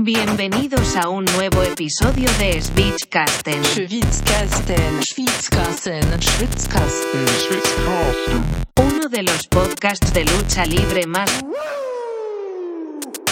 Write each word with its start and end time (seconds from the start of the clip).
Bienvenidos 0.00 0.96
a 0.96 1.08
un 1.08 1.24
nuevo 1.24 1.62
episodio 1.62 2.28
de 2.40 2.60
Schwitzkasten. 2.60 3.62
Schwitzkasten, 3.62 5.00
Schwitzkasten, 5.00 6.02
Schwitzkasten, 6.20 7.26
Uno 8.74 9.08
de 9.08 9.22
los 9.22 9.46
podcasts 9.46 10.12
de 10.12 10.24
lucha 10.24 10.66
libre 10.66 11.06
más 11.06 11.30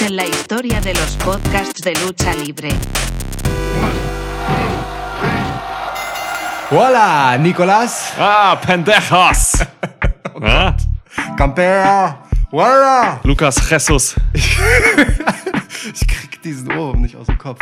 en 0.01 0.15
la 0.15 0.25
historia 0.25 0.81
de 0.81 0.95
los 0.95 1.17
podcasts 1.17 1.83
de 1.83 1.95
lucha 1.97 2.33
libre. 2.35 2.69
Hola, 6.71 7.37
Nicolás. 7.41 8.13
Ah, 8.19 8.61
pendejos! 8.65 9.65
ja? 10.41 10.77
Campera. 11.37 12.26
Hola. 12.53 13.21
Lukas 13.25 13.69
Jesus. 13.71 14.15
Ich 15.95 16.05
krieg 16.09 16.43
diesen 16.43 16.69
Ohrwurm 16.73 17.01
nicht 17.03 17.15
aus 17.15 17.27
dem 17.27 17.39
Kopf. 17.39 17.61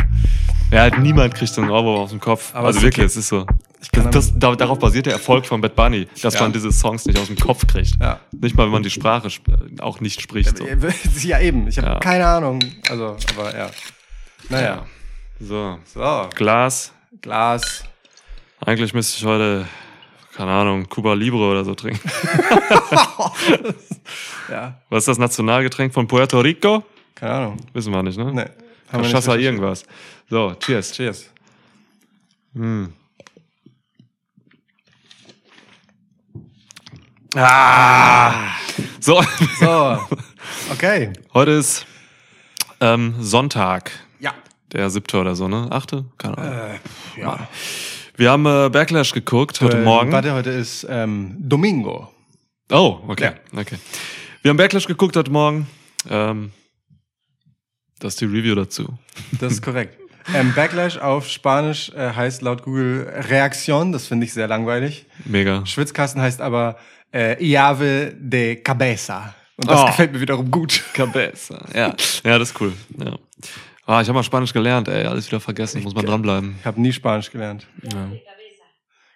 Ja, 0.71 0.81
halt 0.83 0.99
niemand 0.99 1.35
kriegt 1.35 1.53
so 1.53 1.61
einen 1.61 1.71
Ohrwurm 1.71 2.01
aus 2.01 2.11
dem 2.11 2.21
Kopf. 2.21 2.55
Aber 2.55 2.69
also 2.69 2.79
ist 2.79 2.85
wirklich, 2.85 3.05
es 3.07 3.17
ist 3.17 3.29
so. 3.29 3.45
Das, 3.93 4.11
das, 4.11 4.33
da, 4.39 4.55
darauf 4.57 4.79
basiert 4.79 5.05
der 5.05 5.13
Erfolg 5.15 5.45
von 5.45 5.61
Bad 5.61 5.77
Bunny, 5.77 6.09
dass 6.23 6.35
Ja. 6.35 6.41
man 6.43 6.53
diese 6.53 6.73
Songs 6.73 7.05
nicht 7.05 7.19
aus 7.19 7.27
dem 7.27 7.37
Kopf 7.37 7.67
kriegt. 7.67 8.01
Ja. 8.01 8.21
Nicht 8.33 8.57
mal, 8.57 8.65
wenn 8.65 8.73
man 8.73 8.83
die 8.83 8.89
Sprache 8.91 9.27
sp 9.29 9.45
auch 9.81 10.01
nicht 10.01 10.23
spricht. 10.23 10.57
So. 10.57 10.67
Ja, 11.29 11.39
eben. 11.41 11.69
Ich 11.69 11.77
habe 11.79 11.89
Ja. 11.89 11.99
keine 12.01 12.27
Ahnung. 12.27 12.61
Also, 12.89 13.17
aber 13.37 13.55
ja. 13.57 13.71
Naja. 14.49 14.87
So, 15.39 15.79
So, 15.93 16.29
Glas. 16.35 16.93
Glas. 17.21 17.85
Eigentlich 18.65 18.95
müsste 18.95 19.19
ich 19.19 19.25
heute, 19.27 19.67
keine 20.37 20.51
Ahnung, 20.51 20.89
Cuba 20.89 21.15
Libre 21.15 21.51
oder 21.51 21.65
so 21.65 21.75
trinken. 21.75 22.09
Ja, 24.51 24.79
Was 24.91 25.05
ist 25.05 25.09
das 25.09 25.19
Nationalgetränk 25.19 25.95
von 25.95 26.07
Puerto 26.07 26.39
Rico? 26.41 26.85
keine 27.15 27.33
Ahnung. 27.33 27.57
Wissen 27.73 27.93
wir 27.93 28.03
nicht, 28.03 28.19
ne? 28.19 28.31
Nee. 28.33 28.45
Cachaça 28.91 29.37
irgendwas. 29.37 29.85
So, 30.29 30.55
cheers. 30.61 30.93
Cheers. 30.93 31.31
Ah! 37.35 38.57
So, 39.01 39.23
So, 39.61 39.99
okay. 40.73 41.13
heute 41.35 41.51
ist 41.53 41.87
ähm, 42.81 43.15
Sonntag. 43.21 43.91
Ja. 44.21 44.35
Der 44.73 44.91
siebte 44.91 45.19
oder 45.19 45.35
so, 45.35 45.49
ne? 45.49 45.69
Achte? 45.71 46.05
Keine 46.19 46.39
Ahnung. 46.39 46.55
Äh, 47.17 47.21
ja. 47.21 47.49
Wir 48.17 48.31
haben 48.31 48.47
äh, 48.47 48.69
Backlash 48.71 49.13
geguckt 49.13 49.61
heute 49.61 49.79
Äh, 49.79 49.83
Morgen. 49.83 50.13
Warte, 50.13 50.33
heute 50.35 50.51
ist 50.51 50.87
ähm, 50.89 51.37
Domingo. 51.39 52.11
Oh, 52.71 53.01
okay. 53.09 53.33
okay. 53.57 53.77
Wir 54.43 54.51
haben 54.51 54.57
Backlash 54.57 54.87
geguckt 54.87 55.17
heute 55.17 55.31
Morgen. 55.31 55.67
Ähm, 56.09 56.53
das 57.99 58.15
ist 58.15 58.21
die 58.21 58.27
Review 58.27 58.55
dazu. 58.55 58.87
Das 59.41 59.53
ist 59.55 59.63
korrekt. 59.63 59.99
Ähm, 60.35 60.53
Backlash 60.55 60.97
auf 60.99 61.29
Spanisch 61.29 61.91
äh, 61.91 62.13
heißt 62.13 62.43
laut 62.43 62.63
Google 62.63 63.11
Reaktion. 63.29 63.93
Das 63.93 64.07
finde 64.07 64.27
ich 64.27 64.33
sehr 64.33 64.47
langweilig. 64.49 65.07
Mega. 65.25 65.67
Schwitzkasten 65.67 66.23
heißt 66.23 66.41
aber 66.41 66.79
äh, 67.13 67.43
Llave 67.45 68.15
de 68.17 68.57
Cabeza. 68.57 69.35
Und 69.57 69.69
das 69.71 69.81
Oh. 69.83 69.87
gefällt 69.87 70.13
mir 70.13 70.21
wiederum 70.21 70.51
gut. 70.51 70.83
Cabeza. 70.95 71.65
Ja. 71.75 71.95
ja, 72.25 72.39
das 72.39 72.51
ist 72.51 72.61
cool. 72.61 72.73
Ja. 72.99 73.17
Ah, 73.87 74.01
ich 74.01 74.09
habe 74.09 74.15
mal 74.15 74.23
Spanisch 74.23 74.53
gelernt, 74.53 74.89
ey. 74.89 75.05
Alles 75.07 75.27
wieder 75.27 75.41
vergessen. 75.41 75.83
Muss 75.83 75.95
man 75.95 76.07
dranbleiben. 76.07 76.57
Ich 76.61 76.65
habe 76.67 76.81
nie 76.81 76.93
Spanisch 76.93 77.31
gelernt. 77.31 77.67
Ja, 77.83 78.11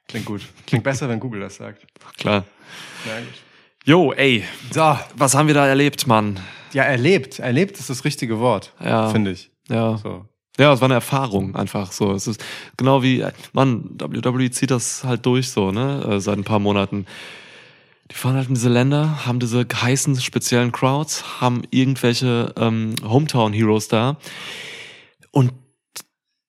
Klingt 0.06 0.26
gut. 0.26 0.42
Klingt 0.66 0.84
besser, 0.84 1.08
wenn 1.08 1.20
Google 1.20 1.40
das 1.40 1.56
sagt. 1.56 1.86
klar. 2.18 2.44
Gut. 3.04 3.12
Jo, 3.84 4.12
ey. 4.12 4.44
So, 4.72 4.98
Was 5.16 5.34
haben 5.34 5.46
wir 5.46 5.54
da 5.54 5.66
erlebt, 5.66 6.06
Mann? 6.06 6.38
ja, 6.72 6.82
erlebt. 6.82 7.38
Erlebt 7.38 7.78
ist 7.78 7.88
das 7.90 8.04
richtige 8.04 8.38
Wort, 8.38 8.74
Ja. 8.84 9.08
finde 9.10 9.30
ich. 9.32 9.50
Ja. 9.68 9.96
So. 9.98 10.26
Ja, 10.58 10.72
es 10.72 10.80
war 10.80 10.86
eine 10.86 10.94
Erfahrung 10.94 11.54
einfach 11.54 11.92
so. 11.92 12.12
Es 12.12 12.26
ist 12.26 12.44
genau 12.76 13.02
wie, 13.02 13.24
Mann, 13.52 13.84
WWE 13.98 14.50
zieht 14.50 14.70
das 14.70 15.04
halt 15.04 15.24
durch 15.24 15.50
so, 15.50 15.70
ne, 15.72 16.02
äh, 16.08 16.20
seit 16.20 16.36
ein 16.36 16.44
paar 16.44 16.58
Monaten. 16.58 17.06
Die 18.10 18.14
fahren 18.14 18.36
halt 18.36 18.48
in 18.48 18.54
diese 18.54 18.70
Länder, 18.70 19.26
haben 19.26 19.38
diese 19.38 19.66
heißen 19.74 20.18
speziellen 20.20 20.72
Crowds, 20.72 21.40
haben 21.40 21.62
irgendwelche 21.70 22.54
ähm, 22.56 22.94
Hometown-Heroes 23.02 23.88
da 23.88 24.16
und 25.30 25.52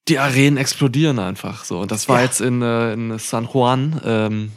die 0.07 0.17
Arenen 0.19 0.57
explodieren 0.57 1.19
einfach 1.19 1.65
so. 1.65 1.79
Und 1.79 1.91
das 1.91 2.07
war 2.09 2.19
Ja. 2.19 2.23
jetzt 2.25 2.41
in, 2.41 2.61
äh, 2.61 2.93
in 2.93 3.19
San 3.19 3.47
Juan 3.53 4.01
ähm, 4.05 4.51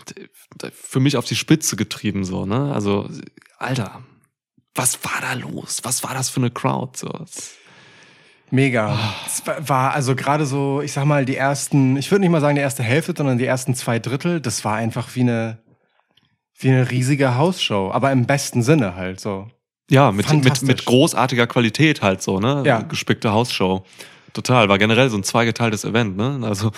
für 0.73 1.01
mich 1.01 1.17
auf 1.17 1.25
die 1.25 1.35
Spitze 1.37 1.77
getrieben 1.77 2.25
so, 2.25 2.47
ne? 2.47 2.73
Also, 2.73 3.09
Alter, 3.59 4.03
was 4.75 5.05
war 5.05 5.21
da 5.21 5.33
los? 5.35 5.81
Was 5.83 6.05
war 6.05 6.15
das 6.15 6.31
für 6.31 6.41
eine 6.41 6.51
Crowd? 6.51 6.97
So, 6.99 7.09
es- 7.23 7.57
Mega. 8.51 8.99
Es 9.27 9.47
war- 9.47 9.69
war 9.69 9.93
also 9.95 10.15
gerade 10.15 10.45
so, 10.47 10.83
ich 10.83 10.93
sag 10.93 11.05
mal, 11.07 11.25
die 11.25 11.37
ersten, 11.37 11.97
ich 11.97 12.11
würde 12.11 12.21
nicht 12.21 12.31
mal 12.31 12.41
sagen 12.43 12.55
die 12.57 12.61
erste 12.63 12.83
Hälfte, 12.83 13.15
sondern 13.17 13.39
die 13.39 13.47
ersten 13.47 13.75
zwei 13.75 13.99
Drittel, 13.99 14.41
das 14.41 14.63
war 14.65 14.75
einfach 14.77 15.15
wie 15.15 15.21
eine, 15.23 15.62
wie 16.59 16.69
eine 16.69 16.91
riesige 16.91 17.37
Hausshow, 17.37 17.91
aber 17.93 18.13
im 18.13 18.27
besten 18.27 18.63
Sinne 18.63 18.95
halt 18.95 19.21
so. 19.21 19.49
Ja, 19.91 20.13
mit, 20.13 20.33
mit, 20.33 20.63
mit 20.63 20.85
großartiger 20.85 21.47
Qualität 21.47 22.03
halt 22.03 22.23
so, 22.23 22.41
ne? 22.41 22.63
Ja. 22.65 22.83
Gespickte 22.83 23.33
Hausshow. 23.33 23.85
Total, 24.33 24.71
war 24.71 24.79
generell 24.79 25.11
so 25.11 25.19
ein 25.19 25.25
zweigeteiltes 25.25 25.85
Event, 25.85 26.17
ne? 26.17 26.41
Also 26.43 26.71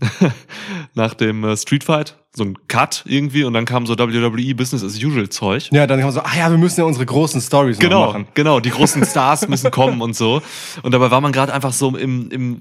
nach 0.94 1.12
dem 1.12 1.44
äh, 1.44 1.56
Street 1.58 1.84
Fight, 1.84 2.16
so 2.34 2.44
ein 2.44 2.56
Cut 2.68 3.02
irgendwie 3.06 3.44
und 3.44 3.52
dann 3.52 3.66
kam 3.66 3.84
so 3.84 3.98
WWE 3.98 4.54
Business 4.54 4.82
as 4.82 4.96
usual 4.96 5.28
Zeug. 5.28 5.68
Ja, 5.72 5.86
dann 5.86 6.00
man 6.00 6.10
so, 6.10 6.20
ah 6.20 6.34
ja, 6.34 6.50
wir 6.50 6.56
müssen 6.56 6.80
ja 6.80 6.86
unsere 6.86 7.04
großen 7.04 7.42
Stories 7.42 7.78
Genau, 7.78 8.06
machen. 8.06 8.28
genau, 8.32 8.60
die 8.60 8.70
großen 8.70 9.04
Stars 9.10 9.46
müssen 9.48 9.70
kommen 9.70 10.00
und 10.00 10.16
so. 10.16 10.40
Und 10.82 10.92
dabei 10.94 11.10
war 11.10 11.20
man 11.20 11.32
gerade 11.32 11.52
einfach 11.52 11.74
so 11.74 11.94
im, 11.94 12.30
im 12.30 12.58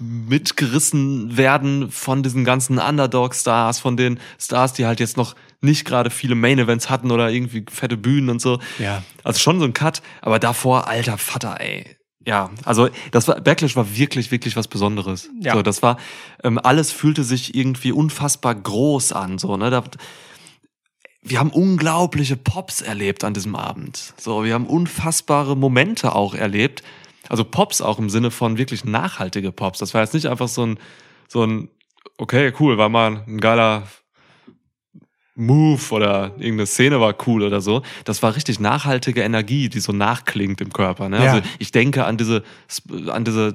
mitgerissen 0.00 1.36
werden 1.36 1.90
von 1.92 2.24
diesen 2.24 2.44
ganzen 2.44 2.78
Underdog-Stars, 2.78 3.78
von 3.78 3.96
den 3.96 4.18
Stars, 4.40 4.72
die 4.72 4.86
halt 4.86 4.98
jetzt 4.98 5.16
noch 5.16 5.36
nicht 5.62 5.84
gerade 5.84 6.10
viele 6.10 6.34
Main-Events 6.34 6.90
hatten 6.90 7.10
oder 7.10 7.30
irgendwie 7.30 7.64
fette 7.70 7.96
Bühnen 7.96 8.30
und 8.30 8.40
so. 8.40 8.58
Ja. 8.78 9.02
Also 9.24 9.38
schon 9.38 9.58
so 9.58 9.64
ein 9.64 9.72
Cut, 9.72 10.02
aber 10.20 10.38
davor, 10.38 10.88
alter 10.88 11.18
Vater, 11.18 11.60
ey. 11.60 11.96
Ja, 12.24 12.50
also 12.64 12.88
das 13.10 13.26
war 13.26 13.40
Backlash 13.40 13.74
war 13.74 13.96
wirklich, 13.96 14.30
wirklich 14.30 14.56
was 14.56 14.68
Besonderes. 14.68 15.28
Ja. 15.40 15.54
So, 15.54 15.62
das 15.62 15.82
war, 15.82 15.98
ähm, 16.44 16.58
alles 16.62 16.92
fühlte 16.92 17.24
sich 17.24 17.54
irgendwie 17.54 17.92
unfassbar 17.92 18.54
groß 18.54 19.12
an. 19.12 19.38
So, 19.38 19.56
ne? 19.56 19.70
Da, 19.70 19.82
wir 21.22 21.38
haben 21.38 21.50
unglaubliche 21.50 22.36
Pops 22.36 22.80
erlebt 22.80 23.24
an 23.24 23.34
diesem 23.34 23.56
Abend. 23.56 24.14
So, 24.16 24.44
wir 24.44 24.54
haben 24.54 24.66
unfassbare 24.66 25.56
Momente 25.56 26.14
auch 26.14 26.34
erlebt. 26.34 26.82
Also 27.28 27.44
Pops 27.44 27.80
auch 27.80 27.98
im 27.98 28.10
Sinne 28.10 28.30
von 28.30 28.58
wirklich 28.58 28.84
nachhaltige 28.84 29.52
Pops. 29.52 29.78
Das 29.78 29.94
war 29.94 30.02
jetzt 30.02 30.14
nicht 30.14 30.26
einfach 30.26 30.48
so 30.48 30.66
ein, 30.66 30.78
so 31.28 31.44
ein, 31.44 31.68
okay, 32.18 32.52
cool, 32.60 32.78
war 32.78 32.88
mal 32.88 33.24
ein 33.26 33.40
geiler 33.40 33.84
Move 35.46 35.80
oder 35.90 36.32
irgendeine 36.38 36.66
Szene 36.66 37.00
war 37.00 37.14
cool 37.26 37.42
oder 37.42 37.60
so. 37.60 37.82
Das 38.04 38.22
war 38.22 38.34
richtig 38.36 38.60
nachhaltige 38.60 39.22
Energie, 39.22 39.68
die 39.68 39.80
so 39.80 39.92
nachklingt 39.92 40.60
im 40.60 40.72
Körper. 40.72 41.08
Ne? 41.08 41.24
Ja. 41.24 41.32
Also 41.34 41.48
ich 41.58 41.72
denke 41.72 42.04
an 42.04 42.16
diese, 42.16 42.42
an 43.08 43.24
diese, 43.24 43.52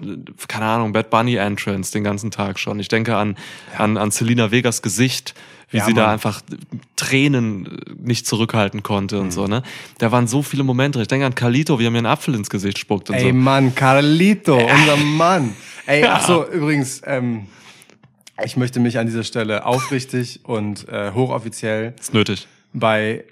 keine 0.47 0.65
Ahnung, 0.65 0.93
Bad 0.93 1.09
Bunny 1.09 1.35
Entrance 1.35 1.91
den 1.91 2.03
ganzen 2.03 2.31
Tag 2.31 2.59
schon. 2.59 2.79
Ich 2.79 2.87
denke 2.87 3.15
an, 3.15 3.35
an, 3.77 3.97
an 3.97 4.11
Selina 4.11 4.51
Vegas 4.51 4.81
Gesicht, 4.81 5.33
wie 5.69 5.77
Ja, 5.77 5.85
sie 5.85 5.93
da 5.93 6.03
Mann. 6.03 6.11
einfach 6.13 6.41
Tränen 6.95 7.77
nicht 8.01 8.25
zurückhalten 8.25 8.83
konnte 8.83 9.15
Mhm. 9.17 9.21
und 9.21 9.31
so, 9.31 9.47
ne? 9.47 9.63
Da 9.97 10.11
waren 10.11 10.27
so 10.27 10.41
viele 10.41 10.63
Momente. 10.63 11.01
Ich 11.01 11.07
denke 11.07 11.25
an 11.25 11.35
Carlito, 11.35 11.77
wie 11.79 11.85
er 11.85 11.91
mir 11.91 11.97
einen 11.99 12.07
Apfel 12.07 12.35
ins 12.35 12.49
Gesicht 12.49 12.77
spuckt 12.79 13.09
und 13.09 13.15
Ey, 13.17 13.29
so. 13.29 13.33
Mann, 13.33 13.75
Carlito, 13.75 14.55
unser 14.57 14.97
Mann. 14.97 15.53
Ey, 15.85 16.03
ach 16.07 16.25
so, 16.25 16.45
übrigens, 16.49 17.01
ähm, 17.05 17.47
ich 18.43 18.57
möchte 18.57 18.79
mich 18.79 18.97
an 18.99 19.05
dieser 19.07 19.23
Stelle 19.23 19.65
aufrichtig 19.65 20.41
und 20.43 20.87
äh, 20.89 21.11
hochoffiziell 21.13 21.93
Ist 21.99 22.13
nötig. 22.13 22.47
bei 22.73 23.25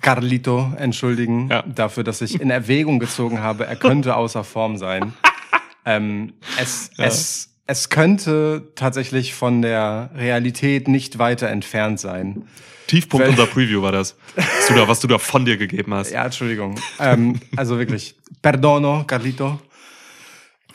Carlito 0.00 0.72
entschuldigen 0.76 1.48
Ja. 1.50 1.62
dafür, 1.62 2.04
dass 2.04 2.20
ich 2.20 2.40
in 2.40 2.50
Erwägung 2.50 2.98
gezogen 2.98 3.40
habe, 3.40 3.66
er 3.66 3.76
könnte 3.76 4.16
außer 4.16 4.44
Form 4.44 4.76
sein. 4.76 5.12
ähm, 5.84 6.34
es, 6.60 6.90
es, 6.98 7.50
es 7.66 7.88
könnte 7.90 8.68
tatsächlich 8.74 9.34
von 9.34 9.60
der 9.62 10.10
Realität 10.14 10.88
nicht 10.88 11.18
weiter 11.18 11.48
entfernt 11.48 11.98
sein. 12.00 12.46
Tiefpunkt 12.86 13.26
Wel- 13.26 13.30
unserer 13.30 13.46
Preview 13.46 13.82
war 13.82 13.92
das. 13.92 14.16
Was 14.36 14.66
du 14.68 14.74
da, 14.74 14.88
was 14.88 15.00
du 15.00 15.08
da 15.08 15.18
von 15.18 15.44
dir 15.44 15.56
gegeben 15.58 15.92
hast. 15.92 16.10
Ja, 16.10 16.24
Entschuldigung. 16.24 16.76
ähm, 17.00 17.38
also 17.56 17.78
wirklich, 17.78 18.14
perdono, 18.40 19.04
Carlito. 19.06 19.60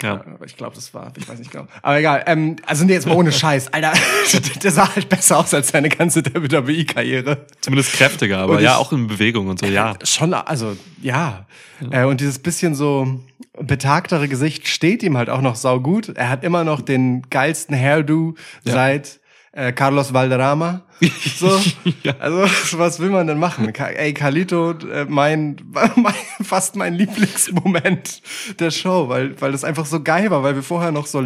Ja. 0.04 0.22
Aber 0.36 0.46
ich 0.46 0.56
glaube, 0.58 0.76
das 0.76 0.94
war, 0.94 1.12
ich 1.18 1.28
weiß 1.28 1.40
nicht 1.40 1.50
genau. 1.52 1.66
Aber 1.82 1.98
egal, 1.98 2.24
ähm, 2.28 2.58
also 2.66 2.86
nee, 2.86 2.94
jetzt 2.94 3.08
mal 3.08 3.16
ohne 3.16 3.32
Scheiß. 3.32 3.74
Alter, 3.74 3.94
der 4.64 4.72
sah 4.72 4.94
halt 4.96 5.10
besser 5.10 5.40
aus 5.40 5.54
als 5.54 5.70
seine 5.70 5.90
ganze 5.90 6.24
WWE-Karriere. 6.24 7.46
Zumindest 7.62 7.94
kräftiger, 7.94 8.38
aber 8.40 8.58
Und 8.58 8.62
ja, 8.64 8.74
ich- 8.74 8.78
auch 8.78 8.92
in 8.92 9.08
Bewegung 9.08 9.48
und 9.48 9.60
so, 9.60 9.66
ja. 9.66 9.96
Schon, 10.04 10.34
also, 10.34 10.76
ja. 11.02 11.46
Äh, 11.90 12.04
und 12.06 12.22
dieses 12.22 12.40
bisschen 12.40 12.76
so 12.76 13.20
betagtere 13.60 14.28
Gesicht 14.28 14.68
steht 14.68 15.04
ihm 15.04 15.18
halt 15.18 15.30
auch 15.30 15.42
noch 15.42 15.56
saugut. 15.56 16.10
Er 16.10 16.30
hat 16.30 16.44
immer 16.44 16.64
noch 16.64 16.82
den 16.82 17.24
geilsten 17.30 17.76
Hairdo 17.76 18.36
Ja. 18.64 18.74
seit 18.74 19.20
äh, 19.54 19.72
Carlos 19.72 20.14
Valderrama. 20.14 20.82
So, 21.36 21.60
Ja. 22.04 22.14
also 22.20 22.44
was 22.78 23.00
will 23.00 23.10
man 23.10 23.28
denn 23.28 23.38
machen? 23.40 23.74
Ka 23.74 23.88
ey, 23.88 24.14
Carlito, 24.14 24.72
äh, 24.72 25.06
mein, 25.10 25.58
mein 25.96 26.14
fast 26.44 26.76
mein 26.78 26.94
Lieblingsmoment 26.94 28.22
der 28.60 28.72
Show, 28.72 29.10
weil 29.10 29.40
weil 29.42 29.52
das 29.52 29.64
einfach 29.64 29.86
so 29.86 30.02
geil 30.02 30.30
war, 30.32 30.44
weil 30.44 30.56
wir 30.56 30.64
vorher 30.64 30.92
noch 30.92 31.06
so 31.08 31.26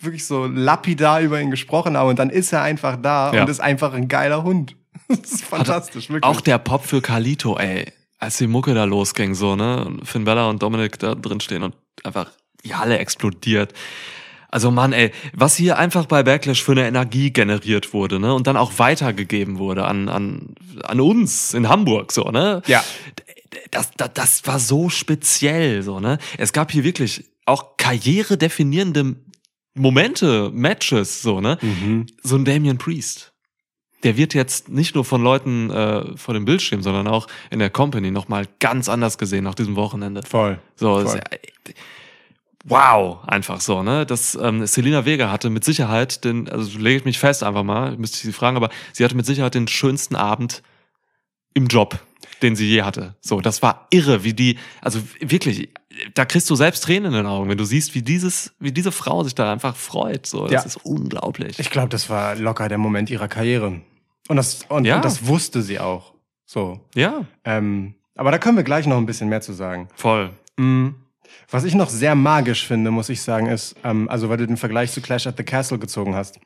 wirklich 0.00 0.24
so 0.26 0.46
lapidar 0.46 1.20
über 1.20 1.40
ihn 1.40 1.50
gesprochen 1.50 1.96
haben 1.96 2.08
und 2.08 2.18
dann 2.18 2.30
ist 2.30 2.52
er 2.52 2.62
einfach 2.62 2.96
da 3.00 3.32
Ja. 3.34 3.42
und 3.42 3.50
ist 3.50 3.60
einfach 3.60 3.92
ein 3.94 4.08
geiler 4.08 4.42
Hund. 4.44 4.76
Das 5.08 5.32
ist 5.32 5.44
fantastisch, 5.44 6.08
wirklich. 6.10 6.24
Auch 6.24 6.40
der 6.42 6.58
Pop 6.58 6.84
für 6.84 7.00
Carlito, 7.00 7.56
ey. 7.58 7.92
Als 8.18 8.36
die 8.38 8.46
Mucke 8.46 8.74
da 8.74 8.84
losging, 8.84 9.34
so, 9.34 9.56
ne? 9.56 9.84
Und 9.86 10.06
Finn 10.06 10.24
Bella 10.24 10.48
und 10.50 10.62
Dominik 10.62 10.98
da 10.98 11.14
drin 11.14 11.40
stehen 11.40 11.62
und 11.62 11.74
einfach 12.04 12.30
die 12.64 12.74
Halle 12.74 12.98
explodiert. 12.98 13.72
Also 14.50 14.70
Mann, 14.70 14.92
ey, 14.94 15.12
was 15.34 15.56
hier 15.56 15.76
einfach 15.78 16.06
bei 16.06 16.22
Backlash 16.22 16.62
für 16.62 16.72
eine 16.72 16.86
Energie 16.88 17.30
generiert 17.30 17.92
wurde, 17.92 18.18
ne? 18.18 18.32
Und 18.34 18.46
dann 18.46 18.56
auch 18.56 18.78
weitergegeben 18.78 19.58
wurde 19.58 19.84
an, 19.84 20.08
an, 20.08 20.54
an 20.84 21.00
uns 21.00 21.52
in 21.52 21.68
Hamburg, 21.68 22.12
so, 22.12 22.30
ne? 22.30 22.62
Ja. 22.66 22.82
Das, 23.70 23.90
das, 23.96 24.10
das 24.14 24.46
war 24.46 24.58
so 24.58 24.88
speziell, 24.88 25.82
so, 25.82 26.00
ne? 26.00 26.18
Es 26.38 26.52
gab 26.54 26.72
hier 26.72 26.82
wirklich 26.84 27.24
auch 27.44 27.76
karrieredefinierende 27.76 29.16
Momente, 29.74 30.50
Matches, 30.52 31.22
so, 31.22 31.40
ne? 31.40 31.58
Mhm. 31.60 32.06
so 32.22 32.36
ein 32.36 32.44
Damien 32.44 32.78
Priest. 32.78 33.32
Der 34.04 34.16
wird 34.16 34.32
jetzt 34.32 34.68
nicht 34.68 34.94
nur 34.94 35.04
von 35.04 35.22
Leuten 35.22 35.70
äh, 35.70 36.16
vor 36.16 36.32
dem 36.32 36.44
Bildschirm, 36.44 36.82
sondern 36.82 37.06
auch 37.08 37.26
in 37.50 37.58
der 37.58 37.68
Company 37.68 38.10
nochmal 38.10 38.44
ganz 38.60 38.88
anders 38.88 39.18
gesehen 39.18 39.44
nach 39.44 39.56
diesem 39.56 39.76
Wochenende. 39.76 40.22
Voll. 40.22 40.58
So, 40.76 41.00
Voll. 41.04 41.20
es- 41.64 41.74
wow, 42.64 43.18
einfach 43.26 43.60
so, 43.60 43.82
ne? 43.82 44.04
Das 44.06 44.34
ähm, 44.40 44.66
Selina 44.66 45.04
Vega 45.04 45.30
hatte 45.30 45.50
mit 45.50 45.64
Sicherheit 45.64 46.24
den, 46.24 46.48
also 46.48 46.78
lege 46.78 46.98
ich 46.98 47.04
mich 47.04 47.18
fest 47.18 47.42
einfach 47.42 47.62
mal, 47.62 47.96
müsste 47.96 48.16
ich 48.16 48.22
sie 48.22 48.32
fragen, 48.32 48.56
aber 48.56 48.70
sie 48.92 49.04
hatte 49.04 49.16
mit 49.16 49.26
Sicherheit 49.26 49.54
den 49.54 49.68
schönsten 49.68 50.16
Abend 50.16 50.62
im 51.54 51.66
Job, 51.68 51.98
den 52.42 52.56
sie 52.56 52.66
je 52.68 52.82
hatte. 52.82 53.14
So, 53.20 53.40
das 53.40 53.62
war 53.62 53.86
irre, 53.90 54.24
wie 54.24 54.34
die, 54.34 54.58
also 54.80 55.00
wirklich, 55.20 55.70
da 56.14 56.24
kriegst 56.24 56.48
du 56.50 56.54
selbst 56.54 56.84
Tränen 56.84 57.06
in 57.12 57.18
den 57.18 57.26
Augen, 57.26 57.48
wenn 57.48 57.58
du 57.58 57.64
siehst, 57.64 57.94
wie 57.94 58.02
dieses, 58.02 58.52
wie 58.60 58.72
diese 58.72 58.92
Frau 58.92 59.24
sich 59.24 59.34
da 59.34 59.52
einfach 59.52 59.74
freut. 59.76 60.26
So, 60.26 60.42
das 60.44 60.52
Ja. 60.52 60.62
ist 60.62 60.76
unglaublich. 60.84 61.58
Ich 61.58 61.70
glaube, 61.70 61.88
das 61.88 62.10
war 62.10 62.36
locker 62.36 62.68
der 62.68 62.78
Moment 62.78 63.10
ihrer 63.10 63.28
Karriere. 63.28 63.80
Und 64.28 64.36
das, 64.36 64.60
und, 64.68 64.84
Ja. 64.84 64.96
und 64.96 65.04
das 65.04 65.26
wusste 65.26 65.62
sie 65.62 65.80
auch. 65.80 66.12
So. 66.44 66.80
ja, 66.94 67.24
Ähm, 67.44 67.94
aber 68.14 68.30
da 68.30 68.38
können 68.38 68.56
wir 68.56 68.64
gleich 68.64 68.86
noch 68.86 68.96
ein 68.96 69.06
bisschen 69.06 69.28
mehr 69.28 69.40
zu 69.40 69.52
sagen. 69.52 69.88
voll. 69.94 70.30
Mm. 70.56 70.88
Was 71.50 71.64
ich 71.64 71.74
noch 71.74 71.88
sehr 71.88 72.14
magisch 72.14 72.66
finde, 72.66 72.90
muss 72.90 73.08
ich 73.08 73.22
sagen, 73.22 73.46
ist, 73.46 73.74
ähm, 73.82 74.08
also 74.10 74.28
weil 74.28 74.36
du 74.36 74.46
den 74.46 74.58
Vergleich 74.58 74.92
zu 74.92 75.00
Clash 75.00 75.26
at 75.26 75.36
the 75.38 75.44
Castle 75.44 75.78
gezogen 75.78 76.14
hast. 76.14 76.38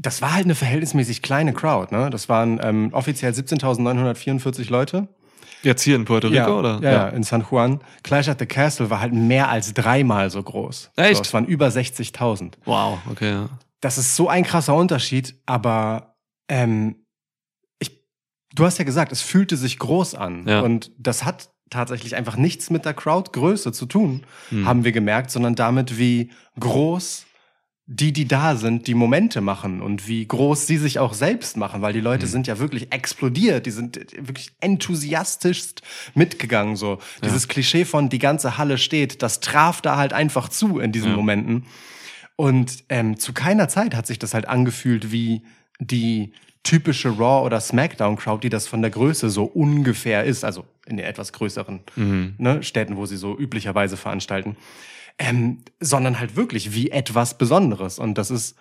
Das 0.00 0.22
war 0.22 0.34
halt 0.34 0.44
eine 0.44 0.54
verhältnismäßig 0.54 1.22
kleine 1.22 1.52
Crowd, 1.52 1.94
ne? 1.94 2.10
Das 2.10 2.28
waren 2.28 2.60
ähm, 2.62 2.90
offiziell 2.92 3.32
17.944 3.32 4.70
Leute. 4.70 5.08
Jetzt 5.62 5.82
hier 5.82 5.96
in 5.96 6.04
Puerto 6.04 6.28
Rico, 6.28 6.36
ja, 6.36 6.48
oder? 6.48 6.80
Ja, 6.82 6.92
ja, 6.92 7.08
in 7.08 7.22
San 7.24 7.44
Juan. 7.48 7.80
Clash 8.02 8.28
at 8.28 8.38
the 8.38 8.46
Castle 8.46 8.90
war 8.90 9.00
halt 9.00 9.12
mehr 9.12 9.48
als 9.48 9.74
dreimal 9.74 10.30
so 10.30 10.42
groß. 10.42 10.92
Echt? 10.96 11.16
So, 11.16 11.22
es 11.22 11.34
waren 11.34 11.46
über 11.46 11.68
60.000. 11.68 12.54
Wow, 12.64 12.98
okay. 13.10 13.30
ja. 13.30 13.48
Das 13.80 13.98
ist 13.98 14.14
so 14.16 14.28
ein 14.28 14.44
krasser 14.44 14.74
Unterschied, 14.74 15.40
aber 15.46 16.16
ähm, 16.48 17.04
ich, 17.80 18.04
du 18.54 18.64
hast 18.64 18.78
ja 18.78 18.84
gesagt, 18.84 19.12
es 19.12 19.22
fühlte 19.22 19.56
sich 19.56 19.78
groß 19.78 20.14
an. 20.14 20.46
Ja. 20.46 20.60
Und 20.60 20.92
das 20.98 21.24
hat 21.24 21.50
tatsächlich 21.70 22.16
einfach 22.16 22.36
nichts 22.36 22.70
mit 22.70 22.84
der 22.84 22.94
Crowdgröße 22.94 23.72
zu 23.72 23.86
tun, 23.86 24.22
Hm. 24.50 24.66
haben 24.66 24.84
wir 24.84 24.92
gemerkt, 24.92 25.30
sondern 25.30 25.54
damit, 25.54 25.98
wie 25.98 26.30
groß 26.58 27.24
die, 27.90 28.12
die 28.12 28.28
da 28.28 28.54
sind, 28.56 28.86
die 28.86 28.92
Momente 28.92 29.40
machen 29.40 29.80
und 29.80 30.06
wie 30.08 30.26
groß 30.26 30.66
sie 30.66 30.76
sich 30.76 30.98
auch 30.98 31.14
selbst 31.14 31.56
machen, 31.56 31.80
weil 31.80 31.94
die 31.94 32.00
Leute 32.00 32.24
Hm. 32.26 32.30
sind 32.32 32.46
ja 32.46 32.58
wirklich 32.58 32.92
explodiert, 32.92 33.64
die 33.64 33.70
sind 33.70 33.96
wirklich 34.18 34.50
enthusiastischst 34.60 35.82
mitgegangen, 36.14 36.76
so. 36.76 36.98
Dieses 37.24 37.48
Klischee 37.48 37.84
von 37.86 38.08
die 38.10 38.18
ganze 38.18 38.58
Halle 38.58 38.76
steht, 38.78 39.22
das 39.22 39.40
traf 39.40 39.80
da 39.80 39.96
halt 39.96 40.12
einfach 40.12 40.48
zu 40.50 40.78
in 40.80 40.92
diesen 40.92 41.10
Ja. 41.10 41.16
Momenten. 41.16 41.64
Und 42.36 42.84
ähm, 42.88 43.18
zu 43.18 43.32
keiner 43.32 43.68
Zeit 43.68 43.94
hat 43.94 44.06
sich 44.06 44.18
das 44.18 44.34
halt 44.34 44.46
angefühlt 44.48 45.10
wie 45.10 45.42
die 45.80 46.32
typische 46.68 47.08
Raw- 47.08 47.44
oder 47.46 47.60
Smackdown-Crowd, 47.60 48.40
die 48.42 48.50
das 48.50 48.66
von 48.66 48.82
der 48.82 48.90
Größe 48.90 49.30
so 49.30 49.44
ungefähr 49.44 50.24
ist, 50.24 50.44
also 50.44 50.64
in 50.86 50.98
den 50.98 51.06
etwas 51.06 51.32
größeren 51.32 51.80
Mhm. 51.96 52.34
ne, 52.36 52.62
Städten, 52.62 52.96
wo 52.96 53.06
sie 53.06 53.16
so 53.16 53.38
üblicherweise 53.38 53.96
veranstalten, 53.96 54.56
ähm, 55.18 55.62
sondern 55.80 56.20
halt 56.20 56.36
wirklich 56.36 56.74
wie 56.74 56.90
etwas 56.90 57.38
Besonderes. 57.38 57.98
Und 57.98 58.18
das 58.18 58.30
ist 58.30 58.56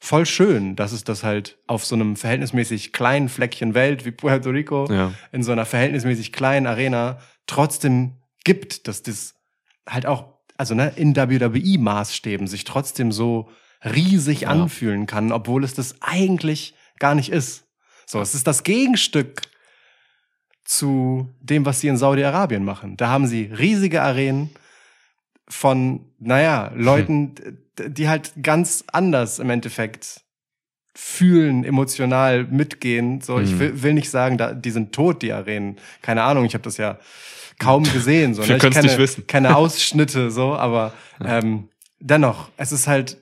voll 0.00 0.24
schön, 0.24 0.74
dass 0.74 0.92
es 0.92 1.04
das 1.04 1.22
halt 1.22 1.58
auf 1.66 1.84
so 1.84 1.94
einem 1.96 2.16
verhältnismäßig 2.16 2.92
kleinen 2.94 3.28
Fleckchen 3.28 3.74
Welt 3.74 4.04
wie 4.06 4.10
Puerto 4.12 4.48
Rico 4.50 4.86
Ja. 4.90 5.12
in 5.32 5.42
so 5.42 5.52
einer 5.52 5.66
verhältnismäßig 5.66 6.32
kleinen 6.32 6.66
Arena 6.66 7.18
trotzdem 7.46 8.12
gibt, 8.44 8.88
dass 8.88 9.02
das 9.02 9.34
halt 9.86 10.06
auch, 10.06 10.24
also 10.56 10.74
ne, 10.74 10.92
in 10.96 11.14
WWE-Maßstäben 11.14 12.46
sich 12.46 12.64
trotzdem 12.64 13.12
so 13.12 13.50
riesig 13.84 14.42
Ja. 14.42 14.48
anfühlen 14.48 15.06
kann, 15.06 15.30
obwohl 15.32 15.62
es 15.64 15.74
das 15.74 15.96
eigentlich 16.00 16.74
gar 16.98 17.14
nicht 17.14 17.30
ist. 17.30 17.64
So, 18.06 18.20
es 18.20 18.34
ist 18.34 18.46
das 18.46 18.62
Gegenstück 18.62 19.42
zu 20.64 21.28
dem, 21.40 21.64
was 21.64 21.80
sie 21.80 21.88
in 21.88 21.96
Saudi-Arabien 21.96 22.64
machen. 22.64 22.96
Da 22.96 23.08
haben 23.08 23.26
sie 23.26 23.44
riesige 23.44 24.02
Arenen 24.02 24.50
von, 25.48 26.04
naja, 26.18 26.72
Leuten, 26.74 27.34
d- 27.78 27.88
die 27.88 28.08
halt 28.08 28.32
ganz 28.42 28.84
anders 28.92 29.38
im 29.38 29.48
Endeffekt 29.48 30.20
fühlen, 30.94 31.64
emotional 31.64 32.44
mitgehen. 32.44 33.20
So, 33.20 33.40
ich 33.40 33.52
Mhm. 33.52 33.58
will, 33.60 33.82
will 33.82 33.94
nicht 33.94 34.10
sagen, 34.10 34.36
da, 34.36 34.52
die 34.52 34.70
sind 34.70 34.92
tot, 34.92 35.22
die 35.22 35.32
Arenen. 35.32 35.76
Keine 36.02 36.22
Ahnung, 36.22 36.44
ich 36.44 36.54
habe 36.54 36.64
das 36.64 36.76
ja 36.76 36.98
kaum 37.58 37.82
gesehen. 37.92 38.34
So, 38.34 38.46
Wir 38.46 38.56
Ich 38.56 38.60
können's 38.60 38.74
kenne 38.76 38.88
nicht 38.88 38.98
wissen. 38.98 39.26
keine 39.26 39.56
Ausschnitte, 39.56 40.30
so, 40.30 40.54
aber 40.54 40.92
ähm, 41.24 41.68
dennoch, 42.00 42.50
es 42.58 42.72
ist 42.72 42.88
halt, 42.88 43.16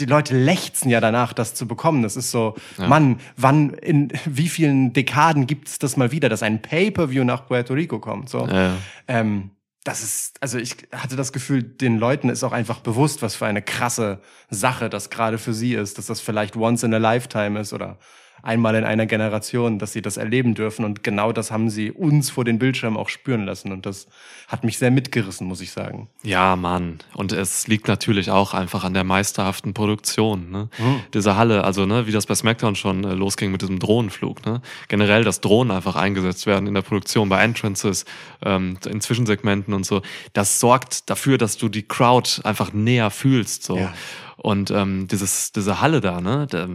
die 0.00 0.06
Leute 0.06 0.36
lechzen 0.36 0.90
ja 0.90 1.00
danach, 1.00 1.32
das 1.32 1.54
zu 1.54 1.68
bekommen. 1.68 2.02
Das 2.02 2.16
ist 2.16 2.30
so, 2.30 2.56
Ja. 2.78 2.88
Mann, 2.88 3.20
wann, 3.36 3.74
in 3.74 4.08
wie 4.24 4.48
vielen 4.48 4.92
Dekaden 4.92 5.46
gibt 5.46 5.68
es 5.68 5.78
das 5.78 5.96
mal 5.96 6.10
wieder, 6.10 6.28
dass 6.28 6.42
ein 6.42 6.62
Pay-Per-View 6.62 7.24
nach 7.24 7.46
Puerto 7.46 7.74
Rico 7.74 7.98
kommt? 8.00 8.28
So. 8.28 8.46
Ja. 8.46 8.74
Ähm, 9.06 9.50
das 9.84 10.02
ist, 10.02 10.36
also 10.42 10.58
ich 10.58 10.76
hatte 10.92 11.16
das 11.16 11.32
Gefühl, 11.32 11.62
den 11.62 11.98
Leuten 11.98 12.28
ist 12.28 12.44
auch 12.44 12.52
einfach 12.52 12.80
bewusst, 12.80 13.22
was 13.22 13.34
für 13.34 13.46
eine 13.46 13.62
krasse 13.62 14.20
Sache 14.50 14.90
das 14.90 15.08
gerade 15.08 15.38
für 15.38 15.54
sie 15.54 15.74
ist, 15.74 15.96
dass 15.96 16.06
das 16.06 16.20
vielleicht 16.20 16.56
once 16.56 16.82
in 16.82 16.92
a 16.92 16.98
lifetime 16.98 17.58
ist 17.58 17.72
oder 17.72 17.98
einmal 18.42 18.74
in 18.74 18.84
einer 18.84 19.06
Generation, 19.06 19.78
dass 19.78 19.92
sie 19.92 20.02
das 20.02 20.16
erleben 20.16 20.54
dürfen. 20.54 20.84
Und 20.84 21.02
genau 21.02 21.32
das 21.32 21.50
haben 21.50 21.70
sie 21.70 21.90
uns 21.90 22.30
vor 22.30 22.44
den 22.44 22.58
Bildschirmen 22.58 22.96
auch 22.96 23.08
spüren 23.08 23.44
lassen. 23.44 23.72
Und 23.72 23.86
das 23.86 24.08
hat 24.48 24.64
mich 24.64 24.78
sehr 24.78 24.90
mitgerissen, 24.90 25.46
muss 25.46 25.60
ich 25.60 25.70
sagen. 25.70 26.08
ja, 26.22 26.56
Mann. 26.56 26.98
Und 27.14 27.32
es 27.32 27.68
liegt 27.68 27.88
natürlich 27.88 28.30
auch 28.30 28.54
einfach 28.54 28.84
an 28.84 28.94
der 28.94 29.04
meisterhaften 29.04 29.74
Produktion. 29.74 30.50
Ne? 30.50 30.68
Mhm. 30.78 31.00
Diese 31.14 31.36
Halle, 31.36 31.64
also 31.64 31.86
ne, 31.86 32.06
wie 32.06 32.12
das 32.12 32.26
bei 32.26 32.34
SmackDown 32.34 32.74
schon 32.76 33.04
äh, 33.04 33.14
losging 33.14 33.52
mit 33.52 33.62
diesem 33.62 33.78
Drohnenflug. 33.78 34.44
Ne? 34.44 34.60
Generell, 34.88 35.24
dass 35.24 35.40
Drohnen 35.40 35.70
einfach 35.70 35.96
eingesetzt 35.96 36.46
werden 36.46 36.66
in 36.66 36.74
der 36.74 36.82
Produktion, 36.82 37.28
bei 37.28 37.42
Entrances, 37.42 38.04
ähm, 38.44 38.78
in 38.86 39.00
Zwischensegmenten 39.00 39.72
und 39.74 39.86
so. 39.86 40.02
Das 40.32 40.60
sorgt 40.60 41.08
dafür, 41.10 41.38
dass 41.38 41.56
du 41.56 41.68
die 41.68 41.82
Crowd 41.82 42.40
einfach 42.44 42.72
näher 42.72 43.10
fühlst. 43.10 43.62
So. 43.62 43.76
Ja. 43.76 43.94
Und 44.36 44.70
ähm, 44.70 45.06
dieses, 45.06 45.52
diese 45.52 45.80
Halle 45.80 46.00
da, 46.00 46.20
ne, 46.20 46.46
da, 46.48 46.66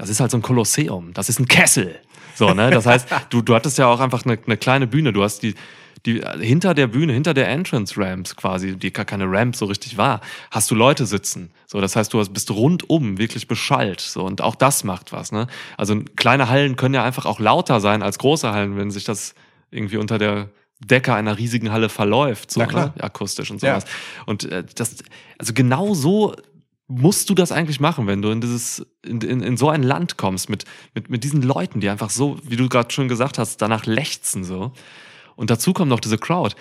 das 0.00 0.08
ist 0.08 0.18
halt 0.20 0.30
so 0.30 0.38
ein 0.38 0.42
Kolosseum. 0.42 1.12
Das 1.12 1.28
ist 1.28 1.38
ein 1.38 1.46
Kessel. 1.46 1.98
So, 2.34 2.54
ne? 2.54 2.70
Das 2.70 2.86
heißt, 2.86 3.06
du, 3.28 3.42
du 3.42 3.54
hattest 3.54 3.76
ja 3.76 3.86
auch 3.86 4.00
einfach 4.00 4.24
eine, 4.24 4.38
eine 4.46 4.56
kleine 4.56 4.86
Bühne. 4.86 5.12
Du 5.12 5.22
hast 5.22 5.40
die, 5.42 5.54
die 6.06 6.22
hinter 6.40 6.72
der 6.72 6.86
Bühne, 6.86 7.12
hinter 7.12 7.34
der 7.34 7.48
Entrance 7.50 7.94
Ramps 8.00 8.34
quasi, 8.34 8.76
die 8.76 8.90
gar 8.94 9.04
keine 9.04 9.30
Ramp 9.30 9.56
so 9.56 9.66
richtig 9.66 9.98
war, 9.98 10.22
hast 10.50 10.70
du 10.70 10.74
Leute 10.74 11.04
sitzen. 11.04 11.50
So, 11.66 11.82
das 11.82 11.96
heißt, 11.96 12.14
du 12.14 12.18
hast, 12.18 12.32
bist 12.32 12.50
rundum 12.50 13.18
wirklich 13.18 13.46
beschallt. 13.46 14.00
So, 14.00 14.24
und 14.24 14.40
auch 14.40 14.54
das 14.54 14.84
macht 14.84 15.12
was, 15.12 15.32
ne? 15.32 15.48
Also 15.76 16.00
kleine 16.16 16.48
Hallen 16.48 16.76
können 16.76 16.94
ja 16.94 17.04
einfach 17.04 17.26
auch 17.26 17.38
lauter 17.38 17.80
sein 17.80 18.02
als 18.02 18.18
große 18.18 18.50
Hallen, 18.50 18.78
wenn 18.78 18.90
sich 18.90 19.04
das 19.04 19.34
irgendwie 19.70 19.98
unter 19.98 20.16
der 20.16 20.48
Decke 20.82 21.12
einer 21.12 21.36
riesigen 21.36 21.70
Halle 21.72 21.90
verläuft, 21.90 22.50
so. 22.52 22.60
Ne? 22.60 22.94
akustisch 23.00 23.50
und 23.50 23.60
Ja. 23.60 23.78
sowas. 23.78 23.90
Und 24.24 24.44
äh, 24.44 24.64
das, 24.74 24.96
also 25.38 25.52
genau 25.52 25.92
so 25.92 26.34
musst 26.90 27.30
du 27.30 27.34
das 27.34 27.52
eigentlich 27.52 27.78
machen, 27.78 28.08
wenn 28.08 28.20
du 28.20 28.30
in 28.30 28.40
dieses, 28.40 28.84
in, 29.06 29.20
in, 29.20 29.40
in 29.42 29.56
so 29.56 29.70
ein 29.70 29.84
Land 29.84 30.16
kommst 30.16 30.50
mit, 30.50 30.64
mit, 30.92 31.08
mit 31.08 31.22
diesen 31.22 31.40
Leuten, 31.40 31.78
die 31.80 31.88
einfach 31.88 32.10
so, 32.10 32.36
wie 32.42 32.56
du 32.56 32.68
gerade 32.68 32.92
schon 32.92 33.06
gesagt 33.06 33.38
hast, 33.38 33.62
danach 33.62 33.86
lechzen 33.86 34.42
so. 34.42 34.72
Und 35.36 35.50
dazu 35.50 35.72
kommt 35.72 35.88
noch 35.88 36.00
diese 36.00 36.18
Crowd. 36.18 36.56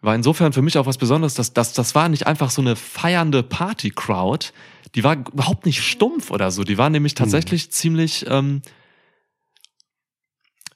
War 0.00 0.14
insofern 0.14 0.54
für 0.54 0.62
mich 0.62 0.78
auch 0.78 0.86
was 0.86 0.96
Besonderes, 0.96 1.34
dass 1.34 1.52
das, 1.52 1.74
das 1.74 1.94
war 1.94 2.08
nicht 2.08 2.26
einfach 2.26 2.50
so 2.50 2.62
eine 2.62 2.74
feiernde 2.74 3.42
Party-Crowd. 3.42 4.48
Die 4.94 5.04
war 5.04 5.16
überhaupt 5.16 5.66
nicht 5.66 5.82
stumpf 5.82 6.30
oder 6.30 6.50
so. 6.50 6.64
Die 6.64 6.78
war 6.78 6.88
nämlich 6.88 7.14
tatsächlich 7.14 7.70
ziemlich 7.70 8.24
ähm, 8.28 8.62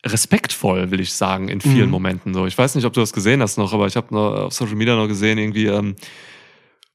respektvoll, 0.04 0.90
will 0.90 1.00
ich 1.00 1.14
sagen, 1.14 1.48
in 1.48 1.60
vielen 1.60 1.86
Mhm. 1.86 1.90
Momenten 1.90 2.34
so. 2.34 2.46
Ich 2.46 2.56
weiß 2.56 2.74
nicht, 2.74 2.84
ob 2.84 2.92
du 2.92 3.00
das 3.00 3.12
gesehen 3.12 3.40
hast 3.40 3.56
noch, 3.56 3.72
aber 3.72 3.86
ich 3.86 3.96
habe 3.96 4.14
noch 4.14 4.44
auf 4.44 4.52
Social 4.52 4.76
Media 4.76 4.94
noch 4.94 5.08
gesehen, 5.08 5.38
irgendwie, 5.38 5.66
ähm, 5.66 5.96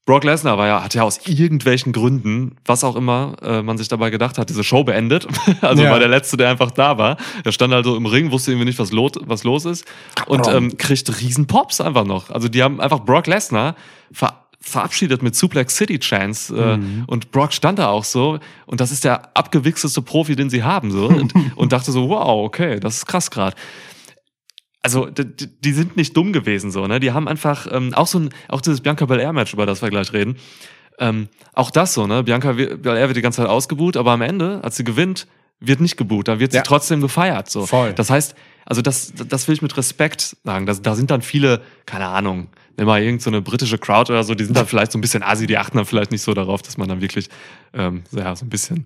Brock 0.06 0.26
Lesnar 0.26 0.58
war 0.58 0.68
ja, 0.68 0.84
hat 0.84 0.94
ja 0.96 1.04
aus 1.04 1.28
irgendwelchen 1.28 1.94
Gründen, 1.94 2.58
was 2.66 2.84
auch 2.84 2.98
immer 2.98 3.36
äh, 3.42 3.62
man 3.62 3.78
sich 3.78 3.88
dabei 3.88 4.10
gedacht 4.10 4.38
hat, 4.38 4.50
diese 4.50 4.64
Show 4.64 4.84
beendet. 4.84 5.28
Also 5.62 5.84
Ja. 5.84 5.92
war 5.92 6.00
der 6.00 6.10
Letzte, 6.10 6.36
der 6.36 6.50
einfach 6.50 6.72
da 6.72 6.98
war. 6.98 7.16
Er 7.46 7.52
stand 7.54 7.74
also 7.74 7.96
im 7.96 8.06
Ring, 8.06 8.32
wusste 8.32 8.52
irgendwie 8.52 8.66
nicht, 8.66 8.80
was, 8.80 8.92
los, 8.92 9.14
was 9.22 9.44
los 9.46 9.64
ist. 9.66 9.86
Und 10.28 10.46
ähm, 10.48 10.76
kriegt 10.78 11.22
riesen 11.22 11.48
Pops 11.48 11.80
einfach 11.80 12.04
noch. 12.04 12.30
Also 12.32 12.50
die 12.50 12.62
haben 12.62 12.82
einfach 12.82 13.00
Brock 13.00 13.28
Lesnar 13.28 13.76
ver 14.12 14.40
verabschiedet 14.66 15.22
mit 15.22 15.36
Suplex 15.36 15.76
City 15.76 16.00
Chance. 16.00 16.56
Äh, 16.56 16.80
Und 17.08 17.32
Brock 17.32 17.52
stand 17.52 17.80
da 17.80 17.90
auch 17.90 18.06
so. 18.06 18.40
Und 18.66 18.80
das 18.80 18.92
ist 18.94 19.04
der 19.04 19.36
abgewichsteste 19.38 20.02
Profi, 20.02 20.38
den 20.38 20.50
sie 20.50 20.64
haben. 20.64 20.90
so 20.90 21.08
Und, 21.08 21.34
und 21.58 21.74
dachte 21.74 21.92
so, 21.92 22.08
wow, 22.08 22.46
okay, 22.46 22.80
das 22.80 22.96
ist 22.98 23.06
krass 23.06 23.30
gerade 23.30 23.56
also 24.84 25.06
die, 25.08 25.26
die- 25.48 25.74
sind 25.74 25.98
nicht 25.98 26.16
dumm 26.16 26.34
gewesen 26.34 26.70
so, 26.72 26.86
ne? 26.88 27.00
Die 27.00 27.12
haben 27.12 27.28
einfach 27.28 27.68
ähm, 27.72 27.94
auch 27.94 28.08
so 28.08 28.20
ein, 28.20 28.30
auch 28.50 28.62
dieses 28.62 28.82
Bianca 28.82 29.06
Belair 29.06 29.34
Match, 29.34 29.54
über 29.54 29.66
das 29.66 29.82
wir 29.82 29.90
gleich 29.90 30.14
reden. 30.14 30.36
Ähm, 31.00 31.28
auch 31.54 31.72
das 31.72 31.94
so, 31.94 32.06
ne? 32.06 32.24
Bianca 32.24 32.52
Belair 32.52 33.08
wird 33.08 33.18
die 33.18 33.22
ganze 33.22 33.38
Zeit 33.38 33.48
ausgebuht, 33.50 33.98
aber 33.98 34.12
am 34.12 34.22
Ende, 34.22 34.60
als 34.64 34.76
sie 34.78 34.84
gewinnt, 34.84 35.26
wird 35.60 35.80
nicht 35.80 35.98
geboot, 35.98 36.28
da 36.28 36.40
wird 36.40 36.52
sie 36.52 36.58
Ja. 36.58 36.64
trotzdem 36.64 37.00
gefeiert. 37.02 37.50
So. 37.50 37.66
Voll. 37.66 37.94
Das 37.94 38.10
heißt, 38.10 38.36
also 38.66 38.82
das, 38.82 39.14
das 39.28 39.48
will 39.48 39.56
ich 39.56 39.62
mit 39.62 39.76
Respekt 39.78 40.36
sagen. 40.44 40.66
Das, 40.66 40.82
da 40.82 40.96
sind 40.96 41.10
dann 41.12 41.22
viele, 41.22 41.62
keine 41.86 42.08
Ahnung, 42.08 42.50
nimm 42.78 42.86
mal 42.86 43.02
irgend 43.02 43.22
so 43.22 43.30
eine 43.30 43.42
britische 43.42 43.78
Crowd 43.78 44.12
oder 44.12 44.24
so, 44.24 44.36
die 44.36 44.44
sind 44.44 44.56
dann 44.58 44.68
vielleicht 44.68 44.92
so 44.92 44.98
ein 44.98 45.02
bisschen 45.02 45.24
assi, 45.24 45.48
die 45.48 45.58
achten 45.58 45.78
dann 45.78 45.86
vielleicht 45.86 46.12
nicht 46.12 46.22
so 46.22 46.34
darauf, 46.34 46.62
dass 46.62 46.78
man 46.78 46.88
dann 46.90 47.02
wirklich 47.02 47.30
ähm, 47.74 48.04
so, 48.12 48.20
ja, 48.20 48.36
so 48.36 48.46
ein 48.46 48.50
bisschen 48.50 48.86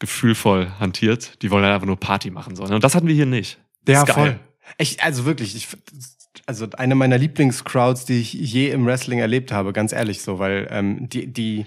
gefühlvoll 0.00 0.68
hantiert. 0.78 1.40
Die 1.42 1.50
wollen 1.50 1.62
dann 1.62 1.72
einfach 1.72 1.86
nur 1.86 1.96
Party 1.98 2.30
machen. 2.30 2.54
So, 2.56 2.64
ne? 2.64 2.74
Und 2.74 2.84
das 2.84 2.94
hatten 2.94 3.06
wir 3.06 3.14
hier 3.14 3.26
nicht. 3.26 3.58
Ja, 3.88 4.00
Ist 4.02 4.06
geil. 4.06 4.14
voll. 4.14 4.40
Ich, 4.78 5.02
also 5.02 5.24
wirklich, 5.24 5.54
ich, 5.56 5.68
also 6.46 6.66
eine 6.76 6.94
meiner 6.94 7.18
Lieblingscrowds, 7.18 8.04
die 8.04 8.20
ich 8.20 8.32
je 8.32 8.70
im 8.70 8.86
Wrestling 8.86 9.18
erlebt 9.18 9.52
habe, 9.52 9.72
ganz 9.72 9.92
ehrlich 9.92 10.22
so, 10.22 10.38
weil 10.38 10.68
ähm, 10.70 11.08
die, 11.08 11.26
die 11.26 11.66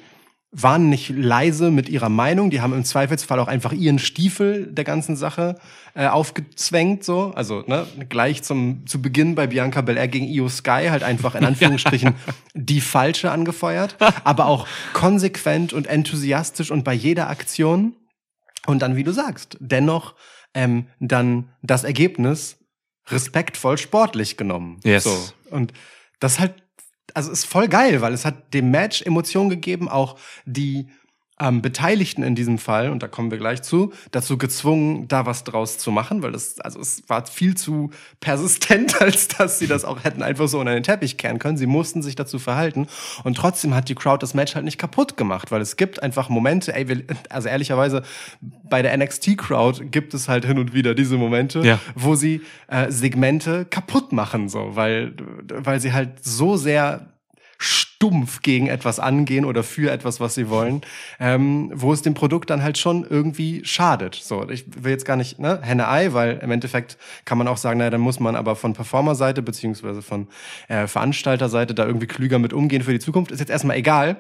waren 0.52 0.90
nicht 0.90 1.10
leise 1.10 1.70
mit 1.70 1.90
ihrer 1.90 2.10
Meinung, 2.10 2.50
die 2.50 2.62
haben 2.62 2.74
im 2.74 2.84
Zweifelsfall 2.84 3.40
auch 3.40 3.48
einfach 3.48 3.72
ihren 3.72 4.00
Stiefel 4.00 4.66
der 4.66 4.84
ganzen 4.84 5.16
Sache 5.16 5.60
äh, 5.94 6.08
aufgezwängt, 6.08 7.04
so. 7.04 7.32
Also, 7.36 7.64
ne, 7.68 7.86
gleich 8.10 8.42
zum, 8.42 8.88
zu 8.88 9.00
Beginn 9.00 9.36
bei 9.36 9.46
Bianca 9.46 9.82
Belair 9.82 10.08
gegen 10.08 10.26
Io 10.26 10.50
Sky 10.50 10.88
halt 10.90 11.04
einfach 11.04 11.36
in 11.36 11.46
Anführungsstrichen 11.46 12.16
die 12.56 12.82
falsche 12.82 13.30
angefeuert, 13.30 13.96
aber 14.24 14.48
auch 14.48 14.68
konsequent 14.94 15.72
und 15.72 15.86
enthusiastisch 15.86 16.72
und 16.72 16.84
bei 16.84 16.94
jeder 16.94 17.30
Aktion. 17.30 17.96
Und 18.66 18.82
dann, 18.82 18.96
wie 18.96 19.04
du 19.04 19.12
sagst, 19.12 19.58
dennoch 19.60 20.16
ähm, 20.56 20.88
dann 21.00 21.50
das 21.62 21.84
Ergebnis 21.84 22.59
respektvoll 23.12 23.78
sportlich 23.78 24.38
genommen. 24.38 24.80
Yes. 24.84 25.04
So. 25.04 25.30
Und 25.50 25.74
das 26.20 26.40
halt, 26.40 26.56
also 27.14 27.32
ist 27.32 27.46
voll 27.46 27.68
geil, 27.68 28.02
weil 28.02 28.14
es 28.14 28.26
hat 28.26 28.54
dem 28.54 28.72
Match 28.72 29.02
Emotionen 29.02 29.50
gegeben, 29.50 29.90
auch 29.90 30.18
die 30.46 30.90
ähm, 31.42 31.62
Beteiligten 31.62 32.22
in 32.24 32.36
diesem 32.36 32.58
Fall, 32.58 32.90
und 32.90 33.02
da 33.02 33.08
kommen 33.08 33.32
wir 33.32 33.38
gleich 33.38 33.62
zu, 33.62 33.94
dazu 34.12 34.38
gezwungen, 34.38 35.08
da 35.08 35.26
was 35.26 35.44
draus 35.46 35.78
zu 35.78 35.90
machen, 35.92 36.22
weil 36.22 36.32
das, 36.34 36.60
also 36.60 36.80
es 36.80 37.04
war 37.08 37.26
viel 37.26 37.56
zu 37.56 37.92
persistent, 38.20 39.02
als 39.02 39.30
dass 39.30 39.60
sie 39.60 39.68
das 39.68 39.86
auch 39.86 40.04
hätten 40.04 40.22
einfach 40.22 40.48
so 40.48 40.60
unter 40.60 40.74
den 40.74 40.84
Teppich 40.84 41.18
kehren 41.18 41.40
können. 41.40 41.58
Sie 41.58 41.66
mussten 41.68 42.02
sich 42.02 42.16
dazu 42.16 42.40
verhalten. 42.40 42.88
Und 43.24 43.36
trotzdem 43.38 43.74
hat 43.74 43.90
die 43.90 43.96
Crowd 43.96 44.22
das 44.22 44.34
Match 44.34 44.56
halt 44.56 44.66
nicht 44.66 44.78
kaputt 44.78 45.18
gemacht, 45.18 45.52
weil 45.52 45.62
es 45.62 45.78
gibt 45.78 46.04
einfach 46.04 46.30
Momente, 46.30 46.76
ey, 46.76 46.88
wir, 46.88 47.04
also 47.30 47.48
ehrlicherweise, 47.50 48.04
bei 48.42 48.82
der 48.82 48.96
NXT-Crowd 48.98 49.86
gibt 49.92 50.14
es 50.14 50.28
halt 50.28 50.46
hin 50.46 50.60
und 50.60 50.74
wieder 50.74 50.94
diese 50.94 51.18
Momente, 51.18 51.62
Ja. 51.62 51.80
wo 51.96 52.16
sie 52.16 52.42
äh, 52.68 52.92
Segmente 52.92 53.66
kaputt 53.66 54.12
machen, 54.12 54.50
so, 54.50 54.76
weil, 54.76 55.14
weil 55.48 55.80
sie 55.80 55.94
halt 55.94 56.24
so 56.24 56.58
sehr 56.58 57.08
stumpf 57.60 58.42
gegen 58.42 58.68
etwas 58.68 59.00
angehen 59.00 59.44
oder 59.44 59.62
für 59.62 59.92
etwas, 59.92 60.22
was 60.22 60.34
sie 60.34 60.50
wollen, 60.50 60.82
ähm, 61.20 61.70
wo 61.74 61.92
es 61.92 62.02
dem 62.02 62.14
Produkt 62.14 62.50
dann 62.50 62.64
halt 62.64 62.78
schon 62.78 63.06
irgendwie 63.08 63.64
schadet. 63.66 64.16
So, 64.16 64.50
ich 64.50 64.66
will 64.84 64.94
jetzt 64.94 65.06
gar 65.06 65.18
nicht 65.18 65.38
ne, 65.38 65.60
Henne-Ei, 65.62 66.14
weil 66.14 66.38
im 66.38 66.50
Endeffekt 66.50 66.98
kann 67.26 67.38
man 67.38 67.50
auch 67.50 67.58
sagen, 67.58 67.80
naja, 67.80 67.90
dann 67.90 68.02
muss 68.02 68.22
man 68.22 68.38
aber 68.38 68.56
von 68.56 68.74
Performer-Seite 68.74 69.42
beziehungsweise 69.42 70.02
von 70.02 70.30
äh, 70.70 70.88
Veranstalter-Seite 70.88 71.74
da 71.74 71.86
irgendwie 71.86 72.08
klüger 72.08 72.40
mit 72.40 72.54
umgehen 72.54 72.84
für 72.84 72.94
die 72.94 73.00
Zukunft. 73.00 73.32
Ist 73.32 73.40
jetzt 73.40 73.50
erstmal 73.52 73.76
egal. 73.76 74.18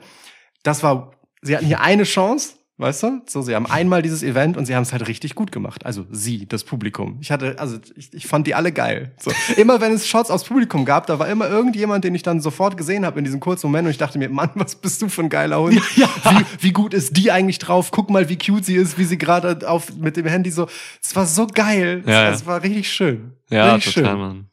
Das 0.63 0.83
war, 0.83 1.13
sie 1.41 1.55
hatten 1.55 1.65
hier 1.65 1.79
eine 1.79 2.03
Chance, 2.03 2.58
weißt 2.79 3.03
du? 3.03 3.21
So, 3.27 3.41
sie 3.41 3.53
haben 3.55 3.65
einmal 3.65 4.01
dieses 4.01 4.23
Event 4.23 4.55
und 4.55 4.65
sie 4.65 4.73
haben 4.73 4.83
es 4.83 4.93
halt 4.93 5.07
richtig 5.07 5.35
gut 5.35 5.51
gemacht. 5.51 5.85
Also 5.85 6.05
sie, 6.11 6.47
das 6.47 6.63
Publikum. 6.63 7.17
Ich 7.19 7.29
hatte, 7.29 7.59
also 7.59 7.77
ich, 7.95 8.13
ich 8.13 8.25
fand 8.25 8.47
die 8.47 8.55
alle 8.55 8.71
geil. 8.71 9.11
So. 9.19 9.31
Immer 9.57 9.81
wenn 9.81 9.91
es 9.91 10.07
Shots 10.07 10.31
aufs 10.31 10.45
Publikum 10.45 10.85
gab, 10.85 11.05
da 11.05 11.19
war 11.19 11.27
immer 11.27 11.49
irgendjemand, 11.49 12.05
den 12.05 12.15
ich 12.15 12.23
dann 12.23 12.39
sofort 12.39 12.77
gesehen 12.77 13.05
habe 13.05 13.19
in 13.19 13.25
diesem 13.25 13.41
kurzen 13.41 13.67
Moment 13.67 13.85
und 13.85 13.91
ich 13.91 13.97
dachte 13.97 14.17
mir, 14.17 14.29
Mann, 14.29 14.51
was 14.55 14.75
bist 14.75 15.01
du 15.01 15.09
für 15.09 15.21
ein 15.21 15.29
geiler 15.29 15.59
Hund? 15.59 15.75
Wie, 15.95 16.45
wie 16.59 16.71
gut 16.71 16.93
ist 16.93 17.17
die 17.17 17.31
eigentlich 17.31 17.59
drauf? 17.59 17.91
Guck 17.91 18.09
mal, 18.09 18.29
wie 18.29 18.37
cute 18.37 18.63
sie 18.63 18.75
ist, 18.75 18.97
wie 18.97 19.03
sie 19.03 19.17
gerade 19.17 19.67
auf 19.67 19.93
mit 19.95 20.15
dem 20.15 20.25
Handy 20.25 20.51
so. 20.51 20.67
Es 21.03 21.15
war 21.15 21.25
so 21.25 21.47
geil. 21.47 22.03
Ja, 22.05 22.23
ja. 22.23 22.29
Es 22.29 22.45
war 22.45 22.63
richtig 22.63 22.91
schön. 22.91 23.33
Ja, 23.49 23.73
richtig 23.75 23.95
total, 23.95 24.11
schön. 24.11 24.19
Mann. 24.19 24.48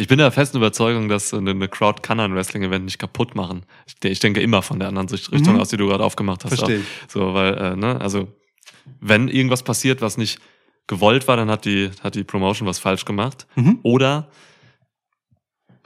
Ich 0.00 0.08
bin 0.08 0.18
der 0.18 0.30
festen 0.32 0.56
Überzeugung, 0.56 1.08
dass 1.08 1.32
äh, 1.32 1.36
eine 1.36 1.68
Crowd 1.68 2.00
kann 2.02 2.20
ein 2.20 2.34
Wrestling-Event 2.34 2.84
nicht 2.86 2.98
kaputt 2.98 3.34
machen. 3.34 3.64
Ich, 3.86 3.94
ich 4.10 4.18
denke 4.18 4.40
immer 4.40 4.62
von 4.62 4.78
der 4.78 4.88
anderen 4.88 5.08
Richtung 5.08 5.54
Mhm. 5.54 5.60
aus, 5.60 5.68
die 5.68 5.76
du 5.76 5.86
gerade 5.88 6.02
aufgemacht 6.04 6.44
hast. 6.44 6.54
Versteh 6.56 6.76
auch. 6.78 6.80
ich. 6.80 7.12
So, 7.12 7.34
weil, 7.34 7.54
äh, 7.58 7.76
ne, 7.76 8.00
also, 8.00 8.28
wenn 9.00 9.28
irgendwas 9.28 9.62
passiert, 9.62 10.00
was 10.00 10.16
nicht 10.16 10.38
gewollt 10.86 11.28
war, 11.28 11.36
dann 11.36 11.50
hat 11.50 11.64
die, 11.66 11.90
hat 12.02 12.14
die 12.14 12.24
Promotion 12.24 12.66
was 12.66 12.78
falsch 12.78 13.04
gemacht. 13.04 13.46
Mhm. 13.56 13.78
Oder 13.82 14.28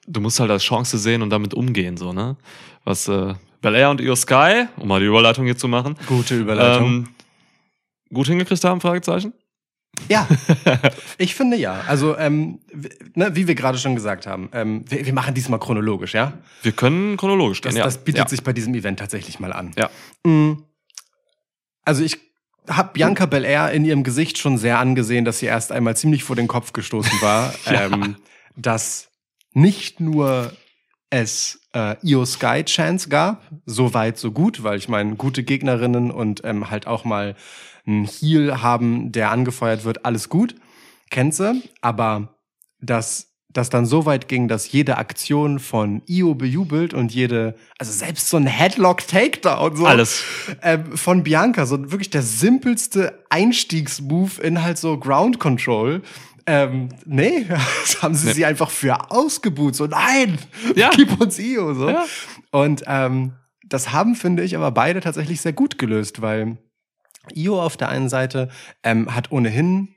du 0.07 0.21
musst 0.21 0.39
halt 0.41 0.51
als 0.51 0.63
Chance 0.63 0.97
sehen 0.99 1.21
und 1.23 1.31
damit 1.31 1.53
umgehen, 1.55 1.97
so, 1.97 2.13
ne? 2.13 2.37
Was, 2.85 3.09
äh, 3.09 3.35
Belair 3.63 3.91
und 3.91 4.01
Io 4.01 4.15
Sky, 4.15 4.67
um 4.77 4.89
mal 4.89 5.01
die 5.01 5.07
Überleitung 5.07 5.45
hier 5.47 5.57
zu 5.57 5.67
machen, 5.69 5.97
Gute 6.07 6.37
Überleitung. 6.39 6.87
ähm, 6.87 7.09
gut 8.13 8.27
hingekriegt 8.29 8.63
haben, 8.65 8.81
Fragezeichen? 8.81 9.33
Ja, 10.09 10.29
ich 11.19 11.35
finde 11.35 11.57
ja. 11.57 11.83
Also, 11.87 12.17
ähm, 12.17 12.61
ne, 13.15 13.35
wie 13.35 13.47
wir 13.47 13.55
gerade 13.55 13.79
schon 13.79 13.95
gesagt 13.95 14.27
haben, 14.27 14.49
ähm, 14.53 14.85
wir, 14.89 15.07
wir 15.07 15.13
machen 15.13 15.35
diesmal 15.35 15.59
chronologisch, 15.59 16.15
ja? 16.15 16.35
Wir 16.63 16.73
können 16.73 17.17
chronologisch 17.17 17.61
gehen, 17.61 17.71
Das, 17.71 17.79
ja. 17.79 17.85
das 17.85 17.99
bietet 17.99 18.25
ja. 18.25 18.29
sich 18.29 18.43
bei 18.43 18.53
diesem 18.53 18.75
Event 18.75 18.99
tatsächlich 18.99 19.41
mal 19.41 19.53
an. 19.53 19.73
Ja. 19.77 19.91
Mm. 20.25 20.65
Also 21.85 22.03
ich 22.03 22.19
habe 22.69 22.91
Bianca 22.95 23.27
Belair 23.27 23.73
in 23.73 23.85
ihrem 23.85 24.05
Gesicht 24.05 24.39
schon 24.39 24.59
sehr 24.59 24.79
angesehen, 24.79 25.25
dass 25.25 25.39
sie 25.39 25.47
erst 25.47 25.73
einmal 25.73 25.97
ziemlich 25.97 26.25
vor 26.25 26.37
den 26.37 26.49
Kopf 26.49 26.73
gestoßen 26.73 27.21
war, 27.21 27.55
ähm, 27.67 28.17
dass 28.57 29.09
nicht 29.53 30.01
nur 30.01 30.53
es 31.11 31.61
äh, 31.75 31.97
Io 32.03 32.25
Sky 32.25 32.65
Chance 32.65 33.09
gab, 33.09 33.43
so 33.67 33.95
weit, 33.95 34.19
so 34.19 34.33
gut, 34.33 34.63
weil 34.63 34.79
ich 34.79 34.89
meine, 34.89 35.17
gute 35.17 35.45
Gegnerinnen 35.45 36.11
und 36.11 36.43
ähm, 36.45 36.71
halt 36.71 36.87
auch 36.87 37.05
mal 37.05 37.37
einen 37.87 38.05
Heal 38.07 38.63
haben, 38.63 39.13
der 39.13 39.31
angefeuert 39.31 39.85
wird, 39.85 40.05
alles 40.05 40.29
gut, 40.29 40.55
kennt 41.11 41.35
sie, 41.35 41.63
aber 41.81 42.37
dass 42.81 43.31
das 43.49 43.71
dann 43.71 43.87
so 43.87 44.05
weit 44.05 44.27
ging, 44.27 44.49
dass 44.49 44.73
jede 44.73 44.99
Aktion 44.99 45.61
von 45.61 46.03
Io 46.09 46.35
bejubelt 46.35 46.93
und 46.93 47.15
jede, 47.15 47.55
also 47.79 47.93
selbst 47.93 48.29
so 48.29 48.37
ein 48.37 48.47
Headlock 48.49 49.07
Takedown, 49.07 49.77
so 49.77 49.87
Alles. 49.87 50.25
ähm, 50.63 50.97
von 50.97 51.23
Bianca, 51.23 51.65
so 51.65 51.93
wirklich 51.93 52.11
der 52.11 52.23
simpelste 52.23 53.23
Einstiegsmove 53.31 54.41
in 54.43 54.63
halt 54.63 54.79
so 54.79 54.99
Ground 54.99 55.39
Control. 55.39 56.03
Ähm, 56.47 56.89
nee, 57.07 57.47
das 57.83 58.03
haben 58.03 58.15
sie 58.15 58.27
Nee. 58.29 58.33
sie 58.35 58.45
einfach 58.45 58.71
für 58.71 59.13
ausgebuht. 59.13 59.77
So, 59.77 59.87
nein, 59.87 60.37
Ja. 60.75 60.91
gib 60.91 61.21
uns 61.21 61.39
Io. 61.39 61.75
So. 61.75 61.89
Ja. 61.91 62.05
Und 62.51 62.83
ähm, 62.89 63.35
das 63.65 63.93
haben, 63.93 64.17
finde 64.17 64.43
ich, 64.43 64.57
aber 64.57 64.73
beide 64.73 65.01
tatsächlich 65.01 65.41
sehr 65.41 65.53
gut 65.53 65.79
gelöst, 65.79 66.21
weil 66.21 66.59
Io 67.35 67.63
auf 67.63 67.77
der 67.77 67.89
einen 67.89 68.09
Seite 68.09 68.49
ähm, 68.83 69.15
hat 69.15 69.31
ohnehin, 69.33 69.89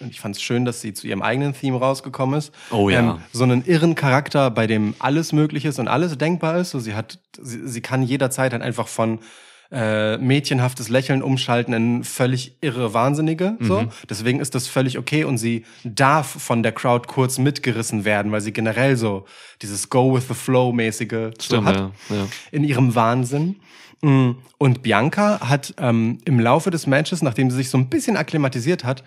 und 0.00 0.10
ich 0.10 0.20
fand 0.20 0.36
es 0.36 0.42
schön, 0.42 0.64
dass 0.64 0.80
sie 0.80 0.94
zu 0.94 1.06
ihrem 1.06 1.20
eigenen 1.22 1.52
Theme 1.52 1.78
rausgekommen 1.78 2.38
ist, 2.38 2.52
Oh 2.70 2.88
ja. 2.88 3.00
ähm, 3.00 3.18
so 3.32 3.44
einen 3.44 3.64
irren 3.66 3.94
Charakter, 3.94 4.50
bei 4.50 4.66
dem 4.66 4.94
alles 5.00 5.32
möglich 5.32 5.64
ist 5.66 5.78
und 5.78 5.88
alles 5.88 6.16
denkbar 6.16 6.56
ist. 6.58 6.70
So, 6.70 6.78
sie 6.80 6.94
hat, 6.94 7.18
sie, 7.38 7.68
sie 7.68 7.80
kann 7.82 8.02
jederzeit 8.02 8.52
dann 8.52 8.62
einfach 8.62 8.88
von 8.88 9.18
äh, 9.70 10.16
mädchenhaftes 10.18 10.88
Lächeln 10.88 11.22
umschalten 11.22 11.74
in 11.74 12.04
völlig 12.04 12.56
irre 12.60 12.94
Wahnsinnige. 12.94 13.56
So. 13.60 13.82
Mhm. 13.82 13.88
Deswegen 14.08 14.40
ist 14.40 14.54
das 14.54 14.68
völlig 14.68 14.98
okay 14.98 15.24
und 15.24 15.38
sie 15.38 15.64
darf 15.84 16.26
von 16.26 16.62
der 16.62 16.72
Crowd 16.72 17.08
kurz 17.08 17.38
mitgerissen 17.38 18.04
werden, 18.04 18.32
weil 18.32 18.40
sie 18.40 18.52
generell 18.52 18.96
so 18.96 19.24
dieses 19.62 19.90
Go 19.90 20.14
with 20.14 20.28
the 20.28 20.34
Flow 20.34 20.72
mäßige 20.72 21.30
so 21.38 21.64
hat 21.64 21.76
ja, 21.76 21.90
ja. 22.10 22.26
in 22.52 22.64
ihrem 22.64 22.94
Wahnsinn. 22.94 23.56
Mm, 24.02 24.32
Und 24.58 24.82
Bianca 24.82 25.48
hat 25.48 25.74
ähm, 25.78 26.18
im 26.24 26.38
Laufe 26.38 26.70
des 26.70 26.86
Matches, 26.86 27.22
nachdem 27.22 27.50
sie 27.50 27.56
sich 27.56 27.70
so 27.70 27.78
ein 27.78 27.88
bisschen 27.88 28.16
akklimatisiert 28.16 28.84
hat, 28.84 29.02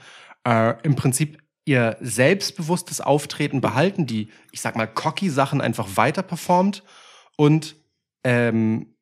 äh, 0.47 0.73
im 0.83 0.95
Prinzip 0.95 1.37
ihr 1.65 1.97
selbstbewusstes 2.01 2.99
Auftreten 2.99 3.61
behalten, 3.61 4.07
die, 4.07 4.29
ich 4.51 4.61
sag 4.61 4.75
mal, 4.75 4.87
cocky 4.87 5.29
Sachen 5.29 5.61
einfach 5.61 5.87
weiter 5.95 6.23
performt 6.23 6.83
und 7.37 7.75
ähm, 8.23 8.95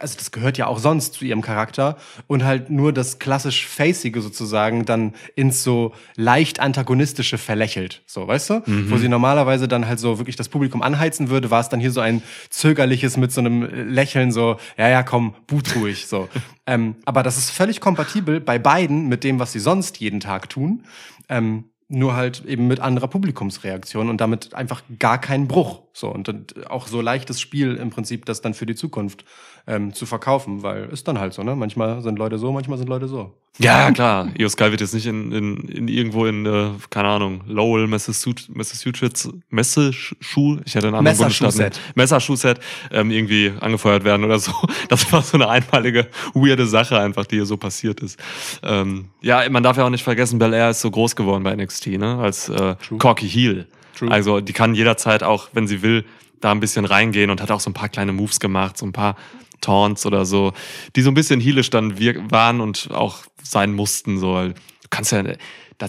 also 0.00 0.16
das 0.16 0.30
gehört 0.30 0.58
ja 0.58 0.66
auch 0.66 0.78
sonst 0.78 1.14
zu 1.14 1.24
ihrem 1.24 1.42
Charakter 1.42 1.96
und 2.26 2.44
halt 2.44 2.70
nur 2.70 2.92
das 2.92 3.18
klassisch 3.18 3.66
Facige 3.66 4.20
sozusagen 4.20 4.84
dann 4.84 5.14
ins 5.34 5.62
so 5.62 5.92
leicht 6.16 6.60
antagonistische 6.60 7.38
verlächelt, 7.38 8.02
so, 8.06 8.26
weißt 8.26 8.50
du? 8.50 8.62
Wo 8.90 8.96
sie 8.96 9.08
normalerweise 9.08 9.68
dann 9.68 9.86
halt 9.86 9.98
so 9.98 10.18
wirklich 10.18 10.36
das 10.36 10.48
Publikum 10.48 10.82
anheizen 10.82 11.28
würde, 11.28 11.50
war 11.50 11.60
es 11.60 11.68
dann 11.68 11.80
hier 11.80 11.90
so 11.90 12.00
ein 12.00 12.22
zögerliches 12.50 13.16
mit 13.16 13.32
so 13.32 13.40
einem 13.40 13.62
Lächeln 13.90 14.32
so, 14.32 14.56
ja, 14.78 14.88
ja, 14.88 15.02
komm, 15.02 15.34
boot 15.46 15.74
ruhig, 15.76 16.06
so. 16.06 16.28
ähm, 16.66 16.96
aber 17.04 17.22
das 17.22 17.36
ist 17.36 17.50
völlig 17.50 17.80
kompatibel 17.80 18.40
bei 18.40 18.58
beiden 18.58 19.08
mit 19.08 19.24
dem, 19.24 19.38
was 19.38 19.52
sie 19.52 19.60
sonst 19.60 19.98
jeden 19.98 20.20
Tag 20.20 20.48
tun. 20.48 20.84
Ähm, 21.28 21.64
nur 21.92 22.16
halt 22.16 22.44
eben 22.46 22.66
mit 22.68 22.80
anderer 22.80 23.08
Publikumsreaktion 23.08 24.08
und 24.08 24.20
damit 24.20 24.54
einfach 24.54 24.82
gar 24.98 25.20
keinen 25.20 25.46
Bruch. 25.46 25.82
So 25.92 26.08
und 26.08 26.28
dann 26.28 26.46
auch 26.68 26.86
so 26.86 27.00
leichtes 27.00 27.40
Spiel 27.40 27.76
im 27.76 27.90
Prinzip, 27.90 28.24
das 28.24 28.40
dann 28.40 28.54
für 28.54 28.66
die 28.66 28.74
Zukunft 28.74 29.24
ähm, 29.66 29.92
zu 29.92 30.06
verkaufen, 30.06 30.62
weil 30.62 30.86
ist 30.86 31.06
dann 31.06 31.18
halt 31.18 31.34
so, 31.34 31.42
ne? 31.42 31.54
Manchmal 31.54 32.02
sind 32.02 32.18
Leute 32.18 32.38
so, 32.38 32.50
manchmal 32.52 32.78
sind 32.78 32.88
Leute 32.88 33.08
so. 33.08 33.32
Ja, 33.58 33.90
klar. 33.90 34.30
Io 34.38 34.48
Sky 34.48 34.70
wird 34.70 34.80
jetzt 34.80 34.94
nicht 34.94 35.06
in, 35.06 35.30
in, 35.30 35.68
in 35.68 35.88
irgendwo 35.88 36.24
in, 36.24 36.46
äh, 36.46 36.70
keine 36.88 37.08
Ahnung, 37.08 37.42
Lowell, 37.46 37.86
Massachusetts, 37.86 39.28
Messeschuh, 39.50 40.58
ich 40.64 40.74
hätte 40.74 40.86
einen 40.86 40.96
anderen 40.96 41.04
Messerschuhset. 41.04 41.74
Bundesstaat. 41.74 41.96
Messerschuhset, 41.96 42.60
ähm, 42.90 43.10
irgendwie 43.10 43.52
angefeuert 43.60 44.04
werden 44.04 44.24
oder 44.24 44.38
so. 44.38 44.52
Das 44.88 45.10
war 45.12 45.22
so 45.22 45.36
eine 45.36 45.48
einmalige, 45.48 46.08
weirde 46.34 46.66
Sache 46.66 46.98
einfach, 46.98 47.26
die 47.26 47.36
hier 47.36 47.46
so 47.46 47.56
passiert 47.56 48.00
ist. 48.00 48.18
Ähm, 48.62 49.06
ja, 49.20 49.48
man 49.48 49.62
darf 49.62 49.76
ja 49.76 49.84
auch 49.84 49.90
nicht 49.90 50.02
vergessen, 50.02 50.38
Bel 50.38 50.52
Air 50.52 50.70
ist 50.70 50.80
so 50.80 50.90
groß 50.90 51.14
geworden 51.14 51.44
bei 51.44 51.54
NXT, 51.54 51.98
ne? 51.98 52.18
Als 52.18 52.48
äh, 52.48 52.74
Corky 52.98 53.28
Heel. 53.28 53.66
True. 53.96 54.10
Also 54.10 54.40
die 54.40 54.52
kann 54.52 54.74
jederzeit 54.74 55.22
auch, 55.22 55.50
wenn 55.52 55.66
sie 55.66 55.82
will, 55.82 56.04
da 56.40 56.50
ein 56.50 56.60
bisschen 56.60 56.84
reingehen 56.84 57.30
und 57.30 57.40
hat 57.40 57.50
auch 57.50 57.60
so 57.60 57.70
ein 57.70 57.74
paar 57.74 57.88
kleine 57.88 58.12
Moves 58.12 58.40
gemacht, 58.40 58.76
so 58.76 58.86
ein 58.86 58.92
paar 58.92 59.16
Taunts 59.60 60.04
oder 60.06 60.24
so, 60.24 60.52
die 60.96 61.02
so 61.02 61.10
ein 61.10 61.14
bisschen 61.14 61.40
heelisch 61.40 61.70
dann 61.70 61.98
wir 61.98 62.30
waren 62.30 62.60
und 62.60 62.90
auch 62.92 63.18
sein 63.42 63.72
mussten. 63.72 64.18
So. 64.18 64.48
Du 64.48 64.54
kannst 64.90 65.12
ja, 65.12 65.22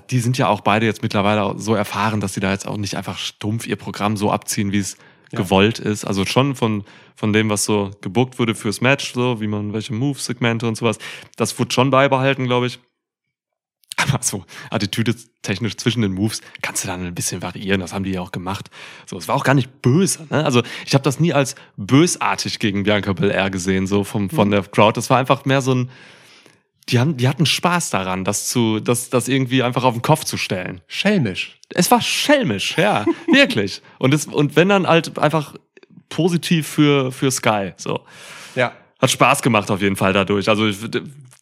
die 0.09 0.19
sind 0.19 0.37
ja 0.37 0.47
auch 0.47 0.61
beide 0.61 0.85
jetzt 0.85 1.01
mittlerweile 1.01 1.55
so 1.57 1.75
erfahren, 1.75 2.21
dass 2.21 2.33
sie 2.33 2.39
da 2.39 2.51
jetzt 2.51 2.67
auch 2.67 2.77
nicht 2.77 2.95
einfach 2.95 3.17
stumpf 3.17 3.67
ihr 3.67 3.75
Programm 3.75 4.15
so 4.15 4.31
abziehen, 4.31 4.71
wie 4.71 4.79
es 4.79 4.97
gewollt 5.31 5.79
ist. 5.79 6.05
Also 6.05 6.25
schon 6.25 6.55
von, 6.55 6.83
von 7.15 7.33
dem, 7.33 7.49
was 7.49 7.65
so 7.65 7.91
gebuckt 8.01 8.39
wurde 8.39 8.55
fürs 8.55 8.81
Match, 8.81 9.13
so 9.13 9.41
wie 9.41 9.47
man 9.47 9.73
welche 9.73 9.93
Move-Segmente 9.93 10.67
und 10.67 10.75
sowas, 10.75 10.99
das 11.35 11.57
wurde 11.59 11.73
schon 11.73 11.89
beibehalten, 11.89 12.45
glaube 12.45 12.67
ich. 12.67 12.79
Aber 13.97 14.21
so 14.21 14.45
Attitüde 14.69 15.15
technisch 15.41 15.77
zwischen 15.77 16.01
den 16.01 16.13
Moves 16.13 16.41
kannst 16.61 16.83
du 16.83 16.87
dann 16.87 17.05
ein 17.05 17.15
bisschen 17.15 17.41
variieren. 17.41 17.81
Das 17.81 17.93
haben 17.93 18.03
die 18.03 18.11
ja 18.11 18.21
auch 18.21 18.31
gemacht. 18.31 18.69
So, 19.05 19.17
es 19.17 19.27
war 19.27 19.35
auch 19.35 19.43
gar 19.43 19.53
nicht 19.53 19.81
böse. 19.81 20.27
Ne? 20.29 20.43
Also 20.43 20.63
ich 20.85 20.93
habe 20.93 21.03
das 21.03 21.19
nie 21.19 21.33
als 21.33 21.55
bösartig 21.77 22.59
gegen 22.59 22.83
Bianca 22.83 23.13
Belair 23.13 23.49
gesehen, 23.49 23.87
so 23.87 24.03
vom, 24.03 24.29
von 24.29 24.51
der 24.51 24.63
Crowd. 24.63 24.97
Das 24.97 25.09
war 25.09 25.17
einfach 25.17 25.45
mehr 25.45 25.61
so 25.61 25.75
ein, 25.75 25.89
die, 26.89 26.99
haben, 26.99 27.17
die 27.17 27.27
hatten 27.27 27.45
Spaß 27.45 27.91
daran, 27.91 28.23
das 28.23 28.49
zu, 28.49 28.79
das, 28.79 29.09
das 29.09 29.27
irgendwie 29.27 29.63
einfach 29.63 29.83
auf 29.83 29.93
den 29.93 30.01
Kopf 30.01 30.23
zu 30.23 30.37
stellen. 30.37 30.81
Schelmisch. 30.87 31.59
Es 31.69 31.91
war 31.91 32.01
schelmisch, 32.01 32.77
ja, 32.77 33.05
wirklich. 33.31 33.81
Und 33.99 34.13
es, 34.13 34.25
und 34.25 34.55
wenn 34.55 34.69
dann 34.69 34.87
halt 34.87 35.17
einfach 35.17 35.55
positiv 36.09 36.67
für, 36.67 37.11
für 37.11 37.31
Sky, 37.31 37.73
so. 37.77 38.01
Ja. 38.55 38.73
Hat 39.03 39.11
Spaß 39.11 39.41
gemacht 39.41 39.69
auf 39.69 39.81
jeden 39.81 39.95
Fall 39.95 40.13
dadurch. 40.13 40.47
Also 40.49 40.65
ich- 40.67 40.77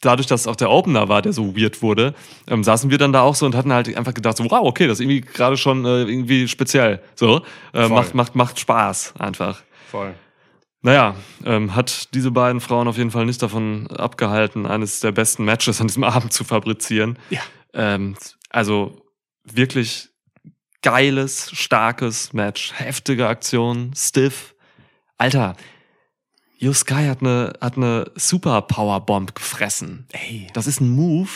dadurch, 0.02 0.28
dass 0.28 0.42
es 0.42 0.48
auch 0.48 0.56
der 0.56 0.70
Opener 0.72 1.08
war, 1.10 1.22
der 1.22 1.32
so 1.32 1.56
weird 1.56 1.82
wurde, 1.82 2.14
ähm, 2.48 2.64
saßen 2.64 2.90
wir 2.90 2.98
dann 2.98 3.14
da 3.14 3.22
auch 3.22 3.36
so 3.36 3.46
und 3.46 3.56
hatten 3.56 3.72
halt 3.72 3.96
einfach 3.96 4.14
gedacht, 4.16 4.36
so, 4.38 4.44
wow, 4.46 4.62
okay, 4.66 4.88
das 4.88 5.00
ist 5.00 5.02
irgendwie 5.02 5.22
gerade 5.22 5.56
schon 5.58 5.86
äh, 5.86 6.02
irgendwie 6.02 6.48
speziell. 6.48 7.02
So, 7.16 7.42
äh, 7.74 7.88
macht, 7.88 8.16
macht, 8.16 8.36
macht 8.36 8.60
Spaß 8.60 9.14
einfach. 9.20 9.62
Voll. 9.90 10.16
Naja, 10.82 11.16
ähm, 11.46 11.76
hat 11.76 12.16
diese 12.16 12.32
beiden 12.32 12.60
Frauen 12.60 12.88
auf 12.88 12.98
jeden 12.98 13.12
Fall 13.12 13.28
nicht 13.28 13.44
davon 13.44 13.86
abgehalten, 13.92 14.66
eines 14.66 15.00
der 15.00 15.12
besten 15.12 15.46
Matches 15.46 15.80
an 15.80 15.86
diesem 15.88 16.04
Abend 16.16 16.34
zu 16.34 16.44
fabrizieren. 16.44 17.20
Ja. 17.30 17.42
Ähm, 17.74 18.16
also 18.50 19.00
wirklich 19.44 20.10
geiles, 20.82 21.52
starkes 21.54 22.34
Match, 22.34 22.74
heftige 22.76 23.28
Aktion, 23.28 23.92
stiff. 23.96 24.56
Alter, 25.20 25.56
Io 26.62 26.74
Sky 26.74 27.08
hat 27.08 27.22
eine, 27.22 27.54
hat 27.60 27.76
eine 27.78 28.12
Super 28.16 28.62
Powerbomb 28.62 29.34
gefressen. 29.36 30.06
Ey, 30.12 30.48
Das 30.54 30.68
ist 30.68 30.80
ein 30.80 30.90
Move. 30.90 31.30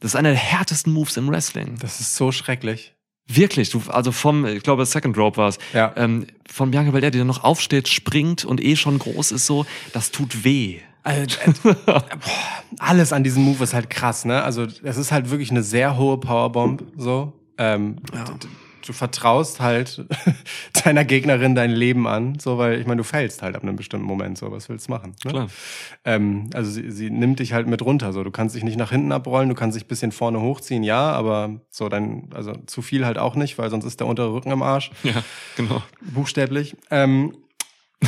Das 0.00 0.12
ist 0.12 0.16
einer 0.16 0.30
der 0.30 0.38
härtesten 0.38 0.92
Moves 0.92 1.16
im 1.16 1.28
Wrestling. 1.28 1.76
das 1.80 2.00
ist 2.00 2.14
so 2.16 2.30
schrecklich. 2.32 2.94
Wirklich, 3.28 3.70
du, 3.70 3.82
also 3.88 4.12
vom, 4.12 4.46
ich 4.46 4.62
glaube, 4.62 4.86
Second 4.86 5.16
Rope 5.18 5.36
war 5.38 5.48
es, 5.48 5.58
Ja. 5.72 5.92
ähm, 5.96 6.26
von 6.48 6.70
Bianca 6.70 6.92
Belair, 6.92 7.10
die 7.10 7.18
dann 7.18 7.26
noch 7.26 7.42
aufsteht, 7.42 7.88
springt 7.88 8.44
und 8.44 8.62
eh 8.62 8.76
schon 8.76 9.00
groß 9.00 9.32
ist, 9.32 9.46
so, 9.46 9.66
das 9.92 10.12
tut 10.12 10.44
weh. 10.44 10.78
Also, 11.02 11.36
äh, 11.64 11.74
boah, 11.86 12.04
alles 12.78 13.12
an 13.12 13.24
diesem 13.24 13.42
Move 13.42 13.64
ist 13.64 13.74
halt 13.74 13.90
krass, 13.90 14.24
ne? 14.24 14.42
Also, 14.42 14.66
es 14.82 14.96
ist 14.96 15.10
halt 15.10 15.30
wirklich 15.30 15.50
eine 15.50 15.62
sehr 15.64 15.96
hohe 15.96 16.18
Powerbomb, 16.18 16.84
so. 16.96 17.32
Ähm, 17.58 17.96
d- 18.12 18.46
Du 18.86 18.92
vertraust 18.92 19.60
halt 19.60 20.04
deiner 20.84 21.04
Gegnerin 21.04 21.54
dein 21.54 21.70
Leben 21.72 22.06
an, 22.06 22.38
so, 22.38 22.56
weil 22.58 22.80
ich 22.80 22.86
meine, 22.86 22.98
du 22.98 23.04
fällst 23.04 23.42
halt 23.42 23.56
ab 23.56 23.62
einem 23.62 23.74
bestimmten 23.76 24.06
Moment, 24.06 24.38
so, 24.38 24.50
was 24.52 24.68
willst 24.68 24.86
du 24.88 24.92
machen? 24.92 25.16
Ne? 25.24 25.30
Klar. 25.30 25.48
Ähm, 26.04 26.50
also 26.54 26.70
sie, 26.70 26.90
sie 26.90 27.10
nimmt 27.10 27.40
dich 27.40 27.52
halt 27.52 27.66
mit 27.66 27.82
runter, 27.82 28.12
so. 28.12 28.22
Du 28.22 28.30
kannst 28.30 28.54
dich 28.54 28.62
nicht 28.64 28.76
nach 28.78 28.90
hinten 28.90 29.10
abrollen, 29.12 29.48
du 29.48 29.54
kannst 29.54 29.76
dich 29.76 29.86
bisschen 29.86 30.12
vorne 30.12 30.40
hochziehen, 30.40 30.82
ja, 30.84 31.10
aber 31.12 31.60
so 31.70 31.88
dein, 31.88 32.30
also 32.34 32.52
zu 32.66 32.80
viel 32.82 33.04
halt 33.04 33.18
auch 33.18 33.34
nicht, 33.34 33.58
weil 33.58 33.70
sonst 33.70 33.84
ist 33.84 33.98
der 34.00 34.06
untere 34.06 34.32
Rücken 34.32 34.52
im 34.52 34.62
Arsch, 34.62 34.90
Ja, 35.02 35.22
genau. 35.56 35.82
buchstäblich. 36.00 36.76
Ähm, 36.90 37.36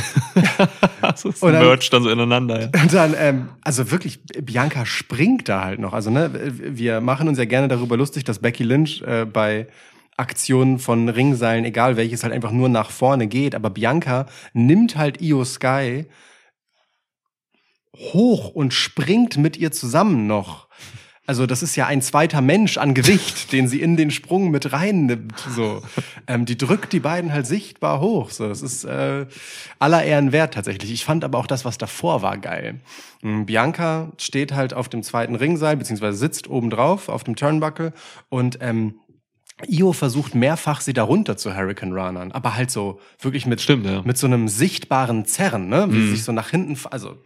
ist 1.13 1.43
Und 1.43 1.53
dann- 1.53 1.65
Merch 1.65 1.89
dann 1.89 2.03
so 2.03 2.09
ineinander, 2.09 2.61
ja. 2.73 2.81
Und 2.81 2.93
dann, 2.93 3.15
ähm, 3.17 3.49
also 3.61 3.91
wirklich, 3.91 4.23
Bianca 4.23 4.85
springt 4.85 5.49
da 5.49 5.63
halt 5.65 5.79
noch. 5.79 5.93
Also, 5.93 6.09
ne, 6.09 6.29
wir 6.33 7.01
machen 7.01 7.27
uns 7.27 7.37
ja 7.37 7.45
gerne 7.45 7.67
darüber 7.67 7.97
lustig, 7.97 8.23
dass 8.23 8.39
Becky 8.39 8.63
Lynch 8.63 9.01
äh, 9.01 9.25
bei 9.25 9.67
Aktionen 10.19 10.79
von 10.79 11.09
Ringseilen, 11.09 11.65
egal 11.65 11.97
welches, 11.97 12.23
halt 12.23 12.33
einfach 12.33 12.51
nur 12.51 12.69
nach 12.69 12.91
vorne 12.91 13.27
geht. 13.27 13.55
Aber 13.55 13.69
Bianca 13.69 14.25
nimmt 14.53 14.97
halt 14.97 15.21
Io 15.21 15.45
Sky 15.45 16.05
hoch 17.95 18.49
und 18.49 18.73
springt 18.73 19.37
mit 19.37 19.57
ihr 19.57 19.71
zusammen 19.71 20.27
noch. 20.27 20.69
Also 21.29 21.45
das 21.45 21.61
ist 21.61 21.75
ja 21.75 21.85
ein 21.85 22.01
zweiter 22.01 22.41
Mensch 22.41 22.79
an 22.79 22.95
Gewicht, 22.95 23.51
den 23.51 23.67
sie 23.67 23.81
in 23.81 23.97
den 23.97 24.09
Sprung 24.09 24.49
mit 24.49 24.73
reinnimmt. 24.73 25.37
So, 25.55 25.83
ähm, 26.25 26.45
die 26.45 26.57
drückt 26.57 26.91
die 26.91 26.99
beiden 26.99 27.31
halt 27.31 27.45
sichtbar 27.45 28.01
hoch. 28.01 28.31
So, 28.31 28.47
das 28.49 28.63
ist 28.63 28.83
äh, 28.83 29.27
aller 29.77 30.03
Ehren 30.03 30.31
wert 30.31 30.55
tatsächlich. 30.55 30.91
Ich 30.91 31.05
fand 31.05 31.23
aber 31.23 31.37
auch 31.37 31.45
das, 31.45 31.65
was 31.65 31.77
davor 31.77 32.23
war, 32.23 32.39
geil. 32.39 32.79
Ähm, 33.21 33.45
Bianca 33.45 34.11
steht 34.17 34.53
halt 34.53 34.73
auf 34.73 34.89
dem 34.89 35.03
zweiten 35.03 35.35
Ringseil 35.35 35.77
beziehungsweise 35.77 36.17
sitzt 36.17 36.49
oben 36.49 36.71
drauf 36.71 37.09
auf 37.09 37.23
dem 37.23 37.35
Turnbuckle 37.35 37.93
und 38.29 38.57
ähm, 38.61 38.95
Io 39.67 39.93
versucht 39.93 40.35
mehrfach, 40.35 40.81
sie 40.81 40.93
da 40.93 41.03
runter 41.03 41.37
zu 41.37 41.55
Hurricane 41.55 41.93
Runnern, 41.93 42.31
aber 42.31 42.55
halt 42.55 42.71
so 42.71 42.99
wirklich 43.19 43.45
mit, 43.45 43.61
Stimmt, 43.61 43.85
ja. 43.85 44.01
mit 44.03 44.17
so 44.17 44.27
einem 44.27 44.47
sichtbaren 44.47 45.25
Zerren, 45.25 45.67
ne? 45.67 45.87
Wie 45.89 46.01
sie 46.01 46.11
sich 46.11 46.23
so 46.23 46.31
nach 46.31 46.49
hinten, 46.49 46.77
also 46.89 47.17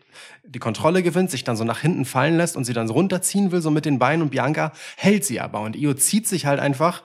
die 0.43 0.59
Kontrolle 0.59 1.03
gewinnt, 1.03 1.31
sich 1.31 1.43
dann 1.43 1.55
so 1.55 1.63
nach 1.63 1.79
hinten 1.79 2.05
fallen 2.05 2.37
lässt 2.37 2.57
und 2.57 2.65
sie 2.65 2.73
dann 2.73 2.87
so 2.87 2.93
runterziehen 2.93 3.51
will, 3.51 3.61
so 3.61 3.71
mit 3.71 3.85
den 3.85 3.99
Beinen 3.99 4.23
und 4.23 4.29
Bianca 4.29 4.71
hält 4.97 5.25
sie 5.25 5.39
aber 5.39 5.61
und 5.61 5.75
Io 5.75 5.93
zieht 5.93 6.27
sich 6.27 6.45
halt 6.45 6.59
einfach 6.59 7.03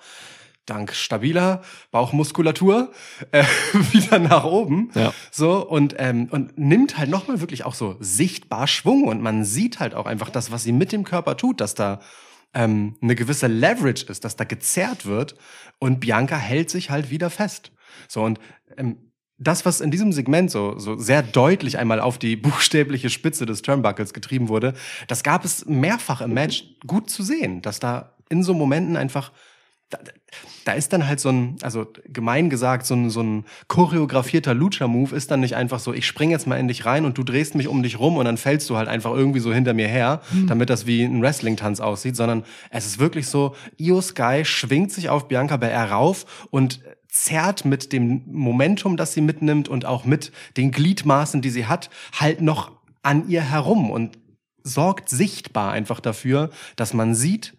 dank 0.69 0.95
stabiler 0.95 1.63
Bauchmuskulatur 1.91 2.93
äh, 3.33 3.45
wieder 3.93 4.19
nach 4.19 4.45
oben. 4.45 4.91
Ja. 4.95 5.13
So 5.31 5.67
und 5.67 5.95
ähm, 5.99 6.29
und 6.31 6.59
nimmt 6.59 6.99
halt 6.99 7.11
nochmal 7.11 7.41
wirklich 7.41 7.65
auch 7.65 7.75
so 7.75 7.97
sichtbar 8.01 8.67
Schwung 8.67 9.05
und 9.05 9.23
man 9.23 9.45
sieht 9.45 9.81
halt 9.81 9.95
auch 9.95 10.07
einfach 10.07 10.31
das, 10.31 10.51
was 10.51 10.65
sie 10.65 10.73
mit 10.73 10.93
dem 10.93 11.05
Körper 11.05 11.37
tut, 11.37 11.61
dass 11.61 11.75
da 11.75 12.01
ähm, 12.55 12.97
eine 13.01 13.15
gewisse 13.15 13.47
Leverage 13.47 14.07
ist, 14.07 14.25
dass 14.25 14.37
da 14.37 14.45
gezerrt 14.45 15.07
wird 15.07 15.37
und 15.79 16.01
Bianca 16.01 16.37
hält 16.37 16.71
sich 16.71 16.91
halt 16.91 17.11
wieder 17.11 17.31
fest. 17.31 17.73
So 18.09 18.23
und 18.23 18.41
ähm, 18.77 19.09
das, 19.39 19.65
was 19.65 19.81
in 19.81 19.91
diesem 19.91 20.13
Segment 20.13 20.51
so, 20.51 20.79
so 20.79 20.97
sehr 20.97 21.23
deutlich 21.23 21.79
einmal 21.79 22.01
auf 22.01 22.19
die 22.19 22.37
buchstäbliche 22.37 23.11
Spitze 23.11 23.47
des 23.47 23.63
Turnbuckles 23.63 24.13
getrieben 24.13 24.49
wurde, 24.49 24.75
das 25.07 25.23
gab 25.23 25.45
es 25.45 25.67
mehrfach 25.67 26.21
im 26.21 26.35
Match 26.35 26.65
gut 26.87 27.11
zu 27.11 27.23
sehen, 27.23 27.63
dass 27.63 27.81
da 27.81 28.17
in 28.29 28.43
so 28.43 28.55
Momenten 28.55 28.97
einfach 28.97 29.33
da, 29.91 29.99
da 30.65 30.73
ist 30.73 30.93
dann 30.93 31.07
halt 31.07 31.19
so 31.19 31.31
ein, 31.31 31.57
also 31.63 31.87
gemein 32.07 32.51
gesagt, 32.51 32.85
so 32.85 32.95
ein, 32.95 33.09
so 33.09 33.23
ein 33.23 33.45
choreografierter 33.69 34.53
Lucha-Move 34.53 35.17
ist 35.17 35.31
dann 35.31 35.41
nicht 35.41 35.57
einfach 35.57 35.81
so, 35.81 35.95
ich 35.95 36.07
spring 36.07 36.31
jetzt 36.31 36.47
mal 36.47 36.57
in 36.57 36.69
dich 36.69 36.85
rein 36.85 37.05
und 37.07 37.17
du 37.17 37.23
drehst 37.23 37.55
mich 37.55 37.69
um 37.69 37.83
dich 37.83 37.99
rum 37.99 38.19
und 38.19 38.27
dann 38.27 38.37
fällst 38.37 38.69
du 38.69 38.77
halt 38.77 38.89
einfach 38.89 39.13
irgendwie 39.13 39.41
so 39.41 39.53
hinter 39.53 39.73
mir 39.73 39.89
her, 39.89 40.21
damit 40.47 40.69
das 40.69 40.87
wie 40.87 41.05
ein 41.05 41.23
Wrestling-Tanz 41.23 41.81
aussieht, 41.81 42.17
sondern 42.17 42.45
es 42.71 42.85
ist 42.85 42.99
wirklich 42.99 43.29
so, 43.29 43.55
Io 43.79 44.01
Sky 44.03 44.45
schwingt 44.45 44.93
sich 44.93 45.09
auf 45.09 45.29
Bianca 45.29 45.57
Belair 45.57 45.91
rauf 45.91 46.47
und 46.51 46.81
zerrt 47.09 47.65
mit 47.65 47.93
dem 47.93 48.23
Momentum, 48.27 48.99
das 48.99 49.15
sie 49.15 49.23
mitnimmt 49.23 49.69
und 49.69 49.87
auch 49.87 50.05
mit 50.05 50.33
den 50.59 50.71
Gliedmaßen, 50.71 51.41
die 51.41 51.51
sie 51.51 51.67
hat, 51.67 51.89
halt 52.13 52.43
noch 52.43 52.73
an 53.03 53.29
ihr 53.29 53.43
herum 53.43 53.91
und 53.91 54.19
sorgt 54.63 55.09
sichtbar 55.09 55.73
einfach 55.73 56.01
dafür, 56.01 56.51
dass 56.77 56.93
man 56.93 57.15
sieht, 57.15 57.58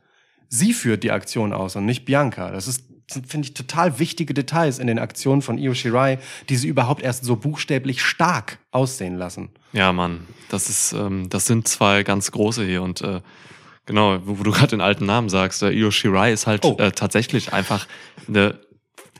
sie 0.50 0.74
führt 0.74 1.04
die 1.04 1.12
Aktion 1.12 1.54
aus 1.54 1.76
und 1.76 1.86
nicht 1.86 2.06
Bianca. 2.06 2.52
Das 2.52 2.68
ist 2.68 2.84
sind, 3.12 3.28
finde 3.28 3.48
ich, 3.48 3.54
total 3.54 3.98
wichtige 4.00 4.34
Details 4.34 4.78
in 4.78 4.88
den 4.88 5.00
Aktionen 5.00 5.42
von 5.42 5.58
Io 5.58 5.74
Shirai, 5.74 6.20
die 6.48 6.56
sie 6.56 6.68
überhaupt 6.68 7.02
erst 7.02 7.26
so 7.26 7.36
buchstäblich 7.36 8.04
stark 8.04 8.60
aussehen 8.72 9.16
lassen. 9.18 9.50
Ja, 9.74 9.92
Mann, 9.92 10.28
das 10.50 10.70
ist, 10.70 10.94
ähm, 10.94 11.28
das 11.30 11.48
sind 11.48 11.68
zwei 11.68 12.04
ganz 12.04 12.32
große 12.32 12.64
hier 12.64 12.84
und 12.84 13.02
äh, 13.02 13.22
genau, 13.88 14.20
wo, 14.26 14.40
wo 14.40 14.44
du 14.44 14.52
gerade 14.52 14.68
den 14.68 14.82
alten 14.82 15.06
Namen 15.06 15.30
sagst, 15.30 15.64
äh, 15.64 15.72
Io 15.72 15.92
Shirai 15.92 16.32
ist 16.32 16.46
halt 16.48 16.64
Oh. 16.66 16.76
äh, 16.78 16.92
tatsächlich 16.92 17.52
einfach 17.54 17.88
eine 18.28 18.60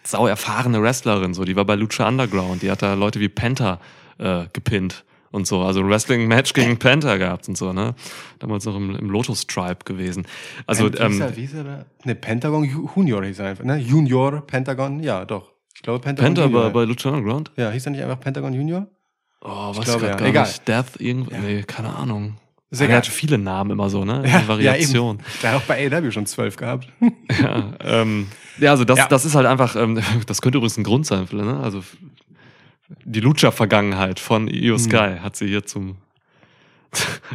sau 0.04 0.28
erfahrene 0.28 0.82
Wrestlerin, 0.82 1.34
so, 1.34 1.44
die 1.44 1.56
war 1.56 1.66
bei 1.66 1.76
Lucha 1.76 2.08
Underground, 2.08 2.62
die 2.62 2.72
hat 2.72 2.82
da 2.82 2.94
Leute 2.94 3.20
wie 3.20 3.30
Penta 3.30 3.80
äh, 4.18 4.46
gepinnt 4.54 5.04
und 5.32 5.48
so, 5.48 5.62
also 5.62 5.88
Wrestling-Match 5.88 6.54
gegen 6.54 6.78
Penta 6.78 7.18
gehabt 7.18 7.48
und 7.48 7.58
so, 7.58 7.74
ne? 7.74 7.96
Damals 8.40 8.66
noch 8.66 8.76
im, 8.76 8.96
im 8.96 9.10
Lotus 9.10 9.46
Tribe 9.48 9.80
gewesen. 9.86 10.26
Also, 10.66 10.90
hieß 10.90 11.00
ähm, 11.00 11.22
er, 11.22 11.36
wie 11.36 11.42
hieß 11.42 11.54
er 11.56 11.64
da? 11.64 11.86
Ne, 12.04 12.16
Pentagon 12.16 12.64
Ju- 12.66 12.90
Junior 12.96 13.24
hieß 13.24 13.40
er 13.40 13.48
einfach, 13.50 13.64
ne? 13.64 13.78
Junior 13.78 14.42
Pentagon, 14.46 15.02
ja, 15.02 15.26
doch. 15.26 15.52
Ich 15.76 15.82
glaube 15.84 16.00
Pentagon 16.00 16.34
Penta 16.34 16.44
Junior. 16.46 16.64
bei, 16.66 16.70
bei 16.72 16.84
Lucha 16.86 17.10
Underground? 17.10 17.52
ja, 17.58 17.70
hieß 17.72 17.86
er 17.86 17.92
nicht 17.92 18.02
einfach 18.04 18.20
Pentagon 18.20 18.54
Junior? 18.54 18.88
Oh, 19.42 19.72
was 19.76 19.86
glaube, 19.86 20.02
grad 20.02 20.10
ja. 20.12 20.18
gar 20.18 20.28
Egal. 20.28 20.48
nicht. 20.48 20.68
Death, 20.68 21.00
irgend, 21.00 21.32
nee, 21.42 21.64
keine 21.64 21.96
Ahnung. 21.96 22.36
Ist 22.72 22.82
Er 22.82 22.86
egal. 22.88 22.98
hat 22.98 23.08
viele 23.08 23.38
Namen 23.38 23.72
immer 23.72 23.90
so, 23.90 24.04
ne? 24.06 24.24
Ja, 24.28 24.48
Variation. 24.48 25.18
Ja, 25.18 25.24
eben. 25.24 25.32
Der 25.42 25.52
hat 25.54 25.58
auch 25.62 25.66
bei 25.66 25.90
AEW 25.92 26.12
schon 26.12 26.26
zwölf 26.26 26.56
gehabt. 26.58 26.88
Ja, 27.42 27.74
ähm, 27.84 28.28
ja 28.60 28.72
also 28.72 28.84
das, 28.84 28.98
Ja. 29.00 29.08
das 29.08 29.24
ist 29.26 29.36
halt 29.36 29.46
einfach, 29.48 29.76
ähm, 29.76 30.00
das 30.28 30.42
könnte 30.42 30.58
übrigens 30.58 30.78
ein 30.78 30.84
Grund 30.84 31.06
sein, 31.06 31.26
vielleicht, 31.28 31.46
ne? 31.48 31.60
Also 31.62 31.82
die 33.06 33.20
Lucha-Vergangenheit 33.20 34.20
von 34.20 34.48
Io 34.48 34.76
Hm. 34.76 34.80
Sky 34.80 35.18
hat 35.22 35.36
sie 35.36 35.48
hier 35.48 35.66
zum 35.66 35.98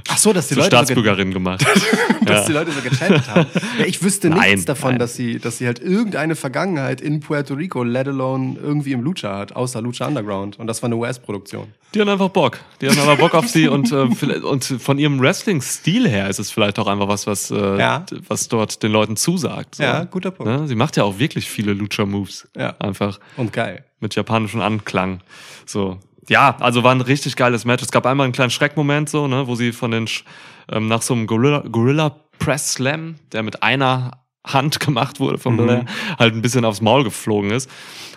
Ach 0.08 0.18
so, 0.18 0.32
dass 0.32 0.48
die 0.48 0.54
Leute 0.54 0.64
so 0.64 0.70
ge- 0.70 0.78
Staatsbürgerin 0.78 1.32
gemacht. 1.32 1.64
dass 2.24 2.40
Ja. 2.40 2.46
die 2.46 2.52
Leute 2.52 2.72
so 2.72 2.80
gechattet 2.80 3.28
haben. 3.28 3.46
Ja, 3.78 3.84
ich 3.84 4.02
wüsste 4.02 4.28
Nein, 4.30 4.50
nichts 4.52 4.64
davon, 4.64 4.90
nein. 4.92 4.98
dass 4.98 5.14
sie, 5.14 5.38
dass 5.38 5.58
sie 5.58 5.66
halt 5.66 5.78
irgendeine 5.78 6.34
Vergangenheit 6.34 7.00
in 7.00 7.20
Puerto 7.20 7.54
Rico, 7.54 7.84
let 7.84 8.08
alone 8.08 8.56
irgendwie 8.60 8.92
im 8.92 9.02
Lucha 9.02 9.38
hat, 9.38 9.54
außer 9.54 9.80
Lucha 9.80 10.06
Underground. 10.06 10.58
Und 10.58 10.66
das 10.66 10.82
war 10.82 10.88
eine 10.88 10.96
US-Produktion. 10.96 11.68
Die 11.94 12.00
haben 12.00 12.08
einfach 12.08 12.30
Bock. 12.30 12.58
Die 12.80 12.88
haben 12.88 12.98
einfach 12.98 13.18
Bock 13.18 13.34
auf 13.34 13.46
sie 13.48 13.68
und, 13.68 13.92
äh, 13.92 13.94
und 14.42 14.64
von 14.64 14.98
ihrem 14.98 15.20
Wrestling-Stil 15.20 16.08
her 16.08 16.28
ist 16.28 16.40
es 16.40 16.50
vielleicht 16.50 16.78
auch 16.80 16.88
einfach 16.88 17.06
was, 17.06 17.26
was, 17.28 17.52
äh, 17.52 17.78
Ja. 17.78 18.04
was 18.26 18.48
dort 18.48 18.82
den 18.82 18.90
Leuten 18.90 19.16
zusagt. 19.16 19.76
So. 19.76 19.84
Ja, 19.84 20.02
guter 20.04 20.32
Punkt. 20.32 20.50
Ne? 20.50 20.66
Sie 20.66 20.74
macht 20.74 20.96
ja 20.96 21.04
auch 21.04 21.18
wirklich 21.20 21.48
viele 21.48 21.72
Lucha-Moves. 21.74 22.48
Ja. 22.56 22.74
Einfach. 22.80 23.20
Und 23.36 23.52
geil. 23.52 23.84
mit 24.00 24.16
japanischem 24.16 24.60
Anklang. 24.60 25.20
So. 25.66 26.00
Ja, 26.28 26.56
also 26.60 26.82
war 26.82 26.94
ein 26.94 27.00
richtig 27.00 27.36
geiles 27.36 27.64
Match. 27.64 27.82
Es 27.82 27.90
gab 27.90 28.06
einmal 28.06 28.24
einen 28.24 28.32
kleinen 28.32 28.50
Schreckmoment, 28.50 29.08
so, 29.08 29.26
ne, 29.28 29.46
wo 29.46 29.54
sie 29.54 29.72
von 29.72 29.90
den, 29.90 30.06
Sch- 30.06 30.22
ähm, 30.70 30.88
nach 30.88 31.02
so 31.02 31.14
einem 31.14 31.26
Gorilla, 31.26 31.62
Gorilla 31.70 32.16
Press 32.38 32.72
Slam, 32.74 33.16
der 33.32 33.42
mit 33.42 33.62
einer 33.62 34.12
Hand 34.46 34.80
gemacht 34.84 35.20
wurde 35.20 35.38
von 35.38 35.54
Mhm. 35.54 35.58
Belair, 35.58 35.84
halt 36.18 36.34
ein 36.34 36.42
bisschen 36.42 36.64
aufs 36.64 36.80
Maul 36.80 37.04
geflogen 37.04 37.50
ist. 37.50 37.70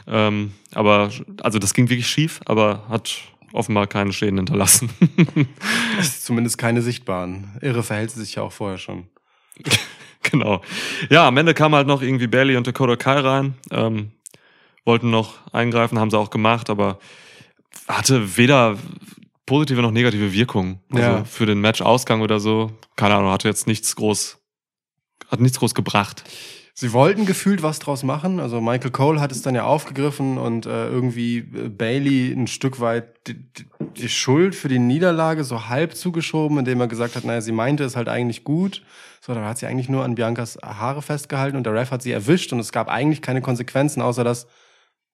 Ähm, 0.07 0.53
aber, 0.73 1.09
also 1.41 1.59
das 1.59 1.73
ging 1.73 1.89
wirklich 1.89 2.07
schief, 2.09 2.39
aber 2.45 2.83
hat 2.89 3.17
offenbar 3.53 3.87
keine 3.87 4.13
Schäden 4.13 4.37
hinterlassen. 4.37 4.89
Zumindest 6.21 6.57
keine 6.57 6.81
sichtbaren. 6.81 7.57
Irre 7.61 7.83
verhält 7.83 8.11
sie 8.11 8.19
sich 8.19 8.35
ja 8.35 8.43
auch 8.43 8.51
vorher 8.51 8.77
schon. 8.77 9.07
genau. 10.23 10.61
Ja, 11.09 11.27
am 11.27 11.37
Ende 11.37 11.53
kam 11.53 11.73
halt 11.75 11.87
noch 11.87 12.01
irgendwie 12.01 12.27
Bailey 12.27 12.55
und 12.57 12.67
Dakota 12.67 12.95
Kai 12.95 13.19
rein. 13.19 13.55
Ähm, 13.71 14.11
wollten 14.85 15.09
noch 15.09 15.33
eingreifen, 15.53 15.99
haben 15.99 16.11
sie 16.11 16.17
auch 16.17 16.29
gemacht, 16.29 16.69
aber 16.69 16.99
hatte 17.87 18.37
weder 18.37 18.77
positive 19.45 19.81
noch 19.81 19.91
negative 19.91 20.33
Wirkung. 20.33 20.81
Also 20.91 21.01
Ja. 21.01 21.23
für 21.23 21.45
den 21.45 21.59
Match-Ausgang 21.61 22.21
oder 22.21 22.39
so. 22.39 22.71
Keine 22.95 23.15
Ahnung, 23.15 23.31
hatte 23.31 23.47
jetzt 23.47 23.67
nichts 23.67 23.95
groß, 23.95 24.37
hat 25.29 25.39
nichts 25.39 25.59
groß 25.59 25.73
gebracht. 25.73 26.23
Sie 26.79 26.93
wollten 26.93 27.25
gefühlt 27.25 27.63
was 27.63 27.79
draus 27.79 28.03
machen. 28.03 28.39
Also 28.39 28.61
Michael 28.61 28.91
Cole 28.91 29.19
hat 29.19 29.31
es 29.31 29.41
dann 29.41 29.55
ja 29.55 29.63
aufgegriffen 29.63 30.37
und 30.37 30.67
äh, 30.67 30.87
irgendwie 30.87 31.39
äh, 31.39 31.69
Bailey 31.69 32.31
ein 32.31 32.45
Stück 32.45 32.79
weit 32.79 33.27
die, 33.27 33.43
die, 33.97 34.09
Schuld 34.09 34.53
für 34.53 34.67
die 34.67 34.77
Niederlage 34.77 35.43
so 35.43 35.69
halb 35.69 35.95
zugeschoben, 35.95 36.59
indem 36.59 36.79
er 36.79 36.87
gesagt 36.87 37.15
hat, 37.15 37.23
naja, 37.23 37.41
sie 37.41 37.51
meinte 37.51 37.83
es 37.83 37.95
halt 37.95 38.09
eigentlich 38.09 38.43
gut. 38.43 38.83
So, 39.21 39.33
da 39.33 39.43
hat 39.43 39.57
sie 39.57 39.65
eigentlich 39.65 39.89
nur 39.89 40.03
an 40.03 40.13
Biancas 40.13 40.59
Haare 40.63 41.01
festgehalten 41.01 41.57
und 41.57 41.63
der 41.63 41.73
Ref 41.73 41.89
hat 41.89 42.03
sie 42.03 42.11
erwischt 42.11 42.53
und 42.53 42.59
es 42.59 42.71
gab 42.71 42.89
eigentlich 42.89 43.23
keine 43.23 43.41
Konsequenzen, 43.41 44.03
außer 44.03 44.23
dass 44.23 44.45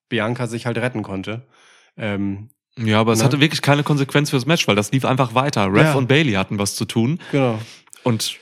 Bianca 0.10 0.47
sich 0.47 0.65
halt 0.65 0.78
retten 0.78 1.02
konnte. 1.02 1.47
Ähm, 1.95 2.49
Ja, 2.79 2.99
aber 2.99 3.13
es 3.13 3.19
Ne? 3.19 3.25
hatte 3.25 3.39
wirklich 3.39 3.62
keine 3.62 3.83
Konsequenz 3.83 4.29
fürs 4.31 4.45
Match, 4.45 4.67
weil 4.67 4.75
das 4.75 4.91
lief 4.91 5.05
einfach 5.05 5.36
weiter. 5.36 5.71
Ref 5.71 5.83
Ja. 5.83 5.93
und 5.95 6.07
Bailey 6.07 6.33
hatten 6.33 6.57
was 6.59 6.75
zu 6.75 6.86
tun. 6.86 7.19
genau. 7.31 7.59
Und 8.03 8.39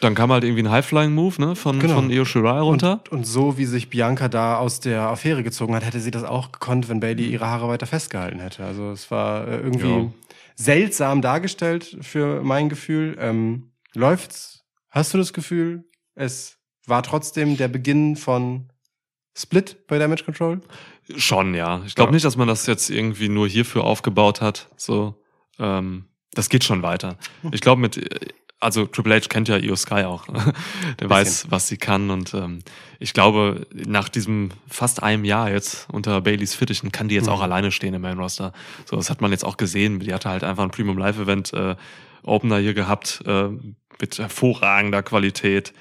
dann 0.00 0.14
kam 0.14 0.30
halt 0.30 0.44
irgendwie 0.44 0.62
ein 0.62 0.70
High-Flying-Move 0.70 1.40
ne, 1.40 1.56
von, 1.56 1.78
Genau. 1.80 1.94
von 1.94 2.10
Io 2.10 2.24
Shirai 2.24 2.60
runter. 2.60 3.00
Und, 3.10 3.18
und 3.18 3.24
so 3.26 3.58
wie 3.58 3.64
sich 3.64 3.88
Bianca 3.90 4.28
da 4.28 4.56
aus 4.58 4.78
der 4.80 5.02
Affäre 5.02 5.42
gezogen 5.42 5.74
hat, 5.74 5.84
hätte 5.84 5.98
sie 6.00 6.10
das 6.12 6.22
auch 6.24 6.52
gekonnt, 6.52 6.88
wenn 6.88 7.00
Bailey 7.00 7.26
ihre 7.26 7.46
Haare 7.46 7.68
weiter 7.68 7.86
festgehalten 7.86 8.38
hätte. 8.38 8.64
Also 8.64 8.90
es 8.92 9.10
war 9.10 9.48
äh, 9.48 9.56
irgendwie 9.56 9.88
Ja. 9.88 10.10
seltsam 10.54 11.20
dargestellt 11.22 11.96
für 12.02 12.42
mein 12.42 12.68
Gefühl. 12.68 13.16
Ähm, 13.20 13.72
läuft's? 13.94 14.64
Hast 14.90 15.14
du 15.14 15.18
das 15.18 15.32
Gefühl, 15.32 15.84
es 16.14 16.58
war 16.86 17.02
trotzdem 17.02 17.56
der 17.56 17.68
Beginn 17.68 18.14
von 18.16 18.68
Split 19.36 19.86
bei 19.88 19.98
Damage 19.98 20.24
Control? 20.24 20.60
Schon, 21.16 21.54
ja. 21.54 21.82
Ich 21.86 21.94
glaube 21.94 22.10
Ja. 22.10 22.14
nicht, 22.14 22.24
dass 22.24 22.36
man 22.36 22.48
das 22.48 22.66
jetzt 22.66 22.90
irgendwie 22.90 23.28
nur 23.28 23.48
hierfür 23.48 23.84
aufgebaut 23.84 24.40
hat. 24.40 24.68
So, 24.76 25.14
ähm, 25.58 26.04
das 26.34 26.48
geht 26.48 26.64
schon 26.64 26.82
weiter. 26.82 27.16
Ich 27.50 27.60
glaube 27.62 27.80
mit, 27.80 28.32
also 28.60 28.86
Triple 28.86 29.14
H 29.16 29.28
kennt 29.28 29.48
ja 29.48 29.56
Io 29.56 29.74
Sky 29.76 30.04
auch. 30.04 30.26
Der 31.00 31.08
weiß, 31.08 31.46
was 31.50 31.68
sie 31.68 31.76
kann 31.78 32.10
und 32.10 32.34
ähm, 32.34 32.60
ich 32.98 33.12
glaube, 33.14 33.66
nach 33.72 34.08
diesem 34.08 34.50
fast 34.68 35.02
einem 35.02 35.24
Jahr 35.24 35.50
jetzt 35.50 35.86
unter 35.90 36.20
Baileys 36.20 36.54
Fittichen 36.54 36.92
kann 36.92 37.08
die 37.08 37.14
jetzt 37.14 37.28
auch 37.28 37.40
alleine 37.40 37.70
stehen 37.72 37.94
im 37.94 38.02
Main 38.02 38.18
Roster. 38.18 38.52
So, 38.84 38.96
das 38.96 39.08
hat 39.08 39.20
man 39.20 39.30
jetzt 39.30 39.44
auch 39.44 39.56
gesehen. 39.56 40.00
Die 40.00 40.12
hatte 40.12 40.28
halt 40.28 40.44
einfach 40.44 40.64
ein 40.64 40.70
Premium 40.70 40.98
Live 40.98 41.18
Event 41.18 41.52
äh, 41.54 41.76
Opener 42.24 42.58
hier 42.58 42.74
gehabt 42.74 43.22
äh, 43.26 43.48
mit 44.00 44.18
hervorragender 44.18 45.02
Qualität. 45.02 45.72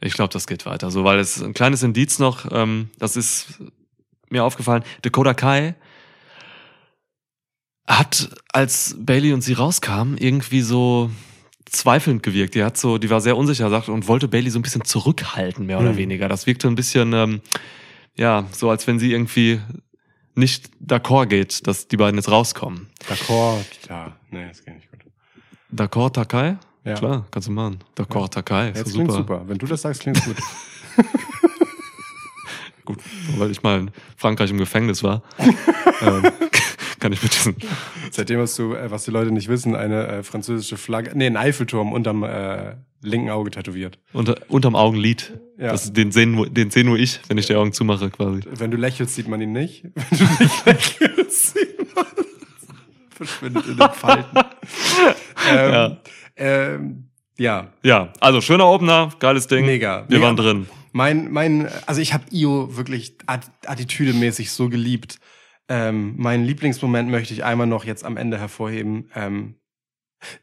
Ich 0.00 0.12
glaube, 0.12 0.32
das 0.32 0.46
geht 0.46 0.66
weiter. 0.66 0.90
So, 0.90 1.04
weil 1.04 1.18
es 1.18 1.42
ein 1.42 1.54
kleines 1.54 1.82
Indiz 1.82 2.18
noch, 2.18 2.46
ähm, 2.52 2.90
das 2.98 3.16
ist 3.16 3.60
mir 4.30 4.44
aufgefallen, 4.44 4.82
Dakota 5.02 5.34
Kai 5.34 5.74
hat, 7.86 8.28
als 8.52 8.96
Bailey 8.98 9.32
und 9.32 9.40
sie 9.40 9.54
rauskamen, 9.54 10.18
irgendwie 10.18 10.60
so 10.60 11.10
zweifelnd 11.64 12.22
gewirkt. 12.22 12.54
Die 12.54 12.62
hat 12.64 12.76
so, 12.76 12.98
die 12.98 13.08
war 13.10 13.20
sehr 13.20 13.36
unsicher 13.36 13.70
sagt, 13.70 13.88
und 13.88 14.06
wollte 14.08 14.28
Bailey 14.28 14.50
so 14.50 14.58
ein 14.58 14.62
bisschen 14.62 14.84
zurückhalten, 14.84 15.66
mehr 15.66 15.80
oder 15.80 15.92
Mhm. 15.92 15.96
weniger. 15.98 16.28
Das 16.28 16.46
wirkte 16.46 16.68
ein 16.68 16.74
bisschen, 16.74 17.12
ähm, 17.12 17.40
ja, 18.16 18.46
so 18.52 18.68
als 18.70 18.86
wenn 18.86 18.98
sie 18.98 19.12
irgendwie 19.12 19.60
nicht 20.34 20.70
d'accord 20.84 21.26
geht, 21.26 21.66
dass 21.66 21.88
die 21.88 21.96
beiden 21.96 22.16
jetzt 22.18 22.30
rauskommen. 22.30 22.88
D'accord, 23.08 23.64
ja, 23.88 24.16
nee, 24.30 24.46
das 24.48 24.64
geht 24.64 24.74
nicht 24.76 24.90
gut. 24.90 25.00
D'accord, 25.74 26.12
Takai? 26.12 26.56
Ja. 26.84 26.94
Klar, 26.94 27.26
kannst 27.30 27.48
du 27.48 27.52
machen. 27.52 27.78
D'accord, 27.96 28.30
Takai. 28.30 28.70
Ist 28.70 28.86
doch 28.86 28.92
klingt 28.92 29.10
super. 29.10 29.12
super. 29.12 29.42
Wenn 29.48 29.58
du 29.58 29.66
das 29.66 29.82
sagst, 29.82 30.00
klingt 30.02 30.22
gut. 30.24 30.36
Gut, 32.88 33.00
weil 33.36 33.50
ich 33.50 33.62
mal 33.62 33.80
in 33.80 33.90
Frankreich 34.16 34.48
im 34.50 34.56
Gefängnis 34.56 35.02
war, 35.02 35.22
ähm, 36.00 36.22
kann 37.00 37.12
ich 37.12 37.22
mit 37.22 37.34
diesen 37.34 37.54
Seitdem 38.10 38.40
hast 38.40 38.58
du, 38.58 38.72
äh, 38.72 38.90
was 38.90 39.04
die 39.04 39.10
Leute 39.10 39.30
nicht 39.30 39.48
wissen, 39.48 39.74
eine 39.76 40.06
äh, 40.06 40.22
französische 40.22 40.78
Flagge, 40.78 41.10
nee, 41.14 41.26
einen 41.26 41.36
Eiffelturm 41.36 41.92
unterm 41.92 42.22
äh, 42.22 42.76
linken 43.02 43.28
Auge 43.28 43.50
tätowiert. 43.50 43.98
unter, 44.14 44.36
unterm 44.48 44.74
Augenlid. 44.74 45.38
Ja. 45.58 45.72
Das, 45.72 45.92
den 45.92 46.12
sehen 46.12 46.32
nur- 46.32 46.48
den 46.48 46.70
seh 46.70 46.82
nur 46.82 46.98
ich, 46.98 47.20
wenn 47.28 47.36
ich 47.36 47.46
die 47.46 47.56
Augen 47.56 47.74
zumache, 47.74 48.08
quasi. 48.08 48.40
Wenn 48.50 48.70
du 48.70 48.78
lächelst, 48.78 49.14
sieht 49.16 49.28
man 49.28 49.42
ihn 49.42 49.52
nicht. 49.52 49.84
Wenn 49.94 50.18
du 50.18 50.24
nicht 50.44 50.64
lächelst, 50.66 51.54
sieht 51.54 51.94
man 51.94 52.06
verschwindet 53.10 53.66
in 53.66 53.76
den 53.76 53.90
Falten. 53.90 54.38
ähm, 55.50 55.72
Ja. 55.72 55.96
Ähm, 56.36 57.04
ja, 57.36 57.66
Ja, 57.82 58.12
also 58.20 58.40
schöner 58.40 58.66
Opener, 58.66 59.10
geiles 59.18 59.46
Ding. 59.46 59.66
Mega. 59.66 60.04
Wir 60.08 60.16
Mega. 60.18 60.26
waren 60.26 60.36
drin. 60.36 60.66
Mein, 60.92 61.30
mein, 61.30 61.68
also 61.86 62.00
ich 62.00 62.12
habe 62.12 62.24
Io 62.30 62.76
wirklich 62.76 63.16
at- 63.26 63.50
attitüdemäßig 63.66 64.50
so 64.50 64.68
geliebt. 64.68 65.18
Ähm, 65.68 66.14
meinen 66.16 66.44
Lieblingsmoment 66.44 67.10
möchte 67.10 67.34
ich 67.34 67.44
einmal 67.44 67.66
noch 67.66 67.84
jetzt 67.84 68.04
am 68.04 68.16
Ende 68.16 68.38
hervorheben. 68.38 69.10
Ähm, 69.14 69.56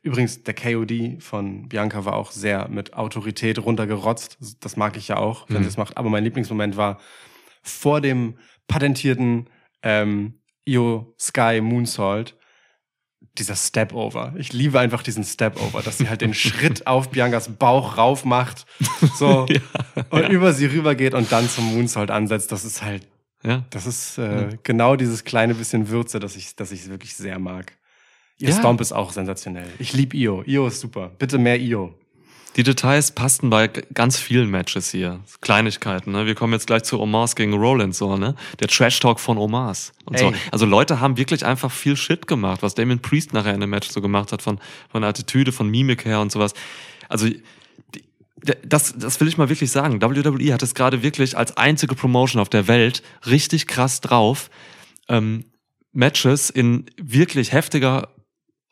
übrigens, 0.02 0.44
der 0.44 0.54
KOD 0.54 1.18
von 1.20 1.68
Bianca 1.68 2.06
war 2.06 2.14
auch 2.16 2.32
sehr 2.32 2.68
mit 2.70 2.94
Autorität 2.94 3.60
runtergerotzt. 3.60 4.38
Das 4.60 4.78
mag 4.78 4.98
ich 4.98 5.08
ja 5.08 5.18
auch, 5.18 5.50
wenn 5.50 5.58
Mhm. 5.60 5.64
sie 5.64 5.70
es 5.70 5.78
macht. 5.78 5.98
Aber 5.98 6.10
mein 6.10 6.24
Lieblingsmoment 6.24 6.78
war 6.78 7.00
vor 7.64 8.02
dem 8.02 8.38
patentierten 8.68 9.50
ähm, 9.82 10.40
Io 10.66 11.14
Sky 11.20 11.60
Moonsault 11.62 12.38
dieser 13.38 13.56
Step-Over. 13.56 14.34
Ich 14.38 14.54
liebe 14.54 14.80
einfach 14.80 15.04
diesen 15.04 15.24
Step-Over, 15.24 15.82
dass 15.82 15.98
sie 15.98 16.10
halt 16.10 16.22
den 16.22 16.34
Schritt 16.34 16.88
auf 16.88 17.10
Biancas 17.10 17.50
Bauch 17.50 17.98
rauf 17.98 18.26
macht, 18.26 18.66
so, 19.18 19.46
und 20.10 20.30
über 20.30 20.54
sie 20.54 20.66
rüber 20.68 20.96
geht 20.96 21.14
und 21.14 21.32
dann 21.32 21.50
zum 21.50 21.74
Moonsault 21.74 22.12
ansetzt. 22.12 22.52
Das 22.52 22.66
ist 22.66 22.82
halt, 22.82 23.08
Ja. 23.44 23.64
das 23.70 23.86
ist 23.86 24.18
äh, 24.18 24.58
genau 24.64 24.96
dieses 24.96 25.24
kleine 25.24 25.54
bisschen 25.56 25.90
Würze, 25.90 26.20
das 26.20 26.36
ich, 26.36 26.56
das 26.56 26.72
ich 26.72 26.88
wirklich 26.90 27.16
sehr 27.16 27.40
mag. 27.40 27.74
Ihr 28.38 28.50
Ja. 28.50 28.56
Stomp 28.58 28.82
ist 28.82 28.92
auch 28.92 29.12
sensationell. 29.14 29.68
Ich 29.80 29.94
liebe 29.94 30.18
Io. 30.18 30.44
Io 30.46 30.68
ist 30.68 30.80
super. 30.82 31.12
Bitte 31.18 31.38
mehr 31.38 31.60
Io. 31.60 31.94
Die 32.56 32.64
Details 32.64 33.12
passten 33.12 33.50
bei 33.50 33.68
ganz 33.68 34.18
vielen 34.18 34.50
Matches 34.50 34.90
hier. 34.90 35.20
Kleinigkeiten, 35.42 36.12
ne? 36.12 36.26
Wir 36.26 36.36
kommen 36.36 36.54
jetzt 36.54 36.68
gleich 36.68 36.84
zu 36.84 37.00
Omars 37.02 37.36
gegen 37.36 37.54
Rollins, 37.54 37.98
so, 37.98 38.16
ne? 38.16 38.36
Der 38.60 38.70
Trash-Talk 38.70 39.20
von 39.20 39.38
Omars 39.38 39.92
und 40.06 40.18
so. 40.18 40.34
Also 40.52 40.66
Leute 40.66 41.02
haben 41.02 41.18
wirklich 41.18 41.46
einfach 41.46 41.70
viel 41.70 41.98
Shit 41.98 42.28
gemacht, 42.28 42.64
was 42.64 42.74
Damien 42.74 43.02
Priest 43.02 43.34
nachher 43.34 43.54
in 43.54 43.60
dem 43.60 43.72
Match 43.72 43.90
so 43.90 44.00
gemacht 44.00 44.32
hat, 44.32 44.42
von, 44.42 44.60
von 44.90 45.04
Attitüde, 45.04 45.52
von 45.52 45.70
Mimik 45.70 46.06
her 46.06 46.22
und 46.22 46.32
sowas. 46.32 46.54
Also, 47.10 47.28
das, 48.64 48.94
das 48.98 49.20
will 49.20 49.28
ich 49.28 49.38
mal 49.38 49.50
wirklich 49.50 49.72
sagen. 49.72 50.02
WWE 50.02 50.54
hat 50.54 50.64
es 50.64 50.76
gerade 50.76 51.04
wirklich 51.04 51.38
als 51.38 51.58
einzige 51.58 51.96
Promotion 51.96 52.42
auf 52.42 52.50
der 52.50 52.68
Welt 52.68 53.04
richtig 53.26 53.68
krass 53.68 54.00
drauf, 54.00 54.50
ähm, 55.10 55.46
Matches 55.92 56.50
in 56.50 56.86
wirklich 56.98 57.52
heftiger 57.52 58.10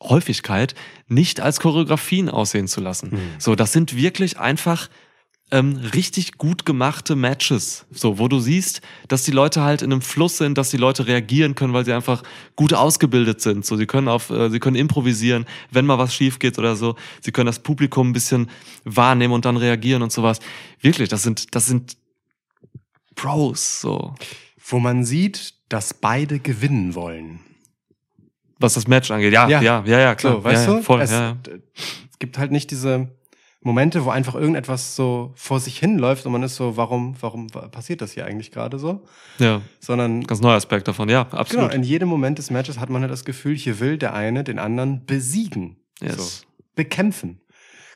Häufigkeit 0.04 0.76
nicht 1.08 1.40
als 1.40 1.60
Choreografien 1.60 2.30
aussehen 2.30 2.68
zu 2.68 2.82
lassen. 2.82 3.18
So, 3.40 3.56
das 3.56 3.72
sind 3.72 3.96
wirklich 3.96 4.40
einfach 4.40 4.90
ähm, 5.54 5.76
richtig 5.94 6.38
gut 6.40 6.66
gemachte 6.66 7.16
Matches. 7.16 7.86
So, 7.92 8.18
wo 8.18 8.28
du 8.28 8.40
siehst, 8.40 8.82
dass 9.08 9.24
die 9.24 9.32
Leute 9.32 9.62
halt 9.62 9.84
in 9.84 9.92
einem 9.92 10.02
Fluss 10.02 10.38
sind, 10.40 10.58
dass 10.58 10.72
die 10.72 10.78
Leute 10.78 11.06
reagieren 11.06 11.54
können, 11.54 11.74
weil 11.74 11.86
sie 11.86 11.94
einfach 11.94 12.24
gut 12.56 12.74
ausgebildet 12.74 13.40
sind. 13.40 13.64
So, 13.64 13.78
sie 13.78 13.86
können 13.86 14.08
auf, 14.08 14.32
äh, 14.32 14.50
sie 14.50 14.60
können 14.60 14.76
improvisieren, 14.76 15.46
wenn 15.70 15.86
mal 15.86 16.00
was 16.00 16.16
schief 16.16 16.40
geht 16.40 16.58
oder 16.58 16.76
so. 16.76 16.96
Sie 17.22 17.32
können 17.32 17.46
das 17.46 17.60
Publikum 17.60 18.10
ein 18.10 18.14
bisschen 18.14 18.50
wahrnehmen 18.84 19.34
und 19.34 19.46
dann 19.46 19.58
reagieren 19.58 20.02
und 20.02 20.12
sowas. 20.12 20.40
Wirklich, 20.82 21.10
das 21.10 21.22
sind, 21.22 21.54
das 21.54 21.68
sind 21.68 21.98
Pros, 23.16 23.82
so. 23.82 24.16
Wo 24.66 24.80
man 24.80 25.06
sieht, 25.06 25.54
dass 25.70 25.94
beide 25.94 26.40
gewinnen 26.40 26.96
wollen. 26.96 27.42
Was 28.60 28.76
das 28.76 28.88
Match 28.88 29.12
angeht. 29.12 29.34
Ja, 29.34 29.48
ja, 29.48 29.62
ja, 29.62 29.82
ja, 29.84 30.16
klar. 30.16 30.34
So, 30.34 30.44
weißt 30.44 30.68
ja, 30.68 30.72
ja, 30.72 30.78
du? 30.78 30.84
Voll, 30.84 31.02
es, 31.02 31.12
ja, 31.12 31.22
ja. 31.22 31.38
es 32.12 32.20
gibt 32.20 32.38
halt 32.38 32.52
nicht 32.52 32.72
diese 32.72 33.10
Momente, 33.64 34.04
wo 34.04 34.10
einfach 34.10 34.36
irgendetwas 34.36 34.96
so 34.96 35.32
vor 35.36 35.60
sich 35.60 35.80
hinläuft 35.80 36.26
und 36.26 36.34
man 36.34 36.44
ist 36.44 36.56
so, 36.56 36.76
warum, 36.76 37.16
warum 37.22 37.48
passiert 37.48 38.02
das 38.02 38.12
hier 38.12 38.26
eigentlich 38.26 38.52
gerade 38.52 38.78
so? 38.78 39.06
ja. 39.40 39.62
Sondern 39.80 40.24
Ganz 40.26 40.42
neuer 40.42 40.56
Aspekt 40.56 40.88
davon, 40.88 41.10
ja, 41.10 41.24
genau, 41.24 41.38
absolut. 41.38 41.74
in 41.74 41.84
jedem 41.84 42.10
Moment 42.10 42.38
des 42.38 42.52
Matches 42.52 42.80
hat 42.80 42.90
man 42.90 43.02
halt 43.02 43.12
das 43.12 43.26
Gefühl, 43.26 43.56
hier 43.56 43.80
will 43.80 43.98
der 43.98 44.14
eine 44.14 44.44
den 44.44 44.60
anderen 44.60 45.06
besiegen. 45.06 45.78
Yes. 46.02 46.18
So, 46.18 46.46
bekämpfen. 46.76 47.42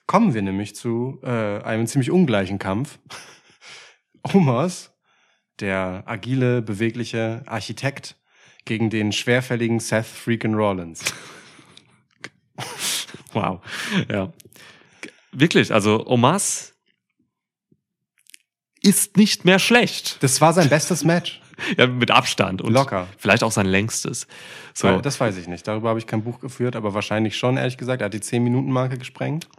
Kommen 0.06 0.34
wir 0.34 0.42
nämlich 0.42 0.74
zu 0.74 1.20
äh, 1.24 1.62
einem 1.62 1.86
ziemlich 1.86 2.12
ungleichen 2.12 2.60
Kampf. 2.60 3.00
Omas, 4.34 4.94
der 5.60 6.04
agile, 6.06 6.62
bewegliche 6.62 7.44
Architekt, 7.46 8.16
gegen 8.68 8.90
den 8.90 9.12
schwerfälligen 9.12 9.80
Seth 9.80 10.06
Freakin' 10.06 10.54
Rollins. 10.54 11.04
Wow. 13.34 13.62
Ja. 14.10 14.34
Wirklich, 15.32 15.72
also 15.72 16.08
Omas 16.08 16.74
ist 18.82 19.18
nicht 19.18 19.46
mehr 19.46 19.60
schlecht. 19.60 20.24
Das 20.24 20.42
war 20.42 20.54
sein 20.54 20.70
bestes 20.70 21.04
Match. 21.04 21.42
Ja, 21.76 21.88
mit 21.88 22.12
Abstand. 22.12 22.62
Und 22.62 22.72
Locker. 22.72 23.08
Vielleicht 23.18 23.44
auch 23.44 23.52
sein 23.52 23.66
längstes. 23.66 24.28
So. 24.76 25.02
Das 25.02 25.20
weiß 25.20 25.38
ich 25.38 25.48
nicht. 25.48 25.68
Darüber 25.68 25.90
habe 25.90 25.98
ich 25.98 26.06
kein 26.06 26.24
Buch 26.24 26.40
geführt, 26.40 26.76
aber 26.76 26.94
wahrscheinlich 26.94 27.36
schon, 27.36 27.58
ehrlich 27.58 27.78
gesagt. 27.78 28.04
Er 28.04 28.06
hat 28.06 28.14
die 28.14 28.20
10-Minuten-Marke 28.20 29.00
gesprengt. 29.00 29.50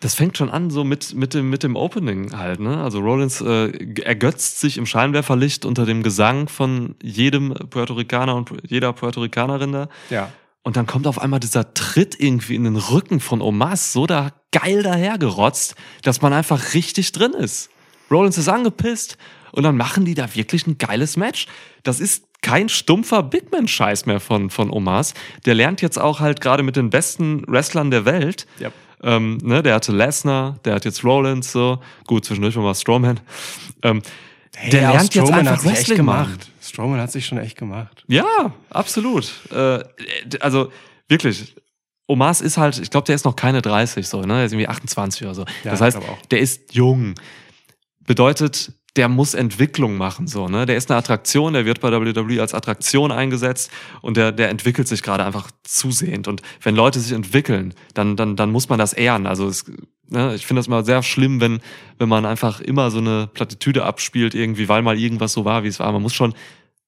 Das 0.00 0.14
fängt 0.14 0.36
schon 0.36 0.50
an 0.50 0.70
so 0.70 0.84
mit, 0.84 1.14
mit, 1.14 1.32
dem, 1.32 1.48
mit 1.48 1.62
dem 1.62 1.74
Opening 1.74 2.36
halt, 2.36 2.60
ne? 2.60 2.82
Also 2.82 3.00
Rollins 3.00 3.40
äh, 3.40 3.70
ergötzt 4.02 4.60
sich 4.60 4.76
im 4.76 4.84
Scheinwerferlicht 4.84 5.64
unter 5.64 5.86
dem 5.86 6.02
Gesang 6.02 6.48
von 6.48 6.96
jedem 7.02 7.54
Puerto 7.70 7.94
Ricaner 7.94 8.34
und 8.34 8.50
jeder 8.68 8.92
Puerto 8.92 9.22
Ricanerin 9.22 9.72
da. 9.72 9.88
Ja. 10.10 10.30
Und 10.62 10.76
dann 10.76 10.86
kommt 10.86 11.06
auf 11.06 11.20
einmal 11.20 11.40
dieser 11.40 11.72
Tritt 11.74 12.20
irgendwie 12.20 12.56
in 12.56 12.64
den 12.64 12.76
Rücken 12.76 13.20
von 13.20 13.40
Omas 13.40 13.92
so 13.92 14.06
da 14.06 14.32
geil 14.52 14.82
dahergerotzt, 14.82 15.76
dass 16.02 16.20
man 16.20 16.32
einfach 16.32 16.74
richtig 16.74 17.12
drin 17.12 17.32
ist. 17.32 17.70
Rollins 18.10 18.36
ist 18.36 18.48
angepisst 18.48 19.16
und 19.52 19.62
dann 19.62 19.76
machen 19.76 20.04
die 20.04 20.14
da 20.14 20.34
wirklich 20.34 20.66
ein 20.66 20.76
geiles 20.76 21.16
Match. 21.16 21.46
Das 21.82 22.00
ist 22.00 22.24
kein 22.42 22.68
stumpfer 22.68 23.22
Bigman-Scheiß 23.22 24.06
mehr 24.06 24.20
von, 24.20 24.50
von 24.50 24.70
Omas. 24.70 25.14
Der 25.46 25.54
lernt 25.54 25.82
jetzt 25.82 25.98
auch 25.98 26.20
halt 26.20 26.40
gerade 26.40 26.62
mit 26.62 26.76
den 26.76 26.90
besten 26.90 27.42
Wrestlern 27.46 27.90
der 27.90 28.04
Welt. 28.04 28.46
Ja. 28.58 28.70
Ähm, 29.02 29.38
ne, 29.42 29.62
der 29.62 29.74
hatte 29.74 29.92
Lesnar, 29.92 30.58
der 30.64 30.74
hat 30.74 30.84
jetzt 30.84 31.04
Rollins 31.04 31.52
so. 31.52 31.80
Gut, 32.06 32.24
zwischendurch 32.24 32.56
war 32.56 32.74
Strowman. 32.74 33.20
Ähm, 33.82 34.02
der 34.72 34.80
Ja, 34.82 34.90
lernt 34.92 35.14
jetzt 35.14 35.26
Strowman 35.26 35.40
einfach 35.40 35.52
hat 35.52 35.60
sich 35.60 35.70
echt 35.72 35.78
Wrestling 35.88 36.04
machen. 36.06 36.32
gemacht. 36.32 36.50
Strowman 36.62 37.00
hat 37.00 37.12
sich 37.12 37.26
schon 37.26 37.38
echt 37.38 37.58
gemacht. 37.58 38.04
Ja, 38.08 38.52
absolut. 38.70 39.30
Äh, 39.52 39.80
also 40.40 40.70
wirklich, 41.08 41.54
Omas 42.06 42.40
ist 42.40 42.56
halt, 42.56 42.78
ich 42.78 42.90
glaube, 42.90 43.04
der 43.06 43.14
ist 43.16 43.24
noch 43.24 43.36
keine 43.36 43.60
30 43.62 44.06
so, 44.08 44.20
ne? 44.22 44.34
Der 44.34 44.44
ist 44.46 44.52
irgendwie 44.52 44.68
28 44.68 45.22
oder 45.24 45.34
so. 45.34 45.42
Ja, 45.64 45.72
das 45.72 45.80
heißt, 45.80 45.98
der 46.30 46.38
ist 46.40 46.74
jung. 46.74 47.14
Bedeutet, 48.06 48.72
der 48.96 49.08
muss 49.08 49.34
Entwicklung 49.34 49.96
machen, 49.96 50.26
so, 50.26 50.48
ne? 50.48 50.64
Der 50.66 50.76
ist 50.76 50.90
eine 50.90 50.98
Attraktion, 50.98 51.52
der 51.52 51.66
wird 51.66 51.80
bei 51.80 51.92
WWE 51.92 52.40
als 52.40 52.54
Attraktion 52.54 53.12
eingesetzt 53.12 53.70
und 54.00 54.16
der, 54.16 54.32
der 54.32 54.48
entwickelt 54.48 54.88
sich 54.88 55.02
gerade 55.02 55.24
einfach 55.24 55.50
zusehend. 55.62 56.28
Und 56.28 56.42
wenn 56.62 56.74
Leute 56.74 56.98
sich 56.98 57.12
entwickeln, 57.12 57.74
dann, 57.94 58.16
dann, 58.16 58.36
dann 58.36 58.50
muss 58.50 58.68
man 58.68 58.78
das 58.78 58.94
ehren. 58.94 59.26
Also 59.26 59.48
es, 59.48 59.66
ne, 60.08 60.34
ich 60.34 60.46
finde 60.46 60.60
das 60.60 60.66
immer 60.66 60.82
sehr 60.82 61.02
schlimm, 61.02 61.40
wenn, 61.40 61.60
wenn 61.98 62.08
man 62.08 62.24
einfach 62.24 62.60
immer 62.60 62.90
so 62.90 62.98
eine 62.98 63.28
Plattitüde 63.32 63.84
abspielt, 63.84 64.34
irgendwie, 64.34 64.68
weil 64.68 64.82
mal 64.82 64.98
irgendwas 64.98 65.34
so 65.34 65.44
war, 65.44 65.62
wie 65.62 65.68
es 65.68 65.78
war. 65.78 65.92
Man 65.92 66.02
muss 66.02 66.14
schon 66.14 66.34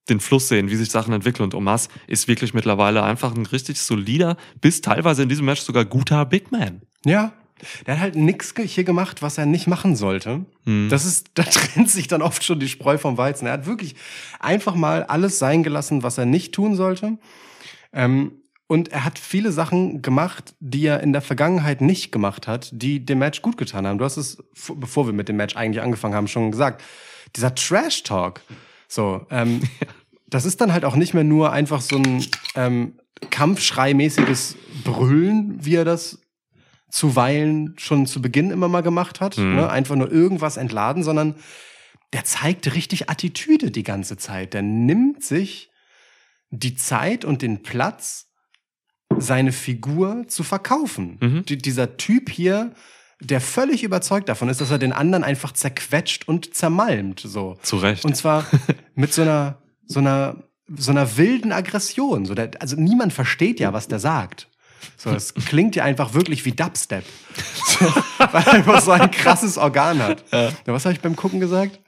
den 0.08 0.20
Fluss 0.20 0.48
sehen, 0.48 0.70
wie 0.70 0.76
sich 0.76 0.90
Sachen 0.90 1.12
entwickeln. 1.12 1.44
Und 1.44 1.54
Omas 1.54 1.88
ist 2.06 2.28
wirklich 2.28 2.54
mittlerweile 2.54 3.02
einfach 3.02 3.34
ein 3.34 3.44
richtig 3.46 3.80
solider, 3.80 4.36
bis 4.60 4.80
teilweise 4.80 5.22
in 5.22 5.28
diesem 5.28 5.44
Match 5.44 5.60
sogar 5.60 5.84
guter 5.84 6.24
Big 6.24 6.50
Man. 6.50 6.82
Ja. 7.04 7.32
Der 7.86 7.94
hat 7.94 8.00
halt 8.00 8.16
nix 8.16 8.54
ge- 8.54 8.66
hier 8.66 8.84
gemacht, 8.84 9.22
was 9.22 9.38
er 9.38 9.46
nicht 9.46 9.66
machen 9.66 9.96
sollte. 9.96 10.44
Hm. 10.64 10.88
Das 10.90 11.04
ist, 11.04 11.30
da 11.34 11.42
trennt 11.42 11.90
sich 11.90 12.08
dann 12.08 12.22
oft 12.22 12.44
schon 12.44 12.60
die 12.60 12.68
Spreu 12.68 12.98
vom 12.98 13.16
Weizen. 13.16 13.46
Er 13.46 13.52
hat 13.54 13.66
wirklich 13.66 13.94
einfach 14.40 14.74
mal 14.74 15.04
alles 15.04 15.38
sein 15.38 15.62
gelassen, 15.62 16.02
was 16.02 16.18
er 16.18 16.26
nicht 16.26 16.52
tun 16.54 16.74
sollte. 16.76 17.18
Ähm, 17.92 18.32
und 18.66 18.88
er 18.92 19.04
hat 19.06 19.18
viele 19.18 19.50
Sachen 19.50 20.02
gemacht, 20.02 20.54
die 20.60 20.84
er 20.84 21.00
in 21.02 21.14
der 21.14 21.22
Vergangenheit 21.22 21.80
nicht 21.80 22.12
gemacht 22.12 22.46
hat, 22.46 22.68
die 22.72 23.04
dem 23.04 23.18
Match 23.20 23.40
gut 23.40 23.56
getan 23.56 23.86
haben. 23.86 23.96
Du 23.98 24.04
hast 24.04 24.18
es, 24.18 24.36
bevor 24.76 25.06
wir 25.06 25.14
mit 25.14 25.28
dem 25.30 25.36
Match 25.36 25.56
eigentlich 25.56 25.82
angefangen 25.82 26.14
haben, 26.14 26.28
schon 26.28 26.50
gesagt. 26.50 26.82
Dieser 27.34 27.54
Trash-Talk. 27.54 28.42
So, 28.86 29.26
ähm, 29.30 29.62
das 30.26 30.44
ist 30.44 30.60
dann 30.60 30.72
halt 30.74 30.84
auch 30.84 30.96
nicht 30.96 31.14
mehr 31.14 31.24
nur 31.24 31.50
einfach 31.52 31.80
so 31.80 31.96
ein 31.96 32.26
ähm, 32.56 32.92
Kampfschreimäßiges 33.30 34.56
Brüllen, 34.84 35.64
wie 35.64 35.74
er 35.74 35.84
das 35.84 36.18
zuweilen 36.90 37.74
schon 37.78 38.06
zu 38.06 38.22
Beginn 38.22 38.50
immer 38.50 38.68
mal 38.68 38.82
gemacht 38.82 39.20
hat. 39.20 39.36
Mhm. 39.38 39.56
Ne? 39.56 39.70
Einfach 39.70 39.96
nur 39.96 40.10
irgendwas 40.10 40.56
entladen, 40.56 41.02
sondern 41.02 41.34
der 42.12 42.24
zeigt 42.24 42.74
richtig 42.74 43.10
Attitüde 43.10 43.70
die 43.70 43.82
ganze 43.82 44.16
Zeit. 44.16 44.54
Der 44.54 44.62
nimmt 44.62 45.22
sich 45.22 45.70
die 46.50 46.74
Zeit 46.74 47.24
und 47.24 47.42
den 47.42 47.62
Platz, 47.62 48.26
seine 49.16 49.52
Figur 49.52 50.24
zu 50.28 50.42
verkaufen. 50.42 51.18
Mhm. 51.20 51.44
Die, 51.44 51.58
dieser 51.58 51.96
Typ 51.96 52.30
hier, 52.30 52.72
der 53.20 53.40
völlig 53.40 53.82
überzeugt 53.82 54.28
davon 54.28 54.48
ist, 54.48 54.60
dass 54.60 54.70
er 54.70 54.78
den 54.78 54.92
anderen 54.92 55.24
einfach 55.24 55.52
zerquetscht 55.52 56.28
und 56.28 56.54
zermalmt. 56.54 57.20
So. 57.20 57.56
Zu 57.62 57.76
Recht. 57.78 58.04
Und 58.04 58.16
zwar 58.16 58.46
mit 58.94 59.12
so 59.12 59.22
einer, 59.22 59.62
so 59.86 60.00
einer, 60.00 60.36
so 60.68 60.90
einer 60.90 61.16
wilden 61.16 61.52
Aggression. 61.52 62.26
So 62.26 62.34
der, 62.34 62.50
also 62.60 62.76
niemand 62.76 63.12
versteht 63.12 63.60
ja, 63.60 63.72
was 63.72 63.88
der 63.88 63.98
sagt. 63.98 64.48
So, 64.96 65.10
es 65.10 65.34
klingt 65.34 65.76
ja 65.76 65.84
einfach 65.84 66.14
wirklich 66.14 66.44
wie 66.44 66.52
Dubstep. 66.52 67.04
So, 67.66 67.86
weil 68.32 68.42
er 68.44 68.52
einfach 68.54 68.80
so 68.80 68.90
ein 68.90 69.10
krasses 69.10 69.58
Organ 69.58 70.02
hat. 70.02 70.24
Ja. 70.32 70.50
Was 70.66 70.84
habe 70.84 70.94
ich 70.94 71.00
beim 71.00 71.16
Gucken 71.16 71.40
gesagt? 71.40 71.78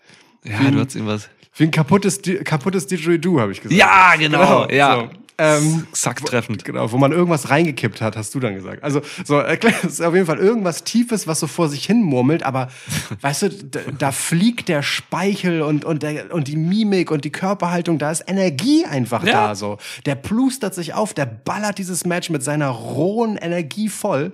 ja, 0.45 0.71
du 0.71 0.81
hast 0.81 0.95
irgendwas. 0.95 1.29
Wie 1.57 1.65
ein 1.65 1.71
kaputtes, 1.71 2.21
kaputtes 2.45 2.87
Didgeridoo, 2.87 3.41
habe 3.41 3.53
ich 3.53 3.61
gesagt. 3.61 3.79
Ja, 3.79 4.15
genau, 4.17 4.69
ja. 4.71 5.01
So, 5.01 5.09
ähm, 5.41 5.87
Zack, 5.93 6.25
treffend. 6.25 6.65
Genau, 6.65 6.93
wo 6.93 6.99
man 6.99 7.13
irgendwas 7.13 7.51
reingekippt 7.51 8.01
hat, 8.01 8.17
hast 8.17 8.35
du 8.35 8.41
dann 8.41 8.55
gesagt. 8.55 8.85
Also, 8.85 9.01
so, 9.25 9.37
erklär- 9.39 9.75
es 9.85 9.95
ist 9.95 10.01
auf 10.03 10.15
jeden 10.15 10.27
Fall 10.27 10.39
irgendwas 10.39 10.85
Tiefes, 10.85 11.27
was 11.27 11.41
so 11.41 11.47
vor 11.47 11.69
sich 11.69 11.85
hin 11.87 12.03
murmelt, 12.03 12.43
aber, 12.43 12.69
weißt 13.21 13.43
du, 13.43 13.49
da, 13.51 13.81
da 13.99 14.13
fliegt 14.13 14.69
der 14.69 14.83
Speichel 14.83 15.63
und, 15.63 15.85
und, 15.85 16.03
der, 16.03 16.33
und 16.35 16.49
die 16.49 16.57
Mimik 16.57 17.11
und 17.11 17.25
die 17.25 17.33
Körperhaltung, 17.33 17.99
da 17.99 18.11
ist 18.11 18.25
Energie 18.27 18.85
einfach 18.85 19.25
Ja. 19.25 19.49
da, 19.49 19.55
so. 19.55 19.79
Der 20.07 20.15
plustert 20.15 20.75
sich 20.75 20.95
auf, 20.95 21.15
der 21.15 21.27
ballert 21.27 21.79
dieses 21.79 22.05
Match 22.05 22.31
mit 22.31 22.43
seiner 22.43 22.69
rohen 22.69 23.37
Energie 23.37 23.89
voll. 23.89 24.33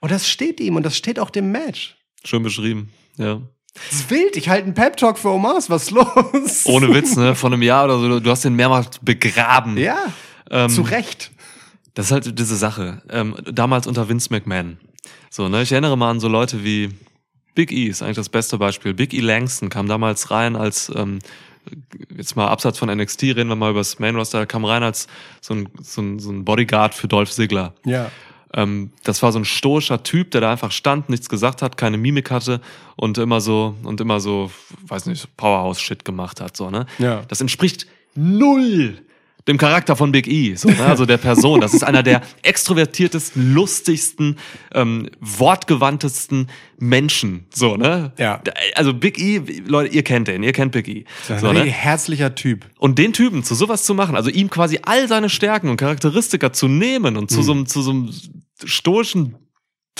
Und 0.00 0.10
das 0.10 0.26
steht 0.28 0.60
ihm 0.60 0.76
und 0.76 0.84
das 0.86 0.96
steht 0.96 1.18
auch 1.18 1.30
dem 1.30 1.52
Match. 1.52 1.96
Schön 2.24 2.42
beschrieben. 2.42 2.90
Ja. 3.18 3.40
Das 3.74 4.00
ist 4.00 4.10
wild, 4.10 4.36
ich 4.36 4.48
halte 4.48 4.64
einen 4.64 4.74
Pep-Talk 4.74 5.16
für 5.16 5.28
Omas, 5.28 5.70
was 5.70 5.84
ist 5.84 5.90
los? 5.92 6.62
Ohne 6.64 6.92
Witz, 6.92 7.14
ne? 7.16 7.34
Von 7.36 7.52
einem 7.52 7.62
Jahr 7.62 7.84
oder 7.84 7.98
so. 8.00 8.18
Du 8.20 8.30
hast 8.30 8.44
den 8.44 8.56
mehrmals 8.56 8.98
begraben. 9.00 9.76
Ja, 9.76 9.96
Ähm, 10.50 10.68
zu 10.68 10.82
Recht. 10.82 11.30
Das 11.94 12.06
ist 12.06 12.12
halt 12.12 12.38
diese 12.38 12.56
Sache. 12.56 13.02
Ähm, 13.10 13.36
damals 13.44 13.86
unter 13.86 14.08
Vince 14.08 14.28
McMahon. 14.30 14.78
So, 15.30 15.48
ne? 15.48 15.62
Ich 15.62 15.72
erinnere 15.72 15.96
mal 15.96 16.10
an 16.10 16.20
so 16.20 16.28
Leute 16.28 16.64
wie 16.64 16.90
Big 17.54 17.72
E 17.72 17.86
ist 17.86 18.02
eigentlich 18.02 18.16
das 18.16 18.28
beste 18.28 18.58
Beispiel. 18.58 18.94
Big 18.94 19.12
E 19.12 19.20
Langston 19.20 19.68
kam 19.68 19.88
damals 19.88 20.30
rein 20.30 20.56
als, 20.56 20.90
ähm, 20.94 21.18
jetzt 22.16 22.36
mal 22.36 22.48
abseits 22.48 22.78
von 22.78 22.88
NXT, 22.88 23.22
reden 23.22 23.48
wir 23.48 23.56
mal 23.56 23.70
über 23.70 23.80
das 23.80 23.98
Main 23.98 24.16
Roster, 24.16 24.46
kam 24.46 24.64
rein 24.64 24.82
als 24.82 25.08
so 25.40 25.54
ein, 25.54 25.68
so 25.82 26.00
ein, 26.00 26.18
so 26.18 26.30
ein 26.30 26.44
Bodyguard 26.44 26.94
für 26.94 27.08
Dolph 27.08 27.30
Ziggler. 27.30 27.74
Ja. 27.84 28.10
Ähm, 28.54 28.92
das 29.04 29.22
war 29.22 29.32
so 29.32 29.38
ein 29.38 29.44
stoischer 29.44 30.02
Typ, 30.02 30.30
der 30.32 30.40
da 30.40 30.52
einfach 30.52 30.72
stand, 30.72 31.08
nichts 31.08 31.28
gesagt 31.28 31.62
hat, 31.62 31.76
keine 31.76 31.98
Mimik 31.98 32.30
hatte 32.30 32.60
und 32.96 33.18
immer 33.18 33.40
so, 33.40 33.76
und 33.84 34.00
immer 34.00 34.20
so, 34.20 34.50
weiß 34.86 35.06
nicht, 35.06 35.36
Powerhouse-Shit 35.36 36.04
gemacht 36.04 36.40
hat, 36.40 36.56
so, 36.56 36.70
ne? 36.70 36.86
Ja. 36.98 37.22
Das 37.28 37.40
entspricht 37.40 37.86
null 38.14 38.98
dem 39.50 39.58
Charakter 39.58 39.96
von 39.96 40.12
Big 40.12 40.26
E, 40.26 40.54
so, 40.54 40.68
ne? 40.68 40.84
also 40.84 41.04
der 41.04 41.18
Person. 41.18 41.60
Das 41.60 41.74
ist 41.74 41.82
einer 41.82 42.02
der 42.02 42.22
extrovertiertesten, 42.42 43.52
lustigsten, 43.52 44.36
ähm, 44.74 45.10
wortgewandtesten 45.20 46.48
Menschen, 46.78 47.46
so, 47.54 47.76
ne? 47.76 48.12
Ja. 48.18 48.42
Also 48.74 48.94
Big 48.94 49.18
E, 49.18 49.42
Leute, 49.66 49.94
ihr 49.94 50.02
kennt 50.02 50.28
den, 50.28 50.42
ihr 50.42 50.52
kennt 50.52 50.72
Big 50.72 50.88
E. 50.88 51.04
Ein 51.28 51.38
So, 51.38 51.48
richtig 51.48 51.64
ne? 51.66 51.70
herzlicher 51.70 52.34
Typ. 52.34 52.66
Und 52.78 52.98
den 52.98 53.12
Typen 53.12 53.42
zu 53.44 53.54
sowas 53.54 53.84
zu 53.84 53.94
machen, 53.94 54.16
also 54.16 54.30
ihm 54.30 54.48
quasi 54.48 54.78
all 54.82 55.08
seine 55.08 55.28
Stärken 55.28 55.68
und 55.68 55.76
Charakteristika 55.76 56.52
zu 56.52 56.68
nehmen 56.68 57.16
und 57.16 57.30
zu 57.30 57.42
so 57.42 57.52
einem, 57.52 57.66
zu 57.66 57.82
so 57.82 57.90
einem 57.90 58.10
stoischen, 58.64 59.36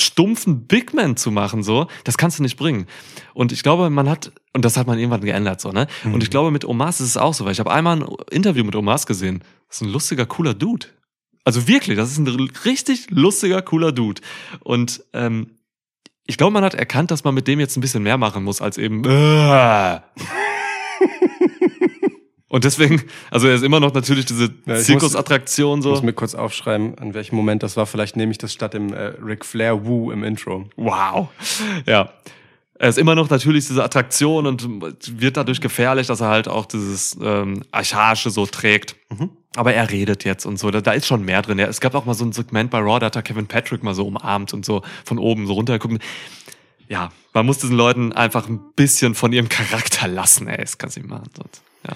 stumpfen 0.00 0.66
Big 0.66 0.94
Man 0.94 1.16
zu 1.16 1.30
machen, 1.30 1.62
so, 1.62 1.86
das 2.04 2.18
kannst 2.18 2.38
du 2.38 2.42
nicht 2.42 2.56
bringen. 2.56 2.86
Und 3.34 3.52
ich 3.52 3.62
glaube, 3.62 3.90
man 3.90 4.08
hat, 4.08 4.32
und 4.52 4.64
das 4.64 4.76
hat 4.76 4.86
man 4.86 4.98
irgendwann 4.98 5.20
geändert, 5.20 5.60
so, 5.60 5.70
ne? 5.70 5.86
Und 6.04 6.22
ich 6.22 6.30
glaube, 6.30 6.50
mit 6.50 6.64
Omas 6.64 7.00
ist 7.00 7.08
es 7.08 7.16
auch 7.16 7.34
so, 7.34 7.44
weil 7.44 7.52
ich 7.52 7.60
habe 7.60 7.70
einmal 7.70 8.02
ein 8.02 8.08
Interview 8.30 8.64
mit 8.64 8.74
Omas 8.74 9.06
gesehen. 9.06 9.42
Das 9.68 9.76
ist 9.76 9.82
ein 9.82 9.92
lustiger, 9.92 10.26
cooler 10.26 10.54
Dude. 10.54 10.86
Also 11.44 11.66
wirklich, 11.68 11.96
das 11.96 12.10
ist 12.10 12.18
ein 12.18 12.28
richtig 12.64 13.10
lustiger, 13.10 13.62
cooler 13.62 13.92
Dude. 13.92 14.20
Und 14.60 15.04
ähm, 15.12 15.52
ich 16.26 16.36
glaube, 16.36 16.52
man 16.52 16.64
hat 16.64 16.74
erkannt, 16.74 17.10
dass 17.10 17.24
man 17.24 17.34
mit 17.34 17.48
dem 17.48 17.60
jetzt 17.60 17.76
ein 17.76 17.80
bisschen 17.80 18.02
mehr 18.02 18.18
machen 18.18 18.44
muss, 18.44 18.60
als 18.60 18.78
eben. 18.78 19.04
Äh. 19.04 20.00
Und 22.50 22.64
deswegen, 22.64 23.00
also 23.30 23.46
er 23.46 23.54
ist 23.54 23.62
immer 23.62 23.78
noch 23.78 23.94
natürlich 23.94 24.26
diese 24.26 24.52
Ja, 24.66 24.76
ich 24.76 24.84
Zirkusattraktion 24.84 25.78
Ich 25.78 25.84
so. 25.84 25.90
muss 25.90 26.02
mir 26.02 26.12
kurz 26.12 26.34
aufschreiben, 26.34 26.98
an 26.98 27.14
welchem 27.14 27.36
Moment 27.36 27.62
das 27.62 27.76
war. 27.76 27.86
Vielleicht 27.86 28.16
nehme 28.16 28.32
ich 28.32 28.38
das 28.38 28.52
statt 28.52 28.74
dem 28.74 28.92
äh, 28.92 29.12
Ric 29.24 29.44
Flair 29.44 29.86
Woo 29.86 30.10
im 30.10 30.24
Intro. 30.24 30.68
Wow. 30.76 31.28
Ja. 31.86 32.12
Er 32.74 32.88
ist 32.88 32.98
immer 32.98 33.14
noch 33.14 33.30
natürlich 33.30 33.68
diese 33.68 33.84
Attraktion 33.84 34.46
und 34.46 34.66
wird 35.20 35.36
dadurch 35.36 35.60
gefährlich, 35.60 36.08
dass 36.08 36.20
er 36.20 36.28
halt 36.28 36.48
auch 36.48 36.66
dieses 36.66 37.16
ähm, 37.22 37.62
Archaische 37.70 38.30
so 38.30 38.46
trägt. 38.46 38.96
Aber 39.54 39.72
er 39.72 39.90
redet 39.90 40.24
jetzt 40.24 40.44
und 40.44 40.58
so. 40.58 40.72
Da, 40.72 40.80
da 40.80 40.92
ist 40.92 41.06
schon 41.06 41.24
mehr 41.24 41.42
drin. 41.42 41.58
Ja, 41.58 41.66
es 41.66 41.80
gab 41.80 41.94
auch 41.94 42.04
mal 42.04 42.14
so 42.14 42.24
ein 42.24 42.32
Segment 42.32 42.70
bei 42.70 42.78
Raw, 42.78 42.98
da 42.98 43.06
hat 43.06 43.16
er 43.16 43.22
Kevin 43.22 43.46
Patrick 43.46 43.84
mal 43.84 43.94
so 43.94 44.06
umarmt 44.06 44.52
und 44.54 44.64
so 44.64 44.82
von 45.04 45.18
oben 45.18 45.46
so 45.46 45.52
runtergeguckt. 45.52 46.02
Ja, 46.88 47.10
man 47.32 47.46
muss 47.46 47.58
diesen 47.58 47.76
Leuten 47.76 48.12
einfach 48.12 48.48
ein 48.48 48.58
bisschen 48.74 49.14
von 49.14 49.32
ihrem 49.32 49.48
Charakter 49.48 50.08
lassen, 50.08 50.48
ey. 50.48 50.56
Das 50.56 50.78
kannst 50.78 50.96
du 50.96 51.00
nicht 51.00 51.10
machen. 51.10 51.30
Sonst, 51.36 51.62
ja. 51.86 51.94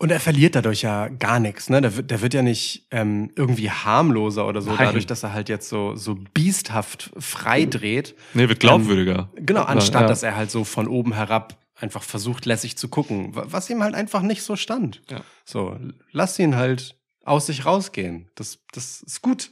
Und 0.00 0.12
er 0.12 0.20
verliert 0.20 0.54
dadurch 0.54 0.82
ja 0.82 1.08
gar 1.08 1.40
nichts, 1.40 1.68
ne? 1.70 1.80
Der, 1.80 1.96
wird- 1.96 2.10
der 2.12 2.20
wird 2.20 2.32
ja 2.32 2.42
nicht 2.42 2.86
ähm, 2.92 3.32
irgendwie 3.34 3.68
harmloser 3.70 4.46
oder 4.46 4.60
so, 4.62 4.70
Nein. 4.70 4.78
dadurch, 4.86 5.06
dass 5.06 5.24
er 5.24 5.32
halt 5.32 5.48
jetzt 5.48 5.68
so, 5.68 5.96
so 5.96 6.16
biesthaft 6.34 7.10
frei 7.18 7.64
dreht. 7.64 8.14
Nee, 8.32 8.48
wird 8.48 8.60
glaubwürdiger. 8.60 9.28
Genau, 9.34 9.62
anstatt 9.62 10.02
ja. 10.02 10.06
dass 10.06 10.22
er 10.22 10.36
halt 10.36 10.50
so 10.52 10.62
von 10.62 10.86
oben 10.86 11.14
herab 11.14 11.58
einfach 11.74 12.02
versucht, 12.04 12.46
lässig 12.46 12.76
zu 12.78 12.88
gucken, 12.88 13.34
wa- 13.34 13.46
was 13.48 13.68
ihm 13.70 13.82
halt 13.82 13.94
einfach 13.96 14.22
nicht 14.22 14.42
so 14.42 14.54
stand. 14.54 15.02
Ja. 15.10 15.20
So, 15.44 15.76
lass 16.12 16.38
ihn 16.38 16.54
halt 16.54 16.94
aus 17.24 17.46
sich 17.46 17.66
rausgehen. 17.66 18.30
Das, 18.36 18.60
das 18.72 19.02
ist 19.02 19.20
gut. 19.20 19.50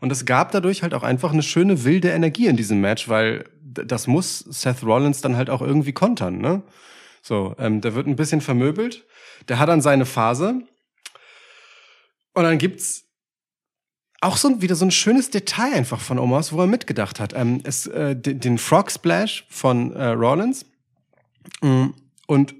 Und 0.00 0.10
es 0.10 0.24
gab 0.24 0.52
dadurch 0.52 0.82
halt 0.82 0.94
auch 0.94 1.02
einfach 1.02 1.32
eine 1.32 1.42
schöne 1.42 1.84
wilde 1.84 2.08
Energie 2.08 2.46
in 2.46 2.56
diesem 2.56 2.80
Match, 2.80 3.08
weil 3.10 3.44
das 3.62 4.06
muss 4.06 4.38
Seth 4.40 4.82
Rollins 4.82 5.20
dann 5.20 5.36
halt 5.36 5.50
auch 5.50 5.60
irgendwie 5.62 5.92
kontern, 5.92 6.38
ne? 6.38 6.62
So, 7.24 7.54
ähm, 7.58 7.80
der 7.80 7.94
wird 7.94 8.08
ein 8.08 8.16
bisschen 8.16 8.40
vermöbelt, 8.40 9.04
der 9.48 9.58
hat 9.58 9.68
dann 9.68 9.80
seine 9.80 10.06
Phase. 10.06 10.62
Und 12.34 12.44
dann 12.44 12.58
gibt's 12.58 13.04
auch 14.20 14.36
so 14.36 14.62
wieder 14.62 14.76
so 14.76 14.84
ein 14.84 14.90
schönes 14.90 15.30
Detail 15.30 15.74
einfach 15.74 16.00
von 16.00 16.18
Omos, 16.18 16.52
wo 16.52 16.60
er 16.60 16.66
mitgedacht 16.66 17.20
hat. 17.20 17.32
Ähm, 17.34 17.60
es, 17.64 17.86
äh, 17.86 18.14
den, 18.14 18.40
den 18.40 18.58
Frog 18.58 18.90
Splash 18.90 19.44
von 19.50 19.92
äh, 19.94 20.08
Rollins. 20.08 20.64
Mm, 21.60 21.88
und 22.28 22.54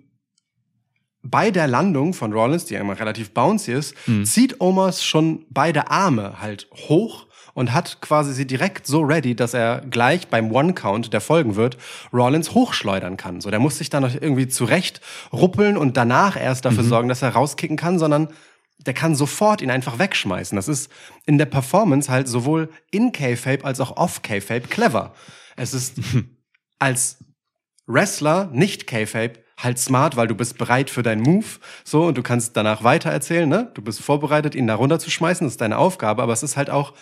bei 1.23 1.53
der 1.53 1.69
Landung 1.69 2.15
von 2.15 2.33
Rollins, 2.33 2.65
die 2.65 2.75
ja 2.75 2.81
immer 2.81 2.99
relativ 2.99 3.31
bouncy 3.31 3.73
ist, 3.73 3.95
zieht 4.25 4.61
Omos 4.61 5.05
schon 5.05 5.47
beide 5.51 5.89
Arme 5.89 6.41
halt 6.41 6.69
hoch 6.75 7.29
und 7.55 7.73
hat 7.73 8.01
quasi 8.01 8.33
sie 8.33 8.47
direkt 8.47 8.87
so 8.87 9.03
ready, 9.03 9.35
dass 9.35 9.55
er 9.55 9.81
gleich 9.83 10.29
beim 10.29 10.51
One-Count, 10.51 11.13
der 11.13 11.21
folgen 11.21 11.57
wird, 11.57 11.77
Rollins 12.13 12.53
hochschleudern 12.53 13.17
kann. 13.17 13.41
So, 13.41 13.51
der 13.51 13.59
muss 13.59 13.79
sich 13.79 13.91
da 13.91 14.01
noch 14.01 14.15
irgendwie 14.15 14.49
zurecht 14.49 15.01
ruppeln 15.33 15.77
und 15.77 15.97
danach 15.97 16.41
erst 16.41 16.65
dafür 16.65 16.85
sorgen, 16.85 17.09
dass 17.09 17.23
er 17.23 17.31
rauskicken 17.31 17.77
kann, 17.77 17.99
sondern 17.99 18.29
der 18.87 18.95
kann 18.95 19.15
sofort 19.15 19.63
ihn 19.63 19.71
einfach 19.71 19.99
wegschmeißen. 19.99 20.57
Das 20.57 20.69
ist 20.69 20.91
in 21.27 21.39
der 21.39 21.47
Performance 21.47 22.11
halt 22.11 22.29
sowohl 22.29 22.71
in 22.91 23.13
K-Fape 23.13 23.65
als 23.65 23.81
auch 23.81 23.97
off 23.97 24.23
K-Fape 24.23 24.69
clever. 24.69 25.15
Es 25.57 25.75
ist 25.75 26.01
als 26.79 27.19
Wrestler, 27.87 28.51
nicht 28.53 28.87
K-Fape, 28.87 29.43
halt 29.59 29.79
smart, 29.79 30.17
weil 30.17 30.27
du 30.27 30.35
bist 30.35 30.59
bereit 30.59 30.91
für 30.91 31.03
deinen 31.03 31.23
Move, 31.23 31.47
so, 31.85 32.05
und 32.07 32.19
du 32.19 32.23
kannst 32.23 32.57
danach 32.57 32.83
weiter 32.83 33.11
erzählen, 33.11 33.49
ne? 33.49 33.71
Du 33.75 33.83
bist 33.83 34.01
vorbereitet, 34.01 34.55
ihn 34.55 34.67
da 34.67 34.75
runterzuschmeißen, 34.75 35.47
das 35.47 35.55
ist 35.55 35.61
deine 35.61 35.79
Aufgabe, 35.79 36.23
aber 36.23 36.33
es 36.33 36.43
ist 36.43 36.57
halt 36.57 36.71
auch 36.71 36.95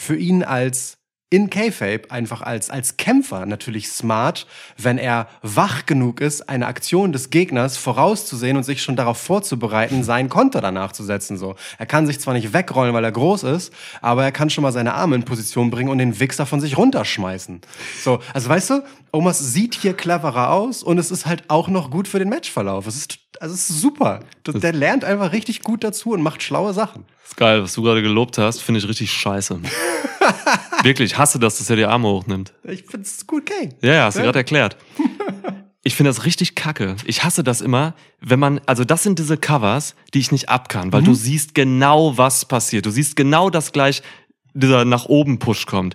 für 0.00 0.16
ihn 0.16 0.42
als 0.42 0.96
in 1.32 1.48
K-Fape 1.48 2.10
einfach 2.10 2.42
als, 2.42 2.70
als 2.70 2.96
Kämpfer 2.96 3.46
natürlich 3.46 3.88
smart, 3.88 4.48
wenn 4.76 4.98
er 4.98 5.28
wach 5.42 5.86
genug 5.86 6.20
ist, 6.20 6.48
eine 6.48 6.66
Aktion 6.66 7.12
des 7.12 7.30
Gegners 7.30 7.76
vorauszusehen 7.76 8.56
und 8.56 8.64
sich 8.64 8.82
schon 8.82 8.96
darauf 8.96 9.18
vorzubereiten, 9.18 10.02
seinen 10.02 10.28
Konter 10.28 10.60
danach 10.60 10.90
zu 10.90 11.04
setzen, 11.04 11.38
so. 11.38 11.54
Er 11.78 11.86
kann 11.86 12.08
sich 12.08 12.18
zwar 12.18 12.34
nicht 12.34 12.52
wegrollen, 12.52 12.94
weil 12.94 13.04
er 13.04 13.12
groß 13.12 13.44
ist, 13.44 13.72
aber 14.00 14.24
er 14.24 14.32
kann 14.32 14.50
schon 14.50 14.62
mal 14.62 14.72
seine 14.72 14.94
Arme 14.94 15.14
in 15.14 15.24
Position 15.24 15.70
bringen 15.70 15.88
und 15.88 15.98
den 15.98 16.18
Wichser 16.18 16.46
von 16.46 16.60
sich 16.60 16.76
runterschmeißen. 16.76 17.60
So, 18.02 18.18
also 18.34 18.48
weißt 18.48 18.70
du, 18.70 18.82
Omas 19.12 19.38
sieht 19.38 19.74
hier 19.74 19.94
cleverer 19.94 20.50
aus 20.50 20.82
und 20.82 20.98
es 20.98 21.10
ist 21.10 21.26
halt 21.26 21.44
auch 21.48 21.68
noch 21.68 21.90
gut 21.90 22.06
für 22.06 22.18
den 22.18 22.28
Matchverlauf. 22.28 22.86
Es 22.86 22.96
ist, 22.96 23.18
also 23.40 23.54
es 23.54 23.68
ist 23.68 23.80
super. 23.80 24.20
Der 24.46 24.72
lernt 24.72 25.04
einfach 25.04 25.32
richtig 25.32 25.62
gut 25.62 25.82
dazu 25.82 26.12
und 26.12 26.22
macht 26.22 26.42
schlaue 26.42 26.72
Sachen. 26.72 27.04
ist 27.24 27.36
geil, 27.36 27.62
was 27.62 27.74
du 27.74 27.82
gerade 27.82 28.02
gelobt 28.02 28.38
hast, 28.38 28.60
finde 28.60 28.78
ich 28.78 28.88
richtig 28.88 29.12
scheiße. 29.12 29.60
Wirklich, 30.82 31.12
ich 31.12 31.18
hasse 31.18 31.38
das, 31.38 31.58
dass 31.58 31.70
er 31.70 31.76
die 31.76 31.84
Arme 31.84 32.08
hochnimmt. 32.08 32.52
Ich 32.64 32.84
find's 32.84 33.26
gut, 33.26 33.50
okay. 33.50 33.70
Ja, 33.82 33.94
ja, 33.94 34.04
hast 34.04 34.18
du 34.18 34.22
gerade 34.22 34.38
erklärt. 34.38 34.76
Ich 35.82 35.94
finde 35.94 36.10
das 36.10 36.26
richtig 36.26 36.56
kacke. 36.56 36.96
Ich 37.06 37.24
hasse 37.24 37.42
das 37.42 37.62
immer, 37.62 37.94
wenn 38.20 38.38
man, 38.38 38.60
also 38.66 38.84
das 38.84 39.02
sind 39.02 39.18
diese 39.18 39.38
Covers, 39.38 39.94
die 40.12 40.18
ich 40.18 40.30
nicht 40.30 40.50
ab 40.50 40.68
kann, 40.68 40.92
weil 40.92 41.02
du 41.02 41.14
siehst 41.14 41.54
genau, 41.54 42.18
was 42.18 42.44
passiert. 42.44 42.84
Du 42.84 42.90
siehst 42.90 43.16
genau, 43.16 43.48
dass 43.48 43.72
gleich 43.72 44.02
dieser 44.54 44.84
nach 44.84 45.06
oben 45.06 45.38
Push 45.38 45.66
kommt. 45.66 45.94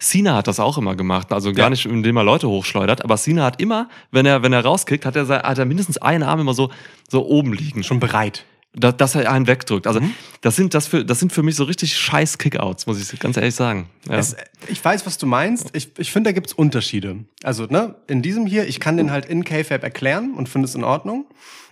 Cena 0.00 0.34
hat 0.36 0.46
das 0.46 0.60
auch 0.60 0.78
immer 0.78 0.94
gemacht, 0.96 1.32
also 1.32 1.52
gar 1.52 1.66
Ja. 1.66 1.70
nicht, 1.70 1.86
indem 1.86 2.16
er 2.16 2.24
Leute 2.24 2.48
hochschleudert, 2.48 3.04
aber 3.04 3.16
Cena 3.16 3.44
hat 3.44 3.60
immer, 3.60 3.88
wenn 4.10 4.26
er, 4.26 4.42
wenn 4.42 4.52
er 4.52 4.64
rauskickt, 4.64 5.04
hat 5.06 5.16
er, 5.16 5.28
hat 5.28 5.58
er 5.58 5.64
mindestens 5.64 5.98
einen 5.98 6.22
Arm 6.22 6.40
immer 6.40 6.54
so, 6.54 6.70
so 7.08 7.26
oben 7.26 7.52
liegen. 7.52 7.82
Schon 7.82 8.00
bereit. 8.00 8.44
Da- 8.78 8.92
dass 8.92 9.14
er 9.14 9.32
einen 9.32 9.46
wegdrückt. 9.46 9.86
Also 9.86 10.00
das 10.42 10.54
sind 10.54 10.74
das 10.74 10.86
für 10.86 11.02
das 11.02 11.18
sind 11.18 11.32
für 11.32 11.42
mich 11.42 11.56
so 11.56 11.64
richtig 11.64 11.96
scheiß 11.96 12.36
Kickouts, 12.36 12.86
muss 12.86 13.00
ich 13.00 13.18
ganz 13.18 13.38
ehrlich 13.38 13.54
sagen. 13.54 13.88
Ja. 14.06 14.16
Es, 14.18 14.36
ich 14.68 14.84
weiß, 14.84 15.06
was 15.06 15.16
du 15.16 15.24
meinst. 15.24 15.70
Ich, 15.72 15.92
ich 15.96 16.12
finde, 16.12 16.28
da 16.28 16.32
gibt's 16.32 16.52
Unterschiede. 16.52 17.24
Also, 17.42 17.64
ne, 17.64 17.94
in 18.06 18.20
diesem 18.20 18.44
hier, 18.46 18.68
ich 18.68 18.78
kann 18.78 18.98
den 18.98 19.10
halt 19.10 19.24
in 19.24 19.44
K-Fab 19.44 19.82
erklären 19.82 20.34
und 20.36 20.50
finde 20.50 20.68
es 20.68 20.74
in 20.74 20.84
Ordnung. 20.84 21.24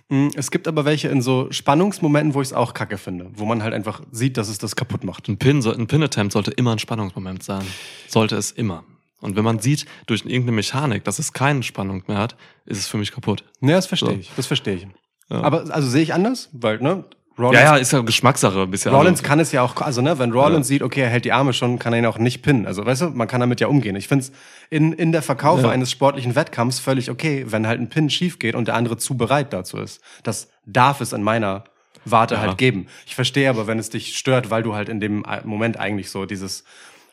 Mm, 0.09 0.29
Es 0.35 0.51
gibt 0.51 0.67
aber 0.67 0.85
welche 0.85 1.07
in 1.09 1.21
so 1.21 1.47
Spannungsmomenten, 1.51 2.33
wo 2.33 2.41
ich 2.41 2.49
es 2.49 2.53
auch 2.53 2.73
kacke 2.73 2.97
finde, 2.97 3.29
wo 3.35 3.45
man 3.45 3.63
halt 3.63 3.73
einfach 3.73 4.01
sieht, 4.11 4.37
dass 4.37 4.49
es 4.49 4.57
das 4.57 4.75
kaputt 4.75 5.03
macht. 5.03 5.27
Ein 5.27 5.37
Pin, 5.37 5.65
ein 5.65 5.87
Pin-Attempt 5.87 6.33
sollte 6.33 6.51
immer 6.51 6.71
ein 6.73 6.79
Spannungsmoment 6.79 7.43
sein. 7.43 7.65
Sollte 8.07 8.35
es 8.35 8.51
immer. 8.51 8.83
Und 9.21 9.35
wenn 9.35 9.43
man 9.43 9.59
sieht, 9.59 9.85
durch 10.05 10.21
irgendeine 10.25 10.51
Mechanik, 10.51 11.03
dass 11.05 11.17
es 11.19 11.33
keine 11.33 11.63
Spannung 11.63 12.03
mehr 12.07 12.17
hat, 12.19 12.35
ist 12.65 12.77
es 12.77 12.87
für 12.87 12.97
mich 12.97 13.11
kaputt. 13.11 13.43
Ne, 13.61 13.71
das 13.71 13.87
verstehe 13.87 14.09
So. 14.09 14.15
ich. 14.19 14.31
Das 14.35 14.45
verstehe 14.45 14.75
ich. 14.75 14.87
Ja. 15.29 15.41
Aber 15.41 15.73
also 15.73 15.89
sehe 15.89 16.03
ich 16.03 16.13
anders, 16.13 16.49
weil, 16.53 16.79
ne, 16.79 17.05
Rollins, 17.37 17.61
Ja, 17.63 17.75
ja, 17.75 17.77
ist 17.81 17.91
ja 17.91 17.99
Geschmackssache 18.01 18.61
ein 18.61 18.71
bisschen. 18.71 18.93
Rollins 18.93 19.19
Also, 19.19 19.27
kann 19.27 19.39
es 19.39 19.51
ja 19.51 19.61
auch, 19.61 19.75
also 19.81 20.01
ne, 20.01 20.17
wenn 20.19 20.31
Rollins 20.31 20.67
sieht, 20.67 20.81
okay, 20.81 21.01
er 21.01 21.09
hält 21.09 21.25
die 21.25 21.33
Arme 21.33 21.51
schon, 21.53 21.79
kann 21.79 21.91
er 21.93 21.99
ihn 21.99 22.05
auch 22.05 22.17
nicht 22.17 22.41
pinnen. 22.41 22.65
Also 22.65 22.85
weißt 22.85 23.01
du, 23.01 23.09
man 23.09 23.27
kann 23.27 23.41
damit 23.41 23.59
ja 23.59 23.67
umgehen. 23.67 23.95
Ich 23.97 24.07
finde 24.07 24.23
es 24.25 24.31
in, 24.69 24.93
in 24.93 25.11
der 25.11 25.21
Verkaufe 25.21 25.63
Ja. 25.63 25.69
eines 25.69 25.91
sportlichen 25.91 26.35
Wettkampfs 26.35 26.79
völlig 26.79 27.11
okay, 27.11 27.45
wenn 27.49 27.67
halt 27.67 27.79
ein 27.81 27.89
Pin 27.89 28.09
schief 28.09 28.39
geht 28.39 28.55
und 28.55 28.67
der 28.67 28.75
andere 28.75 28.97
zu 28.97 29.17
bereit 29.17 29.51
dazu 29.51 29.77
ist. 29.77 30.01
Das 30.23 30.49
darf 30.65 31.01
es 31.01 31.11
in 31.13 31.23
meiner 31.23 31.65
Warte 32.05 32.35
Ja. 32.35 32.41
halt 32.41 32.57
geben. 32.57 32.87
Ich 33.05 33.15
verstehe 33.15 33.49
aber, 33.49 33.67
wenn 33.67 33.79
es 33.79 33.89
dich 33.89 34.15
stört, 34.15 34.49
weil 34.49 34.63
du 34.63 34.75
halt 34.75 34.87
in 34.89 34.99
dem 34.99 35.25
Moment 35.43 35.77
eigentlich 35.79 36.09
so 36.11 36.25
dieses 36.25 36.63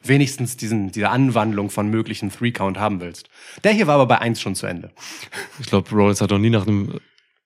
wenigstens 0.04 0.56
diesen, 0.56 0.90
diese 0.92 1.08
Anwandlung 1.11 1.70
von 1.70 1.88
möglichen 1.88 2.30
Three-Count 2.30 2.78
haben 2.78 3.00
willst. 3.00 3.28
Der 3.64 3.72
hier 3.72 3.87
war 3.87 3.94
aber 3.94 4.06
bei 4.06 4.18
eins 4.18 4.40
schon 4.40 4.54
zu 4.54 4.66
Ende. 4.66 4.90
ich 5.61 5.66
glaube, 5.66 5.88
Rollins 5.90 6.20
hat 6.20 6.30
noch 6.30 6.38
nie 6.38 6.50
nach 6.50 6.66
einem 6.66 6.98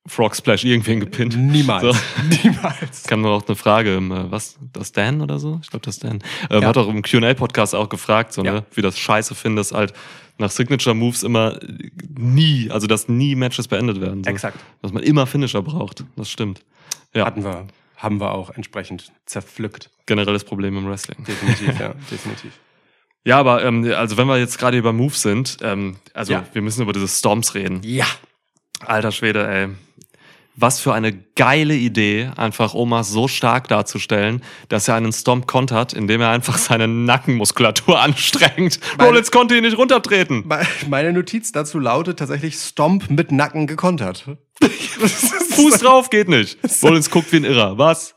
Frog 0.07 0.37
Splash 0.37 0.65
irgendwen 0.65 1.01
gepinnt. 1.01 1.37
Niemals. 1.37 1.83
So. 1.83 1.93
Niemals. 2.43 3.03
kam 3.05 3.23
noch 3.23 3.31
auch 3.43 3.47
eine 3.47 3.57
Frage, 3.57 3.97
im, 3.97 4.11
äh, 4.13 4.31
was, 4.31 4.57
das 4.73 4.93
Dan 4.93 5.21
oder 5.21 5.39
so? 5.39 5.59
Ich 5.63 5.71
glaube, 5.71 5.85
das 5.85 5.99
Dan. 5.99 6.23
Ähm, 6.51 6.63
Ja. 6.63 6.69
Hat 6.69 6.77
auch 6.77 6.89
im 6.89 7.03
Q&A-Podcast 7.03 7.75
auch 7.75 7.89
gefragt, 7.89 8.33
so, 8.33 8.45
Ja. 8.45 8.53
ne, 8.53 8.65
wie 8.75 8.83
das 8.83 8.99
scheiße 8.99 9.35
findest, 9.35 9.73
halt 9.73 9.93
nach 10.39 10.51
Signature-Moves 10.51 11.23
immer 11.23 11.61
äh, 11.63 11.91
nie, 12.17 12.71
also 12.71 12.87
dass 12.87 13.09
nie 13.09 13.35
Matches 13.35 13.69
beendet 13.69 14.01
werden. 14.01 14.23
So. 14.25 14.31
Exakt. 14.31 14.59
Dass 14.83 14.93
man 14.93 15.03
immer 15.03 15.27
Finisher 15.27 15.63
braucht. 15.63 16.05
Das 16.17 16.31
stimmt. 16.31 16.63
Ja, 17.15 17.25
Hatten 17.27 17.43
wir, 17.45 17.67
haben 17.97 18.21
wir 18.21 18.33
auch 18.33 18.51
entsprechend 18.51 19.11
zerpflückt. 19.25 19.91
generelles 20.07 20.45
Problem 20.45 20.77
im 20.77 20.87
Wrestling. 20.89 21.25
Definitiv, 21.25 21.81
ja, 21.81 21.95
definitiv. 22.11 22.53
Ja, 23.25 23.39
aber 23.41 23.65
ähm, 23.65 23.91
also 23.97 24.17
wenn 24.19 24.29
wir 24.29 24.39
jetzt 24.39 24.59
gerade 24.59 24.77
über 24.79 24.93
Moves 24.93 25.23
sind, 25.23 25.57
ähm, 25.63 25.97
also 26.15 26.33
Ja. 26.35 26.45
wir 26.53 26.63
müssen 26.63 26.83
über 26.83 26.93
diese 26.93 27.09
Storms 27.09 27.55
reden. 27.55 27.81
Ja. 27.83 28.05
Alter 28.85 29.11
Schwede, 29.11 29.49
ey. 29.49 29.69
Was 30.59 30.81
für 30.81 30.95
eine 30.95 31.13
geile 31.35 31.75
Idee, 31.75 32.31
einfach 32.37 32.73
Omas 32.73 33.11
so 33.11 33.29
stark 33.29 33.69
darzustellen, 33.69 34.43
dass 34.71 34.89
er 34.89 34.95
einen 34.95 35.13
Stomp 35.13 35.47
kontert, 35.47 35.93
indem 35.93 36.23
er 36.23 36.31
einfach 36.31 36.57
seine 36.57 36.89
Nackenmuskulatur 36.89 38.01
anstrengt. 38.03 38.81
Rollins 39.01 39.31
konnte 39.31 39.57
ihn 39.57 39.63
nicht 39.65 39.77
runtertreten. 39.77 40.47
Me- 40.47 40.67
Meine 40.89 41.13
Notiz 41.13 41.53
dazu 41.53 41.79
lautet 41.79 42.19
tatsächlich 42.19 42.57
Stomp 42.57 43.11
mit 43.11 43.33
Nacken 43.33 43.67
gekontert. 43.67 44.25
Fuß 45.01 45.79
drauf 45.81 46.09
geht 46.11 46.29
nicht. 46.29 46.59
Rollins 46.83 47.11
guckt 47.11 47.31
wie 47.33 47.37
ein 47.37 47.45
Irrer. 47.45 47.77
Was? 47.77 48.15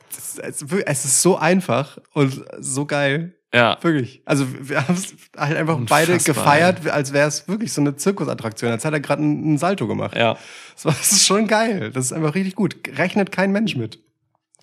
Es 0.85 1.05
ist 1.05 1.21
so 1.21 1.37
einfach 1.37 1.97
und 2.13 2.43
so 2.59 2.85
geil. 2.85 3.35
Ja. 3.53 3.77
Wirklich. 3.81 4.21
Also 4.25 4.45
wir 4.49 4.87
haben 4.87 4.93
es 4.93 5.15
halt 5.35 5.57
einfach 5.57 5.79
beide 5.87 6.13
Unfassbar, 6.13 6.35
gefeiert, 6.35 6.87
als 6.87 7.13
wäre 7.13 7.27
es 7.27 7.47
wirklich 7.47 7.73
so 7.73 7.81
eine 7.81 7.95
Zirkusattraktion. 7.95 8.71
Als 8.71 8.83
hätte 8.83 8.97
er 8.97 8.99
gerade 8.99 9.23
einen, 9.23 9.57
Salto 9.57 9.87
gemacht. 9.87 10.15
Ja. 10.15 10.37
Das, 10.75 10.85
war, 10.85 10.93
das 10.93 11.11
ist 11.11 11.25
schon 11.25 11.47
geil. 11.47 11.91
Das 11.91 12.05
ist 12.05 12.13
einfach 12.13 12.35
richtig 12.35 12.55
gut. 12.55 12.75
Rechnet 12.95 13.31
kein 13.31 13.51
Mensch 13.51 13.75
mit. 13.75 13.99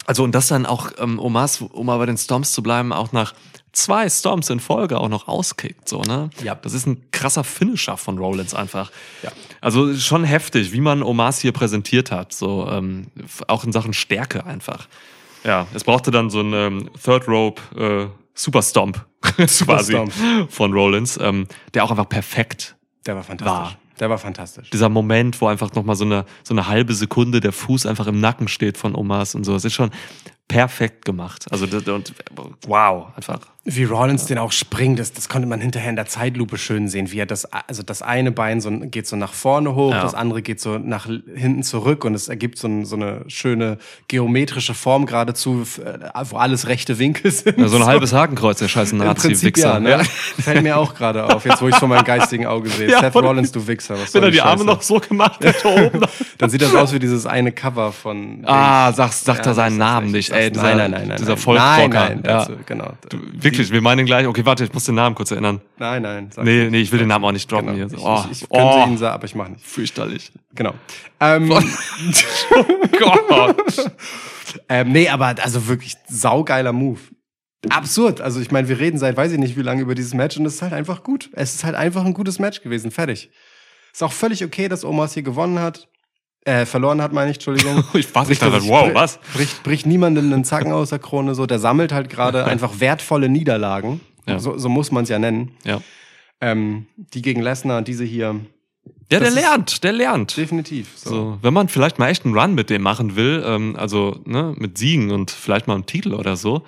Also 0.07 0.22
und 0.22 0.32
das 0.34 0.47
dann 0.47 0.66
auch, 0.66 0.93
ähm, 0.99 1.18
Omas, 1.18 1.61
um 1.61 1.87
mal 1.87 1.99
bei 1.99 2.07
den 2.07 2.16
Stomps 2.16 2.53
zu 2.53 2.62
bleiben, 2.62 2.93
auch 2.93 3.11
nach 3.11 3.34
zwei 3.72 4.09
Stomps 4.09 4.51
in 4.51 4.61
Folge 4.61 4.99
auch 4.99 5.09
noch 5.09 5.26
auskickt, 5.26 5.89
so, 5.89 6.03
ne? 6.03 6.30
Ja. 6.45 6.55
Das 6.55 6.72
ist 6.72 6.87
ein 6.87 7.11
krasser 7.11 7.43
Finisher 7.43 7.97
von 7.97 8.16
Rollins 8.16 8.55
einfach. 8.55 8.93
Ja. 9.22 9.32
Also 9.61 9.95
schon 9.97 10.22
heftig, 10.22 10.72
wie 10.72 10.80
man 10.80 11.03
Omas 11.03 11.41
hier 11.41 11.51
präsentiert 11.51 12.12
hat, 12.12 12.32
so, 12.32 12.68
ähm, 12.70 13.09
auch 13.49 13.64
in 13.64 13.72
Sachen 13.72 13.93
Stärke 13.93 14.47
einfach. 14.47 14.87
Ja, 15.43 15.66
es 15.74 15.82
brauchte 15.82 16.12
dann 16.12 16.30
so 16.30 16.41
einen 16.41 16.53
ähm, 16.55 16.91
Third 17.03 17.26
Rope 17.28 17.62
äh, 17.76 18.26
Super 18.37 18.62
Stomp 18.62 19.05
quasi 19.22 19.93
Stomp. 19.93 20.12
von 20.51 20.72
Rollins, 20.72 21.18
ähm, 21.20 21.49
der 21.74 21.84
auch 21.84 21.91
einfach 21.91 22.09
perfekt 22.09 22.76
Der 23.05 23.16
war 23.16 23.24
fantastisch. 23.24 23.57
War. 23.57 23.78
Der 23.99 24.11
war 24.11 24.18
fantastisch. 24.18 24.70
dieser 24.70 24.91
Moment, 24.91 25.41
wo 25.41 25.47
einfach 25.47 25.72
nochmal 25.72 25.97
so 25.97 26.05
eine, 26.05 26.26
so 26.45 26.53
eine 26.53 26.68
halbe 26.68 26.93
Sekunde 26.95 27.41
der 27.41 27.53
Fuß 27.53 27.87
einfach 27.87 28.07
im 28.07 28.20
Nacken 28.20 28.47
steht 28.47 28.76
von 28.76 28.95
Omas 28.95 29.34
und 29.34 29.45
so. 29.45 29.55
Das 29.55 29.64
ist 29.64 29.72
schon 29.72 29.91
perfekt 30.49 31.07
gemacht. 31.07 31.47
Also, 31.51 31.66
und, 31.93 32.12
wow, 32.66 33.09
einfach. 33.16 33.41
Wie 33.68 33.82
Rollins 33.84 34.26
den 34.26 34.38
auch 34.38 34.52
springt, 34.52 34.98
das, 35.00 35.12
das 35.12 35.28
konnte 35.28 35.48
man 35.48 35.60
hinterher 35.60 35.90
in 35.90 35.96
der 35.96 36.06
Zeitlupe 36.06 36.56
schön 36.56 36.88
sehen, 36.88 37.10
wie 37.10 37.18
er 37.18 37.26
das, 37.26 37.44
also 37.52 37.82
das 37.82 38.00
eine 38.00 38.30
Bein 38.30 38.60
so, 38.60 38.70
geht 38.70 39.06
so 39.08 39.16
nach 39.16 39.32
vorne 39.32 39.74
hoch, 39.74 39.90
Ja. 39.92 40.02
das 40.02 40.14
andere 40.14 40.40
geht 40.40 40.60
so 40.60 40.78
nach 40.78 41.06
hinten 41.06 41.62
zurück 41.64 42.04
und 42.04 42.14
es 42.14 42.28
ergibt 42.28 42.58
so, 42.58 42.68
ein, 42.68 42.84
so 42.84 42.94
eine 42.94 43.24
schöne 43.26 43.78
geometrische 44.06 44.72
Form 44.72 45.04
geradezu, 45.06 45.66
äh, 45.84 45.98
wo 46.30 46.36
alles 46.36 46.68
rechte 46.68 46.98
Winkel 47.00 47.30
sind. 47.32 47.58
Ja, 47.58 47.66
so 47.68 47.76
ein 47.76 47.84
halbes 47.86 48.12
Hakenkreuz, 48.12 48.58
der 48.60 48.68
scheiß 48.68 48.92
Nazi-Wichser. 48.92 49.80
ja, 49.80 49.98
ne? 49.98 50.04
Fällt 50.04 50.62
mir 50.62 50.76
auch 50.78 50.94
gerade 50.94 51.24
auf, 51.24 51.44
jetzt 51.44 51.60
wo 51.60 51.68
ich 51.68 51.74
vor 51.76 51.88
meinem 51.88 52.04
geistigen 52.04 52.46
Auge 52.46 52.68
sehe. 52.68 52.86
Ja, 52.96 53.00
Seth 53.00 53.16
Rollins, 53.16 53.50
du 53.50 53.66
Wichser. 53.66 53.98
Was 54.00 54.14
Wenn 54.14 54.22
er 54.22 54.30
die 54.30 54.40
Arme 54.40 54.64
noch 54.64 54.80
so 54.80 55.00
gemacht 55.00 55.42
hätte 55.44 55.66
oben. 55.66 56.00
Dann 56.38 56.50
sieht 56.50 56.62
das 56.62 56.72
aus 56.74 56.92
wie 56.92 57.00
dieses 57.00 57.26
eine 57.26 57.50
Cover 57.50 57.90
von. 57.90 58.44
Ah, 58.46 58.92
sag, 58.92 59.12
sagt 59.12 59.44
er 59.44 59.54
seinen 59.54 59.76
Namen 59.76 60.12
nicht, 60.12 60.30
ey. 60.30 60.52
nein, 60.52 60.76
nein, 60.76 60.90
nein, 60.92 61.08
nein. 61.08 61.16
dieser 61.16 61.30
nein. 61.30 61.38
Volksrocker. 61.38 61.88
Nein, 61.88 62.20
nein, 62.22 62.46
genau. 62.64 62.92
Du, 63.08 63.18
wirklich, 63.59 63.72
wir 63.72 63.80
meinen 63.82 64.07
gleich. 64.07 64.26
Okay, 64.26 64.44
warte, 64.44 64.64
ich 64.64 64.72
muss 64.72 64.84
den 64.84 64.94
Namen 64.94 65.14
kurz 65.14 65.30
erinnern. 65.30 65.61
Nein, 65.78 66.02
nein. 66.02 66.30
sag 66.30 66.44
Nee, 66.44 66.68
nee, 66.70 66.80
ich 66.80 66.92
will 66.92 66.98
den 66.98 67.09
Namen 67.09 67.24
auch 67.24 67.32
nicht 67.32 67.50
droppen 67.50 67.74
Genau. 67.74 67.88
hier. 67.88 67.98
Ich, 67.98 68.04
Oh, 68.04 68.24
ich, 68.30 68.42
ich 68.42 68.48
könnte 68.48 68.64
oh. 68.66 68.86
ihn 68.86 68.98
sagen, 68.98 69.14
aber 69.14 69.24
ich 69.24 69.34
mache 69.34 69.52
nicht. 69.52 69.66
Fürchterlich. 69.66 70.32
Genau. 70.54 70.74
Ähm, 71.20 71.48
Gott. 72.98 73.92
ähm, 74.68 74.92
nee, 74.92 75.09
aber 75.09 75.34
also 75.42 75.68
wirklich 75.68 75.94
saugeiler 76.09 76.72
Move. 76.72 77.00
Absurd. 77.70 78.20
Also 78.20 78.40
ich 78.40 78.50
meine, 78.50 78.68
wir 78.68 78.78
reden 78.78 78.98
seit 78.98 79.16
weiß 79.16 79.32
ich 79.32 79.38
nicht 79.38 79.57
wie 79.57 79.62
lange 79.62 79.82
über 79.82 79.94
dieses 79.94 80.14
Match 80.14 80.36
und 80.36 80.46
es 80.46 80.57
ist 80.57 80.62
halt 80.62 80.72
einfach 80.72 81.02
gut. 81.02 81.30
Es 81.32 81.54
ist 81.54 81.64
halt 81.64 81.74
einfach 81.74 82.04
ein 82.04 82.14
gutes 82.14 82.38
Match 82.38 82.62
gewesen. 82.62 82.90
Fertig. 82.90 83.30
Ist 83.92 84.02
auch 84.02 84.12
völlig 84.12 84.44
okay, 84.44 84.68
dass 84.68 84.84
Omas 84.84 85.14
hier 85.14 85.22
gewonnen 85.22 85.59
hat. 85.59 85.88
Äh, 86.47 86.64
verloren 86.64 87.03
hat, 87.03 87.12
meine 87.12 87.30
ich, 87.32 87.38
Entschuldigung. 87.38 87.82
Ich 87.94 88.14
war 88.14 88.24
dachte, 88.24 88.61
sich- 88.61 88.70
wow, 88.70 88.90
was? 88.94 89.18
Bricht, 89.34 89.64
bricht 89.64 89.84
niemanden 89.84 90.32
einen 90.32 90.44
Zacken 90.44 90.70
aus 90.70 90.90
der 90.90 91.01
Krone 91.01 91.34
so. 91.34 91.44
Der 91.44 91.59
sammelt 91.59 91.92
halt 91.92 92.09
gerade 92.09 92.44
einfach 92.44 92.78
wertvolle 92.78 93.28
Niederlagen. 93.28 94.01
Ja. 94.28 94.38
So, 94.38 94.57
so 94.57 94.68
muss 94.68 94.92
man 94.92 95.03
es 95.03 95.09
ja 95.11 95.18
nennen. 95.18 95.51
Ja. 95.64 95.80
Ähm, 96.40 96.86
die 96.97 97.20
gegen 97.20 97.42
Lesnar, 97.42 97.82
diese 97.82 98.05
hier. 98.05 98.36
Ja, 99.11 99.18
der 99.18 99.20
Das 99.20 99.34
lernt, 99.34 99.82
der 99.82 99.92
lernt. 99.92 100.36
Definitiv. 100.36 100.90
So. 100.94 101.11
So, 101.11 101.38
wenn 101.42 101.53
man 101.53 101.68
vielleicht 101.68 101.99
mal 101.99 102.09
echt 102.11 102.24
einen 102.24 102.38
Run 102.38 102.55
mit 102.55 102.70
dem 102.70 102.82
machen 102.82 103.16
will, 103.16 103.42
ähm, 103.44 103.74
also 103.76 104.20
ne, 104.24 104.55
mit 104.57 104.78
Siegen 104.78 105.11
und 105.11 105.32
vielleicht 105.32 105.66
mal 105.66 105.74
einen 105.74 105.86
Titel 105.86 106.14
oder 106.14 106.36
so, 106.36 106.62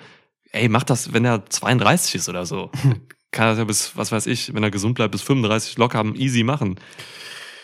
ey, 0.51 0.67
mach 0.67 0.83
das, 0.83 1.13
wenn 1.13 1.23
er 1.23 1.45
32 1.45 2.15
ist 2.15 2.27
oder 2.27 2.45
so. 2.45 2.69
Kann 3.31 3.47
er 3.47 3.57
ja 3.57 3.63
bis, 3.63 3.95
was 3.95 4.11
weiß 4.11 4.25
ich, 4.25 4.53
wenn 4.53 4.63
er 4.63 4.71
gesund 4.71 4.95
bleibt, 4.95 5.11
bis 5.13 5.21
35 5.21 5.77
locker 5.77 6.03
easy 6.15 6.43
machen. 6.43 6.75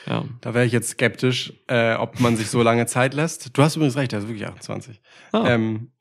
Ja. 0.05 0.23
Da 0.41 0.53
wäre 0.53 0.65
ich 0.65 0.71
jetzt 0.71 0.89
skeptisch, 0.89 1.53
äh, 1.67 1.95
ob 1.95 2.19
man 2.19 2.35
sich 2.37 2.49
so 2.49 2.61
lange 2.61 2.85
Zeit 2.85 3.13
lässt. 3.13 3.57
Du 3.57 3.63
hast 3.63 3.75
übrigens 3.75 3.95
recht, 3.95 4.13
er 4.13 4.19
ist 4.19 4.27
wirklich 4.27 4.47
28. 4.47 5.01
Ah. 5.31 5.45
Ähm, 5.47 5.91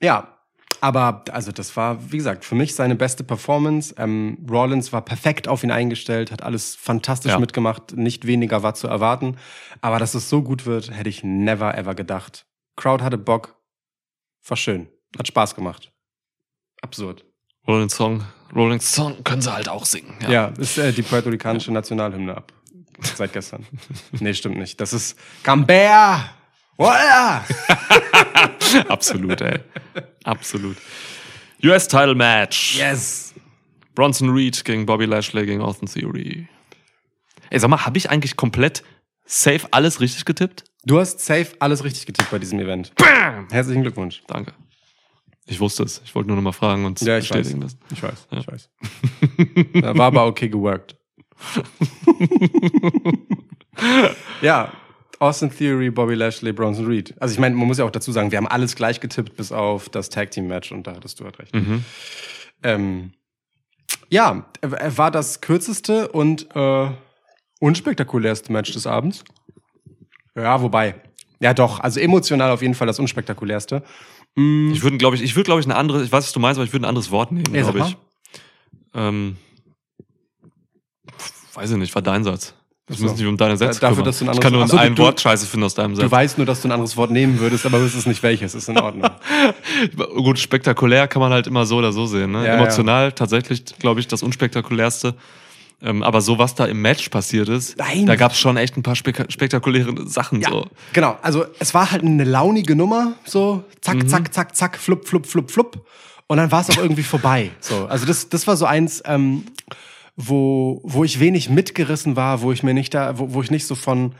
ja, 0.00 0.36
aber 0.80 1.24
also 1.32 1.52
das 1.52 1.76
war, 1.76 2.12
wie 2.12 2.16
gesagt, 2.16 2.44
für 2.44 2.54
mich 2.54 2.74
seine 2.74 2.94
beste 2.94 3.24
Performance. 3.24 3.94
Ähm, 3.98 4.46
Rollins 4.48 4.92
war 4.92 5.04
perfekt 5.04 5.48
auf 5.48 5.62
ihn 5.64 5.70
eingestellt, 5.70 6.30
hat 6.30 6.42
alles 6.42 6.76
fantastisch 6.76 7.32
Ja. 7.32 7.38
mitgemacht, 7.38 7.96
nicht 7.96 8.26
weniger 8.26 8.62
war 8.62 8.74
zu 8.74 8.86
erwarten. 8.88 9.36
Aber 9.80 9.98
dass 9.98 10.14
es 10.14 10.30
so 10.30 10.42
gut 10.42 10.64
wird, 10.64 10.90
hätte 10.90 11.08
ich 11.10 11.22
never 11.24 11.76
ever 11.76 11.94
gedacht. 11.94 12.46
Crowd 12.76 13.02
hatte 13.04 13.18
Bock, 13.18 13.56
war 14.46 14.56
schön, 14.56 14.88
hat 15.18 15.26
Spaß 15.26 15.54
gemacht. 15.54 15.92
Absurd. 16.82 17.26
Rolling 17.68 17.90
Song, 17.90 18.24
Rolling 18.54 18.80
Song 18.80 19.22
können 19.22 19.42
sie 19.42 19.52
halt 19.52 19.68
auch 19.68 19.84
singen. 19.84 20.14
Ja. 20.22 20.30
Ja, 20.30 20.46
ist 20.58 20.78
äh, 20.78 20.92
die 20.92 21.02
puerto-ricanische 21.02 21.72
Nationalhymne 21.72 22.34
ab. 22.36 22.52
Seit 23.02 23.32
gestern. 23.32 23.66
nee, 24.12 24.34
stimmt 24.34 24.58
nicht. 24.58 24.80
Das 24.80 24.92
ist! 24.92 25.18
Voila! 26.76 27.44
Absolut, 28.88 29.40
ey. 29.40 29.58
Absolut. 30.24 30.76
US 31.64 31.88
Title 31.88 32.14
Match. 32.14 32.76
Yes! 32.78 33.34
Bronson 33.94 34.30
Reed 34.30 34.64
gegen 34.64 34.86
Bobby 34.86 35.04
Lashley 35.04 35.44
gegen 35.44 35.60
Austin 35.60 35.88
Theory. 35.88 36.48
Ey, 37.50 37.58
sag 37.58 37.68
mal, 37.68 37.84
habe 37.84 37.98
ich 37.98 38.08
eigentlich 38.08 38.36
komplett 38.36 38.82
safe 39.26 39.66
alles 39.72 40.00
richtig 40.00 40.24
getippt? 40.24 40.64
Du 40.84 40.98
hast 40.98 41.20
safe 41.20 41.48
alles 41.58 41.84
richtig 41.84 42.06
getippt 42.06 42.30
bei 42.30 42.38
diesem 42.38 42.60
Event. 42.60 42.94
Bam! 42.94 43.48
Herzlichen 43.50 43.82
Glückwunsch. 43.82 44.22
Danke. 44.26 44.52
Ich 45.46 45.58
wusste 45.60 45.82
es. 45.82 46.00
Ich 46.04 46.14
wollte 46.14 46.28
nur 46.28 46.36
noch 46.36 46.42
mal 46.44 46.52
fragen 46.52 46.84
und 46.84 47.00
Ja, 47.02 47.18
ich 47.18 47.24
weiß. 47.30 47.38
bestätigen 47.38 47.60
lassen. 47.62 47.78
Ich 47.92 48.02
weiß, 48.02 48.28
ich 48.30 48.46
weiß. 48.46 48.70
Da 49.82 49.94
war 49.98 50.06
aber 50.06 50.26
okay 50.26 50.48
geworkt. 50.48 50.96
Ja, 54.42 54.72
Austin 55.18 55.50
Theory, 55.50 55.90
Bobby 55.90 56.14
Lashley, 56.14 56.52
Bronson 56.52 56.86
Reed. 56.86 57.14
Also 57.20 57.32
ich 57.34 57.38
meine, 57.38 57.54
man 57.54 57.66
muss 57.66 57.78
ja 57.78 57.84
auch 57.84 57.90
dazu 57.90 58.12
sagen, 58.12 58.30
wir 58.30 58.38
haben 58.38 58.48
alles 58.48 58.74
gleich 58.74 59.00
getippt, 59.00 59.36
bis 59.36 59.52
auf 59.52 59.88
das 59.88 60.08
Tag 60.08 60.30
Team 60.30 60.46
Match 60.48 60.72
und 60.72 60.86
da 60.86 60.94
hattest 60.94 61.20
du 61.20 61.24
halt 61.24 61.38
recht. 61.38 61.54
Mhm. 61.54 61.84
Ähm, 62.62 63.12
ja, 64.08 64.46
er 64.60 64.98
war 64.98 65.10
das 65.10 65.40
kürzeste 65.40 66.08
und 66.08 66.48
äh, 66.56 66.90
unspektakulärste 67.60 68.52
Match 68.52 68.72
des 68.72 68.86
Abends. 68.86 69.24
Ja, 70.34 70.62
wobei. 70.62 70.94
Ja, 71.40 71.54
doch. 71.54 71.80
Also 71.80 72.00
emotional 72.00 72.50
auf 72.50 72.62
jeden 72.62 72.74
Fall 72.74 72.86
das 72.86 72.98
unspektakulärste. 72.98 73.82
Mm, 74.36 74.72
Ich 74.72 74.82
würde, 74.82 74.98
glaube 74.98 75.16
ich, 75.16 75.22
ich 75.22 75.34
würde, 75.36 75.44
glaube 75.46 75.60
ich, 75.60 75.66
ein 75.66 75.72
anderes, 75.72 76.02
ich 76.04 76.12
weiß, 76.12 76.24
was 76.24 76.32
du 76.32 76.40
meinst, 76.40 76.58
aber 76.58 76.64
ich 76.66 76.72
würde 76.72 76.86
ein 76.86 76.88
anderes 76.88 77.10
Wort 77.10 77.32
nehmen, 77.32 77.54
Ja, 77.54 77.62
glaube 77.62 77.80
ich. 77.80 77.96
Ähm, 78.94 79.36
weiß 81.54 81.70
ich 81.72 81.76
nicht, 81.76 81.94
war 81.94 82.02
dein 82.02 82.24
Satz. 82.24 82.54
Ich 82.92 82.98
muss 82.98 83.12
nicht 83.16 83.24
um 83.26 83.36
deine 83.36 83.56
Sätze 83.56 83.78
dafür, 83.78 84.02
dass 84.02 84.18
du 84.18 84.24
ein 84.26 84.32
Ich 84.34 84.40
kann 84.40 84.52
nur 84.52 84.62
anderes- 84.62 84.80
ein 84.80 84.96
du- 84.96 85.04
Wort 85.04 85.20
scheiße 85.20 85.46
finden 85.46 85.64
aus 85.64 85.74
deinem 85.74 85.94
Du 85.94 86.00
Satz. 86.00 86.10
weißt 86.10 86.38
nur, 86.38 86.46
dass 86.46 86.60
du 86.60 86.66
ein 86.68 86.72
anderes 86.72 86.96
Wort 86.96 87.12
nehmen 87.12 87.38
würdest, 87.38 87.64
aber 87.64 87.80
wüsstest 87.80 88.08
nicht 88.08 88.20
welches. 88.24 88.56
Ist 88.56 88.68
in 88.68 88.78
Ordnung. 88.78 89.08
Gut, 90.16 90.40
spektakulär 90.40 91.06
kann 91.06 91.20
man 91.20 91.32
halt 91.32 91.46
immer 91.46 91.66
so 91.66 91.76
oder 91.76 91.92
so 91.92 92.06
sehen. 92.06 92.32
Ne? 92.32 92.44
Ja, 92.46 92.54
Emotional 92.56 93.12
tatsächlich, 93.12 93.64
glaube 93.78 94.00
ich, 94.00 94.08
das 94.08 94.24
unspektakulärste. 94.24 95.14
Ähm, 95.82 96.02
aber 96.02 96.20
so, 96.20 96.36
was 96.38 96.54
da 96.56 96.66
im 96.66 96.82
Match 96.82 97.08
passiert 97.08 97.48
ist, 97.48 97.78
Nein. 97.78 98.04
da 98.06 98.14
gab 98.16 98.32
es 98.32 98.38
schon 98.40 98.56
echt 98.58 98.76
ein 98.76 98.82
paar 98.82 98.96
spek 98.96 99.24
spektakuläre 99.32 100.06
Sachen. 100.06 100.40
Ja, 100.42 100.50
So. 100.50 100.66
genau. 100.92 101.16
Also 101.22 101.46
es 101.58 101.72
war 101.72 101.90
halt 101.92 102.02
eine 102.02 102.24
launige 102.24 102.74
Nummer, 102.76 103.12
so 103.24 103.64
zack, 103.80 104.06
zack, 104.08 104.34
zack, 104.34 104.54
zack, 104.56 104.76
flupp, 104.76 105.06
flupp, 105.08 105.26
flupp, 105.26 105.50
flupp. 105.50 105.86
Und 106.26 106.36
dann 106.36 106.50
war 106.52 106.60
es 106.60 106.70
auch 106.70 106.82
irgendwie 106.82 107.02
vorbei. 107.02 107.50
So, 107.60 107.86
also 107.86 108.04
das, 108.04 108.28
das 108.28 108.46
war 108.46 108.56
so 108.58 108.66
eins, 108.66 109.00
ähm, 109.06 109.44
wo, 110.16 110.80
wo 110.84 111.04
ich 111.04 111.20
wenig 111.20 111.48
mitgerissen 111.48 112.16
war, 112.16 112.42
wo 112.42 112.52
ich 112.52 112.62
mir 112.62 112.74
nicht 112.74 112.94
da, 112.94 113.18
wo, 113.18 113.34
wo 113.34 113.42
ich 113.42 113.50
nicht 113.50 113.66
so 113.66 113.74
von, 113.74 114.14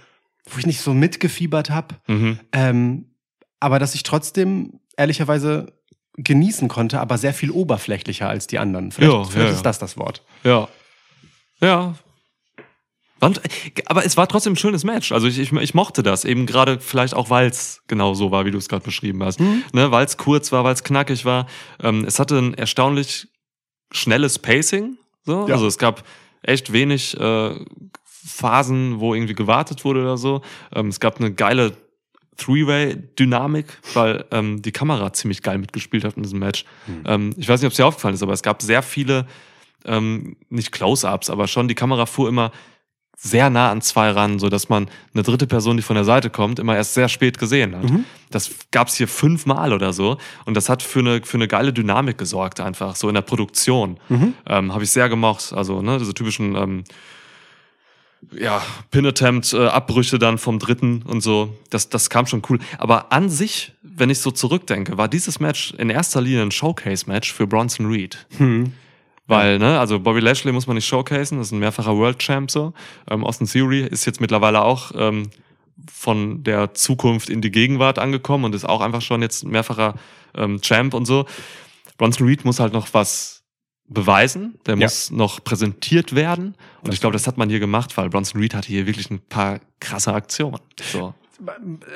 wo 0.45 0.59
ich 0.59 0.67
nicht 0.67 0.81
so 0.81 0.95
mitgefiebert 0.95 1.71
habe. 1.71 1.97
Mhm. 2.07 2.41
Ähm, 2.53 3.05
aber 3.61 3.79
dass 3.79 3.95
ich 3.95 4.03
trotzdem 4.03 4.81
ehrlicherweise 4.97 5.73
genießen 6.17 6.69
konnte, 6.69 7.01
aber 7.01 7.19
sehr 7.19 7.35
viel 7.35 7.51
oberflächlicher 7.51 8.29
als 8.29 8.47
die 8.47 8.59
anderen. 8.59 8.93
Vielleicht, 8.93 9.13
Ja, 9.13 9.25
vielleicht 9.25 9.51
ja, 9.51 9.57
ist 9.57 9.63
das 9.63 9.79
das 9.79 9.97
Wort. 9.97 10.23
Ja. 10.45 10.69
Ja. 11.61 11.95
Und, 13.21 13.41
aber 13.87 14.05
es 14.05 14.17
war 14.17 14.27
trotzdem 14.29 14.55
ein 14.55 14.57
schönes 14.57 14.83
Match. 14.83 15.13
Also 15.13 15.27
ich, 15.27 15.39
ich, 15.39 15.53
ich 15.53 15.75
mochte 15.75 16.03
das, 16.03 16.25
eben 16.25 16.47
gerade 16.47 16.81
vielleicht 16.81 17.15
auch, 17.15 17.29
weil 17.29 17.49
es 17.49 17.83
genau 17.87 18.15
so 18.15 18.31
war, 18.31 18.47
wie 18.47 18.51
du 18.51 18.57
es 18.57 18.69
gerade 18.69 18.85
beschrieben 18.85 19.23
hast. 19.23 19.41
Ne, 19.73 19.91
weil 19.91 20.07
es 20.07 20.17
kurz 20.17 20.53
war, 20.53 20.65
weil 20.65 20.73
es 20.73 20.85
knackig 20.85 21.27
war. 21.27 21.47
Ähm, 21.83 22.05
es 22.07 22.19
hatte 22.19 22.39
ein 22.39 22.55
erstaunlich 22.55 23.29
schnelles 23.93 24.39
Pacing. 24.39 24.97
So. 25.31 25.47
Ja. 25.47 25.55
Also 25.55 25.67
es 25.69 25.79
gab 25.79 26.03
echt 26.43 26.73
wenig 26.73 27.19
äh, 27.19 27.55
Phasen, 28.05 28.99
wo 28.99 29.15
irgendwie 29.15 29.35
gewartet 29.35 29.85
wurde 29.85 30.03
oder 30.03 30.17
so. 30.17 30.43
Ähm, 30.75 30.89
es 30.89 30.99
gab 30.99 31.21
eine 31.21 31.33
geile 31.33 31.73
Three-Way-Dynamik, 32.37 33.67
weil 33.95 34.25
ähm, 34.33 34.61
die 34.61 34.73
Kamera 34.73 35.13
ziemlich 35.13 35.43
geil 35.43 35.59
mitgespielt 35.59 36.05
hat 36.05 36.17
in 36.17 36.25
diesem 36.25 36.41
Match. 36.41 36.65
Ähm, 37.05 37.33
ich 37.37 37.49
weiß 37.49 37.61
nicht, 37.61 37.67
ob 37.67 37.73
es 37.73 37.77
dir 37.77 37.87
aufgefallen 37.87 38.15
ist, 38.15 38.23
aber 38.23 38.33
es 38.33 38.43
gab 38.43 38.61
sehr 38.63 38.83
viele, 38.83 39.27
ähm, 39.85 40.37
nicht 40.49 40.73
Close-Ups, 40.73 41.31
aber 41.31 41.47
schon 41.47 41.69
die 41.69 41.75
Kamera 41.75 42.07
fuhr 42.07 42.29
immer 42.29 42.51
sehr 43.23 43.51
nah 43.51 43.71
an 43.71 43.83
zwei 43.83 44.11
ran, 44.11 44.39
so 44.39 44.49
dass 44.49 44.71
man 44.71 44.89
eine 45.13 45.23
dritte 45.23 45.47
Person, 45.47 45.77
die 45.77 45.83
von 45.83 45.95
der 45.95 46.05
Seite 46.05 46.31
kommt, 46.31 46.59
immer 46.59 46.75
erst 46.75 46.95
sehr 46.95 47.09
spät 47.09 47.39
gesehen 47.39 47.77
hat. 47.77 47.85
Das 48.31 48.51
gab's 48.71 48.95
hier 48.97 49.09
fünfmal 49.09 49.75
oder 49.75 49.93
so 49.93 50.17
und 50.47 50.55
das 50.55 50.71
hat 50.71 50.83
für 50.83 51.01
eine 51.01 51.21
für 51.23 51.37
eine 51.37 51.47
geile 51.47 51.73
Dynamik 51.73 52.17
gesorgt 52.17 52.61
einfach 52.61 52.97
so 52.97 53.09
in 53.09 53.15
der 53.15 53.23
Produktion. 53.23 53.99
Ähm, 54.47 54.73
Habe 54.73 54.85
ich 54.85 54.91
sehr 54.91 55.09
gemocht. 55.11 55.53
Also 55.53 55.83
ne, 55.83 55.99
diese 55.99 56.15
typischen 56.15 56.55
ähm, 56.57 56.85
ja, 58.33 58.63
Pin-Attempt, 58.91 59.53
äh, 59.53 60.19
dann 60.19 60.39
vom 60.39 60.59
dritten 60.59 61.03
und 61.03 61.21
so. 61.21 61.57
Das, 61.71 61.89
das 61.89 62.11
kam 62.11 62.27
schon 62.27 62.43
cool. 62.49 62.59
Aber 62.79 63.13
an 63.13 63.29
sich, 63.29 63.73
wenn 63.83 64.11
ich 64.11 64.21
so 64.21 64.31
zurückdenke, 64.31 64.97
war 64.99 65.09
dieses 65.09 65.41
Match 65.41 65.75
in 65.79 65.91
erster 65.91 66.21
Linie 66.21 66.43
ein 66.43 66.51
Showcase-Match 66.51 67.33
für 67.33 67.47
Bronson 67.47 67.87
Reed. 67.87 68.27
Weil, 69.31 69.59
ne, 69.59 69.79
also 69.79 70.01
Bobby 70.01 70.21
Lashley 70.21 70.53
muss 70.53 70.67
man 70.67 70.77
nicht 70.77 70.87
showcasen, 70.87 71.39
das 71.39 71.49
ist 71.49 71.53
ein 71.53 71.59
mehrfacher 71.61 71.97
World 71.97 72.19
Champ 72.19 72.51
so. 72.51 72.73
Ähm, 73.11 73.25
Austin 73.25 73.47
Theory 73.47 73.83
ist 73.87 74.05
jetzt 74.05 74.21
mittlerweile 74.21 74.63
auch 74.63 74.93
ähm, 74.95 75.31
von 75.93 76.43
der 76.43 76.75
Zukunft 76.75 77.31
in 77.31 77.41
die 77.41 77.51
Gegenwart 77.51 77.99
angekommen 77.99 78.45
und 78.45 78.55
ist 78.55 78.65
auch 78.69 78.81
einfach 78.81 79.03
schon 79.03 79.23
jetzt 79.23 79.45
ein 79.45 79.51
mehrfacher 79.51 79.95
ähm, 80.35 80.61
Champ 80.61 80.95
und 80.95 81.07
so. 81.07 81.27
Bronson 81.97 82.27
Reed 82.27 82.45
muss 82.45 82.61
halt 82.61 82.73
noch 82.73 82.93
was 82.93 83.43
beweisen, 83.89 84.59
der 84.67 84.77
Ja. 84.77 84.87
muss 84.87 85.11
noch 85.11 85.43
präsentiert 85.43 86.15
werden 86.15 86.55
und 86.83 86.95
ich 86.95 87.01
glaube, 87.01 87.13
das 87.15 87.27
hat 87.27 87.39
man 87.39 87.51
hier 87.51 87.61
gemacht, 87.61 87.97
weil 87.97 88.09
Bronson 88.09 88.41
Reed 88.41 88.55
hatte 88.55 88.69
hier 88.69 88.87
wirklich 88.87 89.11
ein 89.11 89.21
paar 89.21 89.61
krasse 89.81 90.13
Aktionen. 90.15 90.59
So. 90.77 91.15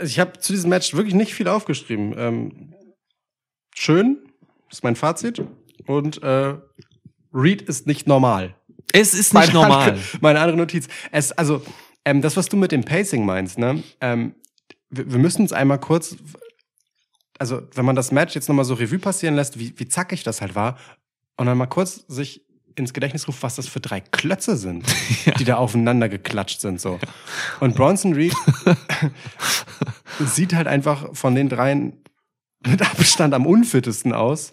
Ich 0.03 0.19
habe 0.19 0.39
zu 0.39 0.53
diesem 0.53 0.71
Match 0.71 0.95
wirklich 0.95 1.15
nicht 1.15 1.35
viel 1.35 1.49
aufgeschrieben. 1.49 2.15
Ähm, 2.17 2.75
schön, 3.75 4.19
ist 4.71 4.83
mein 4.83 4.97
Fazit. 4.97 5.43
Und 5.87 6.23
äh, 6.23 6.55
Reed 7.35 7.63
ist 7.63 7.87
nicht 7.87 8.07
normal. 8.07 8.55
Es 8.93 9.13
ist 9.13 9.35
nicht 9.35 9.53
normal. 9.53 9.91
Andere, 9.91 10.05
meine 10.21 10.41
andere 10.41 10.57
Notiz. 10.57 10.89
Es, 11.11 11.33
also, 11.33 11.63
ähm, 12.05 12.23
das, 12.23 12.37
was 12.37 12.49
du 12.49 12.57
mit 12.57 12.71
dem 12.73 12.85
Pacing 12.85 13.27
meinst, 13.27 13.59
ne? 13.59 13.83
Ähm, 14.01 14.35
wir, 14.91 15.11
wir 15.13 15.19
müssen 15.19 15.43
uns 15.43 15.53
einmal 15.53 15.81
kurz, 15.81 16.17
also 17.39 17.63
wenn 17.75 17.85
man 17.85 17.97
das 17.97 18.13
Match 18.13 18.35
jetzt 18.35 18.49
nochmal 18.49 18.65
so 18.65 18.75
Revue 18.75 18.99
passieren 18.99 19.35
lässt, 19.35 19.59
wie, 19.59 19.75
wie 19.79 19.89
zackig 19.89 20.23
das 20.23 20.41
halt 20.41 20.55
war, 20.55 20.79
und 21.37 21.47
dann 21.47 21.59
mal 21.59 21.67
kurz 21.67 22.05
sich 22.07 22.45
ins 22.77 22.93
Gedächtnis 22.93 23.29
ruft, 23.29 23.43
was 23.43 23.57
das 23.57 23.69
für 23.69 23.81
drei 23.81 24.01
Klötze 24.01 24.57
sind, 24.57 24.85
die 25.39 25.45
da 25.45 25.57
aufeinander 25.57 26.09
geklatscht 26.09 26.61
sind. 26.61 26.81
so. 26.81 26.99
Und 27.61 27.77
Bronson 27.77 28.15
Reed 28.15 28.35
sieht 30.19 30.55
halt 30.55 30.67
einfach 30.67 31.15
von 31.15 31.35
den 31.35 31.49
dreien 31.49 32.05
mit 32.67 32.83
Abstand 32.83 33.35
am 33.35 33.47
unfittesten 33.47 34.13
aus. 34.13 34.53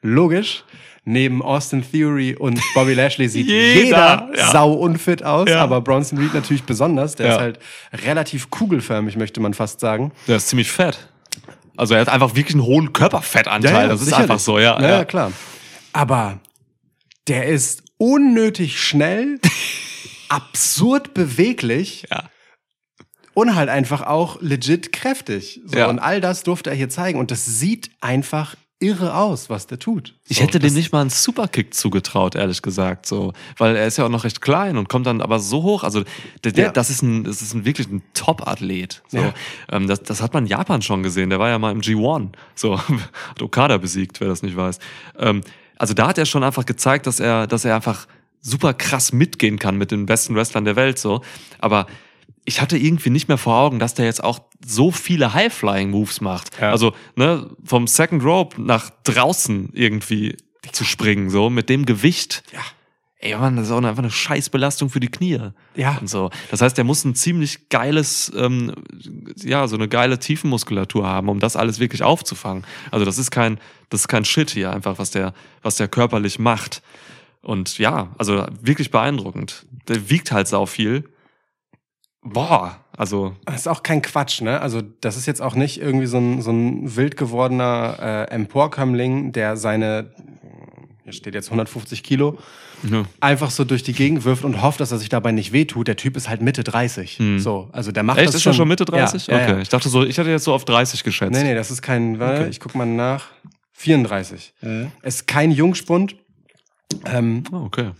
Logisch. 0.00 0.64
Neben 1.04 1.42
Austin 1.42 1.82
Theory 1.88 2.36
und 2.36 2.60
Bobby 2.74 2.94
Lashley 2.94 3.28
sieht 3.28 3.46
Jeder, 3.48 3.74
jeder, 3.82 4.30
ja. 4.36 4.50
sau 4.52 4.72
unfit 4.72 5.24
aus, 5.24 5.48
Ja. 5.48 5.60
aber 5.62 5.80
Bronson 5.80 6.18
Reed 6.18 6.32
natürlich 6.32 6.62
besonders. 6.62 7.16
Der 7.16 7.26
Ja. 7.26 7.32
ist 7.34 7.40
halt 7.40 7.58
relativ 7.92 8.50
kugelförmig, 8.50 9.16
möchte 9.16 9.40
man 9.40 9.52
fast 9.54 9.80
sagen. 9.80 10.12
Der 10.28 10.36
ist 10.36 10.48
ziemlich 10.48 10.70
fett. 10.70 11.08
Also 11.76 11.94
er 11.94 12.02
hat 12.02 12.08
einfach 12.08 12.36
wirklich 12.36 12.54
einen 12.54 12.64
hohen 12.64 12.92
Körperfettanteil. 12.92 13.88
das 13.88 14.00
ist 14.00 14.06
sicherlich. 14.06 14.30
einfach 14.30 14.38
so, 14.38 14.58
ja. 14.60 14.80
ja. 14.80 14.82
ja. 14.88 14.88
Ja, 14.98 15.04
klar. 15.04 15.32
Aber 15.92 16.38
der 17.26 17.46
ist 17.46 17.82
unnötig 17.98 18.80
schnell, 18.80 19.40
absurd 20.28 21.14
beweglich 21.14 22.06
Ja. 22.10 22.24
und 23.34 23.54
halt 23.54 23.68
einfach 23.68 24.02
auch 24.02 24.40
legit 24.40 24.92
kräftig. 24.92 25.60
So, 25.66 25.78
Ja. 25.78 25.86
Und 25.88 25.98
all 25.98 26.20
das 26.20 26.42
durfte 26.42 26.70
er 26.70 26.76
hier 26.76 26.88
zeigen. 26.88 27.18
Und 27.18 27.30
das 27.30 27.44
sieht 27.44 27.90
einfach 28.00 28.54
irre 28.82 29.14
aus, 29.16 29.48
was 29.48 29.66
der 29.66 29.78
tut. 29.78 30.14
Ich 30.28 30.38
so, 30.38 30.42
hätte 30.42 30.58
dem 30.58 30.74
nicht 30.74 30.92
mal 30.92 31.00
einen 31.00 31.10
Superkick 31.10 31.72
zugetraut, 31.74 32.34
ehrlich 32.34 32.60
gesagt, 32.62 33.06
so, 33.06 33.32
weil 33.56 33.76
er 33.76 33.86
ist 33.86 33.96
ja 33.96 34.04
auch 34.04 34.08
noch 34.10 34.24
recht 34.24 34.40
klein 34.40 34.76
und 34.76 34.88
kommt 34.88 35.06
dann 35.06 35.20
aber 35.20 35.38
so 35.38 35.62
hoch. 35.62 35.84
Also 35.84 36.02
der, 36.44 36.52
der, 36.52 36.64
Ja. 36.66 36.72
das 36.72 36.90
ist 36.90 37.02
ein, 37.02 37.24
das 37.24 37.40
ist 37.40 37.54
ein 37.54 37.64
wirklich 37.64 37.88
ein 37.88 38.02
Top-Athlet. 38.14 39.02
So, 39.08 39.18
Ja. 39.18 39.34
ähm, 39.70 39.86
das, 39.86 40.02
das 40.02 40.20
hat 40.20 40.34
man 40.34 40.44
in 40.44 40.50
Japan 40.50 40.82
schon 40.82 41.02
gesehen. 41.02 41.30
Der 41.30 41.38
war 41.38 41.48
ja 41.48 41.58
mal 41.58 41.72
im 41.72 41.80
G1, 41.80 42.30
so 42.54 42.78
hat 43.30 43.40
Okada 43.42 43.78
besiegt, 43.78 44.20
wer 44.20 44.28
das 44.28 44.42
nicht 44.42 44.56
weiß. 44.56 44.78
Ähm, 45.18 45.40
also 45.78 45.94
da 45.94 46.08
hat 46.08 46.18
er 46.18 46.26
schon 46.26 46.44
einfach 46.44 46.66
gezeigt, 46.66 47.06
dass 47.06 47.20
er, 47.20 47.46
dass 47.46 47.64
er 47.64 47.74
einfach 47.76 48.06
super 48.40 48.74
krass 48.74 49.12
mitgehen 49.12 49.58
kann 49.58 49.76
mit 49.76 49.90
den 49.92 50.06
besten 50.06 50.34
Wrestlern 50.34 50.64
der 50.64 50.76
Welt, 50.76 50.98
so. 50.98 51.22
Aber 51.60 51.86
ich 52.44 52.60
hatte 52.60 52.76
irgendwie 52.76 53.10
nicht 53.10 53.28
mehr 53.28 53.38
vor 53.38 53.56
Augen, 53.56 53.78
dass 53.78 53.94
der 53.94 54.04
jetzt 54.06 54.22
auch 54.22 54.40
so 54.64 54.90
viele 54.90 55.34
High-Flying-Moves 55.34 56.20
macht. 56.20 56.60
Ja. 56.60 56.70
Also, 56.70 56.92
ne, 57.14 57.50
vom 57.64 57.86
Second 57.86 58.24
Rope 58.24 58.60
nach 58.60 58.90
draußen 59.04 59.70
irgendwie 59.72 60.36
zu 60.72 60.84
springen, 60.84 61.30
so, 61.30 61.50
mit 61.50 61.68
dem 61.68 61.86
Gewicht. 61.86 62.42
Ja. 62.52 62.60
Ey, 63.18 63.36
Mann, 63.36 63.54
das 63.54 63.66
ist 63.66 63.72
auch 63.72 63.78
einfach 63.78 64.02
eine 64.02 64.10
Scheißbelastung 64.10 64.90
für 64.90 64.98
die 64.98 65.08
Knie. 65.08 65.38
Ja. 65.76 65.98
Und 66.00 66.10
so. 66.10 66.30
Das 66.50 66.60
heißt, 66.60 66.76
der 66.76 66.84
muss 66.84 67.04
ein 67.04 67.14
ziemlich 67.14 67.68
geiles, 67.68 68.32
ähm, 68.34 68.74
ja, 69.36 69.68
so 69.68 69.76
eine 69.76 69.86
geile 69.86 70.18
Tiefenmuskulatur 70.18 71.06
haben, 71.06 71.28
um 71.28 71.38
das 71.38 71.54
alles 71.54 71.78
wirklich 71.78 72.02
aufzufangen. 72.02 72.64
Also, 72.90 73.04
das 73.04 73.18
ist 73.18 73.30
kein, 73.30 73.60
das 73.90 74.00
ist 74.00 74.08
kein 74.08 74.24
Shit 74.24 74.50
hier 74.50 74.72
einfach, 74.72 74.98
was 74.98 75.12
der, 75.12 75.34
was 75.62 75.76
der 75.76 75.86
körperlich 75.86 76.40
macht. 76.40 76.82
Und 77.42 77.78
ja, 77.78 78.12
also 78.18 78.46
wirklich 78.60 78.90
beeindruckend. 78.90 79.66
Der 79.88 80.10
wiegt 80.10 80.32
halt 80.32 80.48
sau 80.48 80.66
viel. 80.66 81.04
Boah, 82.24 82.76
also 82.96 83.34
Das 83.46 83.56
ist 83.56 83.66
auch 83.66 83.82
kein 83.82 84.00
Quatsch, 84.00 84.42
ne? 84.42 84.60
Also, 84.60 84.80
das 85.00 85.16
ist 85.16 85.26
jetzt 85.26 85.42
auch 85.42 85.54
nicht 85.56 85.80
irgendwie 85.80 86.06
so 86.06 86.18
ein, 86.18 86.40
so 86.40 86.50
ein 86.52 86.94
wild 86.96 87.16
gewordener 87.16 87.96
äh, 88.30 88.34
Emporkömmling, 88.34 89.32
der 89.32 89.56
seine, 89.56 90.10
hier 91.02 91.12
steht 91.12 91.34
jetzt 91.34 91.48
150 91.48 92.04
Kilo, 92.04 92.38
ja. 92.88 93.02
einfach 93.20 93.50
so 93.50 93.64
durch 93.64 93.82
die 93.82 93.92
Gegend 93.92 94.24
wirft 94.24 94.44
und 94.44 94.62
hofft, 94.62 94.78
dass 94.80 94.92
er 94.92 94.98
sich 94.98 95.08
dabei 95.08 95.32
nicht 95.32 95.52
wehtut. 95.52 95.88
Der 95.88 95.96
Typ 95.96 96.16
ist 96.16 96.28
halt 96.28 96.42
Mitte 96.42 96.62
30. 96.62 97.20
So, 97.38 97.68
also 97.72 97.90
der 97.90 98.04
macht 98.04 98.18
Echt, 98.18 98.28
das 98.28 98.36
ist 98.36 98.42
schon. 98.44 98.52
er 98.52 98.56
schon 98.56 98.68
Mitte 98.68 98.84
30? 98.84 99.26
Ja, 99.26 99.34
okay, 99.36 99.50
ja. 99.52 99.58
ich 99.58 99.68
dachte 99.68 99.88
so, 99.88 100.04
ich 100.04 100.16
hatte 100.18 100.30
jetzt 100.30 100.44
so 100.44 100.54
auf 100.54 100.64
30 100.64 101.02
geschätzt. 101.02 101.32
Nee, 101.32 101.42
nee, 101.42 101.54
das 101.54 101.70
ist 101.72 101.82
kein, 101.82 102.20
warte, 102.20 102.42
Okay. 102.42 102.50
ich 102.50 102.60
guck 102.60 102.74
mal 102.76 102.86
nach. 102.86 103.26
34. 103.74 104.54
Ist 105.02 105.26
kein 105.26 105.50
Jungspund. 105.50 106.14
Ähm, 107.04 107.42
Oh, 107.50 107.64
okay. 107.64 107.90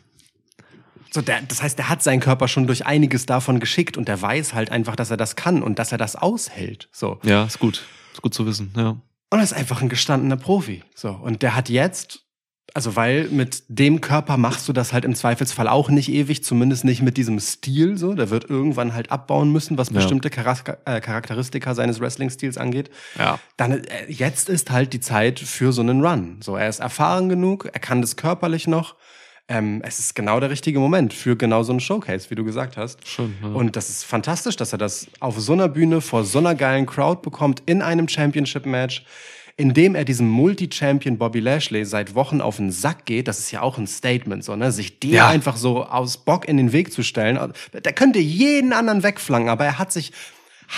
So 1.14 1.20
der, 1.20 1.42
das 1.42 1.62
heißt, 1.62 1.78
der 1.78 1.88
hat 1.88 2.02
seinen 2.02 2.20
Körper 2.20 2.48
schon 2.48 2.66
durch 2.66 2.86
einiges 2.86 3.26
davon 3.26 3.60
geschickt 3.60 3.96
und 3.96 4.08
der 4.08 4.20
weiß 4.22 4.54
halt 4.54 4.70
einfach, 4.70 4.96
dass 4.96 5.10
er 5.10 5.16
das 5.16 5.36
kann 5.36 5.62
und 5.62 5.78
dass 5.78 5.92
er 5.92 5.98
das 5.98 6.16
aushält. 6.16 6.88
So. 6.92 7.18
Ja, 7.22 7.44
ist 7.44 7.58
gut. 7.58 7.84
Ist 8.12 8.22
gut 8.22 8.34
zu 8.34 8.46
wissen, 8.46 8.72
ja. 8.76 8.90
Und 9.30 9.38
er 9.38 9.42
ist 9.42 9.52
einfach 9.54 9.80
ein 9.82 9.88
gestandener 9.88 10.36
Profi. 10.36 10.82
So. 10.94 11.10
Und 11.10 11.42
der 11.42 11.56
hat 11.56 11.70
jetzt, 11.70 12.20
also 12.74 12.96
weil 12.96 13.28
mit 13.28 13.64
dem 13.68 14.00
Körper 14.02 14.36
machst 14.36 14.68
du 14.68 14.74
das 14.74 14.92
halt 14.92 15.06
im 15.06 15.14
Zweifelsfall 15.14 15.68
auch 15.68 15.88
nicht 15.88 16.10
ewig, 16.10 16.44
zumindest 16.44 16.84
nicht 16.84 17.00
mit 17.00 17.16
diesem 17.16 17.40
Stil. 17.40 17.96
So. 17.96 18.12
Der 18.14 18.28
wird 18.28 18.48
irgendwann 18.50 18.92
halt 18.94 19.10
abbauen 19.10 19.50
müssen, 19.50 19.78
was 19.78 19.88
Ja. 19.88 19.94
bestimmte 19.94 20.28
Charas- 20.28 20.64
äh, 20.84 21.00
Charakteristika 21.00 21.74
seines 21.74 22.00
Wrestling-Stils 22.00 22.58
angeht. 22.58 22.90
Ja. 23.18 23.38
Dann 23.56 23.84
äh, 23.84 24.04
jetzt 24.08 24.50
ist 24.50 24.70
halt 24.70 24.92
die 24.92 25.00
Zeit 25.00 25.40
für 25.40 25.72
so 25.72 25.80
einen 25.80 26.04
Run. 26.04 26.40
So, 26.42 26.56
er 26.56 26.68
ist 26.68 26.80
erfahren 26.80 27.28
genug, 27.30 27.68
er 27.72 27.80
kann 27.80 28.00
das 28.02 28.16
körperlich 28.16 28.66
noch. 28.66 28.96
Ähm, 29.52 29.82
es 29.84 29.98
ist 29.98 30.14
genau 30.14 30.40
der 30.40 30.48
richtige 30.50 30.78
Moment 30.78 31.12
für 31.12 31.36
genau 31.36 31.62
so 31.62 31.72
einen 31.72 31.80
Showcase, 31.80 32.30
wie 32.30 32.34
du 32.34 32.44
gesagt 32.44 32.76
hast. 32.78 33.06
Schon, 33.06 33.34
ja. 33.42 33.48
Und 33.48 33.76
das 33.76 33.90
ist 33.90 34.04
fantastisch, 34.04 34.56
dass 34.56 34.72
er 34.72 34.78
das 34.78 35.06
auf 35.20 35.38
so 35.38 35.52
einer 35.52 35.68
Bühne 35.68 36.00
vor 36.00 36.24
so 36.24 36.38
einer 36.38 36.54
geilen 36.54 36.86
Crowd 36.86 37.20
bekommt 37.22 37.62
in 37.66 37.82
einem 37.82 38.08
Championship-Match, 38.08 39.04
in 39.58 39.74
dem 39.74 39.94
er 39.94 40.06
diesem 40.06 40.28
Multi-Champion 40.28 41.18
Bobby 41.18 41.40
Lashley 41.40 41.84
seit 41.84 42.14
Wochen 42.14 42.40
auf 42.40 42.56
den 42.56 42.70
Sack 42.70 43.04
geht. 43.04 43.28
Das 43.28 43.38
ist 43.40 43.50
ja 43.50 43.60
auch 43.60 43.76
ein 43.76 43.86
Statement, 43.86 44.42
so, 44.42 44.56
ne? 44.56 44.72
Sich 44.72 44.98
dem 45.00 45.10
Ja. 45.12 45.28
einfach 45.28 45.56
so 45.58 45.84
aus 45.84 46.16
Bock 46.16 46.48
in 46.48 46.56
den 46.56 46.72
Weg 46.72 46.90
zu 46.90 47.02
stellen. 47.02 47.52
Der 47.74 47.92
könnte 47.92 48.18
jeden 48.20 48.72
anderen 48.72 49.02
wegflanken, 49.02 49.50
aber 49.50 49.66
er 49.66 49.78
hat 49.78 49.92
sich 49.92 50.12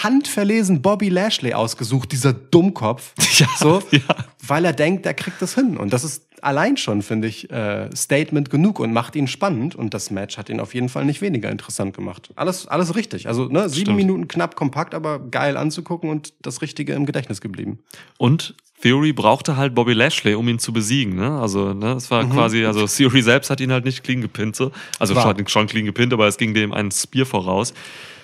handverlesen 0.02 0.82
Bobby 0.82 1.08
Lashley 1.08 1.54
ausgesucht, 1.54 2.10
dieser 2.12 2.32
Dummkopf. 2.32 3.12
Ja, 3.38 3.48
so, 3.58 3.82
ja. 3.90 4.00
weil 4.46 4.64
er 4.64 4.72
denkt, 4.72 5.06
er 5.06 5.14
kriegt 5.14 5.42
das 5.42 5.54
hin. 5.56 5.76
Und 5.76 5.92
das 5.92 6.04
ist 6.04 6.22
allein 6.44 6.76
schon, 6.76 7.02
finde 7.02 7.28
ich, 7.28 7.50
äh, 7.50 7.88
Statement 7.94 8.50
genug 8.50 8.78
und 8.78 8.92
macht 8.92 9.16
ihn 9.16 9.26
spannend. 9.26 9.74
Und 9.74 9.94
das 9.94 10.10
Match 10.10 10.36
hat 10.38 10.48
ihn 10.48 10.60
auf 10.60 10.74
jeden 10.74 10.88
Fall 10.88 11.04
nicht 11.04 11.20
weniger 11.20 11.50
interessant 11.50 11.96
gemacht. 11.96 12.30
Alles, 12.36 12.66
alles 12.66 12.94
richtig. 12.94 13.26
Also, 13.26 13.46
ne, 13.46 13.68
sieben 13.68 13.86
Stimmt. 13.86 13.96
Minuten 13.96 14.28
knapp 14.28 14.56
kompakt, 14.56 14.94
aber 14.94 15.18
geil 15.18 15.56
anzugucken 15.56 16.10
und 16.10 16.34
das 16.42 16.62
Richtige 16.62 16.92
im 16.94 17.06
Gedächtnis 17.06 17.40
geblieben. 17.40 17.78
Und 18.18 18.54
Theory 18.82 19.12
brauchte 19.12 19.56
halt 19.56 19.74
Bobby 19.74 19.94
Lashley, 19.94 20.34
um 20.34 20.46
ihn 20.48 20.58
zu 20.58 20.72
besiegen. 20.72 21.16
Ne? 21.16 21.40
Also, 21.40 21.72
ne, 21.72 21.92
es 21.92 22.10
war 22.10 22.28
quasi, 22.28 22.64
also 22.66 22.86
Theory 22.86 23.22
selbst 23.22 23.48
hat 23.48 23.60
ihn 23.60 23.72
halt 23.72 23.84
nicht 23.84 24.04
clean 24.04 24.20
gepinnt. 24.20 24.56
So. 24.56 24.72
Also 24.98 25.14
War. 25.14 25.22
schon, 25.22 25.48
schon 25.48 25.66
clean 25.66 25.86
gepinnt, 25.86 26.12
aber 26.12 26.26
es 26.28 26.36
ging 26.36 26.52
dem 26.52 26.72
ein 26.72 26.90
Spear 26.90 27.24
voraus. 27.24 27.72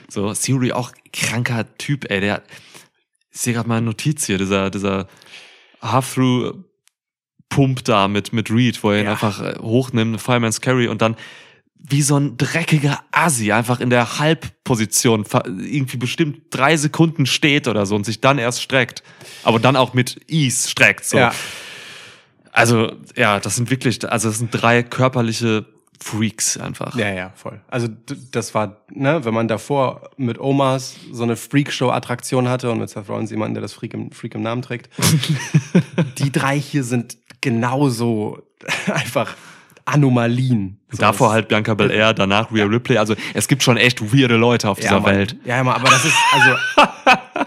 So, 0.09 0.33
Theory 0.35 0.73
auch 0.73 0.93
kranker 1.13 1.65
Typ, 1.79 2.11
ey. 2.11 2.21
Der, 2.21 2.43
ich 3.33 3.41
sehe 3.41 3.55
gerade 3.55 3.69
mal 3.69 3.77
eine 3.77 3.87
Notiz 3.87 4.27
hier, 4.27 4.39
dieser, 4.39 4.71
dieser 4.71 5.07
Half-Through 5.81 6.65
Pump 7.51 7.85
da 7.85 8.09
mit, 8.09 8.33
mit 8.33 8.51
Reed, 8.51 8.83
wo 8.83 8.91
er 8.93 9.01
ihn 9.01 9.05
Ja. 9.05 9.11
einfach 9.13 9.43
äh, 9.43 9.59
hochnimmt, 9.61 10.21
Fireman's 10.21 10.63
Carry 10.63 10.89
und 10.89 11.03
dann 11.03 11.17
wie 11.83 12.03
so 12.03 12.17
ein 12.17 12.37
dreckiger 12.37 13.01
Assi 13.11 13.53
einfach 13.53 13.81
in 13.81 13.91
der 13.91 14.19
Halbposition 14.19 15.25
irgendwie 15.47 15.97
bestimmt 15.97 16.43
drei 16.51 16.77
Sekunden 16.77 17.27
steht 17.27 17.69
oder 17.69 17.87
so 17.87 17.97
und 17.97 18.05
sich 18.05 18.21
dann 18.21 18.39
erst 18.39 18.63
streckt. 18.63 19.03
Aber 19.45 19.59
dann 19.59 19.77
auch 19.77 19.95
mit 19.95 20.21
Ease 20.31 20.69
streckt. 20.69 21.05
So. 21.07 21.17
Ja. 21.19 21.33
Also, 22.53 22.93
ja, 23.17 23.41
das 23.41 23.57
sind 23.57 23.71
wirklich, 23.71 24.09
also 24.11 24.29
das 24.29 24.39
sind 24.39 24.51
drei 24.51 24.83
körperliche 24.83 25.65
Freaks 26.03 26.57
einfach. 26.59 26.97
Ja, 26.97 27.11
ja, 27.13 27.33
voll. 27.35 27.61
Also 27.69 27.89
das 28.31 28.55
war, 28.55 28.83
ne, 28.91 29.25
wenn 29.25 29.35
man 29.35 29.49
davor 29.49 30.11
mit 30.17 30.39
Omas 30.39 30.97
so 31.13 31.23
eine 31.23 31.37
Freakshow-Attraktion 31.37 32.49
hatte 32.49 32.71
und 32.71 32.79
mit 32.79 32.91
Seth 32.91 33.09
Rollins 33.09 33.31
jemanden, 33.31 33.55
der 33.55 33.63
das 33.63 33.73
Freak 33.73 33.95
im, 33.95 34.11
Freak 34.11 34.35
im 34.35 34.43
Namen 34.43 34.63
trägt. 34.63 34.91
die 36.19 36.33
drei 36.33 36.59
hier 36.59 36.85
sind 36.85 37.17
genauso 37.41 38.43
einfach 38.87 39.37
Anomalien. 39.85 40.79
So, 40.91 40.99
Davor 40.99 41.33
halt 41.33 41.49
Bianca 41.49 41.75
Belair, 41.75 42.15
danach 42.15 42.53
Rhea 42.53 42.65
Ripley. 42.65 42.99
Also 42.99 43.15
es 43.35 43.49
gibt 43.49 43.63
schon 43.63 43.77
echt 43.77 44.15
weirde 44.15 44.37
Leute 44.37 44.69
auf 44.69 44.79
ja, 44.79 44.83
dieser 44.83 45.01
Mann. 45.01 45.15
Welt. 45.15 45.37
Ja, 45.45 45.63
Mann, 45.63 45.77
aber 45.77 45.91
das 45.91 46.05
ist, 46.05 46.17
also, 46.33 46.57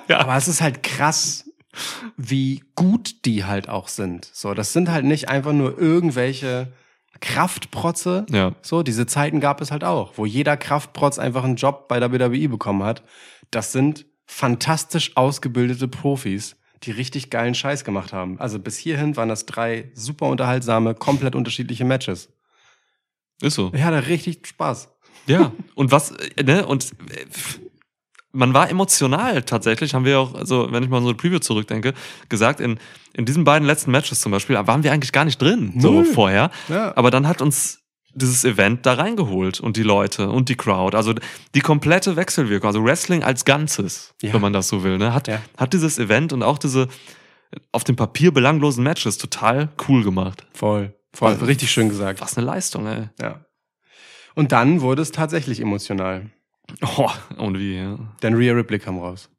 aber 0.13 0.35
es 0.35 0.47
ist 0.47 0.61
halt 0.61 0.83
krass, 0.83 1.49
wie 2.17 2.63
gut 2.75 3.25
die 3.25 3.45
halt 3.45 3.69
auch 3.69 3.87
sind. 3.87 4.29
So, 4.33 4.53
das 4.53 4.73
sind 4.73 4.89
halt 4.89 5.05
nicht 5.05 5.29
einfach 5.29 5.53
nur 5.53 5.77
irgendwelche 5.79 6.71
Kraftprotze. 7.19 8.25
Ja. 8.29 8.53
So, 8.61 8.83
diese 8.83 9.05
Zeiten 9.05 9.39
gab 9.39 9.61
es 9.61 9.71
halt 9.71 9.83
auch, 9.83 10.13
wo 10.17 10.25
jeder 10.25 10.57
Kraftprotz 10.57 11.19
einfach 11.19 11.43
einen 11.43 11.55
Job 11.55 11.87
bei 11.87 11.99
der 11.99 12.11
WWE 12.11 12.49
bekommen 12.49 12.83
hat. 12.83 13.03
Das 13.51 13.71
sind 13.71 14.05
fantastisch 14.25 15.15
ausgebildete 15.15 15.87
Profis, 15.87 16.55
die 16.83 16.91
richtig 16.91 17.29
geilen 17.29 17.55
Scheiß 17.55 17.83
gemacht 17.83 18.13
haben. 18.13 18.39
Also 18.39 18.59
bis 18.59 18.77
hierhin 18.77 19.15
waren 19.15 19.29
das 19.29 19.45
drei 19.45 19.91
super 19.93 20.27
unterhaltsame, 20.27 20.95
komplett 20.95 21.35
unterschiedliche 21.35 21.85
Matches. 21.85 22.29
Ist 23.41 23.55
so. 23.55 23.71
Ich 23.73 23.81
hatte 23.83 24.07
richtig 24.07 24.47
Spaß. 24.47 24.89
Ja. 25.25 25.51
Und 25.75 25.91
was, 25.91 26.11
äh, 26.11 26.43
ne, 26.43 26.65
und 26.65 26.91
äh, 27.09 27.25
man 28.31 28.53
war 28.53 28.69
emotional 28.69 29.43
tatsächlich, 29.43 29.93
haben 29.93 30.05
wir 30.05 30.19
auch, 30.19 30.33
also 30.33 30.71
wenn 30.71 30.83
ich 30.83 30.89
mal 30.89 31.01
so 31.01 31.07
eine 31.07 31.15
Preview 31.15 31.39
zurückdenke, 31.39 31.93
gesagt, 32.29 32.59
in, 32.59 32.79
in 33.13 33.25
diesen 33.25 33.43
beiden 33.43 33.65
letzten 33.67 33.91
Matches 33.91 34.21
zum 34.21 34.31
Beispiel, 34.31 34.55
waren 34.55 34.83
wir 34.83 34.91
eigentlich 34.91 35.11
gar 35.11 35.25
nicht 35.25 35.41
drin, 35.41 35.75
so 35.77 35.91
Null. 35.91 36.05
vorher. 36.05 36.51
Ja. 36.67 36.97
Aber 36.97 37.11
dann 37.11 37.27
hat 37.27 37.41
uns 37.41 37.82
dieses 38.15 38.43
Event 38.45 38.85
da 38.85 38.93
reingeholt 38.93 39.59
und 39.59 39.75
die 39.77 39.83
Leute 39.83 40.29
und 40.29 40.49
die 40.49 40.55
Crowd, 40.55 40.95
also 40.95 41.13
die 41.55 41.61
komplette 41.61 42.15
Wechselwirkung, 42.15 42.67
also 42.67 42.83
Wrestling 42.83 43.23
als 43.23 43.43
Ganzes, 43.45 44.13
Ja. 44.21 44.33
wenn 44.33 44.41
man 44.41 44.53
das 44.53 44.67
so 44.67 44.83
will, 44.83 44.97
ne, 44.97 45.13
hat, 45.13 45.27
Ja. 45.27 45.41
hat 45.57 45.73
dieses 45.73 45.97
Event 45.99 46.31
und 46.33 46.43
auch 46.43 46.57
diese 46.57 46.87
auf 47.71 47.83
dem 47.83 47.95
Papier 47.95 48.31
belanglosen 48.31 48.83
Matches 48.83 49.17
total 49.17 49.69
cool 49.87 50.03
gemacht. 50.03 50.45
Voll. 50.53 50.93
Voll. 51.13 51.31
Also- 51.33 51.45
richtig 51.45 51.71
schön 51.71 51.89
gesagt. 51.89 52.21
Was 52.21 52.37
eine 52.37 52.45
Leistung, 52.47 52.87
ey. 52.87 53.09
Ja. 53.21 53.45
Und 54.35 54.51
dann 54.51 54.81
wurde 54.81 55.01
es 55.03 55.11
tatsächlich 55.11 55.59
emotional. 55.59 56.29
Oh, 56.97 57.09
und 57.37 57.59
wie, 57.59 57.75
ja. 57.77 57.99
Denn 58.23 58.33
Rhea 58.35 58.53
Ripley 58.53 58.79
kam 58.79 58.97
raus. 58.97 59.29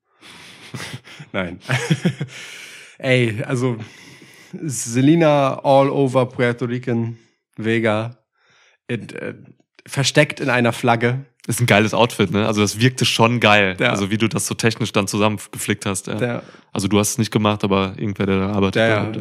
Nein. 1.33 1.59
Ey, 2.99 3.43
also 3.45 3.77
Selina 4.63 5.59
all 5.65 5.91
over 5.91 6.27
Puerto 6.27 6.65
Rican, 6.67 7.17
Vega, 7.57 8.19
in, 8.89 9.09
äh, 9.11 9.35
versteckt 9.87 10.41
in 10.41 10.51
einer 10.51 10.73
Flagge. 10.73 11.25
Ist 11.47 11.61
ein 11.61 11.67
geiles 11.67 11.93
Outfit, 11.93 12.31
ne? 12.31 12.47
Also 12.47 12.63
das 12.63 12.81
wirkte 12.81 13.05
schon 13.05 13.39
geil. 13.39 13.77
Ja. 13.79 13.91
Also 13.91 14.11
wie 14.11 14.17
du 14.17 14.29
das 14.29 14.47
so 14.47 14.55
technisch 14.55 14.93
dann 14.93 15.07
zusammengeflickt 15.07 15.85
hast. 15.85 16.07
Ja. 16.07 16.15
Der, 16.15 16.43
Also 16.73 16.89
du 16.89 16.99
hast 16.99 17.11
es 17.11 17.19
nicht 17.19 17.31
gemacht, 17.31 17.65
aber 17.65 17.93
irgendwer, 17.99 18.25
der 18.27 18.39
da 18.39 18.53
arbeitet. 18.53 18.77
der 18.77 19.01
hat. 19.03 19.17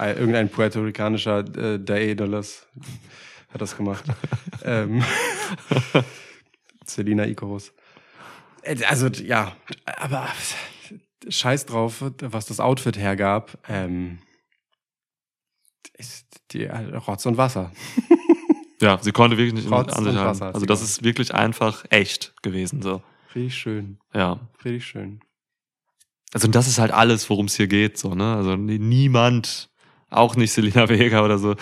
äh, 0.00 0.12
irgendein 0.18 0.48
puerto-ricanischer 0.48 1.38
äh, 1.56 1.78
Daedalus 1.78 2.66
hat 3.50 3.60
das 3.60 3.76
gemacht. 3.76 4.04
ähm, 4.64 5.04
Selina 6.84 7.26
Icarus. 7.26 7.72
Äh, 8.62 8.76
Also, 8.88 9.06
ja, 9.06 9.52
aber 9.84 10.26
scheiß 11.28 11.66
drauf, 11.66 12.02
was 12.20 12.46
das 12.46 12.58
Outfit 12.58 12.98
hergab. 12.98 13.56
Ähm, 13.68 14.18
ist 15.96 16.26
die 16.50 16.64
äh, 16.64 16.76
Rotz 16.96 17.24
und 17.26 17.36
Wasser. 17.36 17.70
ja, 18.80 18.98
sie 19.00 19.12
konnte 19.12 19.36
wirklich 19.36 19.54
nicht 19.54 19.66
in- 19.66 19.72
Rotz 19.72 19.92
an 19.92 20.04
sich 20.04 20.14
halten. 20.16 20.42
Also 20.42 20.66
das 20.66 20.82
ist 20.82 21.02
wirklich 21.04 21.34
einfach 21.34 21.84
echt 21.90 22.34
gewesen. 22.42 22.82
So. 22.82 23.02
Richtig 23.34 23.56
schön. 23.56 23.98
Ja. 24.14 24.40
Richtig 24.64 24.86
schön. 24.86 25.20
Also 26.32 26.46
und 26.46 26.54
das 26.54 26.68
ist 26.68 26.78
halt 26.78 26.92
alles, 26.92 27.28
worum 27.30 27.46
es 27.46 27.56
hier 27.56 27.66
geht. 27.68 27.98
So, 27.98 28.14
ne? 28.14 28.34
Also 28.36 28.56
nie- 28.56 28.78
niemand, 28.78 29.70
auch 30.10 30.36
nicht 30.36 30.52
Selina 30.52 30.88
Vega 30.88 31.24
oder 31.24 31.38
so, 31.38 31.54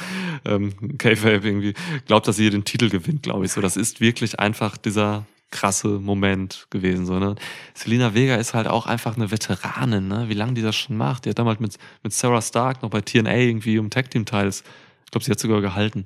ähm, 0.45 0.99
K-Fape 0.99 1.47
irgendwie, 1.47 1.75
glaubt, 2.07 2.27
dass 2.29 2.37
sie 2.37 2.43
hier 2.43 2.51
den 2.51 2.65
Titel 2.65 2.89
gewinnt, 2.91 3.23
glaube 3.23 3.45
ich. 3.45 3.53
So, 3.53 3.61
das 3.61 3.77
ist 3.77 4.01
wirklich 4.01 4.39
einfach 4.41 4.77
dieser 4.77 5.27
krasse 5.53 5.89
Moment 6.01 6.67
gewesen. 6.71 7.07
So, 7.07 7.19
ne? 7.21 7.37
Selina 7.75 8.15
Vega 8.15 8.35
ist 8.35 8.53
halt 8.55 8.67
auch 8.67 8.87
einfach 8.87 9.17
eine 9.17 9.31
Veteranin, 9.31 10.09
ne? 10.09 10.29
wie 10.29 10.35
lange 10.35 10.55
die 10.55 10.63
das 10.63 10.75
schon 10.77 10.97
macht. 10.97 11.25
Die 11.25 11.31
hat 11.31 11.39
damals 11.39 11.61
mit, 11.61 11.77
mit 12.03 12.13
Sarah 12.13 12.43
Stark 12.43 12.83
noch 12.83 12.91
bei 12.91 13.01
TNA 13.01 13.35
irgendwie 13.37 13.79
um 13.79 13.89
Tag 13.91 14.11
Team 14.11 14.25
Teils, 14.25 14.65
ich 15.07 15.11
glaube, 15.13 15.25
sie 15.25 15.31
hat 15.31 15.39
sogar 15.39 15.61
gehalten. 15.61 16.05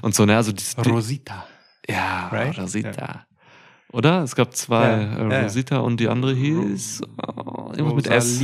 Und 0.00 0.14
so, 0.14 0.24
ne, 0.24 0.36
also 0.36 0.52
die, 0.52 0.64
die, 0.82 0.88
Rosita. 0.88 1.46
ja, 1.86 2.28
Right? 2.28 2.58
Rosita. 2.58 3.26
Oder? 3.92 4.22
Es 4.22 4.34
gab 4.34 4.54
zwei, 4.54 4.90
Ja, 4.90 5.16
äh, 5.16 5.22
ja, 5.22 5.30
ja. 5.30 5.42
Rosita 5.42 5.78
und 5.78 6.00
die 6.00 6.08
andere 6.08 6.34
hieß 6.34 7.02
oh, 7.26 7.72
irgendwas 7.72 7.94
mit 7.94 8.06
S. 8.06 8.42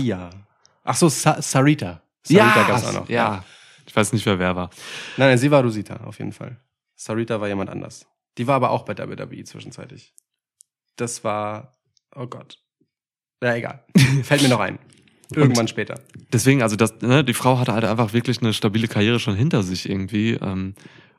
Ach 0.84 0.94
so, 0.94 1.08
Sa 1.08 1.40
Sarita. 1.40 2.02
Sarita 2.22 2.68
gab's 2.68 2.84
auch 2.84 2.92
noch. 2.92 3.08
Ja. 3.08 3.44
Ich 3.86 3.96
weiß 3.96 4.12
nicht 4.12 4.24
mehr, 4.26 4.38
wer 4.38 4.54
war. 4.54 4.70
Nein, 5.16 5.30
nein, 5.30 5.38
sie 5.38 5.50
war 5.50 5.62
Rosita, 5.62 5.96
auf 6.04 6.18
jeden 6.18 6.32
Fall. 6.32 6.60
Sarita 6.94 7.40
war 7.40 7.48
jemand 7.48 7.70
anders. 7.70 8.06
Die 8.36 8.46
war 8.46 8.56
aber 8.56 8.70
auch 8.70 8.84
bei 8.84 8.96
WWE 8.96 9.44
zwischenzeitlich. 9.44 10.14
Das 10.96 11.24
war, 11.24 11.76
oh 12.14 12.26
Gott. 12.26 12.58
Ja, 13.42 13.54
egal. 13.54 13.84
Fällt 14.22 14.42
mir 14.42 14.48
noch 14.48 14.60
ein. 14.60 14.78
Irgendwann 15.36 15.68
später. 15.68 16.00
Deswegen, 16.32 16.62
also 16.62 16.76
das, 16.76 17.00
ne, 17.00 17.24
die 17.24 17.34
Frau 17.34 17.58
hatte 17.58 17.72
halt 17.72 17.84
einfach 17.84 18.12
wirklich 18.12 18.40
eine 18.40 18.52
stabile 18.52 18.88
Karriere 18.88 19.18
schon 19.18 19.34
hinter 19.34 19.62
sich 19.62 19.88
irgendwie. 19.88 20.32
Ähm, 20.34 20.74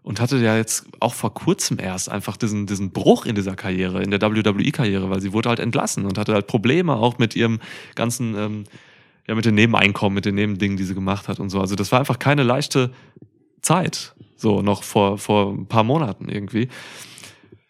und 0.05 0.21
hatte 0.21 0.37
ja 0.37 0.55
jetzt 0.55 0.85
auch 0.99 1.15
vor 1.15 1.33
kurzem 1.33 1.79
erst 1.79 2.11
einfach 2.11 2.37
diesen, 2.37 2.67
diesen 2.67 2.91
Bruch 2.91 3.25
in 3.25 3.33
dieser 3.33 3.55
Karriere, 3.55 4.03
in 4.03 4.11
der 4.11 4.21
WWE-Karriere, 4.21 5.09
weil 5.09 5.19
sie 5.19 5.33
wurde 5.33 5.49
halt 5.49 5.59
entlassen 5.59 6.05
und 6.05 6.19
hatte 6.19 6.33
halt 6.33 6.45
Probleme 6.45 6.93
auch 6.93 7.17
mit 7.17 7.35
ihrem 7.35 7.59
ganzen, 7.95 8.35
ähm, 8.35 8.63
ja, 9.27 9.33
mit 9.33 9.45
den 9.45 9.55
Nebeneinkommen, 9.55 10.13
mit 10.13 10.25
den 10.25 10.35
Nebendingen, 10.35 10.77
die 10.77 10.83
sie 10.83 10.93
gemacht 10.93 11.27
hat 11.27 11.39
und 11.39 11.49
so. 11.49 11.59
Also 11.59 11.73
das 11.73 11.91
war 11.91 11.97
einfach 11.97 12.19
keine 12.19 12.43
leichte 12.43 12.91
Zeit, 13.61 14.13
so 14.35 14.61
noch 14.61 14.83
vor, 14.83 15.17
vor 15.17 15.53
ein 15.53 15.65
paar 15.65 15.83
Monaten 15.83 16.29
irgendwie. 16.29 16.69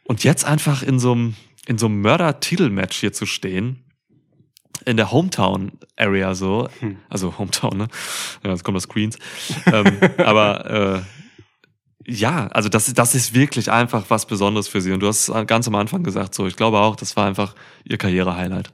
Und 0.03 0.25
jetzt 0.25 0.43
einfach 0.43 0.83
in 0.83 0.99
so 0.99 1.13
einem, 1.13 1.35
in 1.67 1.77
so 1.77 1.85
einem 1.85 2.01
Mörder-Titel-Match 2.01 2.99
hier 2.99 3.13
zu 3.13 3.25
stehen, 3.25 3.84
in 4.85 4.97
der 4.97 5.11
Hometown-Area 5.11 6.35
so, 6.35 6.69
Hm. 6.79 6.97
also 7.09 7.37
Hometown, 7.37 7.77
ne? 7.77 7.87
Ja, 8.43 8.51
jetzt 8.51 8.63
kommt 8.63 8.77
das 8.77 8.87
Queens. 8.87 9.17
ähm, 9.65 9.97
aber 10.17 11.03
äh, 12.07 12.11
ja, 12.11 12.47
also 12.47 12.69
das, 12.69 12.93
das 12.93 13.15
ist 13.15 13.33
wirklich 13.33 13.71
einfach 13.71 14.05
was 14.09 14.25
Besonderes 14.27 14.67
für 14.67 14.81
sie. 14.81 14.91
Und 14.91 14.99
du 14.99 15.07
hast 15.07 15.27
es 15.27 15.47
ganz 15.47 15.67
am 15.67 15.75
Anfang 15.75 16.03
gesagt, 16.03 16.35
so, 16.35 16.45
ich 16.45 16.55
glaube 16.55 16.79
auch, 16.79 16.95
das 16.95 17.15
war 17.15 17.25
einfach 17.25 17.55
ihr 17.83 17.97
Karriere-Highlight. 17.97 18.71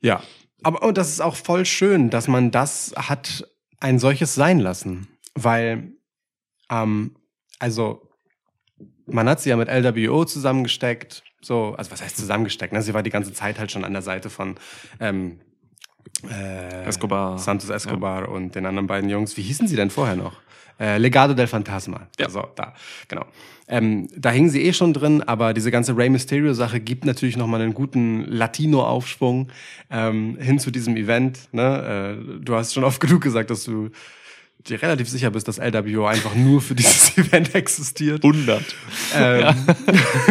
Ja. 0.00 0.22
Aber 0.62 0.82
und 0.82 0.98
das 0.98 1.10
ist 1.10 1.20
auch 1.20 1.36
voll 1.36 1.64
schön, 1.64 2.10
dass 2.10 2.26
man 2.26 2.50
das 2.50 2.92
hat 2.96 3.46
ein 3.78 3.98
solches 3.98 4.34
sein 4.34 4.58
lassen. 4.58 5.06
Weil, 5.34 5.92
ähm, 6.70 7.14
also, 7.58 8.05
man 9.06 9.28
hat 9.28 9.40
sie 9.40 9.50
ja 9.50 9.56
mit 9.56 9.68
LWO 9.68 10.24
zusammengesteckt. 10.24 11.22
So, 11.40 11.74
also 11.76 11.90
was 11.90 12.02
heißt 12.02 12.16
zusammengesteckt? 12.16 12.72
Ne? 12.72 12.82
Sie 12.82 12.94
war 12.94 13.02
die 13.02 13.10
ganze 13.10 13.32
Zeit 13.32 13.58
halt 13.58 13.70
schon 13.70 13.84
an 13.84 13.92
der 13.92 14.02
Seite 14.02 14.30
von 14.30 14.56
ähm, 15.00 15.40
äh, 16.28 16.84
Escobar. 16.84 17.38
Santos 17.38 17.70
Escobar 17.70 18.28
und 18.28 18.54
den 18.54 18.66
anderen 18.66 18.86
beiden 18.86 19.08
Jungs. 19.08 19.36
Wie 19.36 19.42
hießen 19.42 19.68
sie 19.68 19.76
denn 19.76 19.90
vorher 19.90 20.16
noch? 20.16 20.40
Äh, 20.78 20.98
Legado 20.98 21.32
del 21.34 21.46
Fantasma. 21.46 22.08
Ja. 22.18 22.28
So, 22.28 22.44
da, 22.54 22.74
genau. 23.08 23.24
Ähm, 23.68 24.08
da 24.14 24.30
hingen 24.30 24.50
sie 24.50 24.62
eh 24.62 24.72
schon 24.72 24.92
drin, 24.92 25.22
aber 25.22 25.54
diese 25.54 25.70
ganze 25.70 25.96
Rey 25.96 26.10
Mysterio-Sache 26.10 26.80
gibt 26.80 27.04
natürlich 27.04 27.36
nochmal 27.36 27.62
einen 27.62 27.74
guten 27.74 28.24
Latino-Aufschwung 28.26 29.48
ähm, 29.90 30.36
hin 30.38 30.58
zu 30.58 30.70
diesem 30.70 30.96
Event. 30.96 31.48
Ne? 31.52 32.18
Äh, 32.18 32.40
du 32.44 32.54
hast 32.54 32.74
schon 32.74 32.84
oft 32.84 33.00
genug 33.00 33.22
gesagt, 33.22 33.50
dass 33.50 33.64
du 33.64 33.90
dir 34.68 34.82
relativ 34.82 35.08
sicher 35.08 35.30
bist, 35.30 35.48
dass 35.48 35.58
LWO 35.58 36.06
einfach 36.06 36.34
nur 36.34 36.60
für 36.60 36.74
dieses 36.74 37.16
Event 37.18 37.54
existiert. 37.54 38.24
100. 38.24 38.62
Ähm, 39.14 39.54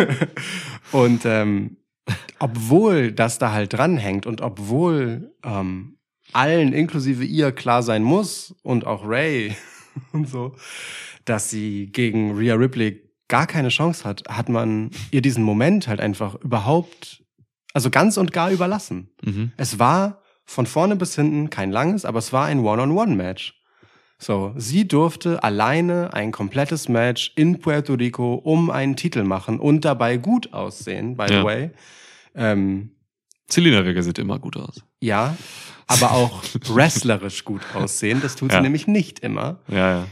und 0.91 1.25
ähm, 1.25 1.77
obwohl 2.39 3.11
das 3.11 3.39
da 3.39 3.51
halt 3.51 3.73
dranhängt 3.73 4.25
und 4.25 4.41
obwohl 4.41 5.33
ähm, 5.43 5.97
allen, 6.33 6.73
inklusive 6.73 7.23
ihr, 7.23 7.51
klar 7.51 7.83
sein 7.83 8.03
muss 8.03 8.55
und 8.63 8.85
auch 8.85 9.07
Ray 9.07 9.55
und 10.11 10.29
so, 10.29 10.55
dass 11.23 11.49
sie 11.49 11.87
gegen 11.87 12.37
Rhea 12.37 12.55
Ripley 12.55 13.01
gar 13.27 13.47
keine 13.47 13.69
Chance 13.69 14.03
hat, 14.03 14.23
hat 14.29 14.49
man 14.49 14.91
ihr 15.11 15.21
diesen 15.21 15.43
Moment 15.43 15.87
halt 15.87 15.99
einfach 15.99 16.35
überhaupt, 16.35 17.23
also 17.73 17.89
ganz 17.89 18.17
und 18.17 18.31
gar 18.31 18.51
überlassen. 18.51 19.09
Mhm. 19.23 19.51
Es 19.57 19.79
war 19.79 20.21
von 20.45 20.67
vorne 20.67 20.95
bis 20.95 21.15
hinten 21.15 21.49
kein 21.49 21.71
langes, 21.71 22.05
aber 22.05 22.19
es 22.19 22.31
war 22.31 22.45
ein 22.45 22.59
One-on-One-Match. 22.59 23.59
So, 24.17 24.53
sie 24.55 24.87
durfte 24.87 25.43
alleine 25.43 26.13
ein 26.13 26.31
komplettes 26.31 26.87
Match 26.87 27.33
in 27.35 27.59
Puerto 27.59 27.93
Rico 27.95 28.35
um 28.35 28.69
einen 28.71 28.95
Titel 28.95 29.23
machen 29.23 29.59
und 29.59 29.83
dabei 29.85 30.17
gut 30.17 30.53
aussehen, 30.53 31.17
by 31.17 31.25
the 31.27 31.33
Ja. 31.33 31.43
way. 31.43 31.69
Ähm, 32.33 32.91
Selina 33.49 33.85
Vega 33.85 34.01
sieht 34.01 34.17
immer 34.19 34.39
gut 34.39 34.57
aus. 34.57 34.83
ja, 35.01 35.35
aber 35.87 36.13
auch 36.13 36.41
wrestlerisch 36.67 37.43
gut 37.45 37.61
aussehen. 37.75 38.19
Das 38.21 38.35
tut 38.35 38.51
sie 38.51 38.55
Ja. 38.57 38.61
nämlich 38.61 38.87
nicht 38.87 39.19
immer. 39.19 39.59
Ja, 39.67 39.91
ja. 39.99 40.07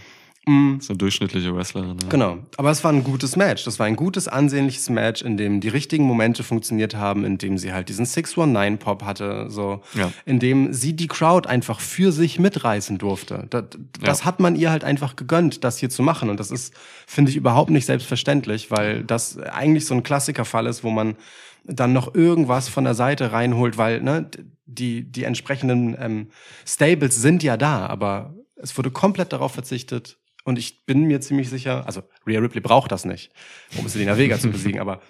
Mm, 0.45 0.79
So 0.81 0.93
durchschnittliche 0.93 1.55
Wrestlerin. 1.55 1.97
Ja. 2.03 2.09
Genau. 2.09 2.37
Aber 2.57 2.69
es 2.69 2.83
war 2.83 2.91
ein 2.91 3.03
gutes 3.05 3.37
Match. 3.37 3.63
Das 3.63 3.79
war 3.79 3.85
ein 3.85 3.95
gutes, 3.95 4.27
ansehnliches 4.27 4.89
Match, 4.89 5.21
in 5.21 5.37
dem 5.37 5.61
die 5.61 5.69
richtigen 5.69 6.03
Momente 6.03 6.43
funktioniert 6.43 6.95
haben, 6.95 7.23
in 7.23 7.37
dem 7.37 7.57
sie 7.57 7.71
halt 7.71 7.87
diesen 7.87 8.05
619-Pop 8.05 9.03
hatte, 9.05 9.49
so, 9.49 9.81
Ja. 9.93 10.11
in 10.25 10.39
dem 10.39 10.73
sie 10.73 10.95
die 10.95 11.07
Crowd 11.07 11.47
einfach 11.47 11.79
für 11.79 12.11
sich 12.11 12.39
mitreißen 12.39 12.97
durfte. 12.97 13.47
Das, 13.49 13.63
das 14.01 14.19
Ja. 14.19 14.25
hat 14.25 14.41
man 14.41 14.55
ihr 14.57 14.69
halt 14.69 14.83
einfach 14.83 15.15
gegönnt, 15.15 15.63
das 15.63 15.77
hier 15.77 15.89
zu 15.89 16.03
machen. 16.03 16.29
Und 16.29 16.39
das 16.41 16.51
ist, 16.51 16.73
finde 17.07 17.31
ich, 17.31 17.37
überhaupt 17.37 17.69
nicht 17.69 17.85
selbstverständlich, 17.85 18.69
weil 18.69 19.03
das 19.05 19.37
eigentlich 19.37 19.85
so 19.85 19.93
ein 19.93 20.03
Klassikerfall 20.03 20.67
ist, 20.67 20.83
wo 20.83 20.89
man 20.89 21.15
dann 21.63 21.93
noch 21.93 22.13
irgendwas 22.13 22.67
von 22.67 22.83
der 22.83 22.95
Seite 22.95 23.31
reinholt, 23.31 23.77
weil 23.77 24.01
ne, 24.01 24.29
die, 24.65 25.09
die 25.09 25.23
entsprechenden 25.23 25.95
ähm, 25.97 26.27
Stables 26.67 27.15
sind 27.21 27.43
ja 27.43 27.55
da, 27.55 27.85
aber 27.85 28.33
es 28.57 28.77
wurde 28.77 28.91
komplett 28.91 29.31
darauf 29.31 29.53
verzichtet. 29.53 30.17
Und 30.43 30.59
ich 30.59 30.85
bin 30.85 31.03
mir 31.03 31.21
ziemlich 31.21 31.49
sicher, 31.49 31.85
also 31.85 32.03
Rhea 32.27 32.39
Ripley 32.39 32.61
braucht 32.61 32.91
das 32.91 33.05
nicht, 33.05 33.31
um 33.77 33.87
Selena 33.87 34.17
Vega 34.17 34.37
zu 34.37 34.49
besiegen, 34.49 34.81
aber 34.81 35.01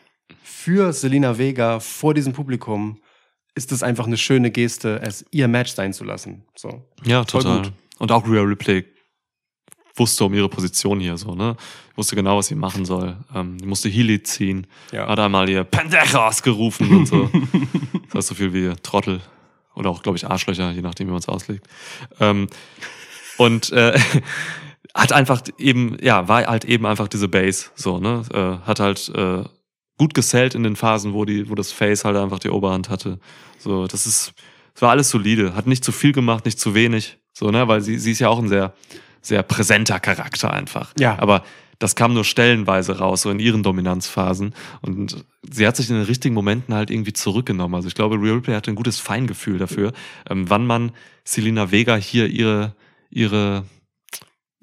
für 0.44 0.94
Selena 0.94 1.38
Vega 1.38 1.80
vor 1.80 2.14
diesem 2.14 2.34
Publikum 2.34 3.02
ist 3.56 3.72
es 3.72 3.84
einfach 3.84 4.08
eine 4.08 4.18
schöne 4.18 4.52
Geste, 4.52 5.00
es 5.02 5.26
ihr 5.32 5.48
Match 5.48 5.72
sein 5.74 5.94
zu 5.94 6.04
lassen. 6.04 6.46
So. 6.56 6.88
Ja, 7.04 7.24
total. 7.24 7.64
gut. 7.64 7.74
Und 8.00 8.12
auch 8.12 8.28
Rhea 8.28 8.42
Ripley 8.42 8.86
wusste 9.96 10.26
um 10.26 10.34
ihre 10.34 10.50
Position 10.50 11.00
hier 11.00 11.18
so, 11.18 11.36
ne? 11.36 11.56
Wusste 11.96 12.16
genau, 12.16 12.38
was 12.38 12.48
sie 12.48 12.56
machen 12.56 12.86
soll. 12.86 13.18
Ähm, 13.34 13.58
die 13.60 13.66
musste 13.68 13.90
Healy 13.90 14.24
ziehen. 14.24 14.66
Ja. 14.92 15.08
Hat 15.08 15.20
einmal 15.20 15.48
ihr 15.50 15.64
Pendejas 15.64 16.42
gerufen 16.42 16.90
und 16.96 17.08
so. 17.08 17.30
das 18.08 18.16
heißt 18.16 18.28
so 18.30 18.36
viel 18.36 18.54
wie 18.54 18.74
Trottel. 18.82 19.22
Oder 19.76 19.90
auch, 19.90 20.02
glaube 20.02 20.18
ich, 20.18 20.28
Arschlöcher, 20.28 20.72
je 20.72 20.82
nachdem, 20.82 21.08
wie 21.08 21.12
man 21.12 21.20
es 21.20 21.28
auslegt. 21.28 21.68
Ähm, 22.20 22.48
und 23.38 23.72
äh, 23.72 24.00
hat 24.94 25.12
einfach 25.12 25.41
eben, 25.58 25.98
ja, 26.02 26.28
war 26.28 26.46
halt 26.46 26.66
eben 26.66 26.86
einfach 26.86 27.08
diese 27.08 27.28
Base, 27.28 27.68
so, 27.76 28.00
ne? 28.00 28.24
Äh, 28.34 28.66
hat 28.68 28.80
halt 28.80 29.10
äh, 29.16 29.44
gut 29.98 30.14
gesellt 30.14 30.56
in 30.56 30.64
den 30.64 30.76
Phasen, 30.76 31.14
wo 31.14 31.26
die, 31.26 31.50
wo 31.50 31.56
das 31.56 31.72
Face 31.72 32.06
halt 32.06 32.16
einfach 32.18 32.39
die 32.39 32.50
Oberhand 32.50 32.89
hatte. 32.89 33.20
So, 33.58 33.88
das 33.88 34.06
ist, 34.06 34.34
es 34.76 34.82
war 34.82 34.91
alles 34.91 35.10
solide. 35.10 35.56
Hat 35.56 35.68
nicht 35.68 35.84
zu 35.84 35.91
viel 35.91 36.12
gemacht, 36.12 36.46
nicht 36.46 36.60
zu 36.60 36.76
wenig. 36.76 37.18
So, 37.32 37.50
ne? 37.50 37.68
Weil 37.68 37.82
sie, 37.82 37.98
sie 37.98 38.12
ist 38.12 38.20
ja 38.20 38.30
auch 38.30 38.39
ein 38.39 38.50
sehr, 38.50 38.74
sehr 39.22 39.44
präsenter 39.44 40.00
Charakter 40.00 40.52
einfach. 40.52 40.94
Ja. 41.00 41.18
Aber 41.20 41.44
das 41.80 41.96
kam 41.96 42.14
nur 42.14 42.24
stellenweise 42.24 43.00
raus, 43.00 43.24
so 43.24 43.30
in 43.30 43.39
ihren 43.39 43.64
Dominanzphasen. 43.64 44.54
Und 44.82 45.26
sie 45.50 45.68
hat 45.68 45.76
sich 45.76 45.89
in 45.89 45.96
den 45.96 46.06
richtigen 46.06 46.36
Momenten 46.36 46.74
halt 46.74 46.91
irgendwie 46.91 47.14
zurückgenommen. 47.14 47.76
Also 47.76 47.88
ich 47.88 47.96
glaube, 47.96 48.16
Rhea 48.16 48.34
Ripley 48.34 48.54
hatte 48.54 48.72
ein 48.72 48.76
gutes 48.76 49.00
Feingefühl 49.00 49.58
dafür, 49.58 49.91
ähm, 50.30 50.50
wann 50.50 50.66
man 50.66 50.91
Selina 51.24 51.72
Vega 51.72 51.96
hier 51.96 52.28
ihre, 52.28 52.76
ihre, 53.10 53.66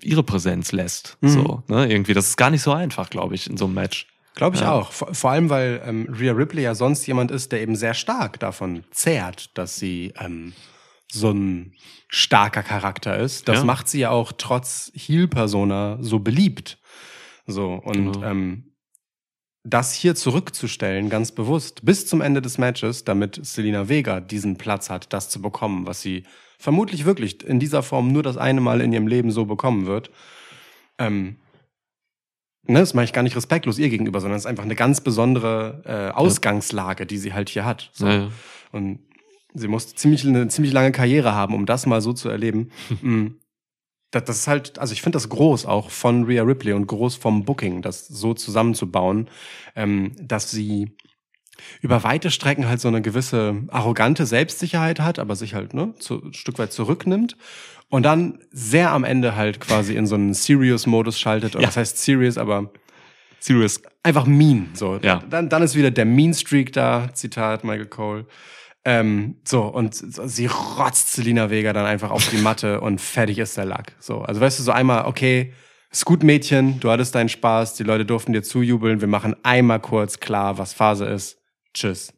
ihre 0.03 0.23
Präsenz 0.23 0.73
lässt. 0.73 1.17
Mhm. 1.21 1.29
So, 1.29 1.63
ne? 1.69 1.91
Irgendwie. 1.91 2.15
Das 2.15 2.29
ist 2.29 2.37
gar 2.37 2.51
nicht 2.51 2.63
so 2.63 2.73
einfach, 2.73 3.11
glaube 3.11 3.35
ich, 3.35 3.49
in 3.49 3.57
so 3.57 3.67
einem 3.67 3.75
Match. 3.75 4.07
Glaube 4.35 4.57
ich 4.57 4.63
Ja. 4.63 4.73
auch. 4.73 4.93
Vor, 4.93 5.13
vor 5.15 5.31
allem, 5.31 5.51
weil 5.51 5.83
ähm, 5.85 6.09
Rhea 6.19 6.33
Ripley 6.33 6.63
ja 6.63 6.75
sonst 6.75 7.07
jemand 7.07 7.31
ist, 7.31 7.53
der 7.53 7.61
eben 7.63 7.77
sehr 7.77 7.95
stark 7.95 8.39
davon 8.41 8.85
zehrt, 8.91 9.57
dass 9.59 9.77
sie 9.77 10.13
ähm, 10.19 10.53
so 11.13 11.31
ein 11.31 11.75
starker 12.09 12.63
Charakter 12.63 13.19
ist. 13.19 13.49
Das 13.49 13.59
Ja. 13.59 13.65
macht 13.65 13.89
sie 13.89 14.01
ja 14.01 14.11
auch 14.11 14.33
trotz 14.37 14.93
Heel-Persona 14.95 15.99
so 16.01 16.21
beliebt. 16.21 16.79
So, 17.47 17.75
und 17.75 18.13
Genau. 18.13 18.23
ähm, 18.23 18.65
das 19.65 19.93
hier 19.93 20.15
zurückzustellen, 20.15 21.11
ganz 21.11 21.33
bewusst, 21.33 21.85
bis 21.85 22.07
zum 22.07 22.21
Ende 22.23 22.41
des 22.41 22.57
Matches, 22.57 23.05
damit 23.05 23.39
Selina 23.45 23.89
Vega 23.89 24.21
diesen 24.21 24.57
Platz 24.57 24.89
hat, 24.89 25.13
das 25.13 25.29
zu 25.29 25.43
bekommen, 25.43 25.87
was 25.87 26.01
sie 26.01 26.25
vermutlich 26.61 27.07
wirklich 27.07 27.43
in 27.43 27.59
dieser 27.59 27.83
Form 27.83 28.13
nur 28.13 28.23
das 28.23 28.37
eine 28.37 28.61
Mal 28.61 28.83
in 28.83 28.93
ihrem 28.93 29.07
Leben 29.07 29.31
so 29.31 29.47
bekommen 29.47 29.87
wird. 29.87 30.11
Ähm, 30.99 31.37
ne, 32.67 32.81
das 32.81 32.93
mache 32.93 33.07
ich 33.07 33.15
gar 33.15 33.23
nicht 33.23 33.35
respektlos 33.35 33.79
ihr 33.79 33.89
gegenüber, 33.89 34.21
sondern 34.21 34.37
es 34.37 34.45
ist 34.45 34.47
einfach 34.47 34.65
eine 34.65 34.77
ganz 34.77 35.01
besondere 35.01 35.83
äh, 35.87 36.15
Ausgangslage, 36.15 37.07
die 37.07 37.17
sie 37.17 37.33
halt 37.33 37.49
hier 37.49 37.65
hat. 37.65 37.91
So. 37.95 38.07
Ja, 38.07 38.15
ja. 38.15 38.31
Und 38.73 39.01
sie 39.55 39.69
musste 39.69 39.95
ziemlich, 39.95 40.25
eine 40.27 40.49
ziemlich 40.49 40.75
lange 40.75 40.93
Karriere 40.93 41.35
haben, 41.35 41.55
um 41.55 41.65
das 41.65 41.87
mal 41.87 42.03
so 42.03 42.13
zu 42.13 42.29
erleben. 42.29 42.71
Mm. 43.01 43.29
das, 44.11 44.25
das 44.25 44.39
ist 44.41 44.47
halt, 44.47 44.79
also 44.79 44.93
ich 44.93 45.01
finde 45.01 45.17
das 45.17 45.31
groß 45.31 45.65
auch 45.65 45.91
von 45.91 46.25
Rhea 46.25 46.43
Ripley 46.43 46.75
und 46.75 46.87
groß 46.87 47.17
vom 47.17 47.45
Booking, 47.45 47.81
das 47.81 48.07
so 48.07 48.35
zusammenzubauen, 48.35 49.31
ähm, 49.75 50.13
dass 50.21 50.51
sie 50.51 50.93
über 51.81 52.03
weite 52.05 52.31
Strecken 52.31 52.69
halt 52.69 52.81
so 52.81 52.89
eine 52.89 53.03
gewisse 53.03 53.63
arrogante 53.69 54.27
Selbstsicherheit 54.27 55.01
hat, 55.01 55.19
aber 55.19 55.37
sich 55.37 55.55
halt 55.55 55.75
ne, 55.75 55.95
zu, 55.99 56.23
ein 56.25 56.35
Stück 56.35 56.59
weit 56.59 56.73
zurücknimmt 56.73 57.37
und 57.89 58.05
dann 58.05 58.39
sehr 58.51 58.91
am 58.93 59.05
Ende 59.05 59.35
halt 59.37 59.61
quasi 59.61 59.95
in 59.97 60.07
so 60.07 60.15
einen 60.15 60.35
Serious-Modus 60.35 61.19
schaltet. 61.19 61.55
Oder 61.55 61.63
Ja. 61.63 61.69
was 61.69 61.77
heißt 61.77 61.99
Serious, 62.03 62.39
aber 62.39 62.71
Serious. 63.41 63.81
einfach 64.03 64.27
mean. 64.27 64.69
So, 64.75 64.99
Ja. 65.03 65.23
dann, 65.29 65.49
dann 65.49 65.63
ist 65.63 65.75
wieder 65.75 65.91
der 65.91 66.05
Mean 66.05 66.35
Streak 66.35 66.73
da, 66.73 67.09
Zitat 67.15 67.65
Michael 67.65 67.87
Cole. 67.87 68.27
Ähm, 68.85 69.37
so, 69.45 69.63
und 69.65 69.95
sie 69.95 70.47
rotzt 70.47 71.13
Selina 71.13 71.51
Vega 71.51 71.73
dann 71.75 71.85
einfach 71.85 72.11
auf 72.11 72.29
die 72.31 72.39
Matte 72.39 72.81
und 72.83 73.01
fertig 73.01 73.39
ist 73.39 73.57
der 73.57 73.67
Lack. 73.67 73.95
So, 73.99 74.23
also 74.23 74.41
weißt 74.41 74.59
du, 74.59 74.63
so 74.63 74.73
einmal, 74.73 75.05
okay, 75.07 75.53
ist 75.91 76.05
gut, 76.05 76.23
Mädchen, 76.23 76.79
du 76.81 76.91
hattest 76.91 77.15
deinen 77.15 77.29
Spaß, 77.29 77.75
die 77.75 77.83
Leute 77.83 78.07
durften 78.07 78.33
dir 78.33 78.43
zujubeln, 78.43 79.01
wir 79.01 79.09
machen 79.09 79.35
einmal 79.43 79.81
kurz 79.81 80.21
klar, 80.21 80.57
was 80.57 80.73
Phase 80.73 81.05
ist. 81.07 81.40
Tschüss. 81.75 82.13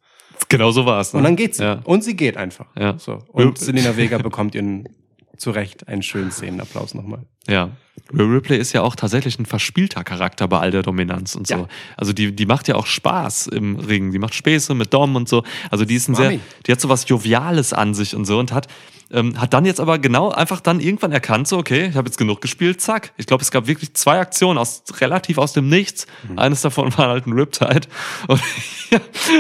Genau 0.49 0.71
so 0.71 0.87
war 0.87 1.01
es. 1.01 1.13
Ne? 1.13 1.19
Und 1.19 1.25
dann 1.25 1.37
geht 1.37 1.55
sie. 1.55 1.65
Ja. 1.65 1.81
Und 1.85 2.05
sie 2.05 2.17
geht 2.17 2.37
einfach. 2.37 2.67
Ja. 2.77 2.99
So. 2.99 3.19
Und 3.29 3.59
Selina 3.59 3.97
Vega 3.97 4.19
bekommt 4.19 4.55
ihren 4.55 4.89
zu 5.37 5.51
Recht 5.51 5.89
einen 5.89 6.03
schönen 6.03 6.31
Szenenapplaus 6.31 6.95
nochmal. 6.95 7.27
Ja. 7.49 7.71
Ripley 8.13 8.59
ist 8.59 8.73
ja 8.73 8.83
auch 8.83 8.95
tatsächlich 8.95 9.39
ein 9.39 9.47
verspielter 9.47 10.05
Charakter 10.05 10.47
bei 10.49 10.59
all 10.59 10.71
der 10.71 10.83
Dominanz 10.83 11.35
und 11.35 11.47
so. 11.47 11.55
Ja. 11.55 11.69
Also 11.97 12.13
die, 12.13 12.35
die 12.35 12.47
macht 12.47 12.69
ja 12.69 12.77
auch 12.77 12.87
Spaß 12.87 13.49
im 13.49 13.77
Ring. 13.77 14.13
Die 14.13 14.19
macht 14.19 14.35
Späße 14.35 14.75
mit 14.75 14.95
Dom 14.95 15.17
und 15.17 15.29
so. 15.29 15.43
Also 15.71 15.85
die 15.85 15.97
ist 15.97 16.09
ein 16.09 16.15
sehr, 16.15 16.31
Mami. 16.31 16.41
die 16.67 16.73
hat 16.73 16.81
so 16.81 16.89
was 16.89 17.09
Joviales 17.09 17.73
an 17.73 17.95
sich 17.95 18.15
und 18.15 18.25
so 18.25 18.39
und 18.39 18.53
hat, 18.53 18.69
ähm, 19.13 19.41
hat 19.41 19.53
dann 19.53 19.65
jetzt 19.65 19.81
aber 19.81 19.99
genau 19.99 20.31
einfach 20.31 20.61
dann 20.61 20.81
irgendwann 20.81 21.13
erkannt, 21.13 21.47
so, 21.47 21.59
okay, 21.59 21.87
ich 21.87 21.97
habe 21.97 22.09
jetzt 22.09 22.17
genug 22.17 22.41
gespielt, 22.41 22.81
zack. 22.81 23.13
Ich 23.17 23.27
glaube, 23.27 23.43
es 23.43 23.51
gab 23.51 23.67
wirklich 23.67 23.95
zwei 23.95 24.19
Aktionen 24.19 24.59
aus 24.59 24.83
relativ 25.01 25.39
aus 25.39 25.53
dem 25.53 25.69
Nichts. 25.69 26.07
Mhm. 26.29 26.39
Eines 26.39 26.63
davon 26.63 26.97
war 26.97 27.09
halt 27.09 27.27
ein 27.27 27.33
Riptide. 27.33 27.83
Und 28.27 28.41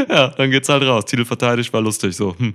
ja, 0.09 0.29
dann 0.29 0.51
geht's 0.51 0.68
halt 0.68 0.83
raus. 0.83 1.07
Titel 1.07 1.25
verteidigt, 1.25 1.73
war 1.73 1.81
lustig. 1.81 2.14
So, 2.14 2.37
hm. 2.39 2.55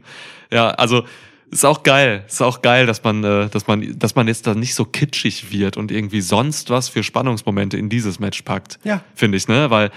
Ja, 0.51 0.69
also 0.69 1.03
ist 1.49 1.65
auch 1.65 1.83
geil. 1.83 2.23
Ist 2.27 2.41
auch 2.41 2.61
geil, 2.61 2.85
dass 2.85 3.03
man, 3.03 3.23
äh, 3.23 3.49
dass 3.49 3.67
man, 3.67 3.97
dass 3.97 4.15
man 4.15 4.27
jetzt 4.27 4.45
da 4.47 4.53
nicht 4.53 4.75
so 4.75 4.85
kitschig 4.85 5.51
wird 5.51 5.77
und 5.77 5.91
irgendwie 5.91 6.21
sonst 6.21 6.69
was 6.69 6.89
für 6.89 7.03
Spannungsmomente 7.03 7.77
in 7.77 7.89
dieses 7.89 8.19
Match 8.19 8.41
packt. 8.43 8.79
Ja. 8.83 9.01
Finde 9.15 9.37
ich, 9.37 9.47
ne? 9.47 9.69
Weil 9.69 9.91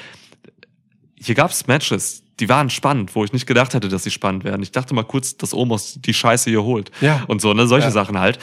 hier 1.17 1.35
gab's 1.35 1.67
Matches, 1.67 2.23
die 2.41 2.49
waren 2.49 2.71
spannend, 2.71 3.15
wo 3.15 3.25
ich 3.25 3.33
nicht 3.33 3.47
gedacht 3.47 3.75
hätte, 3.75 3.89
dass 3.89 4.03
sie 4.03 4.11
spannend 4.11 4.45
werden. 4.45 4.63
Ich 4.63 4.73
dachte 4.73 4.95
mal 4.95 5.05
kurz, 5.05 5.37
dass 5.37 5.55
Omos 5.55 5.99
die 6.01 6.15
Scheiße 6.15 6.51
hier 6.51 6.63
holt. 6.63 6.91
Ja. 7.01 7.23
Und 7.29 7.41
so, 7.41 7.53
ne? 7.55 7.67
Solche 7.67 7.89
Ja. 7.89 7.93
Sachen 7.93 8.19
halt. 8.19 8.39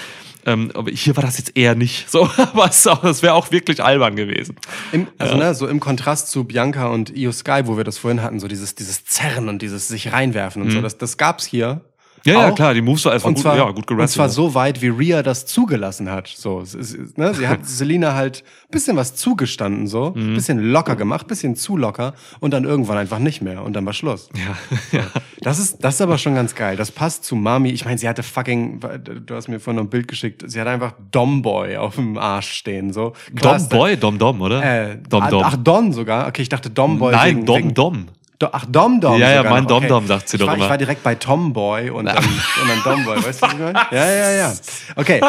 Ähm, 0.45 0.71
aber 0.73 0.89
hier 0.91 1.15
war 1.17 1.23
das 1.23 1.37
jetzt 1.37 1.57
eher 1.57 1.75
nicht 1.75 2.09
so. 2.09 2.29
Aber 2.37 2.69
es 2.69 2.83
das 2.83 3.21
wäre 3.21 3.33
auch 3.33 3.51
wirklich 3.51 3.83
albern 3.83 4.15
gewesen. 4.15 4.55
Im, 4.93 5.07
also 5.17 5.35
ne, 5.35 5.53
so 5.53 5.67
im 5.67 5.81
Kontrast 5.81 6.31
zu 6.31 6.45
Bianca 6.45 6.87
und 6.87 7.09
Io 7.17 7.33
Sky, 7.33 7.63
wo 7.65 7.75
wir 7.75 7.83
das 7.83 7.97
vorhin 7.97 8.21
hatten, 8.21 8.39
so 8.39 8.47
dieses, 8.47 8.73
dieses 8.73 9.03
Zerren 9.03 9.49
und 9.49 9.61
dieses 9.61 9.89
sich 9.89 10.13
reinwerfen 10.13 10.61
und 10.61 10.71
so, 10.71 10.81
das, 10.81 10.97
das 10.97 11.17
gab's 11.17 11.45
hier. 11.45 11.81
Ja, 12.27 12.33
ja, 12.47 12.51
klar, 12.51 12.73
die 12.73 12.81
Moves 12.81 13.05
war 13.05 13.13
einfach 13.13 13.27
Und 13.27 13.35
gut, 13.35 13.41
zwar, 13.43 13.57
ja, 13.57 13.65
gut 13.67 13.77
und 13.77 13.87
gerasselt. 13.87 14.11
zwar 14.15 14.29
so 14.29 14.53
weit, 14.53 14.81
wie 14.81 14.89
Rhea 14.89 15.23
das 15.23 15.45
zugelassen 15.45 16.09
hat. 16.11 16.27
So, 16.27 16.59
ist, 16.61 17.17
ne, 17.17 17.33
sie 17.33 17.47
hat 17.47 17.59
Selina 17.65 18.13
halt 18.13 18.43
bisschen 18.69 18.97
was 18.97 19.15
zugestanden, 19.15 19.87
so, 19.87 20.11
Mhm. 20.15 20.33
bisschen 20.35 20.59
locker 20.71 20.95
gemacht, 20.95 21.27
bisschen 21.27 21.55
zu 21.55 21.77
locker 21.77 22.13
und 22.39 22.51
dann 22.51 22.63
irgendwann 22.65 22.97
einfach 22.97 23.19
nicht 23.19 23.41
mehr 23.41 23.63
und 23.63 23.73
dann 23.73 23.85
war 23.85 23.93
Schluss. 23.93 24.29
Ja, 24.35 24.57
ja. 24.99 25.03
Das 25.41 25.59
ist, 25.59 25.83
das 25.83 25.95
ist 25.95 26.01
aber 26.01 26.17
schon 26.17 26.35
ganz 26.35 26.53
geil. 26.55 26.75
Das 26.75 26.91
passt 26.91 27.23
zu 27.23 27.35
Mami. 27.35 27.69
Ich 27.69 27.85
meine, 27.85 27.97
sie 27.97 28.09
hatte 28.09 28.23
fucking, 28.23 28.79
du 29.25 29.35
hast 29.35 29.47
mir 29.47 29.59
vorhin 29.59 29.77
noch 29.77 29.83
ein 29.85 29.89
Bild 29.89 30.07
geschickt, 30.07 30.43
sie 30.45 30.59
hatte 30.59 30.69
einfach 30.71 30.93
Domboy 31.11 31.77
auf 31.77 31.95
dem 31.95 32.17
Arsch 32.17 32.51
stehen, 32.51 32.91
so. 32.91 33.13
Klar, 33.35 33.59
Dom 33.59 34.17
Dom 34.19 34.41
oder? 34.41 34.63
Äh, 34.63 34.97
Dom 35.09 35.29
Dom. 35.29 35.43
Ach, 35.45 35.55
Don 35.55 35.93
sogar. 35.93 36.27
Okay, 36.27 36.41
ich 36.41 36.49
dachte 36.49 36.69
Domboy. 36.69 37.13
Nein, 37.13 37.35
wegen, 37.37 37.45
Dom 37.45 37.57
wegen, 37.57 37.73
Dom. 37.73 38.05
Do, 38.39 38.49
ach, 38.51 38.65
Dom 38.67 39.01
Dom. 39.01 39.19
Ja, 39.19 39.31
ja, 39.33 39.43
mein 39.43 39.63
noch. 39.63 39.69
Dom 39.69 39.87
Dom, 39.87 40.05
sagt 40.05 40.29
sie 40.29 40.37
ich 40.37 40.39
doch 40.39 40.47
war, 40.47 40.55
immer. 40.55 40.65
Ich 40.65 40.69
war 40.69 40.77
direkt 40.77 41.01
bei 41.01 41.15
Tomboy 41.15 41.89
und 41.89 42.05
dann, 42.05 42.17
und 42.17 42.69
dann 42.69 42.83
Domboy. 42.83 43.17
Weißt 43.23 43.41
du, 43.41 43.45
was 43.47 43.53
ich 43.53 43.59
meine? 43.59 43.79
Ja, 43.91 44.11
ja, 44.11 44.31
ja. 44.31 44.53
Okay, 44.95 45.19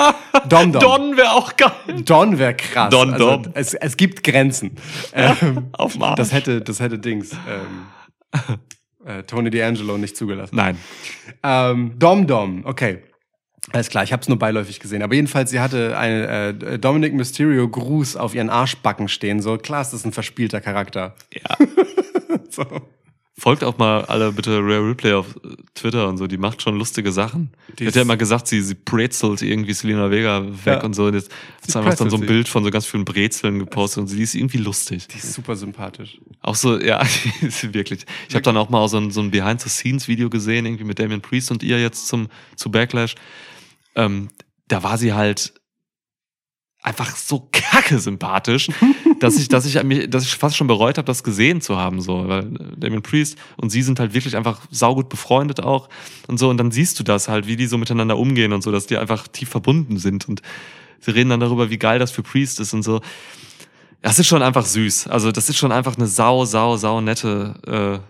Dom 0.47 0.73
Dom. 0.73 0.81
Don 0.81 1.17
wäre 1.17 1.33
auch 1.33 1.57
geil. 1.57 1.73
Don 2.05 2.39
wäre 2.39 2.55
krass. 2.55 2.91
Don 2.91 3.13
also, 3.15 3.37
Dom. 3.37 3.53
Es, 3.55 3.73
es 3.73 3.97
gibt 3.97 4.23
Grenzen. 4.23 4.77
Ähm, 5.15 5.69
Auf 5.73 5.95
dem 5.95 6.03
Arsch. 6.03 6.17
das 6.17 6.33
hätte, 6.33 6.61
das 6.61 6.81
hätte 6.81 6.99
Dings. 6.99 7.33
Ähm, 7.33 8.67
äh, 9.07 9.23
Tony 9.23 9.49
D'Angelo 9.49 9.97
nicht 9.97 10.15
zugelassen. 10.15 10.55
Nein. 10.55 10.77
Ähm, 11.43 11.99
Dom 11.99 12.27
Dom, 12.27 12.67
okay. 12.67 13.03
Alles 13.73 13.89
klar, 13.89 14.05
ich 14.05 14.13
habe 14.13 14.23
es 14.23 14.29
nur 14.29 14.39
beiläufig 14.39 14.81
gesehen. 14.81 15.03
Aber 15.03 15.15
jedenfalls, 15.15 15.51
sie 15.51 15.61
hatte 15.61 15.97
einen 15.99 16.25
äh, 16.25 16.79
Dominic 16.79 17.15
Mysterio 17.15 17.69
Gruß 17.69 18.17
auf 18.17 18.35
ihren 18.35 18.51
Arschbacken 18.51 19.09
stehen. 19.09 19.41
So, 19.43 19.57
klar, 19.59 19.83
ist 19.83 19.93
das 19.93 20.05
ein 20.05 20.13
verspielter 20.13 20.61
Charakter. 20.61 21.15
Ja. 21.33 21.57
So. 22.55 22.65
Folgt 23.41 23.63
auch 23.63 23.79
mal 23.79 24.05
alle 24.07 24.33
bitte 24.33 24.59
Rare 24.59 24.89
Replay 24.89 25.13
auf 25.13 25.37
äh, 25.37 25.55
Twitter 25.75 26.09
und 26.09 26.17
so, 26.19 26.27
die 26.27 26.39
macht 26.39 26.61
schon 26.61 26.77
lustige 26.77 27.13
Sachen. 27.13 27.53
Die, 27.79 27.87
hat 27.87 27.95
ja 27.95 28.03
immer 28.03 28.17
gesagt, 28.17 28.49
sie, 28.49 28.61
sie 28.61 28.75
brezelt 28.75 29.43
irgendwie 29.43 29.75
Selena 29.75 30.11
Vega 30.11 30.45
weg 30.45 30.79
Ja. 30.81 30.83
und 30.83 30.95
so. 30.95 31.05
Und 31.05 31.15
jetzt 31.15 31.31
hat 31.31 31.71
Sie 31.71 31.79
einfach 31.79 31.95
dann 31.95 32.11
so 32.11 32.17
ein 32.17 32.23
sie. 32.23 32.27
Bild 32.27 32.49
von 32.49 32.65
so 32.65 32.71
ganz 32.73 32.87
vielen 32.87 33.05
Brezeln 33.05 33.61
gepostet 33.61 34.01
und 34.01 34.07
sie 34.09 34.21
ist 34.25 34.35
irgendwie 34.35 34.59
lustig. 34.59 35.07
Die 35.07 35.19
ist 35.19 35.35
super 35.35 35.55
sympathisch. 35.55 36.19
Auch 36.43 36.57
so, 36.57 36.81
ja, 36.81 37.01
ist 37.41 37.73
wirklich. 37.73 38.07
Ich 38.29 38.35
habe 38.35 38.43
dann 38.43 38.57
auch 38.57 38.71
mal 38.71 38.89
so 38.89 38.97
ein, 38.97 39.13
so 39.13 39.21
ein 39.21 39.31
Behind-the-Scenes-Video 39.31 40.31
gesehen, 40.31 40.67
irgendwie 40.67 40.83
mit 40.85 40.99
Damien 40.99 41.21
Priest 41.21 41.53
und 41.53 41.63
ihr 41.63 41.81
jetzt 41.81 42.09
zum 42.09 42.27
zu 42.57 42.73
Backlash. 42.73 43.15
Ähm, 43.95 44.31
da 44.67 44.83
war 44.83 44.99
sie 44.99 45.13
halt 45.13 45.53
einfach 46.83 47.17
so 47.17 47.49
kacke 47.51 47.99
sympathisch, 47.99 48.69
dass 49.21 49.39
ich, 49.39 49.49
dass 49.49 49.67
ich 49.67 49.75
dass 50.11 50.25
ich 50.25 50.35
fast 50.37 50.57
schon 50.57 50.67
bereut 50.67 50.97
habe, 50.99 51.07
das 51.07 51.25
gesehen 51.25 51.61
zu 51.61 51.77
haben, 51.77 52.01
so, 52.01 52.29
weil 52.29 52.45
Damien 52.77 53.03
Priest 53.03 53.37
und 53.57 53.71
sie 53.71 53.83
sind 53.83 53.99
halt 53.99 54.15
wirklich 54.15 54.37
einfach 54.37 54.61
saugut 54.71 55.09
befreundet 55.09 55.61
auch 55.61 55.89
und 56.29 56.39
so 56.39 56.49
und 56.49 56.57
dann 56.57 56.71
siehst 56.71 56.99
du 56.99 57.03
das 57.03 57.29
halt, 57.29 57.47
wie 57.47 57.57
die 57.57 57.67
so 57.67 57.79
miteinander 57.79 58.17
umgehen 58.17 58.53
und 58.53 58.63
so, 58.63 58.71
dass 58.71 58.87
die 58.87 58.97
einfach 58.97 59.27
tief 59.29 59.49
verbunden 59.49 59.99
sind 59.99 60.29
und 60.29 60.43
sie 61.01 61.11
reden 61.11 61.31
dann 61.31 61.41
darüber, 61.41 61.71
wie 61.71 61.79
geil 61.79 61.99
das 61.99 62.11
für 62.11 62.23
Priest 62.23 62.61
ist 62.61 62.73
und 62.75 62.83
so. 62.83 63.01
Das 64.01 64.21
ist 64.21 64.29
schon 64.29 64.43
einfach 64.43 64.65
süß. 64.65 65.09
Also 65.09 65.33
das 65.33 65.49
ist 65.49 65.57
schon 65.57 65.73
einfach 65.73 65.97
eine 65.97 66.07
sau, 66.07 66.45
sau, 66.45 66.77
sau 66.77 67.01
nette 67.01 68.01
äh, 68.03 68.09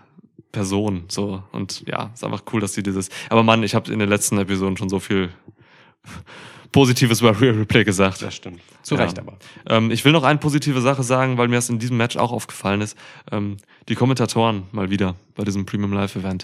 Person. 0.51 1.05
So 1.07 1.43
und 1.51 1.83
ja, 1.87 2.11
ist 2.13 2.23
einfach 2.23 2.43
cool, 2.53 2.61
dass 2.61 2.73
sie 2.73 2.83
dieses. 2.83 3.09
Aber 3.29 3.41
Mann, 3.41 3.63
ich 3.63 3.73
habe 3.73 3.91
in 3.91 3.97
den 3.97 4.09
letzten 4.09 4.37
Episoden 4.37 4.77
schon 4.77 4.89
so 4.89 4.99
viel 4.99 5.29
Positives 6.71 7.21
über 7.21 7.39
Real 7.39 7.55
Replay 7.55 7.83
gesagt. 7.83 8.21
Das 8.21 8.35
stimmt. 8.35 8.61
Zu 8.83 8.95
Ja. 8.95 9.03
Recht 9.03 9.19
aber. 9.19 9.37
Ähm, 9.67 9.91
ich 9.91 10.05
will 10.05 10.11
noch 10.11 10.23
eine 10.23 10.39
positive 10.39 10.81
Sache 10.81 11.03
sagen, 11.03 11.37
weil 11.37 11.47
mir 11.47 11.55
das 11.55 11.69
in 11.69 11.79
diesem 11.79 11.97
Match 11.97 12.17
auch 12.17 12.31
aufgefallen 12.31 12.81
ist. 12.81 12.97
Ähm, 13.31 13.57
die 13.87 13.95
Kommentatoren 13.95 14.63
mal 14.71 14.89
wieder 14.89 15.15
bei 15.35 15.43
diesem 15.43 15.65
Premium 15.65 15.93
Live 15.93 16.15
Event. 16.15 16.43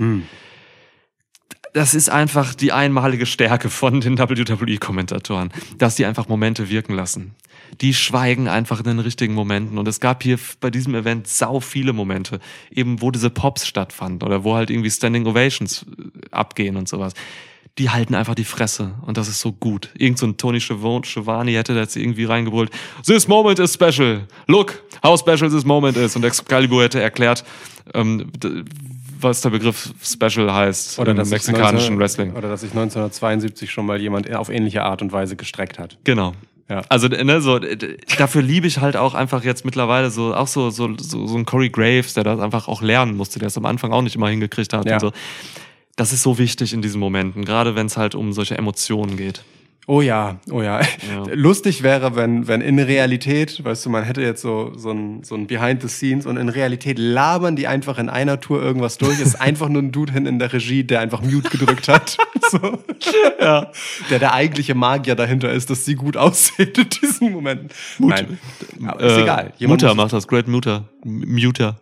Das 1.74 1.94
ist 1.94 2.10
einfach 2.10 2.56
die 2.56 2.72
einmalige 2.72 3.26
Stärke 3.26 3.70
von 3.70 4.00
den 4.00 4.18
WWE-Kommentatoren, 4.18 5.52
dass 5.78 5.96
die 5.96 6.06
einfach 6.06 6.30
Momente 6.30 6.70
wirken 6.70 6.94
lassen. 6.94 7.36
Die 7.82 7.94
schweigen 7.94 8.48
einfach 8.48 8.80
in 8.80 8.86
den 8.86 9.00
richtigen 9.00 9.34
Momenten. 9.34 9.78
Und 9.78 9.86
es 9.88 10.00
gab 10.00 10.24
hier 10.24 10.40
bei 10.62 10.70
diesem 10.70 10.96
Event 10.96 11.28
sau 11.28 11.60
viele 11.60 11.92
Momente, 11.92 12.40
eben 12.72 13.02
wo 13.02 13.12
diese 13.12 13.30
Pops 13.30 13.68
stattfanden 13.68 14.26
oder 14.26 14.46
wo 14.46 14.56
halt 14.56 14.70
irgendwie 14.70 14.90
Standing 14.90 15.28
Ovations 15.28 15.86
äh, 15.98 16.30
abgehen 16.32 16.78
und 16.78 16.88
sowas. 16.88 17.14
Die 17.78 17.90
halten 17.90 18.16
einfach 18.16 18.36
die 18.36 18.46
Fresse 18.46 18.94
und 19.06 19.18
das 19.18 19.28
ist 19.28 19.42
so 19.42 19.52
gut. 19.52 19.90
Irgend 19.98 20.18
so 20.18 20.26
ein 20.26 20.38
Tony 20.38 20.62
Schiavone- 20.62 21.52
hätte 21.52 21.74
da 21.74 21.82
jetzt 21.82 21.98
irgendwie 21.98 22.24
reingebrüllt, 22.24 22.72
This 23.06 23.28
moment 23.28 23.60
is 23.60 23.74
special. 23.74 24.22
Look, 24.48 24.82
how 25.04 25.20
special 25.20 25.50
this 25.50 25.66
moment 25.66 25.98
is. 25.98 26.16
Und 26.16 26.24
Excalibur 26.24 26.84
hätte 26.84 27.02
erklärt, 27.02 27.44
ähm, 27.94 28.32
was 29.20 29.42
der 29.42 29.50
Begriff 29.50 29.94
special 30.02 30.54
heißt 30.54 31.00
Oder 31.00 31.12
im 31.12 31.18
mexikanischen 31.30 31.96
19 31.96 32.00
Wrestling. 32.00 32.32
Oder 32.34 32.48
dass 32.48 32.62
sich 32.62 32.72
1972 32.72 33.70
schon 33.72 33.86
mal 33.86 34.00
jemand 34.00 34.34
auf 34.34 34.50
ähnliche 34.50 34.84
Art 34.84 35.02
und 35.02 35.12
Weise 35.12 35.36
gestreckt 35.36 35.78
hat. 35.78 35.98
Genau. 36.06 36.34
Ja. 36.70 36.82
Also, 36.90 37.08
ne, 37.10 37.42
so, 37.42 37.60
dafür 38.18 38.42
liebe 38.42 38.66
ich 38.68 38.80
halt 38.80 38.98
auch 38.98 39.14
einfach 39.14 39.44
jetzt 39.44 39.66
mittlerweile 39.66 40.10
so, 40.10 40.34
auch 40.34 40.48
so, 40.48 40.70
so, 40.72 40.96
so, 40.98 41.28
so 41.28 41.38
ein 41.38 41.46
Corey 41.46 41.70
Graves, 41.70 42.14
der 42.16 42.24
das 42.24 42.40
einfach 42.40 42.68
auch 42.68 42.82
lernen 42.82 43.16
musste, 43.18 43.38
der 43.38 43.50
es 43.50 43.58
am 43.58 43.66
Anfang 43.66 43.92
auch 43.92 44.02
nicht 44.02 44.16
immer 44.16 44.30
hingekriegt 44.30 44.74
hat 44.74 44.86
Ja. 44.88 44.94
und 44.96 45.00
so. 45.02 45.12
Das 45.96 46.12
ist 46.12 46.24
so 46.24 46.38
wichtig 46.38 46.74
in 46.74 46.82
diesen 46.82 47.00
Momenten, 47.00 47.46
gerade 47.46 47.76
wenn 47.76 47.86
es 47.88 47.96
halt 47.98 48.16
um 48.16 48.34
solche 48.34 48.58
Emotionen 48.58 49.16
geht. 49.18 49.44
Oh 49.88 50.02
ja, 50.02 50.40
oh 50.50 50.64
ja. 50.64 50.82
Ja. 50.82 50.88
Lustig 51.34 51.84
wäre, 51.84 52.16
wenn, 52.16 52.48
wenn 52.48 52.60
in 52.62 52.80
Realität, 52.80 53.64
weißt 53.64 53.86
du, 53.86 53.92
man 53.92 54.04
hätte 54.04 54.22
jetzt 54.24 54.42
so, 54.42 54.74
so 54.76 54.90
ein, 54.90 55.24
so 55.24 55.36
ein 55.36 55.46
Behind 55.46 55.80
the 55.84 55.88
Scenes 55.88 56.26
und 56.26 56.38
in 56.38 56.50
Realität 56.50 56.98
labern 56.98 57.56
die 57.56 57.68
einfach 57.68 58.00
in 58.00 58.10
einer 58.10 58.40
Tour 58.40 58.64
irgendwas 58.64 58.98
durch. 58.98 59.20
Ist 59.22 59.40
einfach 59.40 59.70
nur 59.70 59.84
ein 59.84 59.92
Dude 59.92 60.12
hin 60.12 60.26
in 60.26 60.40
der 60.40 60.52
Regie, 60.52 60.84
der 60.84 61.02
einfach 61.02 61.22
Mute 61.22 61.50
gedrückt 61.50 61.88
hat. 61.88 62.18
So. 62.52 62.60
Ja. 63.40 63.72
Der 64.12 64.20
der 64.20 64.34
eigentliche 64.36 64.76
Magier 64.76 65.16
dahinter 65.16 65.52
ist, 65.52 65.72
dass 65.72 65.84
sie 65.84 65.96
gut 65.96 66.16
aussieht 66.18 66.78
in 66.78 66.88
diesen 66.90 67.32
Momenten. 67.32 67.70
Nein, 67.98 68.38
aber 68.86 69.00
ist 69.02 69.14
Äh, 69.14 69.24
egal. 69.24 69.54
Jemand 69.58 69.82
Mutter 69.82 69.96
macht 69.96 70.14
das, 70.14 70.28
Great 70.28 70.48
Mutter. 70.48 70.88
Muter. 71.04 71.82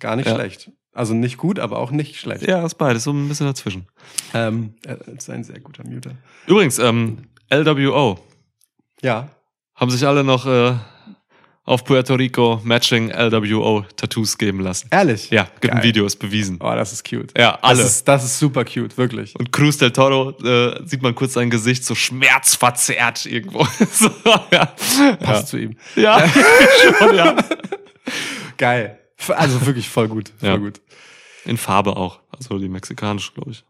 Gar 0.00 0.16
nicht 0.16 0.26
Ja. 0.26 0.34
schlecht. 0.34 0.72
Also 0.94 1.12
nicht 1.14 1.36
gut, 1.38 1.58
aber 1.58 1.78
auch 1.78 1.90
nicht 1.90 2.16
schlecht. 2.16 2.46
Ja, 2.46 2.64
ist 2.64 2.76
beides, 2.76 3.04
so 3.04 3.10
ein 3.12 3.28
bisschen 3.28 3.46
dazwischen. 3.46 3.86
Ähm, 4.32 4.74
er 4.86 5.00
ist 5.08 5.28
ein 5.28 5.42
sehr 5.44 5.58
guter 5.60 5.84
Muter. 5.84 6.12
Übrigens, 6.46 6.78
ähm, 6.78 7.24
LWO 7.50 8.18
Ja. 9.02 9.28
haben 9.74 9.90
sich 9.90 10.06
alle 10.06 10.22
noch 10.22 10.46
äh, 10.46 10.74
auf 11.64 11.84
Puerto 11.84 12.14
Rico 12.14 12.60
Matching 12.62 13.10
LWO 13.10 13.84
Tattoos 13.96 14.36
geben 14.38 14.60
lassen. 14.60 14.86
Ehrlich? 14.92 15.30
Ja, 15.30 15.48
gibt 15.60 15.72
ein 15.72 15.78
Geil. 15.78 15.88
Video, 15.88 16.06
ist 16.06 16.16
bewiesen. 16.16 16.58
Oh, 16.60 16.72
das 16.74 16.92
ist 16.92 17.08
cute. 17.08 17.32
Ja, 17.36 17.58
alle. 17.62 17.78
Das 17.82 17.86
ist, 17.86 18.06
das 18.06 18.22
ist 18.24 18.38
super 18.38 18.64
cute, 18.64 18.96
wirklich. 18.96 19.34
Und 19.36 19.50
Cruz 19.50 19.78
del 19.78 19.90
Toro 19.90 20.30
äh, 20.46 20.78
sieht 20.86 21.02
man 21.02 21.14
kurz 21.14 21.32
sein 21.32 21.50
Gesicht 21.50 21.84
so 21.84 21.94
schmerzverzerrt 21.96 23.26
irgendwo. 23.26 23.64
so, 23.90 24.10
ja. 24.52 24.66
Passt 25.20 25.48
zu 25.48 25.56
ihm. 25.58 25.76
Ja, 25.96 26.24
ja 26.24 26.28
schon, 26.98 27.14
ja. 27.16 27.36
Geil. 28.58 29.00
Also 29.36 29.64
wirklich 29.66 29.88
voll 29.88 30.08
gut. 30.08 30.32
Voll 30.38 30.48
Ja. 30.48 30.56
gut. 30.56 30.80
In 31.44 31.56
Farbe 31.56 31.96
auch. 31.96 32.20
Also 32.30 32.58
die 32.58 32.68
mexikanische, 32.68 33.32
glaube 33.32 33.50
ich. 33.50 33.64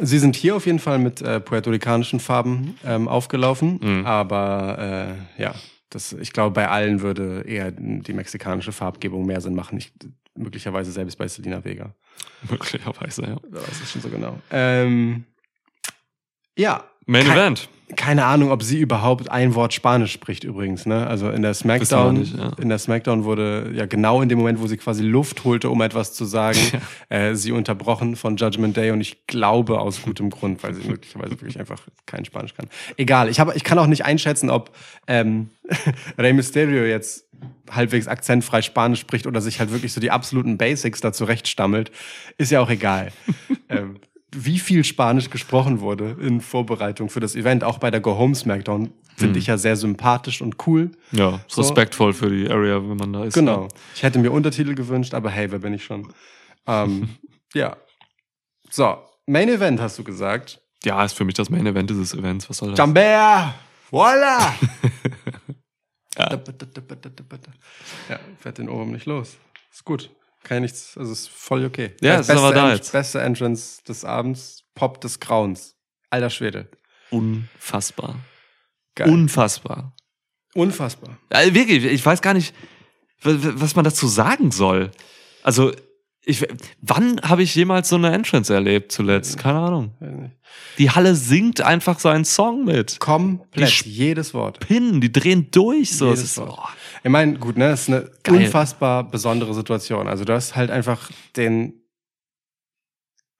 Sie 0.00 0.18
sind 0.20 0.36
hier 0.36 0.54
auf 0.54 0.66
jeden 0.66 0.78
Fall 0.78 0.98
mit 1.00 1.20
äh, 1.22 1.40
puerto-ricanischen 1.40 2.20
Farben 2.20 2.78
ähm, 2.84 3.08
aufgelaufen, 3.08 3.80
Mhm. 3.82 4.06
aber 4.06 5.16
äh, 5.38 5.42
ja, 5.42 5.54
das, 5.90 6.12
ich 6.12 6.32
glaube, 6.32 6.54
bei 6.54 6.68
allen 6.68 7.00
würde 7.00 7.42
eher 7.48 7.72
die 7.72 8.12
mexikanische 8.12 8.70
Farbgebung 8.70 9.26
mehr 9.26 9.40
Sinn 9.40 9.54
machen. 9.56 9.78
Ich, 9.78 9.92
möglicherweise 10.36 10.92
selbst 10.92 11.16
bei 11.18 11.26
Selina 11.26 11.64
Vega. 11.64 11.94
Möglicherweise, 12.50 13.22
ja. 13.22 13.36
Wer 13.48 13.62
weiß 13.62 13.80
es 13.82 13.90
schon 13.90 14.02
so 14.02 14.08
genau. 14.08 14.38
Ähm, 14.52 15.24
ja, 16.56 16.84
Main 17.06 17.26
Kein- 17.26 17.36
Event. 17.38 17.68
Keine 17.96 18.24
Ahnung, 18.24 18.50
ob 18.50 18.62
sie 18.62 18.78
überhaupt 18.78 19.30
ein 19.30 19.54
Wort 19.54 19.74
Spanisch 19.74 20.12
spricht 20.12 20.44
übrigens. 20.44 20.86
Ne? 20.86 21.06
Also 21.06 21.30
in 21.30 21.42
der 21.42 21.54
Smackdown, 21.54 22.14
nicht, 22.18 22.36
ja. 22.36 22.52
in 22.60 22.68
der 22.68 22.78
Smackdown 22.78 23.24
wurde 23.24 23.70
ja 23.74 23.86
genau 23.86 24.22
in 24.22 24.28
dem 24.28 24.38
Moment, 24.38 24.60
wo 24.60 24.66
sie 24.66 24.76
quasi 24.76 25.02
Luft 25.02 25.44
holte, 25.44 25.70
um 25.70 25.80
etwas 25.82 26.12
zu 26.12 26.24
sagen, 26.24 26.58
äh, 27.08 27.34
sie 27.34 27.52
unterbrochen 27.52 28.16
von 28.16 28.36
Judgment 28.36 28.76
Day 28.76 28.90
und 28.90 29.00
ich 29.00 29.26
glaube 29.26 29.80
aus 29.80 30.02
gutem 30.02 30.30
Grund, 30.30 30.62
weil 30.62 30.74
sie 30.74 30.88
möglicherweise 30.88 31.32
wirklich 31.32 31.58
einfach 31.58 31.80
kein 32.06 32.24
Spanisch 32.24 32.54
kann. 32.54 32.68
Egal, 32.96 33.28
ich 33.28 33.40
habe, 33.40 33.54
ich 33.54 33.64
kann 33.64 33.78
auch 33.78 33.86
nicht 33.86 34.04
einschätzen, 34.04 34.50
ob 34.50 34.70
ähm, 35.06 35.50
Rey 36.18 36.32
Mysterio 36.32 36.84
jetzt 36.84 37.28
halbwegs 37.70 38.08
akzentfrei 38.08 38.62
Spanisch 38.62 39.00
spricht 39.00 39.26
oder 39.26 39.40
sich 39.40 39.60
halt 39.60 39.72
wirklich 39.72 39.92
so 39.92 40.00
die 40.00 40.10
absoluten 40.10 40.58
Basics 40.58 41.00
da 41.00 41.12
zurechtstammelt, 41.12 41.90
ist 42.38 42.50
ja 42.52 42.60
auch 42.60 42.70
egal. 42.70 43.12
ähm, 43.68 43.96
wie 44.34 44.58
viel 44.58 44.82
Spanisch 44.84 45.30
gesprochen 45.30 45.80
wurde 45.80 46.16
in 46.20 46.40
Vorbereitung 46.40 47.08
für 47.10 47.20
das 47.20 47.34
Event, 47.36 47.64
auch 47.64 47.78
bei 47.78 47.90
der 47.90 48.00
Go 48.00 48.16
Home 48.16 48.34
Smackdown, 48.34 48.92
finde 49.16 49.38
ich 49.38 49.46
ja 49.46 49.58
sehr 49.58 49.76
sympathisch 49.76 50.40
und 50.40 50.66
cool. 50.66 50.90
Ja, 51.12 51.40
So. 51.48 51.60
respektvoll 51.60 52.12
für 52.12 52.30
die 52.30 52.48
Area, 52.50 52.76
wenn 52.76 52.96
man 52.96 53.12
da 53.12 53.24
ist. 53.24 53.34
Genau. 53.34 53.68
Ich 53.94 54.02
hätte 54.02 54.18
mir 54.18 54.30
Untertitel 54.32 54.74
gewünscht, 54.74 55.14
aber 55.14 55.30
hey, 55.30 55.50
wer 55.52 55.58
bin 55.58 55.74
ich 55.74 55.84
schon? 55.84 56.12
Ähm, 56.66 57.10
ja. 57.54 57.76
So, 58.70 58.96
Main 59.26 59.48
Event 59.48 59.80
hast 59.80 59.98
du 59.98 60.04
gesagt. 60.04 60.60
Ja, 60.84 61.04
ist 61.04 61.12
für 61.12 61.24
mich 61.24 61.34
das 61.34 61.50
Main 61.50 61.66
Event 61.66 61.90
dieses 61.90 62.14
Events. 62.14 62.48
Was 62.48 62.56
soll 62.58 62.70
das? 62.70 62.78
Jambert! 62.78 63.54
Voila! 63.90 64.54
Ja. 66.18 66.28
ja, 68.08 68.20
fährt 68.38 68.58
den 68.58 68.68
Ohrwurm 68.68 68.90
nicht 68.92 69.06
los. 69.06 69.38
Ist 69.72 69.84
gut. 69.84 70.10
Kann 70.44 70.56
ja 70.56 70.60
nichts, 70.60 70.96
also 70.96 71.12
ist 71.12 71.28
voll 71.28 71.64
okay. 71.64 71.94
Ja, 72.00 72.16
Beste 72.16 72.32
ist 72.32 72.38
aber 72.38 72.52
da 72.52 72.72
jetzt. 72.72 72.92
Beste 72.92 73.20
Entrance 73.20 73.82
des 73.86 74.04
Abends, 74.04 74.64
Pop 74.74 75.00
des 75.00 75.20
Grauens. 75.20 75.76
Alter 76.10 76.30
Schwede. 76.30 76.68
Unfassbar. 77.10 78.16
Geil. 78.94 79.08
Unfassbar. 79.08 79.94
Unfassbar. 80.54 81.16
Also 81.30 81.54
wirklich, 81.54 81.84
ich 81.84 82.04
weiß 82.04 82.20
gar 82.20 82.34
nicht, 82.34 82.54
was 83.22 83.76
man 83.76 83.84
dazu 83.84 84.06
sagen 84.06 84.50
soll. 84.50 84.90
Also, 85.42 85.72
ich, 86.24 86.46
wann 86.80 87.20
habe 87.22 87.42
ich 87.42 87.54
jemals 87.54 87.88
so 87.88 87.96
eine 87.96 88.12
Entrance 88.12 88.52
erlebt 88.52 88.92
zuletzt? 88.92 89.38
Keine 89.38 89.58
Ahnung. 89.58 90.32
Die 90.78 90.90
Halle 90.90 91.14
singt 91.16 91.60
einfach 91.60 91.98
seinen 91.98 92.24
Song 92.24 92.64
mit. 92.64 93.00
Komplett. 93.00 93.84
Die 93.84 93.90
jedes 93.90 94.34
Wort. 94.34 94.60
Pinnen, 94.60 95.00
die 95.00 95.10
drehen 95.10 95.50
durch. 95.50 95.96
So. 95.96 96.12
Es 96.12 96.20
Jedes 96.20 96.30
ist, 96.32 96.38
Wort. 96.38 96.58
oh, 96.62 96.68
Ich 97.04 97.10
meine, 97.10 97.38
gut, 97.38 97.56
ne, 97.56 97.70
es 97.70 97.82
ist 97.82 97.88
eine 97.88 98.10
Geil. 98.22 98.36
unfassbar 98.36 99.04
besondere 99.04 99.54
Situation. 99.54 100.06
Also 100.08 100.24
du 100.24 100.32
hast 100.32 100.54
halt 100.54 100.70
einfach 100.70 101.10
den, 101.36 101.74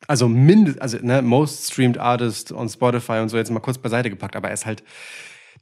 also 0.09 0.29
mindest, 0.29 0.83
also 0.83 0.99
ne, 1.01 1.23
most 1.23 1.73
streamed 1.73 1.99
artist 1.99 2.53
on 2.53 2.69
Spotify 2.69 3.19
und 3.21 3.29
so 3.29 3.37
jetzt 3.37 3.51
mal 3.51 3.61
kurz 3.61 3.79
beiseite 3.79 4.11
gepackt, 4.11 4.35
aber 4.35 4.49
er 4.49 4.55
ist 4.55 4.67
halt 4.67 4.83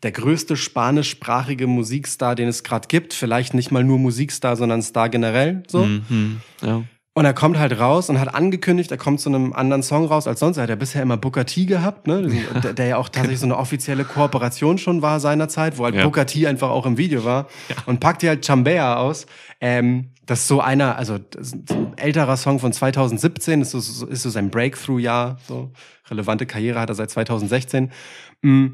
der 0.03 0.12
größte 0.12 0.57
spanischsprachige 0.57 1.66
Musikstar, 1.66 2.34
den 2.34 2.48
es 2.48 2.64
gerade 2.64 2.88
gibt. 2.88 3.12
Vielleicht 3.12 3.53
nicht 3.53 3.70
mal 3.70 3.84
nur 3.84 3.98
Musikstar, 3.98 4.57
sondern 4.57 4.82
Star 4.82 5.11
generell. 5.11 5.62
So. 5.68 5.84
mhm, 5.84 6.40
ja. 6.62 6.82
Und 7.12 7.24
er 7.24 7.34
kommt 7.34 7.58
halt 7.58 7.78
raus 7.80 8.08
und 8.08 8.20
hat 8.20 8.32
angekündigt, 8.34 8.90
er 8.92 8.96
kommt 8.96 9.20
zu 9.20 9.28
einem 9.30 9.52
anderen 9.52 9.82
Song 9.82 10.06
raus 10.06 10.28
als 10.28 10.38
sonst. 10.38 10.58
Er 10.58 10.62
hat 10.62 10.70
ja 10.70 10.76
bisher 10.76 11.02
immer 11.02 11.16
Booker 11.16 11.44
T 11.44 11.64
gehabt, 11.66 12.06
ne? 12.06 12.22
Diesen- 12.22 12.61
der, 12.62 12.72
der 12.72 12.86
ja 12.86 12.96
auch 12.98 13.08
tatsächlich 13.08 13.40
so 13.40 13.46
eine 13.46 13.56
offizielle 13.58 14.04
Kooperation 14.04 14.78
schon 14.78 15.02
war 15.02 15.18
seinerzeit, 15.18 15.76
wo 15.76 15.84
halt 15.84 15.96
Ja. 15.96 16.04
Booker 16.04 16.24
T 16.24 16.46
einfach 16.46 16.70
auch 16.70 16.86
im 16.86 16.98
Video 16.98 17.24
war. 17.24 17.48
Und 17.86 17.98
packt 17.98 18.20
hier 18.20 18.30
halt 18.30 18.46
Chambea 18.46 18.96
aus. 18.98 19.26
Ähm, 19.61 20.12
das 20.24 20.40
ist 20.42 20.48
so 20.48 20.61
einer, 20.61 20.96
also 20.96 21.14
ein 21.14 21.94
älterer 21.96 22.36
Song 22.36 22.61
von 22.61 22.72
2017, 22.72 23.61
ist 23.62 23.72
so, 23.72 23.80
so- 23.80 24.06
ist 24.06 24.22
so 24.22 24.30
sein 24.30 24.48
Breakthrough-Jahr. 24.50 25.38
So 25.48 25.72
relevante 26.08 26.46
Karriere 26.46 26.78
hat 26.78 26.90
er 26.90 26.94
seit 26.94 27.11
2016. 27.11 27.90
Mm. 28.42 28.66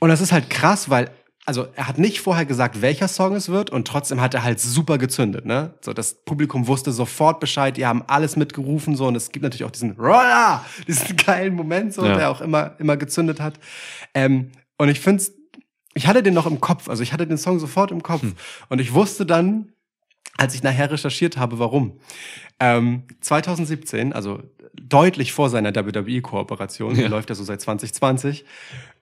Und 0.00 0.08
das 0.08 0.22
ist 0.22 0.32
halt 0.32 0.48
krass, 0.48 0.88
weil, 0.88 1.10
also 1.48 1.66
er 1.74 1.88
hat 1.88 1.96
nicht 1.98 2.20
vorher 2.20 2.44
gesagt, 2.44 2.82
welcher 2.82 3.08
Song 3.08 3.34
es 3.34 3.48
wird 3.48 3.70
und 3.70 3.88
trotzdem 3.88 4.20
hat 4.20 4.34
er 4.34 4.42
halt 4.42 4.60
super 4.60 4.98
gezündet, 4.98 5.46
ne? 5.46 5.72
So, 5.80 5.94
das 5.94 6.12
Publikum 6.26 6.66
wusste 6.66 6.92
sofort 6.92 7.40
Bescheid, 7.40 7.76
die 7.78 7.86
haben 7.86 8.02
alles 8.06 8.36
mitgerufen, 8.36 8.94
so, 8.96 9.06
und 9.06 9.16
es 9.16 9.32
gibt 9.32 9.42
natürlich 9.44 9.64
auch 9.64 9.70
diesen 9.70 9.92
Roller, 9.92 10.62
diesen 10.86 11.16
geilen 11.16 11.54
Moment, 11.54 11.94
so, 11.94 12.04
Ja. 12.04 12.14
der 12.16 12.30
auch 12.30 12.42
immer, 12.42 12.76
immer 12.78 12.98
gezündet 12.98 13.40
hat. 13.40 13.54
Ähm, 14.12 14.52
und 14.76 14.90
ich 14.90 15.00
find's, 15.00 15.32
ich 15.94 16.06
hatte 16.06 16.22
den 16.22 16.34
noch 16.34 16.46
im 16.46 16.60
Kopf, 16.60 16.88
also 16.90 17.02
ich 17.02 17.14
hatte 17.14 17.26
den 17.26 17.38
Song 17.38 17.58
sofort 17.58 17.90
im 17.92 18.02
Kopf 18.02 18.22
und 18.68 18.78
ich 18.80 18.92
wusste 18.92 19.24
dann, 19.24 19.72
als 20.36 20.54
ich 20.54 20.62
nachher 20.62 20.90
recherchiert 20.90 21.38
habe, 21.38 21.58
warum. 21.58 21.98
Ähm, 22.60 23.04
2017, 23.22 24.12
also 24.12 24.42
deutlich 24.74 25.32
vor 25.32 25.48
seiner 25.48 25.74
WWE-Kooperation, 25.74 26.94
die 26.94 27.00
Ja. 27.02 27.08
läuft 27.08 27.30
ja 27.30 27.34
so 27.34 27.42
seit 27.42 27.60
2020 27.62 28.44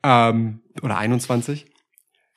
ähm, 0.04 0.60
oder 0.82 0.96
21, 0.96 1.66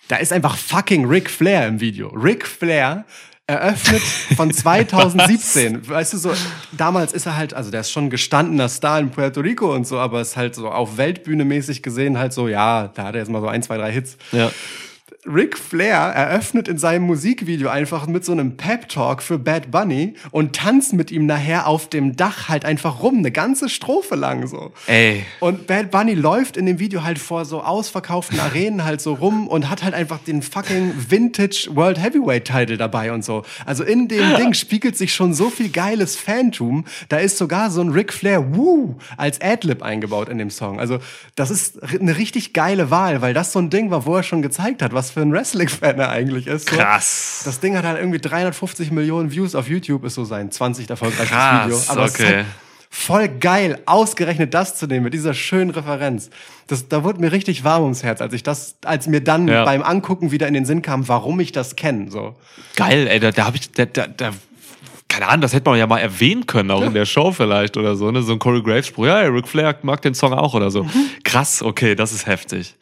da 0.10 0.18
ist 0.18 0.34
einfach 0.34 0.57
fucking 0.57 1.05
Ric 1.05 1.30
Flair 1.30 1.68
im 1.68 1.80
Video. 1.80 2.10
Ric 2.10 2.45
Flair 2.45 3.05
eröffnet 3.45 4.01
von 4.36 4.51
2017. 4.53 5.88
weißt 5.88 6.14
du, 6.14 6.18
so, 6.18 6.34
damals 6.72 7.14
ist 7.14 7.28
er 7.28 7.38
halt, 7.38 7.53
also 7.53 7.72
der 7.72 7.82
ist 7.82 7.91
schon 7.91 8.10
gestandener 8.10 8.70
Star 8.70 8.99
in 8.99 9.12
Puerto 9.12 9.39
Rico 9.39 9.74
und 9.74 9.88
so, 9.88 9.99
aber 9.99 10.20
ist 10.20 10.36
halt 10.36 10.55
so 10.55 10.70
auf 10.70 10.97
Weltbühne 10.97 11.45
mäßig 11.45 11.84
gesehen 11.84 12.18
halt 12.18 12.34
so, 12.34 12.47
ja, 12.47 12.88
da 12.88 13.05
hat 13.05 13.16
er 13.16 13.22
jetzt 13.22 13.30
mal 13.30 13.39
so 13.41 13.47
ein, 13.47 13.62
zwei, 13.64 13.78
drei 13.78 13.91
Hits. 13.91 14.18
Ja. 14.32 14.51
Ric 15.26 15.57
Flair 15.57 15.97
eröffnet 15.97 16.70
in 16.70 16.78
seinem 16.78 17.03
Musikvideo 17.03 17.67
einfach 17.67 18.07
mit 18.07 18.24
so 18.24 18.32
einem 18.32 18.55
Pep-Talk 18.55 19.22
für 19.22 19.38
Bad 19.38 19.70
Bunny 19.70 20.13
und 20.32 20.55
tanzt 20.55 20.93
mit 20.93 21.11
ihm 21.11 21.26
nachher 21.26 21.67
auf 21.67 21.89
dem 21.89 22.15
Dach 22.15 22.47
halt 22.47 22.63
einfach 22.63 23.03
rum, 23.03 23.17
eine 23.17 23.32
ganze 23.32 23.67
Strophe 23.67 24.15
lang 24.15 24.47
so. 24.47 24.72
Ey. 24.88 25.26
Und 25.41 25.67
Bad 25.67 25.91
Bunny 25.91 26.13
läuft 26.13 26.55
in 26.55 26.65
dem 26.65 26.80
Video 26.80 27.03
halt 27.03 27.20
vor 27.20 27.43
so 27.43 27.61
ausverkauften 27.61 28.39
Arenen 28.39 28.86
halt 28.86 29.01
so 29.01 29.13
rum 29.13 29.47
und 29.49 29.70
hat 29.70 29.84
halt 29.84 29.93
einfach 29.93 30.20
den 30.20 30.41
fucking 30.41 30.93
Vintage 31.09 31.67
World 31.74 32.01
Heavyweight 32.01 32.45
Title 32.45 32.78
dabei 32.78 33.11
und 33.11 33.26
so. 33.26 33.43
Also 33.65 33.84
in 33.84 34.07
dem 34.07 34.36
Ding 34.38 34.53
spiegelt 34.53 34.97
sich 34.97 35.13
schon 35.13 35.34
so 35.34 35.49
viel 35.49 35.70
geiles 35.70 36.15
Fantum. 36.15 36.86
Da 37.09 37.17
ist 37.17 37.38
sogar 37.38 37.72
so 37.72 37.82
ein 37.82 37.89
Ric 37.89 38.13
Flair 38.13 38.55
Woo 38.55 38.95
als 39.17 39.41
Adlib 39.41 39.84
eingebaut 39.84 40.30
in 40.30 40.38
dem 40.38 40.49
Song. 40.49 40.80
Also 40.80 40.99
das 41.36 41.51
ist 41.51 41.84
eine 41.84 42.17
richtig 42.17 42.53
geile 42.53 42.89
Wahl, 42.89 43.22
weil 43.22 43.34
das 43.34 43.51
so 43.51 43.59
ein 43.59 43.70
Ding 43.70 43.91
war, 43.91 44.05
wo 44.05 44.15
er 44.15 44.24
schon 44.24 44.41
gezeigt 44.41 44.82
hat, 44.82 44.93
was 44.93 45.09
für 45.12 45.22
ein 45.22 45.32
Wrestling-Fan 45.32 45.99
er 45.99 46.10
eigentlich 46.10 46.47
ist. 46.47 46.70
So. 46.70 46.76
Krass. 46.76 47.41
Das 47.45 47.60
Ding 47.60 47.76
hat 47.78 47.86
halt 47.86 47.99
irgendwie 47.99 48.20
350 48.20 48.91
Millionen 48.91 49.32
Views 49.32 49.55
auf 49.55 49.68
YouTube, 49.68 50.03
ist 50.05 50.16
so 50.16 50.26
sein 50.26 50.51
20 50.51 50.89
erfolgreichstes 50.89 51.30
Krass, 51.30 51.66
Video. 51.66 51.82
Aber 51.89 52.05
es 52.05 52.14
ist 52.14 52.20
okay. 52.20 52.36
halt 52.38 52.45
voll 52.91 53.28
geil, 53.28 53.80
ausgerechnet 53.86 54.53
das 54.53 54.76
zu 54.78 54.88
nehmen 54.88 55.03
mit 55.03 55.14
dieser 55.14 55.34
schönen 55.36 55.70
Referenz. 55.70 56.30
Das, 56.68 56.88
da 56.88 57.03
wurde 57.03 57.20
mir 57.22 57.32
richtig 57.32 57.64
warm 57.64 57.84
ums 57.84 58.03
Herz, 58.03 58.20
als 58.20 58.34
ich 58.34 58.41
das, 58.41 58.76
als 58.84 59.07
mir 59.07 59.22
dann 59.22 59.47
Ja. 59.47 59.64
beim 59.64 59.84
Angucken 59.84 60.32
wieder 60.32 60.47
in 60.47 60.55
den 60.55 60.66
Sinn 60.66 60.82
kam, 60.82 61.07
warum 61.07 61.39
ich 61.39 61.51
das 61.51 61.76
kenne. 61.76 62.10
So. 62.10 62.36
Geil, 62.76 63.07
ey, 63.07 63.20
da, 63.20 63.32
da 63.32 63.45
habe 63.45 63.57
ich, 63.57 63.72
da, 63.72 63.86
da, 63.86 64.07
da, 64.07 64.32
keine 65.07 65.28
Ahnung, 65.28 65.41
das 65.41 65.53
hätte 65.53 65.70
man 65.70 65.78
ja 65.78 65.86
mal 65.86 65.99
erwähnen 65.99 66.47
können, 66.47 66.72
auch 66.72 66.82
in 66.82 66.93
der 66.93 67.05
Show 67.05 67.32
vielleicht 67.32 67.78
oder 67.78 67.95
so, 67.95 68.10
ne? 68.10 68.24
So 68.24 68.34
ein 68.34 68.39
Corey 68.39 68.62
Graves-Spruch, 68.62 69.05
ja, 69.05 69.20
Ric 69.20 69.47
Flair 69.47 69.76
mag 69.84 70.01
den 70.01 70.14
Song 70.16 70.34
auch 70.34 70.53
oder 70.55 70.72
so. 70.72 70.88
Krass, 71.24 71.62
okay, 71.62 71.93
das 71.95 72.12
ist 72.12 72.26
heftig. 72.26 72.76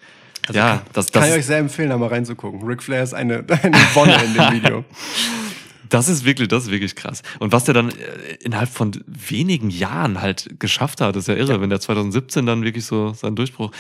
Ja, 0.56 0.82
das. 0.94 1.08
Also 1.08 1.12
Kann 1.12 1.22
das, 1.24 1.32
ich 1.32 1.38
euch 1.38 1.46
sehr 1.46 1.58
empfehlen, 1.58 1.90
da 1.90 1.98
mal 1.98 2.10
reinzugucken. 2.10 2.64
Ric 2.64 2.84
Flair 2.84 3.04
ist 3.04 3.14
eine, 3.14 3.38
eine 3.64 3.78
Wonne 3.94 4.16
in 4.24 4.34
dem 4.34 4.52
Video. 4.52 4.86
das 5.90 6.10
ist 6.10 6.26
wirklich, 6.26 6.48
das 6.48 6.66
ist 6.66 6.72
wirklich 6.72 6.96
krass. 6.96 7.22
Und 7.40 7.52
was 7.52 7.66
der 7.66 7.74
dann 7.74 7.90
äh, 7.90 7.94
innerhalb 8.42 8.70
von 8.70 8.92
wenigen 9.08 9.70
Jahren 9.70 10.22
halt 10.22 10.60
geschafft 10.60 11.02
hat, 11.02 11.16
ist 11.16 11.28
ja 11.28 11.36
irre, 11.36 11.62
wenn 11.62 11.70
der 11.70 11.80
2017 11.80 12.46
dann 12.46 12.64
wirklich 12.64 12.86
so 12.86 13.14
seinen 13.14 13.36
Durchbruch. 13.36 13.72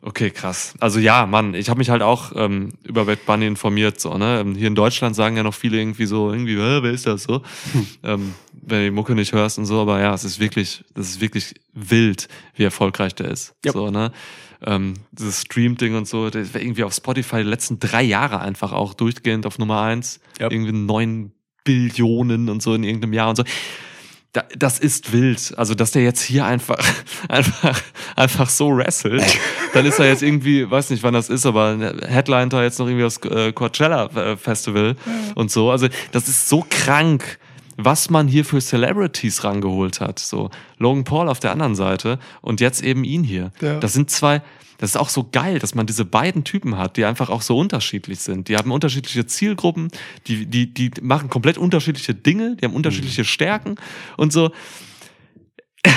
Okay, 0.00 0.30
krass. 0.30 0.74
Also 0.78 1.00
ja, 1.00 1.26
Mann, 1.26 1.54
ich 1.54 1.68
habe 1.68 1.78
mich 1.78 1.90
halt 1.90 2.02
auch 2.02 2.30
ähm, 2.36 2.70
über 2.84 3.06
Bad 3.06 3.26
Bunny 3.26 3.46
informiert. 3.46 4.00
So, 4.00 4.16
ne? 4.16 4.40
Ähm, 4.40 4.54
Hier 4.54 4.68
in 4.68 4.76
Deutschland 4.76 5.16
sagen 5.16 5.36
ja 5.36 5.42
noch 5.42 5.54
viele 5.54 5.76
irgendwie 5.76 6.06
so, 6.06 6.30
irgendwie, 6.30 6.54
äh, 6.54 6.82
wer 6.82 6.92
ist 6.92 7.06
das 7.06 7.24
so? 7.24 7.42
ähm, 8.04 8.34
wenn 8.52 8.78
du 8.78 8.84
die 8.84 8.90
Mucke 8.92 9.14
nicht 9.14 9.32
hörst 9.32 9.58
und 9.58 9.66
so, 9.66 9.80
aber 9.80 10.00
ja, 10.00 10.14
es 10.14 10.24
ist 10.24 10.38
wirklich, 10.38 10.84
das 10.94 11.08
ist 11.08 11.20
wirklich 11.20 11.54
wild, 11.72 12.28
wie 12.54 12.64
erfolgreich 12.64 13.14
der 13.14 13.28
ist. 13.30 13.54
Ja. 13.64 13.72
So, 13.72 13.90
ne? 13.90 14.12
Ähm, 14.66 14.94
dieses 15.12 15.42
Stream-Ding 15.42 15.94
und 15.94 16.08
so, 16.08 16.30
das 16.30 16.52
war 16.52 16.60
irgendwie 16.60 16.84
auf 16.84 16.92
Spotify 16.92 17.38
die 17.38 17.48
letzten 17.48 17.78
drei 17.78 18.02
Jahre 18.02 18.40
einfach 18.40 18.72
auch 18.72 18.94
durchgehend 18.94 19.46
auf 19.46 19.58
Nummer 19.58 19.82
eins. 19.82 20.20
Ja. 20.40 20.50
Irgendwie 20.50 20.72
neun 20.72 21.32
Billionen 21.64 22.48
und 22.48 22.62
so 22.62 22.74
in 22.74 22.82
irgendeinem 22.82 23.12
Jahr 23.12 23.28
und 23.30 23.36
so. 23.36 23.44
Da, 24.32 24.44
das 24.56 24.78
ist 24.78 25.12
wild. 25.12 25.54
Also, 25.56 25.74
dass 25.74 25.92
der 25.92 26.02
jetzt 26.02 26.20
hier 26.20 26.44
einfach, 26.44 26.78
einfach, 27.28 27.80
einfach 28.16 28.48
so 28.48 28.76
wrestelt, 28.76 29.24
dann 29.72 29.86
ist 29.86 29.98
er 29.98 30.08
jetzt 30.08 30.22
irgendwie, 30.22 30.70
weiß 30.70 30.90
nicht, 30.90 31.02
wann 31.02 31.14
das 31.14 31.30
ist, 31.30 31.46
aber 31.46 31.94
Headliner 32.06 32.62
jetzt 32.62 32.78
noch 32.78 32.86
irgendwie 32.86 33.04
das 33.04 33.18
äh, 33.18 33.52
Coachella 33.52 34.36
Festival 34.36 34.96
und 35.34 35.50
so. 35.50 35.70
Also, 35.70 35.88
das 36.12 36.28
ist 36.28 36.48
so 36.48 36.64
krank, 36.68 37.38
was 37.78 38.10
man 38.10 38.26
hier 38.26 38.44
für 38.44 38.60
Celebrities 38.60 39.44
rangeholt 39.44 40.00
hat. 40.00 40.18
So, 40.18 40.50
Logan 40.78 41.04
Paul 41.04 41.28
auf 41.28 41.38
der 41.38 41.52
anderen 41.52 41.76
Seite 41.76 42.18
und 42.42 42.60
jetzt 42.60 42.82
eben 42.82 43.04
ihn 43.04 43.22
hier. 43.22 43.52
Ja. 43.60 43.78
Das 43.78 43.92
sind 43.92 44.10
zwei, 44.10 44.42
das 44.78 44.90
ist 44.90 44.96
auch 44.96 45.08
so 45.08 45.28
geil, 45.30 45.60
dass 45.60 45.76
man 45.76 45.86
diese 45.86 46.04
beiden 46.04 46.42
Typen 46.42 46.76
hat, 46.76 46.96
die 46.96 47.04
einfach 47.04 47.30
auch 47.30 47.40
so 47.40 47.56
unterschiedlich 47.56 48.18
sind. 48.18 48.48
Die 48.48 48.56
haben 48.56 48.72
unterschiedliche 48.72 49.26
Zielgruppen, 49.26 49.90
die, 50.26 50.46
die, 50.46 50.74
die 50.74 50.90
machen 51.00 51.30
komplett 51.30 51.56
unterschiedliche 51.56 52.14
Dinge, 52.14 52.56
die 52.56 52.64
haben 52.64 52.74
unterschiedliche 52.74 53.24
Stärken 53.24 53.76
und 54.18 54.32
so. 54.32 54.50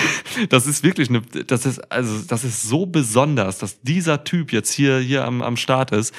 Das 0.47 0.65
ist 0.65 0.81
wirklich 0.81 1.09
eine, 1.09 1.21
das 1.21 1.65
ist, 1.65 1.79
also, 1.91 2.19
das 2.25 2.45
ist 2.45 2.61
so 2.61 2.85
besonders, 2.85 3.57
dass 3.57 3.81
dieser 3.81 4.23
Typ 4.23 4.53
jetzt 4.53 4.71
hier, 4.71 4.99
hier 4.99 5.25
am, 5.25 5.41
am 5.41 5.57
Start 5.57 5.91
ist. 5.91 6.13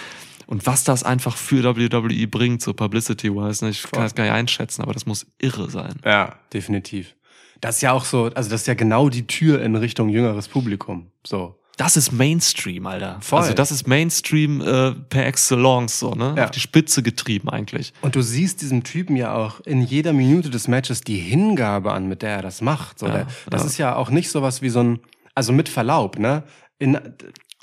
Und 0.53 0.67
was 0.67 0.85
das 0.85 1.03
einfach 1.03 1.39
für 1.39 1.65
WWE 1.65 2.27
bringt, 2.29 2.61
so 2.61 2.75
Publicity-wise, 2.75 3.65
ne? 3.65 3.71
ich 3.71 3.85
kann 3.85 4.03
das 4.03 4.15
gar 4.15 4.25
nicht 4.25 4.35
einschätzen, 4.35 4.83
aber 4.83 4.93
das 4.93 5.07
muss 5.07 5.25
irre 5.39 5.71
sein. 5.71 5.95
Ja, 6.05 6.37
definitiv. 6.53 7.15
Das 7.63 7.77
ist 7.77 7.81
ja 7.81 7.93
auch 7.93 8.05
so, 8.05 8.25
also 8.35 8.51
das 8.51 8.61
ist 8.61 8.67
ja 8.67 8.75
genau 8.75 9.09
die 9.09 9.27
Tür 9.27 9.63
in 9.63 9.75
Richtung 9.77 10.11
jüngeres 10.11 10.49
Publikum. 10.49 11.11
So. 11.27 11.59
Das 11.79 11.97
ist 11.97 12.13
Mainstream, 12.13 12.87
Alter. 12.87 13.17
Voll. 13.23 13.39
Also 13.39 13.55
das 13.55 13.71
ist 13.71 13.89
Mainstream 13.89 14.61
äh, 14.61 14.93
per 14.93 15.25
excellence, 15.25 15.99
so, 15.99 16.11
ne? 16.11 16.35
Ja. 16.37 16.45
Auf 16.45 16.51
die 16.51 16.61
Spitze 16.61 17.03
getrieben 17.03 17.49
eigentlich. 17.49 17.95
Und 18.03 18.15
du 18.15 18.21
siehst 18.21 18.61
diesem 18.61 18.85
Typen 18.85 19.17
ja 19.17 19.35
auch 19.35 19.61
in 19.61 19.81
jeder 19.81 20.13
Minute 20.13 20.51
des 20.51 20.69
Matches 20.69 21.01
die 21.01 21.17
Hingabe 21.17 21.93
an, 21.93 22.09
mit 22.09 22.21
der 22.21 22.29
er 22.29 22.43
das 22.43 22.61
macht. 22.61 22.99
So, 22.99 23.07
Ja, 23.07 23.13
der, 23.13 23.27
das 23.49 23.63
ja. 23.63 23.67
ist 23.69 23.79
ja 23.79 23.97
auch 23.97 24.11
nicht 24.11 24.29
sowas 24.29 24.61
wie 24.61 24.69
so 24.69 24.83
ein, 24.83 25.01
also 25.35 25.51
mit 25.55 25.71
Verlaub, 25.71 26.19
ne? 26.19 26.43
In 26.79 26.99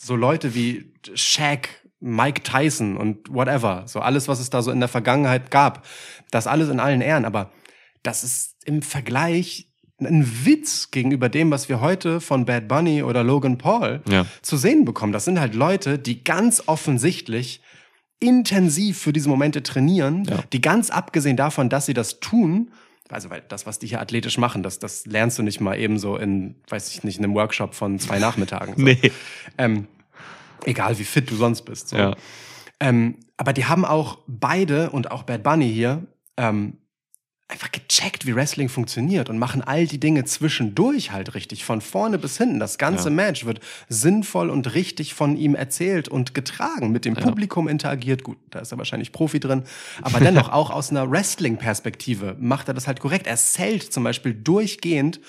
so 0.01 0.15
Leute 0.15 0.55
wie 0.55 0.91
Shaq, 1.13 1.69
Mike 1.99 2.43
Tyson 2.43 2.95
und 2.97 3.33
whatever, 3.33 3.83
so 3.87 3.99
alles, 3.99 4.27
was 4.27 4.39
es 4.39 4.49
da 4.49 4.61
so 4.61 4.71
in 4.71 4.79
der 4.79 4.87
Vergangenheit 4.89 5.51
gab, 5.51 5.85
das 6.31 6.47
alles 6.47 6.69
in 6.69 6.79
allen 6.79 7.01
Ehren, 7.01 7.25
aber 7.25 7.51
das 8.03 8.23
ist 8.23 8.55
im 8.65 8.81
Vergleich 8.81 9.67
ein 10.01 10.45
Witz 10.45 10.91
gegenüber 10.91 11.27
dem, 11.27 11.51
was 11.51 11.67
wir 11.67 11.81
heute 11.81 12.21
von 12.21 12.45
Bad 12.45 12.69
Bunny 12.69 13.03
oder 13.03 13.21
Logan 13.23 13.57
Paul 13.57 14.01
Ja. 14.09 14.25
zu 14.41 14.55
sehen 14.55 14.85
bekommen. 14.85 15.11
Das 15.11 15.25
sind 15.25 15.41
halt 15.41 15.55
Leute, 15.55 15.99
die 15.99 16.23
ganz 16.23 16.63
offensichtlich 16.67 17.61
intensiv 18.21 18.97
für 18.99 19.11
diese 19.13 19.27
Momente 19.29 19.63
trainieren, 19.63 20.23
Ja. 20.25 20.39
die 20.53 20.61
ganz 20.61 20.89
abgesehen 20.89 21.35
davon, 21.37 21.69
dass 21.69 21.85
sie 21.85 21.93
das 21.93 22.19
tun, 22.21 22.71
also 23.09 23.29
weil 23.29 23.43
das, 23.49 23.65
was 23.65 23.79
die 23.79 23.87
hier 23.87 23.99
athletisch 24.01 24.37
machen, 24.37 24.61
das, 24.63 24.79
das 24.79 25.05
lernst 25.05 25.37
du 25.39 25.43
nicht 25.43 25.59
mal 25.59 25.77
eben 25.77 25.97
so 25.99 26.15
in, 26.15 26.55
weiß 26.69 26.93
ich 26.93 27.03
nicht, 27.03 27.17
in 27.17 27.25
einem 27.25 27.33
Workshop 27.35 27.73
von 27.75 27.99
zwei 27.99 28.19
Nachmittagen. 28.19 28.75
So. 28.77 28.83
Nee. 28.85 29.11
Ähm, 29.57 29.87
egal 30.65 30.97
wie 30.99 31.03
fit 31.03 31.29
du 31.29 31.35
sonst 31.35 31.63
bist. 31.63 31.89
So. 31.89 31.97
Ja. 31.97 32.15
Ähm, 32.79 33.17
aber 33.37 33.53
die 33.53 33.65
haben 33.65 33.85
auch 33.85 34.19
beide 34.27 34.89
und 34.89 35.11
auch 35.11 35.23
Bad 35.23 35.43
Bunny 35.43 35.71
hier 35.71 36.07
ähm, 36.37 36.77
einfach 37.49 37.71
gecheckt, 37.71 38.27
wie 38.27 38.35
Wrestling 38.35 38.69
funktioniert 38.69 39.27
und 39.27 39.39
machen 39.39 39.63
all 39.63 39.87
die 39.87 39.99
Dinge 39.99 40.23
zwischendurch 40.23 41.11
halt 41.11 41.33
richtig, 41.33 41.65
von 41.65 41.81
vorne 41.81 42.19
bis 42.19 42.37
hinten. 42.37 42.59
Das 42.59 42.77
ganze 42.77 43.09
Ja. 43.09 43.15
Match 43.15 43.43
wird 43.43 43.59
sinnvoll 43.89 44.51
und 44.51 44.75
richtig 44.75 45.15
von 45.15 45.35
ihm 45.35 45.55
erzählt 45.55 46.07
und 46.07 46.35
getragen, 46.35 46.91
mit 46.91 47.05
dem 47.05 47.15
Publikum 47.15 47.67
interagiert. 47.67 48.23
Gut, 48.23 48.37
da 48.51 48.59
ist 48.59 48.71
er 48.71 48.77
wahrscheinlich 48.77 49.11
Profi 49.11 49.39
drin, 49.39 49.63
aber 50.03 50.19
dennoch 50.19 50.49
auch 50.53 50.69
aus 50.69 50.91
einer 50.91 51.09
Wrestling-Perspektive 51.09 52.35
macht 52.39 52.67
er 52.67 52.75
das 52.75 52.87
halt 52.87 52.99
korrekt. 52.99 53.25
Er 53.25 53.37
zählt 53.37 53.91
zum 53.91 54.03
Beispiel 54.03 54.33
durchgehend 54.35 55.19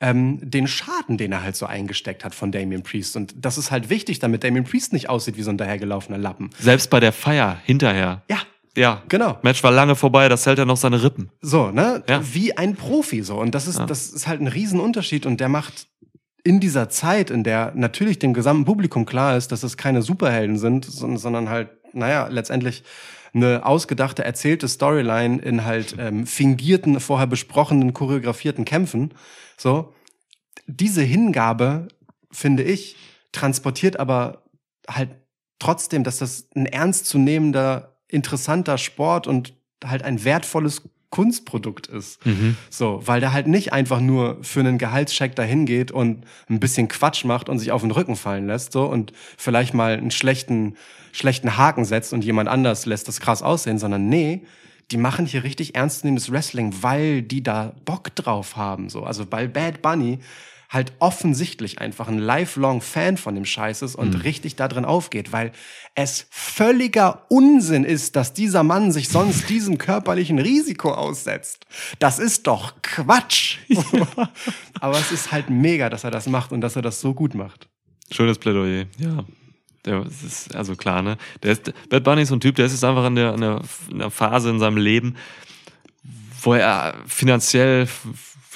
ähm, 0.00 0.38
den 0.42 0.66
Schaden, 0.66 1.18
den 1.18 1.32
er 1.32 1.42
halt 1.42 1.56
so 1.56 1.66
eingesteckt 1.66 2.24
hat 2.24 2.34
von 2.34 2.52
Damien 2.52 2.82
Priest. 2.82 3.16
Und 3.16 3.34
das 3.38 3.58
ist 3.58 3.70
halt 3.70 3.90
wichtig, 3.90 4.18
damit 4.18 4.44
Damien 4.44 4.64
Priest 4.64 4.92
nicht 4.94 5.08
aussieht 5.08 5.36
wie 5.36 5.42
so 5.42 5.50
ein 5.50 5.58
dahergelaufener 5.58 6.18
Lappen. 6.18 6.50
Selbst 6.58 6.90
bei 6.90 7.00
der 7.00 7.12
Feier 7.12 7.58
hinterher. 7.64 8.22
Ja, 8.30 8.38
ja. 8.76 9.02
Genau. 9.08 9.38
Match 9.42 9.62
war 9.62 9.72
lange 9.72 9.96
vorbei, 9.96 10.28
das 10.28 10.46
hält 10.46 10.58
er 10.58 10.66
noch 10.66 10.76
seine 10.76 11.02
Rippen. 11.02 11.30
So, 11.40 11.70
ne? 11.70 12.02
Ja. 12.08 12.20
Wie 12.34 12.56
ein 12.56 12.76
Profi 12.76 13.22
so. 13.22 13.36
Und 13.38 13.54
das 13.54 13.66
ist, 13.66 13.78
Ja. 13.78 13.86
das 13.86 14.10
ist 14.10 14.26
halt 14.26 14.40
ein 14.40 14.46
Riesenunterschied 14.46 15.26
und 15.26 15.40
der 15.40 15.48
macht 15.48 15.88
in 16.44 16.60
dieser 16.60 16.88
Zeit, 16.88 17.30
in 17.30 17.42
der 17.42 17.72
natürlich 17.74 18.20
dem 18.20 18.32
gesamten 18.32 18.64
Publikum 18.64 19.04
klar 19.04 19.36
ist, 19.36 19.50
dass 19.50 19.64
es 19.64 19.76
keine 19.76 20.02
Superhelden 20.02 20.58
sind, 20.58 20.84
sondern, 20.84 21.18
sondern 21.18 21.48
halt, 21.48 21.70
naja, 21.92 22.28
letztendlich 22.28 22.84
eine 23.34 23.66
ausgedachte, 23.66 24.24
erzählte 24.24 24.68
Storyline 24.68 25.38
in 25.42 25.64
halt 25.64 25.96
ähm, 25.98 26.26
fingierten, 26.26 27.00
vorher 27.00 27.26
besprochenen, 27.26 27.92
choreografierten 27.92 28.64
Kämpfen. 28.64 29.12
So, 29.56 29.92
diese 30.66 31.02
Hingabe, 31.02 31.88
finde 32.30 32.62
ich, 32.62 32.96
transportiert 33.32 33.98
aber 33.98 34.44
halt 34.88 35.10
trotzdem, 35.58 36.04
dass 36.04 36.18
das 36.18 36.48
ein 36.54 36.66
ernstzunehmender, 36.66 37.95
interessanter 38.08 38.78
Sport 38.78 39.26
und 39.26 39.54
halt 39.84 40.02
ein 40.02 40.24
wertvolles 40.24 40.82
Kunstprodukt 41.10 41.86
ist. 41.86 42.20
So, 42.68 43.00
weil 43.04 43.20
der 43.20 43.32
halt 43.32 43.46
nicht 43.46 43.72
einfach 43.72 44.00
nur 44.00 44.38
für 44.42 44.60
einen 44.60 44.76
Gehaltscheck 44.76 45.36
dahin 45.36 45.64
geht 45.64 45.90
und 45.90 46.24
ein 46.50 46.60
bisschen 46.60 46.88
Quatsch 46.88 47.24
macht 47.24 47.48
und 47.48 47.58
sich 47.58 47.72
auf 47.72 47.80
den 47.80 47.90
Rücken 47.90 48.16
fallen 48.16 48.46
lässt, 48.46 48.72
so 48.72 48.84
und 48.84 49.12
vielleicht 49.38 49.72
mal 49.72 49.96
einen 49.96 50.10
schlechten, 50.10 50.76
schlechten 51.12 51.56
Haken 51.56 51.84
setzt 51.84 52.12
und 52.12 52.24
jemand 52.24 52.48
anders 52.48 52.86
lässt 52.86 53.08
das 53.08 53.20
krass 53.20 53.42
aussehen, 53.42 53.78
sondern 53.78 54.08
nee, 54.08 54.42
die 54.90 54.98
machen 54.98 55.26
hier 55.26 55.42
richtig 55.42 55.74
ernstzunehmendes 55.74 56.30
Wrestling, 56.30 56.74
weil 56.82 57.22
die 57.22 57.42
da 57.42 57.74
Bock 57.84 58.14
drauf 58.14 58.56
haben, 58.56 58.88
so. 58.88 59.04
Also 59.04 59.24
weil 59.30 59.48
Bad 59.48 59.82
Bunny 59.82 60.18
halt 60.68 60.92
offensichtlich 60.98 61.80
einfach 61.80 62.08
ein 62.08 62.18
lifelong 62.18 62.80
Fan 62.80 63.16
von 63.16 63.34
dem 63.34 63.44
Scheiß 63.44 63.82
ist 63.82 63.94
und 63.94 64.24
richtig 64.24 64.56
da 64.56 64.68
drin 64.68 64.84
aufgeht, 64.84 65.32
weil 65.32 65.52
es 65.94 66.26
völliger 66.30 67.24
Unsinn 67.28 67.84
ist, 67.84 68.16
dass 68.16 68.32
dieser 68.32 68.62
Mann 68.62 68.92
sich 68.92 69.08
sonst 69.08 69.48
diesem 69.48 69.78
körperlichen 69.78 70.38
Risiko 70.38 70.92
aussetzt. 70.92 71.66
Das 71.98 72.18
ist 72.18 72.46
doch 72.46 72.74
Quatsch. 72.82 73.58
Aber 74.80 74.98
es 74.98 75.12
ist 75.12 75.32
halt 75.32 75.50
mega, 75.50 75.88
dass 75.88 76.04
er 76.04 76.10
das 76.10 76.26
macht 76.26 76.52
und 76.52 76.60
dass 76.60 76.76
er 76.76 76.82
das 76.82 77.00
so 77.00 77.14
gut 77.14 77.34
macht. 77.34 77.68
Schönes 78.10 78.38
Plädoyer, 78.38 78.86
ja. 78.98 79.24
Der 79.84 80.04
ist 80.04 80.54
also 80.54 80.74
klar, 80.74 81.00
ne? 81.00 81.16
Der 81.44 81.52
ist, 81.52 81.72
Bad 81.88 82.02
Bunny 82.02 82.22
ist 82.22 82.28
so 82.28 82.34
ein 82.34 82.40
Typ, 82.40 82.56
der 82.56 82.66
ist 82.66 82.72
jetzt 82.72 82.84
einfach 82.84 83.06
in 83.06 83.14
der, 83.14 83.34
in, 83.34 83.40
der, 83.40 83.62
in 83.88 83.98
der 84.00 84.10
Phase 84.10 84.50
in 84.50 84.58
seinem 84.58 84.78
Leben, 84.78 85.14
wo 86.42 86.54
er 86.54 86.94
finanziell 87.06 87.86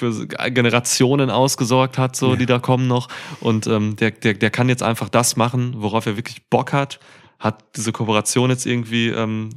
für 0.01 0.27
Generationen 0.27 1.29
ausgesorgt 1.29 1.97
hat, 1.97 2.15
so, 2.15 2.35
die 2.35 2.47
da 2.47 2.57
kommen 2.57 2.87
noch. 2.87 3.07
Und 3.39 3.67
ähm, 3.67 3.95
der, 3.97 4.11
der, 4.11 4.33
der 4.33 4.49
kann 4.49 4.67
jetzt 4.67 4.81
einfach 4.81 5.09
das 5.09 5.35
machen, 5.35 5.75
worauf 5.77 6.07
er 6.07 6.17
wirklich 6.17 6.41
Bock 6.49 6.73
hat. 6.73 6.99
Hat 7.39 7.63
diese 7.75 7.91
Kooperation 7.91 8.49
jetzt 8.49 8.65
irgendwie 8.65 9.09
ähm, 9.09 9.49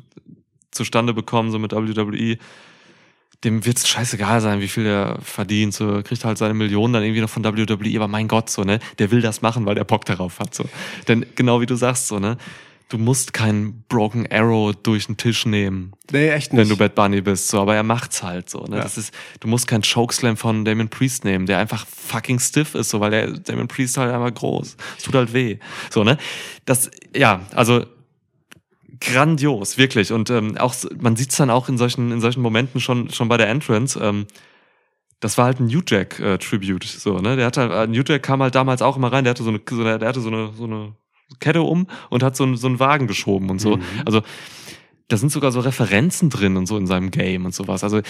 zustande 0.71 1.15
bekommen, 1.15 1.51
so 1.51 1.59
mit 1.59 1.73
WWE. 1.73 2.37
Dem 3.43 3.65
wird's 3.65 3.89
scheißegal 3.89 4.41
sein, 4.41 4.61
wie 4.61 4.69
viel 4.69 4.87
er 4.87 5.19
verdient. 5.23 5.75
So, 5.75 6.03
kriegt 6.03 6.25
halt 6.25 6.39
seine 6.39 6.55
Millionen 6.55 6.93
dann 6.93 7.03
irgendwie 7.03 7.21
noch 7.21 7.31
von 7.31 7.45
WWE, 7.45 7.97
aber 7.97 8.09
mein 8.09 8.29
Gott, 8.29 8.51
so, 8.51 8.65
ne? 8.65 8.81
Der 8.99 9.11
will 9.11 9.23
das 9.23 9.43
machen, 9.43 9.65
weil 9.67 9.75
der 9.75 9.85
Bock 9.85 10.05
darauf 10.05 10.41
hat. 10.41 10.55
So. 10.55 10.65
Denn 11.09 11.25
genau 11.35 11.61
wie 11.61 11.67
du 11.67 11.75
sagst, 11.75 12.09
so, 12.09 12.19
ne? 12.19 12.37
Du 12.91 12.99
musst 12.99 13.33
keinen 13.33 13.83
Broken 13.89 14.27
Arrow 14.31 14.73
durch 14.75 15.07
den 15.07 15.17
Tisch 15.17 15.47
nehmen, 15.47 15.93
Nee, 16.13 16.29
echt 16.29 16.53
nicht. 16.53 16.61
wenn 16.61 16.69
du 16.69 16.77
Bad 16.77 16.95
Bunny 16.95 17.23
bist, 17.23 17.49
so, 17.49 17.61
aber 17.61 17.75
er 17.75 17.83
macht's 17.83 18.23
halt 18.23 18.51
so. 18.51 18.65
Ne? 18.65 18.77
Ja. 18.77 18.83
Das 18.83 18.99
ist, 18.99 19.13
du 19.41 19.49
musst 19.49 19.67
keinen 19.67 19.83
Chokeslam 19.83 20.37
von 20.37 20.65
Damon 20.65 20.91
Priest 20.91 21.25
nehmen, 21.25 21.47
der 21.47 21.59
einfach 21.59 21.87
fucking 21.87 22.39
stiff 22.39 22.75
ist, 22.75 22.91
so, 22.91 23.01
weil 23.01 23.11
der 23.11 23.31
Damon 23.33 23.69
Priest 23.69 23.97
halt 23.97 24.13
einfach 24.13 24.33
groß. 24.35 24.77
Es 24.99 25.03
tut 25.05 25.15
halt 25.15 25.33
weh. 25.33 25.59
So, 25.91 26.05
ne? 26.05 26.19
Das, 26.67 26.91
ja, 27.17 27.41
also 27.55 27.85
grandios, 29.01 29.79
wirklich. 29.79 30.13
Und 30.13 30.31
ähm, 30.31 30.57
auch 30.59 30.75
man 31.01 31.17
sieht's 31.17 31.37
dann 31.37 31.51
auch 31.51 31.69
in 31.69 31.79
solchen, 31.79 32.13
in 32.13 32.21
solchen 32.21 32.43
Momenten 32.43 32.81
schon, 32.81 33.11
schon 33.11 33.29
bei 33.29 33.37
der 33.37 33.49
Entrance. 33.49 33.99
Ähm, 34.01 34.27
das 35.21 35.39
war 35.39 35.47
halt 35.47 35.59
ein 35.59 35.67
New 35.67 35.81
Jack 35.87 36.21
äh, 36.21 36.37
Tribute, 36.39 36.85
so, 36.85 37.19
ne? 37.19 37.37
Der 37.37 37.47
hatte 37.47 37.61
halt, 37.63 37.73
äh, 37.73 37.87
New 37.91 38.03
Jack 38.07 38.23
kam 38.23 38.43
halt 38.43 38.55
damals 38.55 38.83
auch 38.83 38.97
immer 38.97 39.11
rein, 39.11 39.25
der 39.25 39.31
hatte 39.31 39.43
so 39.43 39.49
eine, 39.49 39.61
so 39.69 39.81
eine 39.81 39.99
der 39.99 40.09
hatte 40.09 40.21
so 40.21 40.29
eine, 40.29 40.53
so 40.53 40.65
eine 40.65 40.95
Kette 41.41 41.63
um 41.63 41.87
und 42.11 42.23
hat 42.23 42.37
so, 42.37 42.45
einen- 42.45 42.57
so 42.57 42.67
einen 42.67 42.79
Wagen 42.81 43.07
geschoben 43.07 43.51
und 43.51 43.61
so. 43.61 43.79
Also, 44.05 44.23
da 45.09 45.17
sind 45.17 45.31
sogar 45.33 45.53
so 45.53 45.61
Referenzen 45.61 46.31
drin 46.31 46.57
und 46.57 46.67
so 46.67 46.77
in 46.79 46.87
seinem 46.87 47.11
Game 47.11 47.45
und 47.45 47.55
sowas. 47.55 47.85
Also, 47.85 48.01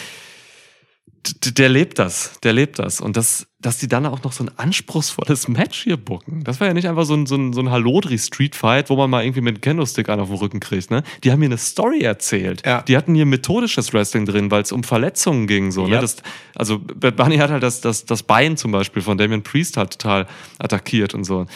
der 1.56 1.70
lebt 1.70 1.98
das, 1.98 2.38
der 2.42 2.52
lebt 2.52 2.78
das. 2.78 3.00
Und 3.00 3.16
das, 3.16 3.46
dass 3.58 3.78
die 3.78 3.88
dann 3.88 4.04
auch 4.04 4.22
noch 4.24 4.32
so 4.32 4.44
ein 4.44 4.50
anspruchsvolles 4.58 5.48
Match 5.48 5.82
hier 5.84 5.96
bucken. 5.96 6.44
Das 6.44 6.60
war 6.60 6.66
ja 6.66 6.74
nicht 6.74 6.86
einfach 6.86 7.06
so 7.06 7.14
ein, 7.14 7.24
so 7.24 7.34
ein, 7.36 7.54
so 7.54 7.60
ein 7.62 7.70
Hallodri-Street-Fight, 7.70 8.90
wo 8.90 8.96
man 8.96 9.08
mal 9.08 9.24
irgendwie 9.24 9.40
mit 9.40 9.54
einem 9.54 9.60
Kendo-Stick 9.62 10.10
einen 10.10 10.20
auf 10.20 10.28
den 10.28 10.36
Rücken 10.36 10.60
kriegt, 10.60 10.90
ne? 10.90 11.02
Die 11.22 11.32
haben 11.32 11.40
hier 11.40 11.48
eine 11.48 11.56
Story 11.56 12.00
erzählt. 12.00 12.62
Ja. 12.66 12.82
Die 12.82 12.94
hatten 12.96 13.14
hier 13.14 13.24
methodisches 13.24 13.94
Wrestling 13.94 14.26
drin, 14.26 14.50
weil 14.50 14.62
es 14.62 14.72
um 14.72 14.84
Verletzungen 14.84 15.46
ging, 15.46 15.72
so, 15.72 15.86
ne? 15.86 15.94
Ja. 15.94 16.00
Das, 16.02 16.16
also, 16.54 16.78
Bunny 16.78 17.38
hat 17.38 17.50
halt 17.50 17.62
das, 17.62 17.80
das, 17.80 18.04
das 18.04 18.22
Bein 18.22 18.58
zum 18.58 18.72
Beispiel 18.72 19.00
von 19.00 19.16
Damien 19.16 19.42
Priest 19.42 19.78
halt 19.78 19.98
total 19.98 20.26
attackiert 20.58 21.14
und 21.14 21.24
so. 21.24 21.46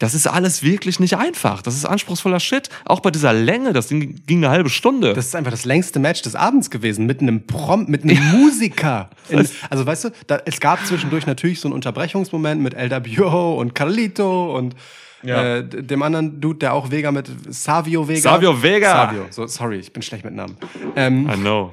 Das 0.00 0.14
ist 0.14 0.26
alles 0.26 0.64
wirklich 0.64 0.98
nicht 0.98 1.16
einfach. 1.16 1.62
Das 1.62 1.76
ist 1.76 1.84
anspruchsvoller 1.84 2.40
Shit. 2.40 2.68
Auch 2.84 2.98
bei 3.00 3.10
dieser 3.12 3.32
Länge, 3.32 3.72
das 3.72 3.86
Ding 3.86 4.20
ging 4.26 4.38
eine 4.38 4.50
halbe 4.50 4.68
Stunde. 4.70 5.12
Das 5.14 5.26
ist 5.26 5.36
einfach 5.36 5.52
das 5.52 5.64
längste 5.64 6.00
Match 6.00 6.22
des 6.22 6.34
Abends 6.34 6.70
gewesen, 6.70 7.06
mit 7.06 7.20
einem 7.20 7.46
Prom, 7.46 7.84
mit 7.86 8.02
einem 8.02 8.18
Musiker. 8.40 9.10
In, 9.28 9.46
also 9.68 9.86
weißt 9.86 10.04
du, 10.04 10.10
da, 10.26 10.40
es 10.44 10.58
gab 10.58 10.84
zwischendurch 10.84 11.26
natürlich 11.26 11.60
so 11.60 11.68
einen 11.68 11.74
Unterbrechungsmoment 11.74 12.60
mit 12.60 12.74
LWO 12.74 13.54
und 13.60 13.74
Carlito 13.74 14.56
und 14.56 14.74
Ja. 15.22 15.58
äh, 15.58 15.64
dem 15.68 16.02
anderen 16.02 16.40
Dude, 16.40 16.60
der 16.60 16.72
auch 16.72 16.90
Vega 16.90 17.12
mit 17.12 17.30
Savio 17.50 18.08
Vega. 18.08 18.20
Savio 18.20 18.62
Vega. 18.62 18.90
Savio. 19.06 19.26
So, 19.30 19.46
sorry, 19.46 19.76
ich 19.80 19.92
bin 19.92 20.02
schlecht 20.02 20.24
mit 20.24 20.34
Namen. 20.34 20.56
Ähm, 20.96 21.28
I 21.30 21.34
know. 21.36 21.72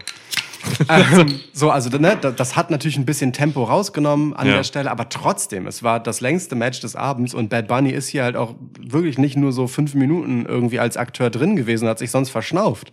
ähm, 0.90 1.40
so, 1.54 1.70
also 1.72 1.90
ne, 1.98 2.18
da- 2.20 2.32
das 2.32 2.56
hat 2.56 2.70
natürlich 2.72 2.98
ein 2.98 3.06
bisschen 3.06 3.34
Tempo 3.34 3.64
rausgenommen 3.64 4.34
an 4.36 4.48
Ja. 4.48 4.56
der 4.58 4.64
Stelle, 4.64 4.92
aber 4.92 5.10
trotzdem, 5.10 5.68
es 5.68 5.84
war 5.84 6.00
das 6.00 6.22
längste 6.22 6.56
Match 6.56 6.80
des 6.82 6.96
Abends 6.96 7.34
und 7.34 7.50
Bad 7.50 7.68
Bunny 7.68 7.92
ist 7.92 8.08
hier 8.10 8.24
halt 8.24 8.36
auch 8.36 8.56
wirklich 8.80 9.18
nicht 9.18 9.38
nur 9.38 9.52
so 9.52 9.68
fünf 9.68 9.94
Minuten 9.96 10.46
irgendwie 10.48 10.80
als 10.80 10.98
Akteur 10.98 11.30
drin 11.30 11.56
gewesen, 11.56 11.88
hat 11.88 12.00
sich 12.00 12.12
sonst 12.12 12.30
verschnauft. 12.30 12.92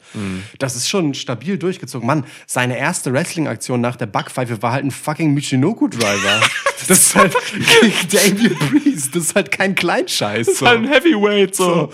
Das 0.58 0.76
ist 0.76 0.88
schon 0.88 1.14
stabil 1.14 1.58
durchgezogen. 1.58 2.06
Mann, 2.06 2.24
seine 2.46 2.76
erste 2.78 3.12
Wrestling-Aktion 3.12 3.80
nach 3.80 3.96
der 3.96 4.06
Backpfeife 4.06 4.62
war 4.62 4.72
halt 4.72 4.84
ein 4.84 4.90
fucking 4.90 5.34
Michinoku-Driver. 5.34 6.40
das 6.88 6.98
ist 6.98 7.14
halt 7.16 7.34
gegen 7.52 7.94
Damien 8.10 8.58
Priest. 8.58 9.14
Das 9.16 9.22
ist 9.24 9.34
halt 9.34 9.50
kein 9.50 9.74
Kleinscheiß. 9.74 10.46
Das 10.46 10.54
ist 10.56 10.62
halt 10.62 10.80
ein 10.80 10.88
Heavyweight, 10.88 11.54
so. 11.54 11.64
So. 11.64 11.90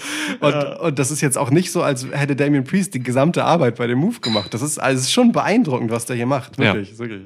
Und, 0.46 0.54
und 0.80 0.98
das 0.98 1.10
ist 1.10 1.20
jetzt 1.20 1.38
auch 1.38 1.50
nicht 1.50 1.70
so, 1.72 1.82
als 1.82 2.06
hätte 2.10 2.34
Damien 2.36 2.64
Priest 2.64 2.94
die 2.94 3.02
gesamte 3.02 3.44
Arbeit 3.44 3.76
bei 3.76 3.86
dem 3.86 3.98
Move 3.98 4.20
gemacht. 4.20 4.52
Das 4.52 4.62
ist, 4.62 4.78
also 4.78 4.98
es 4.98 5.04
ist 5.06 5.12
schon 5.12 5.32
beeindruckend, 5.32 5.69
was 5.70 6.06
der 6.06 6.16
hier 6.16 6.26
macht. 6.26 6.58
Ja. 6.58 6.74
Wirklich, 6.74 6.98
wirklich. 6.98 7.22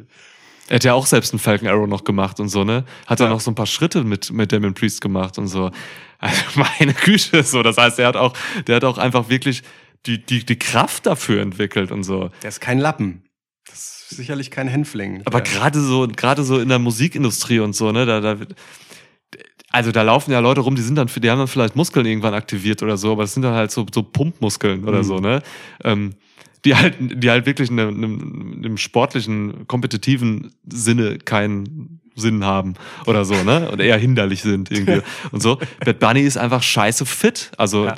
Er 0.68 0.76
hat 0.76 0.84
ja 0.84 0.94
auch 0.94 1.04
selbst 1.06 1.32
einen 1.32 1.40
Falcon 1.40 1.68
Arrow 1.68 1.86
noch 1.86 2.04
gemacht 2.04 2.40
und 2.40 2.48
so, 2.48 2.64
ne? 2.64 2.84
Hat 3.06 3.20
er 3.20 3.26
Ja. 3.26 3.32
noch 3.32 3.40
so 3.40 3.50
ein 3.50 3.54
paar 3.54 3.66
Schritte 3.66 4.02
mit, 4.04 4.32
mit 4.32 4.50
Damon 4.52 4.72
Priest 4.74 5.00
gemacht 5.02 5.36
und 5.38 5.46
so. 5.48 5.70
Also 6.18 6.42
meine 6.54 6.94
Güte, 6.94 7.42
so. 7.42 7.62
Das 7.62 7.76
heißt, 7.76 7.98
er 7.98 8.06
hat 8.08 8.16
auch, 8.16 8.32
der 8.66 8.76
hat 8.76 8.84
auch 8.84 8.96
einfach 8.98 9.28
wirklich 9.28 9.62
die, 10.06 10.24
die, 10.24 10.44
die 10.44 10.58
Kraft 10.58 11.06
dafür 11.06 11.42
entwickelt 11.42 11.90
und 11.92 12.02
so. 12.02 12.30
Der 12.42 12.48
ist 12.48 12.60
kein 12.60 12.78
Lappen. 12.78 13.24
Das 13.66 14.06
ist 14.10 14.16
sicherlich 14.16 14.50
kein 14.50 14.68
Hänfling. 14.68 15.22
Aber 15.26 15.40
gerade 15.42 15.80
so, 15.80 16.06
gerade 16.08 16.44
so 16.44 16.58
in 16.58 16.68
der 16.68 16.78
Musikindustrie 16.78 17.60
und 17.60 17.74
so, 17.74 17.92
ne, 17.92 18.04
da, 18.06 18.20
da, 18.20 18.36
also 19.70 19.90
da 19.92 20.02
laufen 20.02 20.30
ja 20.30 20.38
Leute 20.40 20.60
rum, 20.60 20.76
die 20.76 20.82
sind 20.82 20.94
dann, 20.96 21.08
die 21.08 21.30
haben 21.30 21.38
dann 21.38 21.48
vielleicht 21.48 21.74
Muskeln 21.76 22.06
irgendwann 22.06 22.34
aktiviert 22.34 22.82
oder 22.82 22.96
so, 22.96 23.12
aber 23.12 23.22
das 23.24 23.34
sind 23.34 23.42
dann 23.42 23.54
halt 23.54 23.70
so, 23.70 23.84
so 23.92 24.02
Pumpmuskeln 24.02 24.84
oder 24.84 24.98
Mhm. 24.98 25.04
so, 25.04 25.18
ne, 25.18 25.42
ähm, 25.82 26.14
die 26.64 26.74
halt, 26.74 26.96
die 27.00 27.30
halt 27.30 27.46
wirklich 27.46 27.70
in 27.70 27.78
einem, 27.80 27.94
einem, 27.96 28.52
einem 28.64 28.76
sportlichen, 28.76 29.66
kompetitiven 29.66 30.54
Sinne 30.66 31.18
keinen 31.18 32.00
Sinn 32.16 32.44
haben 32.44 32.74
oder 33.06 33.24
so, 33.24 33.34
ne, 33.42 33.70
oder 33.72 33.82
eher 33.84 33.98
hinderlich 33.98 34.42
sind 34.42 34.70
irgendwie 34.70 35.00
und 35.32 35.42
so. 35.42 35.58
Bad 35.84 35.98
Bunny 35.98 36.20
ist 36.20 36.36
einfach 36.36 36.62
scheiße 36.62 37.06
fit, 37.06 37.50
also 37.58 37.86
Ja. 37.86 37.96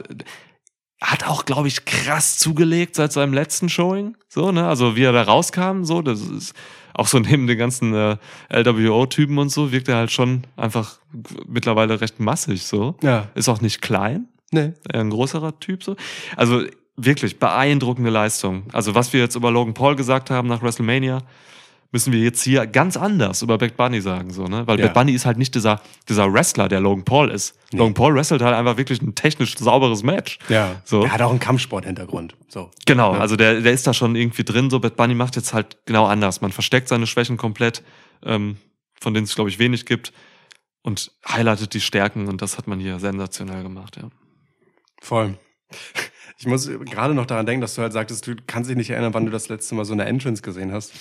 hat 1.03 1.27
auch, 1.29 1.45
glaube 1.45 1.69
ich, 1.69 1.85
krass 1.85 2.39
zugelegt 2.39 2.95
seit 2.97 3.13
seinem 3.13 3.35
letzten 3.35 3.69
Showing. 3.69 4.17
So, 4.29 4.53
ne? 4.53 4.67
Also 4.67 4.97
wie 4.97 5.03
er 5.05 5.13
da 5.13 5.23
rauskam, 5.23 5.85
so, 5.85 6.01
das 6.03 6.23
ist 6.23 6.55
auch 6.95 7.07
so 7.07 7.19
neben 7.21 7.47
den 7.47 7.59
ganzen 7.59 7.93
äh, 7.95 8.17
LWO-Typen 8.51 9.37
und 9.37 9.51
so, 9.51 9.71
wirkt 9.71 9.89
er 9.89 9.97
halt 9.97 10.11
schon 10.11 10.45
einfach 10.57 10.99
mittlerweile 11.47 12.01
recht 12.01 12.19
massig 12.19 12.63
so. 12.65 12.97
Ja. 13.03 13.29
Ist 13.35 13.49
auch 13.51 13.61
nicht 13.61 13.83
klein, 13.83 14.29
Nee. 14.51 14.73
eher 14.91 15.01
ein 15.03 15.11
größerer 15.11 15.61
Typ 15.61 15.85
so. 15.85 15.95
Also 16.37 16.65
wirklich 16.97 17.39
beeindruckende 17.39 18.11
Leistung. 18.11 18.65
Also 18.73 18.95
was 18.95 19.13
wir 19.13 19.21
jetzt 19.21 19.35
über 19.37 19.51
Logan 19.51 19.75
Paul 19.75 19.97
gesagt 19.97 20.31
haben 20.31 20.49
nach 20.49 20.63
WrestleMania, 20.63 21.23
müssen 21.93 22.13
wir 22.13 22.21
jetzt 22.21 22.43
hier 22.43 22.67
ganz 22.67 22.97
anders 22.97 23.43
über 23.43 23.59
Bad 23.59 23.77
Bunny 23.77 24.01
sagen, 24.01 24.31
so, 24.33 24.45
ne? 24.45 24.67
Weil 24.67 24.79
Ja. 24.81 24.87
Bad 24.87 24.95
Bunny 24.95 25.13
ist 25.13 25.25
halt 25.25 25.39
nicht 25.39 25.55
dieser, 25.55 25.81
dieser 26.09 26.31
Wrestler, 26.33 26.69
der 26.69 26.81
Logan 26.81 27.05
Paul 27.05 27.31
ist. 27.31 27.57
Logan 27.73 27.95
Paul 27.95 28.15
wrestelt 28.15 28.43
halt 28.43 28.55
einfach 28.55 28.77
wirklich 28.77 29.01
ein 29.03 29.15
technisch 29.15 29.57
sauberes 29.57 30.03
Match. 30.03 30.39
Ja. 30.49 30.81
So. 30.85 31.03
Der 31.03 31.13
hat 31.13 31.23
auch 31.23 31.31
einen 31.31 31.39
Kampfsport-Hintergrund. 31.39 32.35
So. 32.49 32.71
Genau, 32.87 33.15
Ja. 33.15 33.21
also 33.21 33.37
der, 33.37 33.61
der 33.61 33.73
ist 33.73 33.87
da 33.87 33.95
schon 33.95 34.17
irgendwie 34.17 34.43
drin. 34.45 34.69
So, 34.69 34.81
Bad 34.81 34.97
Bunny 34.97 35.15
macht 35.15 35.37
jetzt 35.37 35.55
halt 35.55 35.79
genau 35.87 36.07
anders. 36.07 36.41
Man 36.41 36.51
versteckt 36.53 36.89
seine 36.89 37.07
Schwächen 37.07 37.37
komplett, 37.37 37.83
ähm, 38.25 38.57
von 39.01 39.15
denen 39.15 39.25
es, 39.25 39.35
glaube 39.35 39.49
ich, 39.51 39.59
wenig 39.59 39.87
gibt. 39.87 40.13
Und 40.83 41.13
highlightet 41.27 41.73
die 41.75 41.81
Stärken 41.81 42.27
und 42.29 42.43
das 42.43 42.59
hat 42.59 42.67
man 42.67 42.79
hier 42.81 42.99
sensationell 43.01 43.63
gemacht, 43.63 43.97
ja. 43.97 44.09
Voll. 45.01 45.37
Ich 46.39 46.47
muss 46.47 46.69
gerade 46.91 47.15
noch 47.15 47.27
daran 47.27 47.47
denken, 47.47 47.63
dass 47.63 47.75
du 47.75 47.83
halt 47.83 47.93
sagtest, 47.93 48.27
du 48.27 48.35
kannst 48.47 48.69
dich 48.69 48.77
nicht 48.77 48.91
erinnern, 48.91 49.15
wann 49.15 49.25
du 49.25 49.31
das 49.33 49.49
letzte 49.49 49.75
Mal 49.75 49.85
so 49.85 49.95
eine 49.95 50.05
Entrance 50.05 50.43
gesehen 50.43 50.73
hast. 50.73 50.93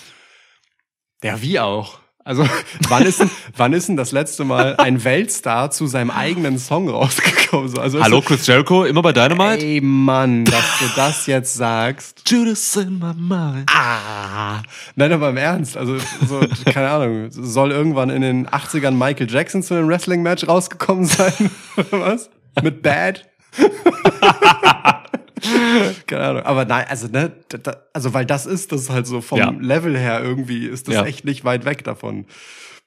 Ja, 1.23 1.41
wie 1.41 1.59
auch. 1.59 1.99
Also, 2.23 2.47
wann 2.87 3.03
ist 3.05 3.19
denn, 3.19 3.29
wann 3.55 3.73
ist 3.73 3.87
denn 3.87 3.97
das 3.97 4.11
letzte 4.11 4.45
Mal 4.45 4.77
ein 4.77 5.03
Weltstar 5.03 5.69
zu 5.71 5.85
seinem 5.87 6.09
eigenen 6.09 6.57
Song 6.57 6.89
rausgekommen? 6.89 7.67
So, 7.69 7.79
Also, 7.79 8.01
Hallo 8.01 8.21
Chris 8.21 8.47
Jericho, 8.47 8.85
immer 8.85 9.01
bei 9.01 9.11
Dynamite? 9.11 9.63
Ey, 9.63 9.81
Mann, 9.81 10.45
dass 10.45 10.79
du 10.79 10.85
das 10.95 11.27
jetzt 11.27 11.53
sagst. 11.53 12.23
Judas 12.27 12.75
in 12.77 12.97
my 12.97 13.13
mind. 13.13 13.69
Ah. 13.71 14.63
Nein, 14.95 15.11
aber 15.11 15.29
im 15.29 15.37
Ernst. 15.37 15.77
Also, 15.77 15.97
so, 16.27 16.39
keine 16.71 16.89
Ahnung. 16.89 17.27
Soll 17.29 17.71
irgendwann 17.71 18.09
in 18.09 18.21
den 18.21 18.47
80ern 18.47 18.91
Michael 18.91 19.29
Jackson 19.29 19.61
zu 19.61 19.75
einem 19.75 19.87
Wrestling-Match 19.89 20.47
rausgekommen 20.47 21.05
sein? 21.05 21.51
Oder 21.77 21.91
was? 21.99 22.29
Mit 22.63 22.81
Bad? 22.81 23.29
keine 26.07 26.23
Ahnung. 26.23 26.43
Aber 26.43 26.65
nein, 26.65 26.85
also, 26.87 27.07
ne, 27.07 27.31
da, 27.49 27.83
also, 27.93 28.13
weil 28.13 28.25
das 28.25 28.45
ist 28.45 28.71
das 28.71 28.89
halt 28.89 29.07
so 29.07 29.21
vom 29.21 29.37
Ja. 29.39 29.49
Level 29.59 29.97
her 29.97 30.21
irgendwie 30.23 30.65
ist 30.65 30.87
das 30.87 30.95
Ja. 30.95 31.05
echt 31.05 31.25
nicht 31.25 31.43
weit 31.45 31.65
weg 31.65 31.83
davon. 31.83 32.25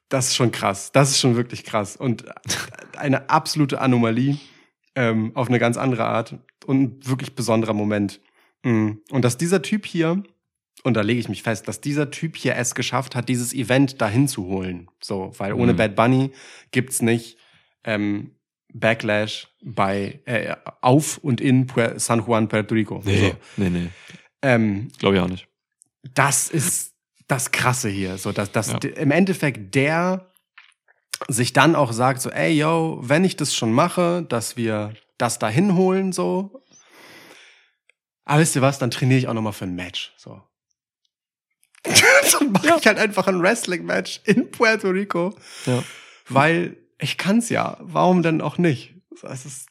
Das 0.08 0.28
ist 0.28 0.36
schon 0.36 0.50
krass. 0.52 0.90
Das 0.92 1.10
ist 1.10 1.20
schon 1.20 1.36
wirklich 1.36 1.64
krass. 1.64 1.96
Und 1.96 2.24
eine 2.96 3.28
absolute 3.30 3.80
Anomalie 3.80 4.38
ähm, 4.94 5.32
auf 5.34 5.48
eine 5.48 5.58
ganz 5.58 5.76
andere 5.76 6.04
Art 6.06 6.36
und 6.66 6.82
ein 6.82 7.06
wirklich 7.06 7.34
besonderer 7.34 7.74
Moment. 7.74 8.20
Mm. 8.64 8.92
Und 9.10 9.24
dass 9.24 9.36
dieser 9.36 9.60
Typ 9.62 9.84
hier, 9.86 10.22
und 10.82 10.94
da 10.94 11.02
lege 11.02 11.20
ich 11.20 11.28
mich 11.28 11.42
fest, 11.42 11.68
dass 11.68 11.80
dieser 11.80 12.10
Typ 12.10 12.36
hier 12.36 12.56
es 12.56 12.74
geschafft 12.74 13.14
hat, 13.14 13.28
dieses 13.28 13.52
Event 13.52 14.00
dahin 14.00 14.28
zu 14.28 14.46
holen. 14.46 14.88
So, 15.00 15.32
weil 15.38 15.52
ohne 15.52 15.74
Mhm. 15.74 15.76
Bad 15.76 15.94
Bunny 15.96 16.32
gibt's 16.70 17.02
nicht 17.02 17.36
ähm, 17.84 18.32
Backlash 18.80 19.48
bei 19.62 20.20
äh, 20.26 20.54
auf 20.80 21.18
und 21.18 21.40
in 21.40 21.66
Puer 21.66 21.98
San 21.98 22.24
Juan, 22.26 22.48
Puerto 22.48 22.74
Rico. 22.74 23.02
Nee, 23.04 23.30
So. 23.30 23.36
nee, 23.62 23.70
nee. 23.70 23.88
Ähm, 24.42 24.88
Glaube 24.98 25.16
ich 25.16 25.22
auch 25.22 25.28
nicht. 25.28 25.48
das 26.14 26.48
ist 26.48 26.94
das 27.26 27.50
Krasse 27.50 27.88
hier. 27.88 28.16
So, 28.18 28.32
dass, 28.32 28.52
dass 28.52 28.68
Ja. 28.72 28.78
im 28.78 29.10
Endeffekt 29.10 29.74
der 29.74 30.32
sich 31.28 31.52
dann 31.52 31.74
auch 31.74 31.92
sagt, 31.92 32.20
so, 32.22 32.30
ey, 32.30 32.52
yo, 32.56 33.00
wenn 33.02 33.24
ich 33.24 33.36
das 33.36 33.54
schon 33.54 33.72
mache, 33.72 34.24
dass 34.28 34.56
wir 34.56 34.94
das 35.18 35.38
dahin 35.40 35.74
holen, 35.74 36.12
so. 36.12 36.62
Aber 38.24 38.40
wisst 38.40 38.54
ihr 38.54 38.62
was, 38.62 38.78
dann 38.78 38.90
trainiere 38.92 39.18
ich 39.18 39.26
auch 39.28 39.34
nochmal 39.34 39.52
für 39.52 39.64
ein 39.64 39.74
Match. 39.74 40.12
So. 40.16 40.40
dann 42.38 42.52
mache 42.52 42.76
ich 42.78 42.86
halt 42.86 42.98
einfach 42.98 43.26
ein 43.26 43.42
Wrestling-Match 43.42 44.20
in 44.24 44.50
Puerto 44.50 44.88
Rico, 44.90 45.34
Ja. 45.66 45.82
weil 46.28 46.76
ich 46.98 47.16
kann's 47.18 47.48
ja. 47.48 47.76
Warum 47.80 48.22
denn 48.22 48.40
auch 48.40 48.58
nicht? 48.58 48.94
Das 49.22 49.44
ist, 49.46 49.66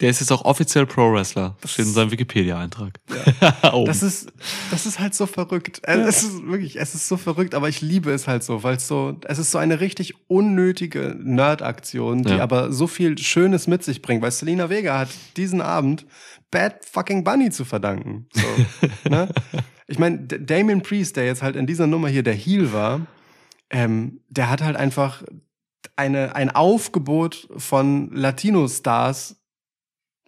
Der 0.00 0.10
ist 0.10 0.20
jetzt 0.20 0.30
auch 0.32 0.44
offiziell 0.44 0.86
Pro-Wrestler. 0.86 1.56
Das 1.60 1.72
steht 1.72 1.86
in 1.86 1.92
seinem 1.92 2.10
Wikipedia-Eintrag. 2.10 3.00
oh. 3.72 3.84
Das 3.86 4.02
ist, 4.02 4.32
das 4.70 4.86
ist 4.86 4.98
halt 5.00 5.14
so 5.14 5.26
verrückt. 5.26 5.80
Äh, 5.84 5.98
Es 6.00 6.22
ist 6.22 6.46
wirklich, 6.46 6.76
es 6.80 6.94
ist 6.94 7.08
so 7.08 7.16
verrückt, 7.16 7.54
aber 7.54 7.68
ich 7.68 7.80
liebe 7.80 8.10
es 8.12 8.26
halt 8.28 8.42
so, 8.44 8.62
weil 8.62 8.76
es 8.76 8.86
so, 8.88 9.16
es 9.26 9.38
ist 9.38 9.50
so 9.50 9.58
eine 9.58 9.80
richtig 9.80 10.14
unnötige 10.28 11.16
Nerd-Aktion, 11.20 12.22
die 12.24 12.34
Ja. 12.34 12.42
aber 12.42 12.72
so 12.72 12.86
viel 12.86 13.18
Schönes 13.18 13.66
mit 13.66 13.82
sich 13.84 14.02
bringt, 14.02 14.22
weil 14.22 14.30
Selena 14.30 14.68
Vega 14.70 14.98
hat 14.98 15.08
diesen 15.36 15.60
Abend 15.60 16.06
Bad 16.50 16.84
fucking 16.84 17.24
Bunny 17.24 17.50
zu 17.50 17.64
verdanken. 17.64 18.26
So, 18.32 18.46
ne? 19.10 19.28
Ich 19.86 19.98
meine, 19.98 20.18
Damien 20.18 20.82
Priest, 20.82 21.16
der 21.16 21.24
jetzt 21.26 21.42
halt 21.42 21.56
in 21.56 21.66
dieser 21.66 21.86
Nummer 21.86 22.08
hier 22.08 22.22
der 22.22 22.34
Heel 22.34 22.72
war, 22.72 23.00
ähm, 23.70 24.20
der 24.28 24.48
hat 24.50 24.62
halt 24.62 24.76
einfach 24.76 25.22
eine, 25.96 26.34
ein 26.34 26.50
Aufgebot 26.50 27.48
von 27.56 28.10
Latino-Stars 28.12 29.36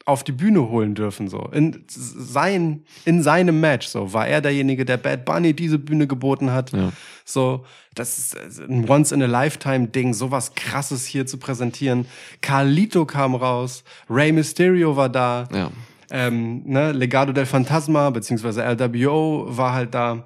auf 0.07 0.25
die 0.25 0.33
Bühne 0.33 0.69
holen 0.69 0.95
dürfen 0.95 1.29
so. 1.29 1.49
In 1.53 1.85
sein 1.89 2.85
in 3.05 3.23
seinem 3.23 3.61
Match 3.61 3.87
so. 3.87 4.13
War 4.13 4.27
er 4.27 4.41
derjenige 4.41 4.85
der 4.85 4.97
Bad 4.97 5.25
Bunny 5.25 5.55
diese 5.55 5.79
Bühne 5.79 6.07
geboten 6.07 6.53
hat 6.53 6.73
Ja. 6.73 6.93
so. 7.25 7.65
Das 7.95 8.19
ist 8.19 8.35
äh, 8.35 8.65
ein 8.65 8.89
once 8.89 9.13
in 9.13 9.23
a 9.23 9.27
lifetime 9.27 9.89
Ding 9.89 10.15
sowas 10.15 10.55
krasses 10.55 11.05
hier 11.07 11.27
zu 11.27 11.39
präsentieren. 11.39 12.07
Carlito 12.41 13.05
kam 13.05 13.35
raus 13.35 13.85
Rey 14.09 14.33
Mysterio 14.33 14.97
war 14.97 15.11
da. 15.11 15.47
Ja. 15.53 15.71
ähm, 16.11 16.63
ne, 16.65 16.93
Legado 16.93 17.33
del 17.33 17.47
Fantasma 17.47 18.11
beziehungsweise 18.11 18.63
LWO 18.65 19.47
war 19.49 19.75
halt 19.75 19.95
da. 19.95 20.25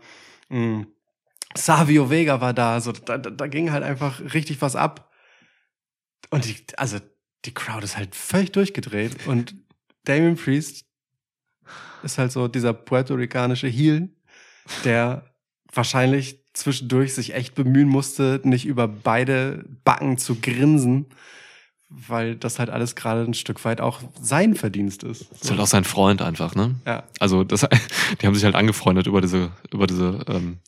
Mm. 0.49 0.83
Savio 1.57 2.09
Vega 2.11 2.41
war 2.41 2.55
da 2.55 2.81
so. 2.81 2.93
Da, 2.93 3.19
da, 3.19 3.31
da 3.31 3.47
ging 3.49 3.71
halt 3.71 3.83
einfach 3.83 4.21
richtig 4.33 4.63
was 4.63 4.77
ab 4.77 5.11
und 6.31 6.45
die, 6.45 6.57
also 6.77 6.99
die 7.45 7.55
Crowd 7.55 7.85
ist 7.85 7.97
halt 7.97 8.15
völlig 8.15 8.53
durchgedreht 8.53 9.27
und 9.27 9.55
Damien 10.05 10.37
Priest 10.37 10.85
ist 12.03 12.19
halt 12.19 12.33
so 12.33 12.49
dieser 12.49 12.73
puerto-ricanische 12.73 13.69
Heel, 13.69 14.11
der 14.85 15.35
wahrscheinlich 15.73 16.45
zwischendurch 16.53 17.15
sich 17.15 17.35
echt 17.35 17.55
bemühen 17.55 17.89
musste, 17.89 18.41
nicht 18.45 18.67
über 18.67 18.87
beide 18.87 19.65
Backen 19.85 20.19
zu 20.19 20.37
grinsen, 20.37 21.07
weil 21.89 22.37
das 22.37 22.59
halt 22.59 22.71
alles 22.71 22.95
gerade 22.95 23.23
ein 23.23 23.35
Stück 23.35 23.65
weit 23.65 23.81
auch 23.81 24.01
sein 24.21 24.55
Verdienst 24.55 25.03
ist. 25.03 25.33
Ist 25.33 25.51
halt 25.51 25.61
auch 25.61 25.67
sein 25.67 25.85
Freund 25.85 26.23
einfach, 26.23 26.55
ne? 26.55 26.77
Ja. 26.87 27.05
Also 27.19 27.45
das, 27.45 27.67
die 28.21 28.27
haben 28.27 28.35
sich 28.35 28.45
halt 28.45 28.55
angefreundet 28.55 29.07
über 29.07 29.21
diese, 29.21 29.51
über 29.73 29.87
diese 29.87 30.25
ähm, 30.29 30.59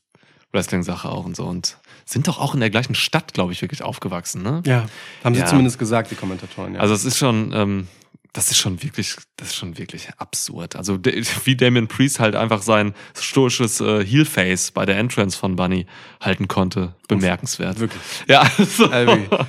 Wrestling-Sache 0.52 1.08
auch 1.08 1.24
und 1.24 1.36
so 1.36 1.44
und 1.44 1.78
sind 2.08 2.28
doch 2.28 2.38
auch 2.38 2.54
in 2.54 2.60
der 2.60 2.70
gleichen 2.70 2.94
Stadt, 2.94 3.34
glaube 3.34 3.52
ich, 3.52 3.60
wirklich 3.62 3.82
aufgewachsen, 3.82 4.42
ne? 4.42 4.62
Ja, 4.64 4.86
haben 5.24 5.34
sie 5.34 5.40
Ja. 5.40 5.46
zumindest 5.46 5.78
gesagt, 5.78 6.10
die 6.10 6.14
Kommentatoren. 6.14 6.74
Ja. 6.74 6.80
Also 6.80 6.94
es 6.94 7.04
ist 7.04 7.18
schon, 7.18 7.52
ähm, 7.52 7.88
das 8.32 8.50
ist 8.50 8.58
schon 8.58 8.82
wirklich, 8.82 9.16
das 9.36 9.48
ist 9.48 9.56
schon 9.56 9.76
wirklich 9.78 10.08
absurd. 10.18 10.76
Also 10.76 10.98
wie 11.44 11.56
Damien 11.56 11.88
Priest 11.88 12.20
halt 12.20 12.36
einfach 12.36 12.62
sein 12.62 12.94
stoisches 13.18 13.80
äh, 13.80 14.04
Heel-Face 14.04 14.70
bei 14.70 14.86
der 14.86 14.98
Entrance 14.98 15.36
von 15.36 15.56
Bunny 15.56 15.86
halten 16.20 16.46
konnte, 16.46 16.94
bemerkenswert. 17.08 17.80
wirklich. 17.80 18.00
Ja, 18.28 18.48
so. 18.56 18.86
Also 18.90 19.12
wirklich. 19.12 19.40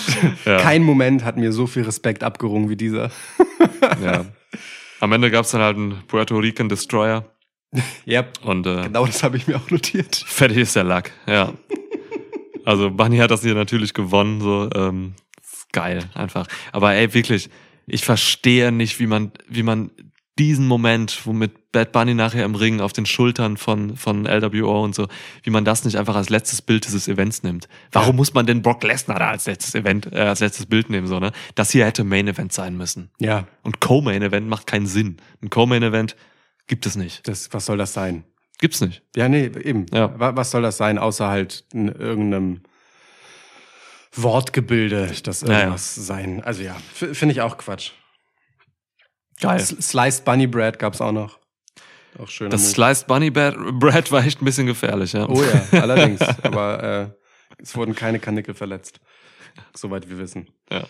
ja. 0.46 0.58
Kein 0.58 0.82
Moment 0.84 1.22
hat 1.24 1.36
mir 1.36 1.52
so 1.52 1.66
viel 1.66 1.82
Respekt 1.82 2.22
abgerungen 2.24 2.70
wie 2.70 2.76
dieser. 2.76 3.10
ja. 4.02 4.24
Am 5.00 5.12
Ende 5.12 5.30
gab 5.30 5.44
es 5.44 5.50
dann 5.50 5.60
halt 5.60 5.76
einen 5.76 6.02
Puerto 6.06 6.38
Rican 6.38 6.70
Destroyer 6.70 7.24
Yep. 8.06 8.38
und 8.44 8.66
äh, 8.66 8.82
Genau 8.84 9.04
das 9.04 9.22
habe 9.22 9.36
ich 9.36 9.46
mir 9.48 9.56
auch 9.56 9.70
notiert. 9.70 10.24
fertig 10.26 10.56
ist 10.58 10.76
der 10.76 10.84
Lack, 10.84 11.12
ja. 11.26 11.52
Also 12.66 12.90
Bunny 12.90 13.18
hat 13.18 13.30
das 13.30 13.42
hier 13.42 13.54
natürlich 13.54 13.94
gewonnen, 13.94 14.40
so 14.40 14.68
ähm, 14.74 15.14
ist 15.40 15.72
geil 15.72 16.04
einfach. 16.14 16.46
Aber 16.72 16.92
ey, 16.92 17.14
wirklich, 17.14 17.48
ich 17.86 18.04
verstehe 18.04 18.72
nicht, 18.72 18.98
wie 18.98 19.06
man, 19.06 19.30
wie 19.48 19.62
man 19.62 19.92
diesen 20.38 20.66
Moment, 20.66 21.24
womit 21.24 21.72
Bad 21.72 21.92
Bunny 21.92 22.12
nachher 22.12 22.44
im 22.44 22.54
Ring 22.54 22.80
auf 22.80 22.92
den 22.92 23.06
Schultern 23.06 23.56
von, 23.56 23.96
von 23.96 24.26
LWO 24.26 24.82
und 24.84 24.94
so, 24.94 25.06
wie 25.44 25.50
man 25.50 25.64
das 25.64 25.84
nicht 25.84 25.96
einfach 25.96 26.16
als 26.16 26.28
letztes 26.28 26.60
Bild 26.60 26.84
dieses 26.86 27.08
Events 27.08 27.42
nimmt. 27.42 27.68
Warum 27.92 28.16
muss 28.16 28.34
man 28.34 28.46
denn 28.46 28.62
Brock 28.62 28.82
Lesnar 28.82 29.18
da 29.18 29.30
als 29.30 29.46
letztes 29.46 29.74
Event, 29.74 30.12
äh, 30.12 30.18
als 30.18 30.40
letztes 30.40 30.66
Bild 30.66 30.90
nehmen, 30.90 31.06
so, 31.06 31.20
ne? 31.20 31.32
Das 31.54 31.70
hier 31.70 31.86
hätte 31.86 32.04
Main 32.04 32.28
Event 32.28 32.52
sein 32.52 32.76
müssen. 32.76 33.10
Ja, 33.18 33.46
Und 33.62 33.80
Co-Main 33.80 34.22
Event 34.22 34.48
macht 34.48 34.66
keinen 34.66 34.86
Sinn. 34.86 35.18
Ein 35.40 35.50
Co-Main 35.50 35.84
Event 35.84 36.16
gibt 36.66 36.84
es 36.84 36.96
nicht. 36.96 37.26
das, 37.28 37.48
was 37.52 37.64
soll 37.64 37.78
das 37.78 37.92
sein? 37.92 38.24
Gibt's 38.58 38.80
nicht. 38.80 39.02
Ja, 39.14 39.28
nee, 39.28 39.44
eben. 39.62 39.86
Ja. 39.92 40.18
Wa- 40.18 40.34
Was 40.36 40.50
soll 40.50 40.62
das 40.62 40.76
sein, 40.76 40.98
außer 40.98 41.28
halt 41.28 41.64
in 41.72 41.88
irgendeinem 41.88 42.62
Wortgebilde, 44.14 45.12
das 45.22 45.42
Ja, 45.42 45.48
ja. 45.52 45.58
irgendwas 45.60 45.94
sein. 45.94 46.42
Also 46.42 46.62
ja, 46.62 46.74
finde 46.94 47.32
ich 47.32 47.40
auch 47.42 47.58
Quatsch. 47.58 47.90
Geil. 49.40 49.60
S 49.60 49.68
Sliced 49.68 50.24
Bunny 50.24 50.46
Bread 50.46 50.78
gab's 50.78 51.00
auch 51.00 51.12
noch. 51.12 51.38
Auch 52.18 52.28
schön. 52.28 52.48
Das 52.48 52.70
Sliced 52.70 53.06
Bunny 53.06 53.30
Bread 53.30 53.56
Bread 53.78 54.10
war 54.10 54.24
echt 54.24 54.40
ein 54.40 54.46
bisschen 54.46 54.66
gefährlich, 54.66 55.12
ja. 55.12 55.28
Oh 55.28 55.42
ja, 55.42 55.62
allerdings. 55.82 56.20
Aber 56.42 56.82
äh, 56.82 57.62
es 57.62 57.76
wurden 57.76 57.94
keine 57.94 58.18
Kanickel 58.18 58.54
verletzt. 58.54 59.00
Soweit 59.74 60.08
wir 60.08 60.16
wissen. 60.18 60.48
Ja. 60.70 60.84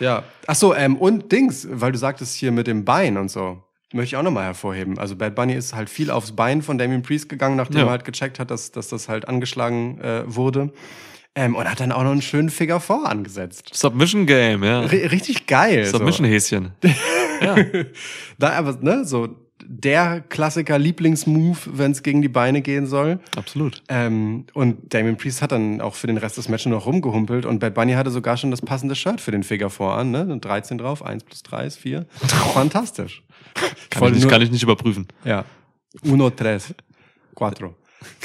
Ja. 0.00 0.24
Ach 0.46 0.54
so, 0.54 0.74
ähm, 0.74 0.96
und 0.96 1.32
Dings, 1.32 1.66
weil 1.70 1.92
du 1.92 1.98
sagtest 1.98 2.34
hier 2.34 2.52
mit 2.52 2.66
dem 2.66 2.84
Bein 2.84 3.16
und 3.16 3.30
so. 3.30 3.62
Möchte 3.96 4.14
ich 4.14 4.16
auch 4.16 4.22
nochmal 4.22 4.44
hervorheben. 4.44 4.98
Also 4.98 5.16
Bad 5.16 5.34
Bunny 5.34 5.54
ist 5.54 5.74
halt 5.74 5.90
viel 5.90 6.10
aufs 6.10 6.32
Bein 6.32 6.62
von 6.62 6.78
Damien 6.78 7.02
Priest 7.02 7.28
gegangen, 7.28 7.56
nachdem 7.56 7.78
Ja. 7.78 7.84
er 7.86 7.90
halt 7.90 8.04
gecheckt 8.04 8.38
hat, 8.38 8.50
dass, 8.50 8.70
dass 8.72 8.88
das 8.88 9.08
halt 9.08 9.26
angeschlagen 9.28 9.98
äh, 10.00 10.22
wurde. 10.26 10.72
Ähm, 11.34 11.54
und 11.54 11.68
hat 11.70 11.80
dann 11.80 11.92
auch 11.92 12.02
noch 12.02 12.12
einen 12.12 12.22
schönen 12.22 12.48
Figure 12.48 12.80
4 12.80 13.04
angesetzt. 13.04 13.70
Submission 13.74 14.24
Game, 14.26 14.64
ja. 14.64 14.82
R 14.84 15.10
richtig 15.12 15.46
geil. 15.46 15.84
Submission 15.84 16.26
Häschen. 16.26 16.72
ja. 17.42 17.56
da 18.38 18.50
aber, 18.52 18.78
ne, 18.80 19.04
so 19.04 19.28
der 19.68 20.20
Klassiker 20.20 20.78
Lieblingsmove, 20.78 21.68
wenn 21.72 21.90
es 21.90 22.02
gegen 22.02 22.22
die 22.22 22.28
Beine 22.28 22.62
gehen 22.62 22.86
soll. 22.86 23.18
Absolut. 23.36 23.82
Ähm, 23.88 24.44
und 24.54 24.94
Damien 24.94 25.16
Priest 25.16 25.42
hat 25.42 25.52
dann 25.52 25.80
auch 25.80 25.94
für 25.94 26.06
den 26.06 26.16
Rest 26.18 26.36
des 26.38 26.48
Matches 26.48 26.66
noch 26.70 26.86
rumgehumpelt 26.86 27.44
und 27.44 27.58
Bad 27.58 27.74
Bunny 27.74 27.94
hatte 27.94 28.10
sogar 28.10 28.36
schon 28.36 28.50
das 28.50 28.62
passende 28.62 28.94
Shirt 28.94 29.20
für 29.20 29.32
den 29.32 29.42
Figure 29.42 29.68
4 29.70 29.86
an, 29.86 30.10
ne? 30.12 30.22
Und 30.30 30.44
13 30.44 30.78
drauf, 30.78 31.04
1 31.04 31.24
plus 31.24 31.42
3 31.42 31.66
ist 31.66 31.78
4. 31.78 32.06
Fantastisch. 32.54 33.22
Ich, 33.94 34.00
nicht, 34.12 34.22
nur- 34.22 34.30
kann 34.30 34.42
ich 34.42 34.50
nicht 34.50 34.62
überprüfen. 34.62 35.08
Ja. 35.24 35.44
Uno, 36.02 36.28
tres, 36.30 36.74
cuatro. 37.34 37.74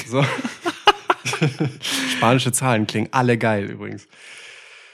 So. 0.06 0.22
Spanische 2.16 2.52
Zahlen 2.52 2.86
klingen 2.86 3.08
alle 3.12 3.38
geil 3.38 3.64
übrigens. 3.70 4.06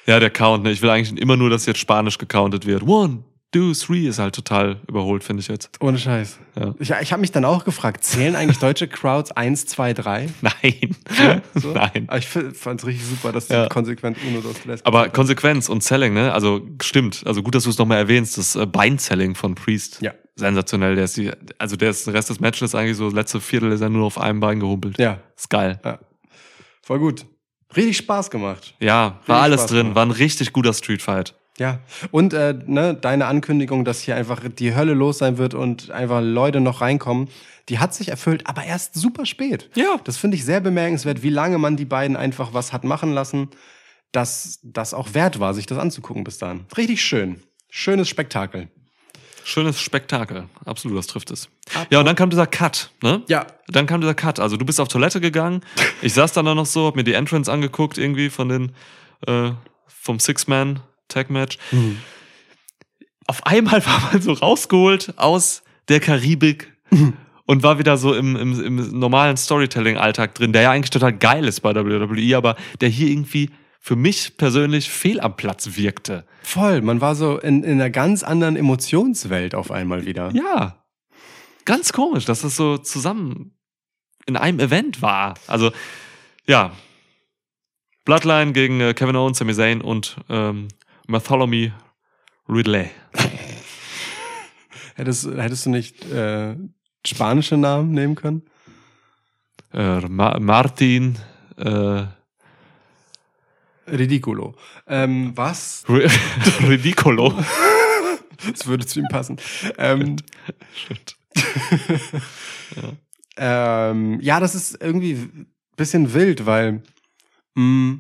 Ja, 0.06 0.20
der 0.20 0.30
Count, 0.30 0.64
ne? 0.64 0.70
Ich 0.70 0.80
will 0.82 0.90
eigentlich 0.90 1.20
immer 1.20 1.36
nur, 1.36 1.50
dass 1.50 1.66
jetzt 1.66 1.78
Spanisch 1.80 2.16
gecountet 2.18 2.64
wird. 2.66 2.82
One, 2.84 3.24
Do 3.50 3.72
Three 3.72 4.06
ist 4.06 4.18
halt 4.18 4.34
total 4.34 4.80
überholt, 4.88 5.24
finde 5.24 5.40
ich 5.40 5.48
jetzt. 5.48 5.70
Ohne 5.80 5.98
Scheiß. 5.98 6.38
Ja. 6.58 6.74
Ich, 6.78 6.90
ich 6.90 7.12
habe 7.12 7.20
mich 7.20 7.32
dann 7.32 7.44
auch 7.44 7.64
gefragt, 7.64 8.04
zählen 8.04 8.34
eigentlich 8.36 8.58
deutsche 8.58 8.88
Crowds 8.88 9.32
1, 9.32 9.66
2, 9.66 9.94
3? 9.94 10.28
Nein. 10.42 10.96
So? 11.54 11.72
Nein. 11.74 12.04
Aber 12.08 12.18
ich 12.18 12.26
fand 12.28 12.80
es 12.80 12.86
richtig 12.86 13.06
super, 13.06 13.32
dass 13.32 13.48
Ja. 13.48 13.66
konsequent 13.68 14.16
Uno 14.26 14.40
dos 14.42 14.60
Tres 14.62 14.84
Aber. 14.86 15.08
Konsequenz 15.08 15.68
und 15.68 15.82
Selling, 15.82 16.14
ne? 16.14 16.32
Also 16.32 16.60
stimmt. 16.82 17.22
Also 17.26 17.42
gut, 17.42 17.54
dass 17.54 17.64
du 17.64 17.70
es 17.70 17.78
nochmal 17.78 17.98
erwähnst. 17.98 18.38
Das 18.38 18.54
äh, 18.56 18.64
Bein-Selling 18.66 19.34
von 19.34 19.54
Priest. 19.54 19.98
Ja. 20.02 20.12
Sensationell. 20.38 20.94
Der 20.94 21.04
ist 21.04 21.16
die, 21.16 21.30
also 21.58 21.76
der 21.76 21.90
ist 21.90 22.06
den 22.06 22.14
Rest 22.14 22.30
des 22.30 22.40
Matches 22.40 22.74
eigentlich 22.74 22.96
so, 22.96 23.04
das 23.06 23.14
letzte 23.14 23.40
Viertel 23.40 23.72
ist 23.72 23.80
er 23.80 23.88
nur 23.88 24.06
auf 24.06 24.18
einem 24.18 24.40
Bein 24.40 24.60
gehumpelt. 24.60 24.98
Ja, 24.98 25.18
Ist 25.36 25.50
geil. 25.50 25.78
voll 26.82 26.98
gut. 26.98 27.26
Richtig 27.76 27.98
Spaß 27.98 28.30
gemacht. 28.30 28.74
Ja, 28.80 29.20
war 29.26 29.42
alles 29.42 29.60
Spaß 29.60 29.70
drin. 29.70 29.78
gemacht. 29.80 29.96
War 29.96 30.06
ein 30.06 30.10
richtig 30.10 30.52
guter 30.52 30.72
Street 30.72 31.02
Fight. 31.02 31.34
Ja. 31.58 31.80
Und 32.12 32.32
äh, 32.34 32.54
ne, 32.66 32.94
deine 32.94 33.26
Ankündigung, 33.26 33.84
dass 33.84 34.00
hier 34.00 34.14
einfach 34.16 34.40
die 34.48 34.74
Hölle 34.74 34.94
los 34.94 35.18
sein 35.18 35.38
wird 35.38 35.54
und 35.54 35.90
einfach 35.90 36.20
Leute 36.22 36.60
noch 36.60 36.80
reinkommen, 36.80 37.28
die 37.68 37.78
hat 37.80 37.92
sich 37.94 38.08
erfüllt, 38.08 38.46
aber 38.46 38.64
erst 38.64 38.94
super 38.94 39.26
spät. 39.26 39.68
Ja. 39.74 39.96
Das 40.04 40.16
finde 40.16 40.36
ich 40.36 40.44
sehr 40.44 40.60
bemerkenswert, 40.60 41.22
wie 41.22 41.30
lange 41.30 41.58
man 41.58 41.76
die 41.76 41.84
beiden 41.84 42.16
einfach 42.16 42.54
was 42.54 42.72
hat 42.72 42.84
machen 42.84 43.12
lassen, 43.12 43.48
dass 44.12 44.60
das 44.62 44.94
auch 44.94 45.12
wert 45.12 45.40
war, 45.40 45.52
sich 45.52 45.66
das 45.66 45.76
anzugucken 45.78 46.24
bis 46.24 46.38
dahin. 46.38 46.64
Richtig 46.76 47.02
schön. 47.02 47.42
Schönes 47.68 48.08
Spektakel. 48.08 48.68
Schönes 49.48 49.80
Spektakel. 49.80 50.44
Absolut, 50.66 50.98
das 50.98 51.06
trifft 51.06 51.30
es. 51.30 51.48
Ja, 51.88 52.00
und 52.00 52.04
dann 52.04 52.16
kam 52.16 52.28
dieser 52.28 52.46
Cut, 52.46 52.90
ne? 53.02 53.22
Ja. 53.28 53.46
Dann 53.66 53.86
kam 53.86 54.02
dieser 54.02 54.12
Cut. 54.12 54.40
Also 54.40 54.58
du 54.58 54.66
bist 54.66 54.78
auf 54.78 54.88
Toilette 54.88 55.22
gegangen. 55.22 55.62
Ich 56.02 56.12
saß 56.12 56.34
dann 56.34 56.44
da 56.44 56.54
noch 56.54 56.66
so, 56.66 56.86
hab 56.86 56.96
mir 56.96 57.02
die 57.02 57.14
Entrance 57.14 57.50
angeguckt 57.50 57.96
irgendwie 57.96 58.28
von 58.28 58.50
den, 58.50 58.72
äh, 59.26 59.52
vom 59.86 60.20
Six-Man 60.20 60.80
Tag 61.08 61.30
Match. 61.30 61.56
Auf 63.26 63.46
einmal 63.46 63.84
war 63.86 64.10
man 64.12 64.20
so 64.20 64.32
rausgeholt 64.34 65.14
aus 65.16 65.62
der 65.88 66.00
Karibik 66.00 66.70
und 67.46 67.62
war 67.62 67.78
wieder 67.78 67.96
so 67.96 68.14
im, 68.14 68.36
im, 68.36 68.62
im 68.62 68.98
normalen 68.98 69.38
Storytelling-Alltag 69.38 70.34
drin, 70.34 70.52
der 70.52 70.62
ja 70.62 70.70
eigentlich 70.72 70.90
total 70.90 71.14
geil 71.14 71.46
ist 71.46 71.60
bei 71.62 71.74
WWE, 71.74 72.36
aber 72.36 72.56
der 72.82 72.90
hier 72.90 73.08
irgendwie 73.08 73.50
für 73.78 73.96
mich 73.96 74.36
persönlich 74.36 74.90
fehl 74.90 75.20
am 75.20 75.36
Platz 75.36 75.76
wirkte. 75.76 76.26
Voll. 76.42 76.82
Man 76.82 77.00
war 77.00 77.14
so 77.14 77.38
in, 77.38 77.62
in 77.62 77.72
einer 77.72 77.90
ganz 77.90 78.22
anderen 78.22 78.56
Emotionswelt 78.56 79.54
auf 79.54 79.70
einmal 79.70 80.04
wieder. 80.04 80.30
Ja. 80.34 80.84
Ganz 81.64 81.92
komisch, 81.92 82.24
dass 82.24 82.42
das 82.42 82.56
so 82.56 82.78
zusammen 82.78 83.56
in 84.26 84.36
einem 84.36 84.60
Event 84.60 85.00
war. 85.00 85.34
Also, 85.46 85.70
ja. 86.46 86.72
Bloodline 88.04 88.52
gegen 88.52 88.80
äh, 88.80 88.94
Kevin 88.94 89.16
Owens, 89.16 89.38
Sami 89.38 89.54
Zayn 89.54 89.80
und 89.80 90.16
ähm, 90.28 90.68
Bartholomew 91.06 91.70
Ridley. 92.48 92.90
Hättest, 94.96 95.28
hättest 95.28 95.64
du 95.64 95.70
nicht 95.70 96.04
äh, 96.06 96.56
spanische 97.06 97.56
Namen 97.56 97.92
nehmen 97.92 98.16
können? 98.16 98.42
Äh, 99.72 100.00
Ma 100.08 100.40
Martin 100.40 101.16
äh, 101.56 102.02
Ridiculo. 103.90 104.54
Ähm, 104.86 105.32
was? 105.36 105.84
Ri- 105.88 106.10
Ridicolo. 106.68 107.34
Das 108.52 108.68
würde 108.68 108.86
zu 108.86 109.00
ihm 109.00 109.08
passen. 109.10 109.36
Ähm, 109.78 110.14
Shit. 110.72 111.16
ähm, 113.36 114.20
ja, 114.20 114.40
das 114.40 114.54
ist 114.54 114.80
irgendwie 114.80 115.12
ein 115.14 115.46
bisschen 115.76 116.14
wild, 116.14 116.46
weil 116.46 116.82
mh, 117.54 117.98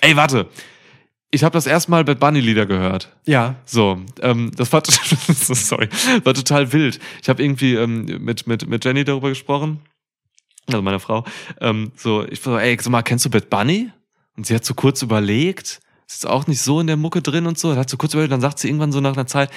Ey, 0.00 0.16
warte. 0.16 0.48
Ich 1.30 1.44
habe 1.44 1.52
das 1.54 1.66
erste 1.66 1.90
Mal 1.90 2.04
Bad 2.04 2.20
Bunny 2.20 2.40
Lieder 2.40 2.64
gehört. 2.66 3.14
ja, 3.26 3.56
So, 3.66 4.00
ähm, 4.20 4.50
das 4.56 4.72
war, 4.72 4.82
sorry, 4.86 5.88
war 6.24 6.32
total 6.34 6.72
wild. 6.72 6.98
Ich 7.22 7.28
habe 7.28 7.42
irgendwie 7.42 7.74
ähm, 7.74 8.04
mit, 8.20 8.46
mit, 8.46 8.66
mit 8.68 8.84
Jenny 8.84 9.04
darüber 9.04 9.28
gesprochen, 9.30 9.80
also 10.66 10.80
meiner 10.82 11.00
Frau. 11.00 11.24
Ähm, 11.60 11.92
so, 11.96 12.24
ich 12.26 12.44
war 12.46 12.54
so, 12.54 12.58
ey, 12.58 12.76
sag 12.80 12.90
mal, 12.90 13.02
kennst 13.02 13.24
du 13.26 13.30
Bad 13.30 13.50
Bunny? 13.50 13.90
Und 14.38 14.46
sie 14.46 14.54
hat 14.54 14.64
so 14.64 14.72
kurz 14.74 15.02
überlegt, 15.02 15.80
ist 16.06 16.26
auch 16.26 16.46
nicht 16.46 16.62
so 16.62 16.78
in 16.80 16.86
der 16.86 16.96
Mucke 16.96 17.20
drin 17.22 17.46
und 17.46 17.58
so, 17.58 17.74
hat 17.76 17.90
so 17.90 17.96
kurz 17.96 18.14
überlegt, 18.14 18.32
dann 18.32 18.40
sagt 18.40 18.60
sie 18.60 18.68
irgendwann 18.68 18.92
so 18.92 19.00
nach 19.00 19.14
einer 19.14 19.26
Zeit, 19.26 19.50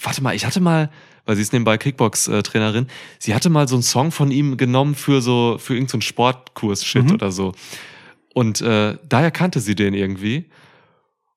warte 0.00 0.22
mal, 0.22 0.34
ich 0.34 0.46
hatte 0.46 0.60
mal, 0.60 0.90
weil 1.26 1.34
sie 1.36 1.42
ist 1.42 1.52
nebenbei 1.52 1.76
Kickbox-Trainerin, 1.76 2.86
sie 3.18 3.34
hatte 3.34 3.50
mal 3.50 3.66
so 3.66 3.74
einen 3.74 3.82
Song 3.82 4.12
von 4.12 4.30
ihm 4.30 4.56
genommen 4.56 4.94
für 4.94 5.20
so, 5.20 5.56
für 5.58 5.74
irgendeinen 5.74 6.00
so 6.02 6.06
Sportkurs-Shit 6.06 7.06
Mhm. 7.06 7.12
oder 7.14 7.32
so. 7.32 7.52
Und 8.32 8.60
äh, 8.62 8.96
daher 9.08 9.32
kannte 9.32 9.58
sie 9.58 9.74
den 9.74 9.92
irgendwie. 9.92 10.46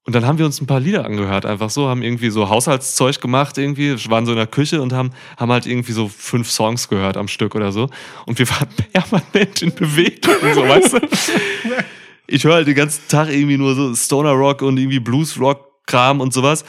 Und 0.05 0.13
dann 0.13 0.25
haben 0.25 0.37
wir 0.37 0.45
uns 0.45 0.61
ein 0.61 0.67
paar 0.67 0.79
Lieder 0.79 1.05
angehört, 1.05 1.45
einfach 1.45 1.71
so, 1.71 1.87
haben 1.87 2.03
irgendwie 2.03 2.29
so 2.29 2.49
Haushaltszeug 2.49 3.19
gemacht, 3.19 3.57
irgendwie, 3.57 3.95
waren 4.09 4.25
so 4.27 4.31
in 4.31 4.37
der 4.37 4.47
Küche 4.47 4.81
und 4.81 4.93
haben, 4.93 5.09
haben 5.37 5.51
halt 5.51 5.65
irgendwie 5.65 5.91
so 5.91 6.07
fünf 6.07 6.49
Songs 6.51 6.87
gehört 6.87 7.17
am 7.17 7.27
Stück 7.27 7.55
oder 7.55 7.71
so. 7.71 7.89
Und 8.27 8.37
wir 8.39 8.47
waren 8.49 8.67
permanent 8.93 9.61
in 9.63 9.73
Bewegung, 9.73 10.35
so, 10.53 10.61
weißt 10.67 10.93
du? 10.93 10.99
Ich 12.31 12.45
höre 12.45 12.55
halt 12.55 12.67
den 12.67 12.75
ganzen 12.75 13.07
Tag 13.09 13.29
irgendwie 13.29 13.57
nur 13.57 13.75
so 13.75 13.93
Stoner 13.93 14.31
Rock 14.31 14.61
und 14.61 14.77
irgendwie 14.77 14.99
Blues 14.99 15.37
Rock 15.37 15.67
Kram 15.85 16.21
und 16.21 16.33
sowas. 16.33 16.63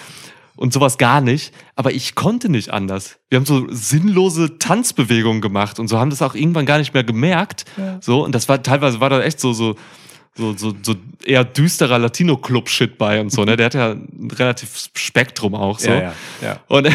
Und 0.57 0.73
sowas 0.73 0.99
gar 0.99 1.21
nicht. 1.21 1.55
Aber 1.77 1.93
ich 1.93 2.15
konnte 2.15 2.49
nicht 2.49 2.71
anders. 2.71 3.19
Wir 3.31 3.37
haben 3.39 3.47
so 3.47 3.67
sinnlose 3.71 4.59
Tanzbewegungen 4.59 5.41
gemacht 5.41 5.79
und 5.79 5.89
so 5.89 5.99
haben 5.99 6.11
das 6.11 6.21
auch 6.21 6.35
irgendwann 6.35 6.67
gar 6.67 6.79
nicht 6.79 6.93
mehr 6.95 7.05
gemerkt. 7.05 7.65
So, 8.01 8.25
und 8.25 8.35
das 8.35 8.49
war 8.49 8.63
teilweise 8.63 9.01
war 9.01 9.09
da 9.09 9.23
echt 9.23 9.41
so, 9.41 9.53
so, 9.53 9.77
so, 10.35 10.57
so, 10.57 10.73
so 10.83 10.95
eher 11.25 11.45
düsterer 11.45 11.99
Latino-Club-Shit 11.99 12.97
bei 12.97 13.21
und 13.21 13.31
so, 13.31 13.45
ne? 13.45 13.57
Der 13.57 13.67
hat 13.67 13.75
ja 13.75 13.91
ein 13.91 14.31
relativ 14.33 14.89
Spektrum 14.95 15.55
auch 15.55 15.79
so. 15.79 15.91
ja, 15.91 16.01
ja, 16.01 16.15
ja. 16.41 16.61
Und 16.69 16.89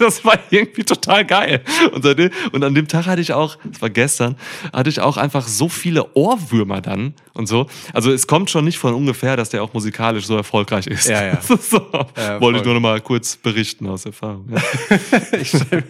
das 0.00 0.24
war 0.24 0.38
irgendwie 0.50 0.82
total 0.82 1.24
geil. 1.24 1.62
Und, 1.92 2.02
seitdem, 2.02 2.30
und 2.52 2.64
an 2.64 2.74
dem 2.74 2.88
Tag 2.88 3.06
hatte 3.06 3.20
ich 3.22 3.32
auch, 3.32 3.56
das 3.64 3.80
war 3.80 3.90
gestern, 3.90 4.36
hatte 4.72 4.90
ich 4.90 5.00
auch 5.00 5.16
einfach 5.16 5.46
so 5.46 5.68
viele 5.68 6.14
Ohrwürmer 6.14 6.80
dann 6.80 7.14
und 7.32 7.46
so. 7.46 7.68
Also 7.92 8.12
es 8.12 8.26
kommt 8.26 8.50
schon 8.50 8.64
nicht 8.64 8.78
von 8.78 8.94
ungefähr, 8.94 9.36
dass 9.36 9.50
der 9.50 9.62
auch 9.62 9.72
musikalisch 9.72 10.26
so 10.26 10.36
erfolgreich 10.36 10.86
ist. 10.88 11.08
Ja, 11.08 11.24
ja. 11.24 11.40
so, 11.40 11.80
Ja, 12.16 12.40
wollte 12.40 12.58
ich 12.58 12.64
nur 12.64 12.74
noch 12.74 12.80
mal 12.80 13.00
kurz 13.00 13.36
berichten 13.36 13.86
aus 13.86 14.04
Erfahrung. 14.04 14.48
Ja. 14.50 14.98
ich 15.40 15.48
stelle 15.48 15.84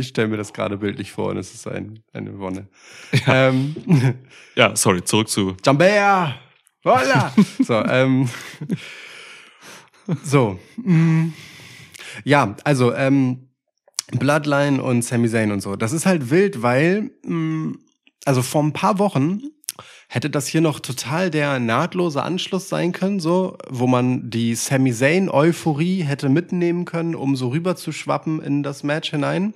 stell 0.00 0.28
mir 0.28 0.36
das 0.36 0.52
gerade 0.52 0.78
bildlich 0.78 1.12
vor 1.12 1.28
und 1.28 1.36
es 1.36 1.52
ist 1.54 1.66
ein, 1.66 2.00
eine 2.12 2.38
Wonne. 2.38 2.68
Ähm, 3.26 3.74
ja, 4.56 4.74
sorry, 4.76 5.02
zurück 5.04 5.28
zu. 5.28 5.56
Jambea! 5.64 6.34
Holla! 6.84 7.32
So, 7.64 7.74
ähm, 7.84 8.28
so. 10.24 10.58
mm, 10.76 11.32
Ja, 12.24 12.54
also, 12.64 12.92
ähm, 12.94 13.48
Bloodline 14.18 14.82
und 14.82 15.02
Sami 15.02 15.28
Zayn 15.28 15.52
und 15.52 15.60
so. 15.60 15.76
Das 15.76 15.92
ist 15.92 16.04
halt 16.06 16.30
wild, 16.30 16.60
weil, 16.62 17.10
mm, 17.24 17.72
also 18.24 18.42
vor 18.42 18.62
ein 18.62 18.72
paar 18.72 18.98
Wochen 18.98 19.40
hätte 20.12 20.28
das 20.28 20.46
hier 20.46 20.60
noch 20.60 20.78
total 20.78 21.30
der 21.30 21.58
nahtlose 21.58 22.22
Anschluss 22.22 22.68
sein 22.68 22.92
können, 22.92 23.18
so, 23.18 23.56
wo 23.70 23.86
man 23.86 24.28
die 24.28 24.54
Sami 24.54 24.92
Zayn 24.92 25.30
Euphorie 25.30 26.02
hätte 26.02 26.28
mitnehmen 26.28 26.84
können, 26.84 27.14
um 27.14 27.34
so 27.34 27.48
rüber 27.48 27.76
zu 27.76 27.92
schwappen 27.92 28.42
in 28.42 28.62
das 28.62 28.82
Match 28.82 29.08
hinein. 29.10 29.54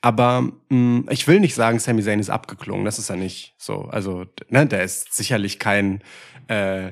Aber 0.00 0.48
mh, 0.70 1.04
ich 1.12 1.28
will 1.28 1.38
nicht 1.38 1.54
sagen, 1.54 1.78
Sami 1.78 2.02
Zayn 2.02 2.18
ist 2.18 2.30
abgeklungen. 2.30 2.84
Das 2.84 2.98
ist 2.98 3.10
er 3.10 3.16
nicht 3.16 3.54
so. 3.58 3.82
Also, 3.82 4.24
ne, 4.48 4.66
der 4.66 4.82
ist 4.82 5.14
sicherlich 5.14 5.60
kein 5.60 6.00
äh, 6.48 6.90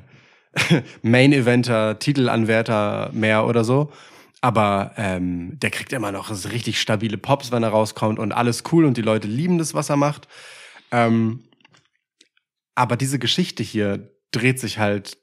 Main-Eventer, 1.03 1.99
Titelanwärter 1.99 3.11
mehr 3.13 3.45
oder 3.49 3.65
so. 3.65 3.91
Aber 4.41 4.93
ähm, 4.97 5.59
der 5.59 5.71
kriegt 5.71 5.93
immer 5.93 6.13
noch 6.13 6.31
richtig 6.31 6.81
stabile 6.81 7.19
Pops, 7.19 7.51
wenn 7.51 7.65
er 7.65 7.71
rauskommt 7.71 8.21
und 8.21 8.31
alles 8.31 8.63
cool 8.71 8.85
und 8.85 8.97
die 8.97 9.03
Leute 9.03 9.27
lieben 9.27 9.59
das, 9.59 9.75
was 9.75 9.91
er 9.91 9.97
macht. 9.97 10.29
Ähm, 10.93 11.41
aber 12.75 12.97
diese 12.97 13.19
Geschichte 13.19 13.63
hier 13.63 14.11
dreht 14.31 14.59
sich 14.61 14.79
halt 14.79 15.19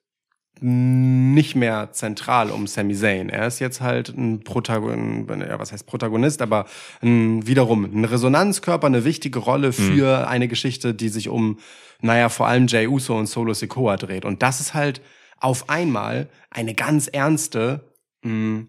nicht 0.63 1.55
mehr 1.55 1.91
zentral 1.91 2.51
um 2.51 2.67
Sami 2.67 2.93
Zayn. 2.93 3.29
Er 3.29 3.47
ist 3.47 3.59
jetzt 3.59 3.81
halt 3.81 4.09
ein 4.09 4.43
Protagonist, 4.43 5.29
ja, 5.41 5.57
was 5.57 5.71
heißt 5.71 5.87
Protagonist, 5.87 6.41
aber 6.41 6.65
ein, 7.01 7.47
wiederum 7.47 7.83
ein 7.85 8.05
Resonanzkörper, 8.05 8.85
eine 8.85 9.03
wichtige 9.03 9.39
Rolle 9.39 9.73
für 9.73 10.27
eine 10.27 10.47
Geschichte, 10.47 10.93
die 10.93 11.09
sich 11.09 11.29
um, 11.29 11.57
naja, 12.01 12.29
vor 12.29 12.47
allem 12.47 12.67
Jay 12.67 12.85
Uso 12.85 13.17
und 13.17 13.25
Solo 13.25 13.53
Sikoa 13.53 13.97
dreht. 13.97 14.23
Und 14.23 14.43
das 14.43 14.59
ist 14.59 14.75
halt 14.75 15.01
auf 15.39 15.67
einmal 15.69 16.29
eine 16.51 16.75
ganz 16.75 17.07
ernste 17.07 17.91
mh, 18.21 18.65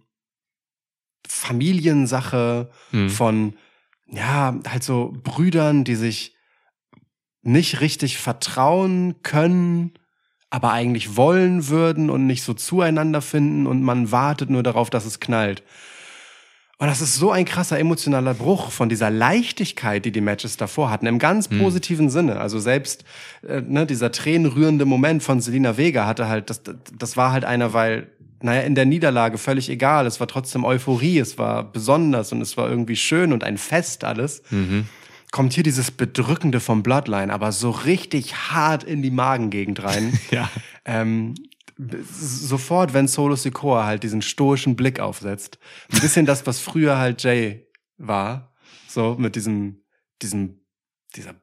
Familiensache 1.27 2.71
Hm. 2.91 3.11
von, 3.11 3.55
ja, 4.07 4.59
halt 4.69 4.83
so 4.83 5.13
Brüdern, 5.23 5.85
die 5.85 5.95
sich 5.95 6.37
nicht 7.43 7.81
richtig 7.81 8.19
vertrauen 8.19 9.17
können, 9.23 9.93
aber 10.51 10.73
eigentlich 10.73 11.17
wollen 11.17 11.69
würden 11.69 12.11
und 12.11 12.27
nicht 12.27 12.43
so 12.43 12.55
zueinander 12.55 13.23
finden 13.23 13.67
und 13.67 13.83
man 13.83 14.13
wartet 14.13 14.51
nur 14.51 14.63
darauf, 14.63 14.91
dass 14.91 15.07
es 15.07 15.19
knallt. 15.19 15.63
Und 16.79 16.89
das 16.89 17.01
ist 17.01 17.15
so 17.15 17.31
ein 17.31 17.45
krasser 17.45 17.79
emotionaler 17.79 18.35
Bruch 18.35 18.73
von 18.73 18.89
dieser 18.89 19.09
Leichtigkeit, 19.09 20.05
die 20.05 20.11
die 20.11 20.21
Matches 20.21 20.57
davor 20.57 20.91
hatten, 20.91 21.07
im 21.07 21.21
ganz 21.21 21.47
positiven 21.47 22.11
Sinne. 22.11 22.41
Also 22.41 22.59
selbst 22.59 23.05
äh, 23.47 23.61
ne, 23.61 23.87
dieser 23.87 24.11
tränenrührende 24.11 24.85
Moment 24.85 25.23
von 25.23 25.41
Selina 25.41 25.77
Vega 25.77 26.07
hatte 26.07 26.27
halt, 26.27 26.51
das, 26.51 26.63
das 26.99 27.17
war 27.17 27.31
halt 27.31 27.45
einer, 27.45 27.73
weil 27.73 28.09
naja, 28.43 28.63
in 28.63 28.75
der 28.75 28.85
Niederlage 28.85 29.39
völlig 29.39 29.71
egal. 29.71 30.07
Es 30.07 30.19
war 30.19 30.27
trotzdem 30.27 30.65
Euphorie, 30.65 31.19
es 31.19 31.39
war 31.39 31.63
besonders 31.63 32.33
und 32.33 32.41
es 32.41 32.57
war 32.57 32.69
irgendwie 32.69 32.97
schön 32.97 33.33
und 33.33 33.45
ein 33.45 33.59
Fest 33.59 34.03
alles. 34.03 34.43
Kommt 35.33 35.55
hier 35.55 35.65
dieses 35.65 35.91
Bedrückende 35.91 36.61
vom 36.61 36.85
Bloodline, 36.85 37.33
aber 37.33 37.51
so 37.51 37.71
richtig 37.71 38.35
hart 38.53 38.85
in 38.85 39.03
die 39.03 39.11
Magengegend 39.11 39.83
rein. 39.83 40.17
Ja. 40.31 40.49
ähm, 40.85 41.35
sofort, 42.11 42.95
wenn 42.95 43.09
Solo 43.09 43.35
Sikoa 43.35 43.85
halt 43.85 44.05
diesen 44.05 44.23
stoischen 44.23 44.77
Blick 44.77 45.01
aufsetzt. 45.01 45.59
Ein 45.93 46.01
bisschen 46.01 46.27
das, 46.27 46.47
was 46.47 46.61
früher 46.61 46.99
halt 46.99 47.23
Jay 47.25 47.67
war. 47.99 48.53
So, 48.87 49.17
mit 49.19 49.35
diesem, 49.35 49.83
diesem, 50.21 50.61
dieser 51.17 51.35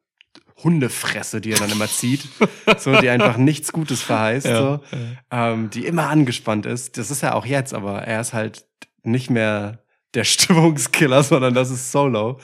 Hundefresse, 0.63 1.41
die 1.41 1.51
er 1.51 1.59
dann 1.59 1.71
immer 1.71 1.87
zieht. 1.87 2.27
So, 2.77 2.99
die 3.01 3.09
einfach 3.09 3.37
nichts 3.37 3.71
Gutes 3.71 4.01
verheißt. 4.01 4.45
Ja, 4.45 4.57
so. 4.57 4.79
Ähm, 5.31 5.69
die 5.71 5.85
immer 5.85 6.07
angespannt 6.09 6.65
ist. 6.65 6.97
Das 6.97 7.11
ist 7.11 7.23
er 7.23 7.35
auch 7.35 7.45
jetzt, 7.45 7.73
aber 7.73 8.03
er 8.03 8.21
ist 8.21 8.33
halt 8.33 8.65
nicht 9.03 9.29
mehr 9.29 9.83
der 10.13 10.23
Stimmungskiller, 10.25 11.23
sondern 11.23 11.53
das 11.53 11.71
ist 11.71 11.91
Solo, 11.91 12.39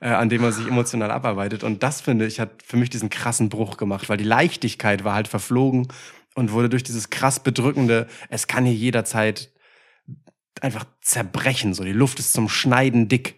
äh, 0.00 0.08
an 0.08 0.28
dem 0.28 0.42
er 0.44 0.52
sich 0.52 0.66
emotional 0.66 1.10
abarbeitet. 1.10 1.64
Und 1.64 1.82
das, 1.82 2.00
finde 2.00 2.26
ich, 2.26 2.40
hat 2.40 2.62
für 2.64 2.76
mich 2.76 2.90
diesen 2.90 3.10
krassen 3.10 3.48
Bruch 3.48 3.76
gemacht, 3.76 4.08
weil 4.08 4.16
die 4.16 4.24
Leichtigkeit 4.24 5.04
war 5.04 5.14
halt 5.14 5.28
verflogen 5.28 5.88
und 6.34 6.52
wurde 6.52 6.68
durch 6.68 6.82
dieses 6.82 7.10
krass 7.10 7.40
bedrückende, 7.40 8.06
es 8.28 8.46
kann 8.46 8.64
hier 8.64 8.74
jederzeit 8.74 9.50
einfach 10.60 10.84
zerbrechen. 11.00 11.74
So, 11.74 11.84
die 11.84 11.92
Luft 11.92 12.18
ist 12.18 12.32
zum 12.32 12.48
Schneiden 12.48 13.08
dick 13.08 13.36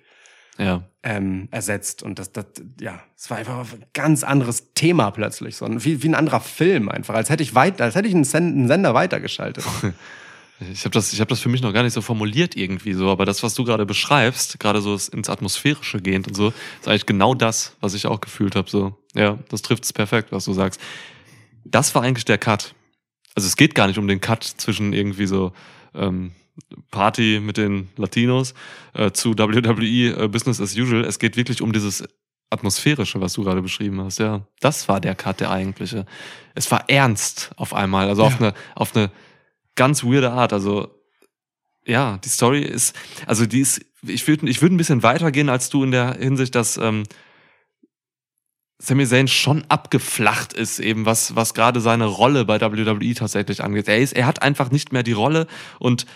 Ja. 0.57 0.85
ähm, 1.03 1.49
ersetzt. 1.51 2.03
Und 2.03 2.19
das, 2.19 2.33
das, 2.33 2.47
ja, 2.81 3.01
es 3.17 3.29
war 3.31 3.39
einfach 3.39 3.59
ein 3.73 3.85
ganz 3.93 4.23
anderes 4.25 4.73
Thema 4.75 5.11
plötzlich. 5.11 5.57
So, 5.57 5.65
ein- 5.65 5.85
wie, 5.85 6.03
wie 6.03 6.09
ein 6.09 6.15
anderer 6.15 6.41
Film 6.41 6.89
einfach. 6.89 7.15
Als 7.15 7.31
hätte 7.31 7.43
ich 7.43 7.55
weit, 7.55 7.81
als 7.81 7.95
hätte 7.95 8.09
ich 8.09 8.15
einen, 8.15 8.25
Sen 8.25 8.47
einen 8.53 8.69
Sender 8.69 8.95
weitergeschaltet. 8.95 9.65
Ich 10.61 10.85
habe 10.85 10.91
das, 10.91 11.13
ich 11.13 11.21
hab 11.21 11.29
das 11.29 11.41
für 11.41 11.49
mich 11.49 11.63
noch 11.63 11.73
gar 11.73 11.85
nicht 11.85 11.93
so 11.93 12.01
formuliert 12.01 12.57
irgendwie 12.57 12.93
so, 12.93 13.11
aber 13.11 13.25
das, 13.25 13.43
was 13.43 13.55
du 13.55 13.65
gerade 13.65 13.87
beschreibst, 13.87 14.59
gerade 14.59 14.81
so 14.81 14.99
ins 15.13 15.29
Atmosphärische 15.29 16.01
gehend 16.01 16.27
und 16.27 16.35
so, 16.35 16.53
ist 16.81 16.89
eigentlich 16.89 17.07
genau 17.07 17.35
das, 17.35 17.77
was 17.81 17.95
ich 17.95 18.07
auch 18.07 18.21
gefühlt 18.21 18.57
habe. 18.57 18.69
So, 18.69 18.97
ja, 19.15 19.39
das 19.51 19.63
trifft 19.63 19.85
es 19.85 19.93
perfekt, 19.93 20.33
was 20.33 20.45
du 20.47 20.53
sagst. 20.53 20.81
Das 21.65 21.95
war 21.95 22.03
eigentlich 22.03 22.25
der 22.25 22.39
Cut. 22.39 22.75
Also 23.37 23.47
es 23.47 23.57
geht 23.57 23.77
gar 23.77 23.87
nicht 23.87 23.99
um 23.99 24.09
den 24.09 24.21
Cut 24.21 24.43
zwischen 24.43 24.93
irgendwie 24.93 25.27
so 25.27 25.53
ähm, 25.95 26.33
Party 26.91 27.41
mit 27.41 27.57
den 27.57 27.89
Latinos 27.97 28.55
äh, 28.95 29.13
zu 29.13 29.39
WWE 29.39 30.25
äh, 30.25 30.29
Business 30.29 30.61
as 30.61 30.77
usual. 30.77 31.05
Es 31.05 31.21
geht 31.21 31.37
wirklich 31.37 31.63
um 31.63 31.73
dieses 31.73 32.03
Atmosphärische, 32.51 33.21
was 33.21 33.35
du 33.35 33.45
gerade 33.45 33.63
beschrieben 33.63 34.01
hast. 34.01 34.19
Ja, 34.19 34.43
das 34.61 34.89
war 34.89 35.01
der 35.01 35.15
Cut, 35.15 35.39
der 35.39 35.51
eigentliche. 35.51 36.07
Es 36.55 36.71
war 36.71 36.89
ernst 36.89 37.53
auf 37.57 37.75
einmal, 37.75 38.09
also 38.09 38.25
auf 38.25 38.41
eine, 38.41 38.55
auf 38.75 38.97
eine 38.97 39.11
ganz 39.79 40.05
weirde 40.05 40.33
Art. 40.33 40.53
Also 40.53 40.95
ja, 41.87 42.19
die 42.23 42.29
Story 42.29 42.61
ist, 42.61 42.95
also 43.27 43.47
die 43.47 43.61
ist, 43.61 43.81
ich 44.03 44.29
würde 44.29 44.47
ich 44.49 44.61
würd 44.61 44.73
ein 44.73 44.77
bisschen 44.77 45.03
weitergehen 45.03 45.49
als 45.49 45.71
du 45.71 45.83
in 45.83 45.91
der 45.91 46.15
Hinsicht, 46.15 46.55
dass 46.55 46.77
ähm, 46.77 47.05
Sami 48.81 49.07
Zayn 49.07 49.27
schon 49.27 49.65
abgeflacht 49.69 50.53
ist, 50.53 50.79
eben 50.79 51.07
was, 51.07 51.35
was 51.35 51.55
gerade 51.55 51.81
seine 51.81 52.05
Rolle 52.05 52.45
bei 52.45 52.61
WWE 52.61 53.15
tatsächlich 53.15 53.65
angeht. 53.65 53.89
Er, 53.89 53.99
ist, 53.99 54.13
er 54.13 54.27
hat 54.27 54.43
einfach 54.43 54.71
nicht 54.71 54.93
mehr 54.93 55.03
die 55.03 55.13
Rolle 55.13 55.47
und, 55.81 56.07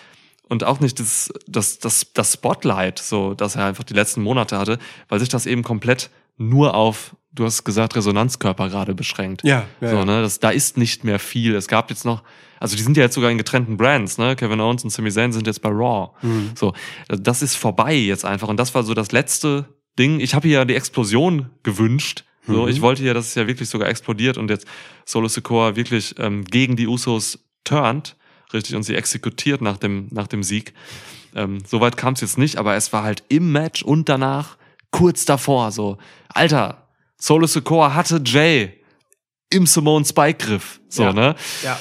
und 0.49 0.63
auch 0.63 0.79
nicht 0.79 1.01
das, 1.01 1.33
das, 1.47 1.79
das, 1.79 2.13
das 2.13 2.35
Spotlight, 2.35 2.99
so, 3.01 3.35
das 3.35 3.57
er 3.57 3.65
einfach 3.65 3.85
die 3.85 3.95
letzten 3.95 4.23
Monate 4.23 4.59
hatte, 4.59 4.79
weil 5.09 5.19
sich 5.19 5.29
das 5.29 5.47
eben 5.47 5.65
komplett 5.65 6.11
nur 6.49 6.75
auf, 6.75 7.17
du 7.33 7.45
hast 7.45 7.65
gesagt, 7.65 7.97
Resonanzkörper 7.97 8.69
gerade 8.69 8.95
beschränkt. 8.95 9.43
Ja, 9.45 9.65
ja, 9.81 9.91
so, 9.91 10.05
ne, 10.05 10.23
das, 10.23 10.39
da 10.41 10.51
ist 10.51 10.77
nicht 10.77 11.05
mehr 11.05 11.19
viel. 11.19 11.55
Es 11.55 11.69
gab 11.69 11.91
jetzt 11.91 12.05
noch, 12.05 12.23
also 12.61 12.77
die 12.77 12.83
sind 12.83 12.97
ja 12.97 13.05
jetzt 13.05 13.15
sogar 13.15 13.31
in 13.31 13.39
getrennten 13.39 13.77
Brands, 13.77 14.19
ne? 14.19 14.37
Kevin 14.37 14.61
Owens 14.61 14.85
und 14.85 14.91
Sami 14.91 15.11
Zayn 15.11 15.33
sind 15.33 15.47
jetzt 15.47 15.63
bei 15.63 15.69
Raw. 15.71 16.11
Mhm. 16.23 16.51
So, 16.55 16.75
das 17.09 17.43
ist 17.43 17.57
vorbei 17.57 17.95
jetzt 17.95 18.25
einfach. 18.25 18.49
Und 18.49 18.57
das 18.59 18.75
war 18.75 18.83
so 18.85 18.95
das 18.95 19.11
letzte 19.13 19.67
Ding. 19.99 20.21
Ich 20.21 20.35
habe 20.35 20.47
hier 20.49 20.59
ja 20.59 20.65
die 20.65 20.75
Explosion 20.75 21.51
gewünscht. 21.63 22.25
So, 22.47 22.63
Mhm. 22.65 22.69
ich 22.69 22.81
wollte 22.81 23.03
ja, 23.05 23.15
dass 23.15 23.29
es 23.29 23.35
ja 23.37 23.47
wirklich 23.47 23.69
sogar 23.69 23.89
explodiert 23.89 24.37
und 24.37 24.51
jetzt 24.51 24.67
Solo 25.05 25.29
Sikoa 25.29 25.77
wirklich 25.77 26.15
ähm, 26.19 26.45
gegen 26.45 26.77
die 26.77 26.87
Usos 26.89 27.39
turnt, 27.65 28.17
richtig, 28.53 28.75
und 28.75 28.83
sie 28.83 28.95
exekutiert 28.97 29.61
nach 29.61 29.77
dem, 29.77 30.09
nach 30.11 30.27
dem 30.27 30.43
Sieg. 30.43 30.75
Ähm, 31.35 31.59
Soweit 31.67 31.97
kam 31.97 32.15
es 32.15 32.21
jetzt 32.21 32.39
nicht, 32.39 32.57
aber 32.57 32.75
es 32.75 32.93
war 32.93 33.05
halt 33.05 33.23
im 33.29 33.53
Match 33.53 33.83
und 33.83 34.09
danach 34.09 34.57
kurz 34.93 35.25
davor 35.25 35.73
so, 35.73 35.99
Alter, 36.29 36.87
Solo 37.19 37.47
Sikoa 37.47 37.95
hatte 37.95 38.21
Jay 38.25 38.81
im 39.51 39.67
Simone 39.67 40.05
Spike 40.05 40.47
Griff, 40.47 40.81
so, 40.89 41.03
Ja. 41.05 41.13
ne? 41.13 41.35
Ja. 41.65 41.79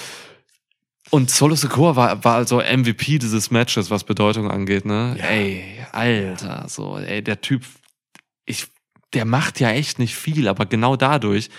Und 1.09 1.29
Solo 1.29 1.55
Sikoa 1.55 1.95
war, 1.95 2.23
war 2.23 2.35
also 2.35 2.61
MVP 2.61 3.19
dieses 3.19 3.51
Matches, 3.51 3.91
was 3.91 4.03
Bedeutung 4.05 4.49
angeht, 4.49 4.85
ne? 4.85 5.15
Ja. 5.19 5.25
Ey, 5.25 5.85
Alter, 5.91 6.65
so, 6.69 6.97
ey, 6.97 7.21
der 7.21 7.41
Typ, 7.41 7.63
ich, 8.45 8.67
der 9.13 9.25
macht 9.25 9.59
ja 9.59 9.71
echt 9.71 9.99
nicht 9.99 10.15
viel, 10.15 10.47
aber 10.47 10.65
genau 10.65 10.95
dadurch, 10.95 11.49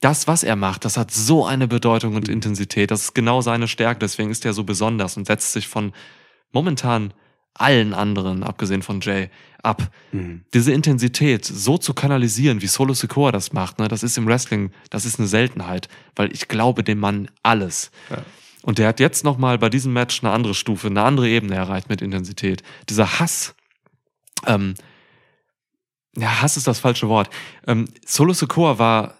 das, 0.00 0.26
was 0.26 0.42
er 0.42 0.56
macht, 0.56 0.84
das 0.84 0.96
hat 0.96 1.10
so 1.12 1.44
eine 1.46 1.66
Bedeutung 1.68 2.14
und 2.16 2.28
Intensität. 2.28 2.90
Das 2.90 3.02
ist 3.02 3.14
genau 3.14 3.40
seine 3.40 3.66
Stärke, 3.68 3.98
deswegen 4.00 4.30
ist 4.30 4.44
er 4.44 4.52
so 4.52 4.62
besonders 4.64 5.16
und 5.16 5.26
setzt 5.26 5.52
sich 5.52 5.66
von 5.68 5.92
momentan 6.52 7.12
allen 7.58 7.94
anderen, 7.94 8.42
abgesehen 8.42 8.82
von 8.82 9.00
Jay, 9.00 9.30
ab. 9.62 9.90
Mhm. 10.12 10.42
Diese 10.54 10.72
Intensität 10.72 11.44
so 11.44 11.78
zu 11.78 11.94
kanalisieren, 11.94 12.62
wie 12.62 12.66
Solo 12.66 12.94
Sikoa 12.94 13.32
das 13.32 13.52
macht, 13.52 13.78
ne, 13.78 13.88
das 13.88 14.02
ist 14.02 14.16
im 14.16 14.26
Wrestling, 14.26 14.70
das 14.90 15.04
ist 15.04 15.18
eine 15.18 15.28
Seltenheit, 15.28 15.88
weil 16.16 16.32
ich 16.32 16.48
glaube 16.48 16.84
dem 16.84 16.98
Mann 16.98 17.30
alles. 17.42 17.90
Ja. 18.10 18.18
Und 18.62 18.78
der 18.78 18.88
hat 18.88 19.00
jetzt 19.00 19.24
nochmal 19.24 19.58
bei 19.58 19.68
diesem 19.68 19.92
Match 19.92 20.22
eine 20.22 20.32
andere 20.32 20.54
Stufe, 20.54 20.88
eine 20.88 21.02
andere 21.02 21.28
Ebene 21.28 21.54
erreicht 21.54 21.88
mit 21.88 22.02
Intensität. 22.02 22.62
Dieser 22.88 23.18
Hass, 23.18 23.54
ähm, 24.46 24.74
ja, 26.16 26.42
Hass 26.42 26.56
ist 26.56 26.66
das 26.66 26.80
falsche 26.80 27.08
Wort. 27.08 27.30
Ähm, 27.66 27.86
Solo 28.04 28.32
Sikoa 28.32 28.78
war 28.78 29.17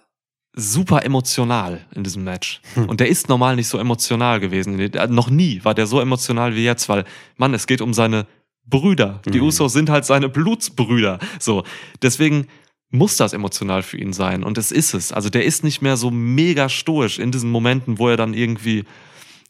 super 0.53 1.03
emotional 1.05 1.85
in 1.95 2.03
diesem 2.03 2.23
Match. 2.23 2.61
Und 2.75 2.99
der 2.99 3.07
ist 3.07 3.29
normal 3.29 3.55
nicht 3.55 3.67
so 3.67 3.77
emotional 3.77 4.39
gewesen. 4.39 4.79
Äh, 4.79 5.07
Noch 5.07 5.29
nie 5.29 5.63
war 5.63 5.73
der 5.73 5.87
so 5.87 5.99
emotional 5.99 6.55
wie 6.55 6.63
jetzt, 6.65 6.89
weil, 6.89 7.05
Mann, 7.37 7.53
es 7.53 7.67
geht 7.67 7.81
um 7.81 7.93
seine 7.93 8.25
Brüder. 8.65 9.21
Die 9.25 9.39
Mhm. 9.39 9.45
Usos 9.45 9.73
sind 9.73 9.89
halt 9.89 10.05
seine 10.05 10.29
Blutsbrüder. 10.29 11.19
So. 11.39 11.63
Deswegen 12.01 12.47
muss 12.91 13.17
das 13.17 13.33
emotional 13.33 13.83
für 13.83 13.97
ihn 13.97 14.13
sein. 14.13 14.43
Und 14.43 14.57
es 14.57 14.71
ist 14.71 14.93
es. 14.93 15.11
Also 15.11 15.29
der 15.29 15.45
ist 15.45 15.63
nicht 15.63 15.81
mehr 15.81 15.97
so 15.97 16.09
mega 16.11 16.69
stoisch 16.69 17.19
in 17.19 17.31
diesen 17.31 17.51
Momenten, 17.51 17.99
wo 17.99 18.09
er 18.09 18.17
dann 18.17 18.33
irgendwie, 18.33 18.85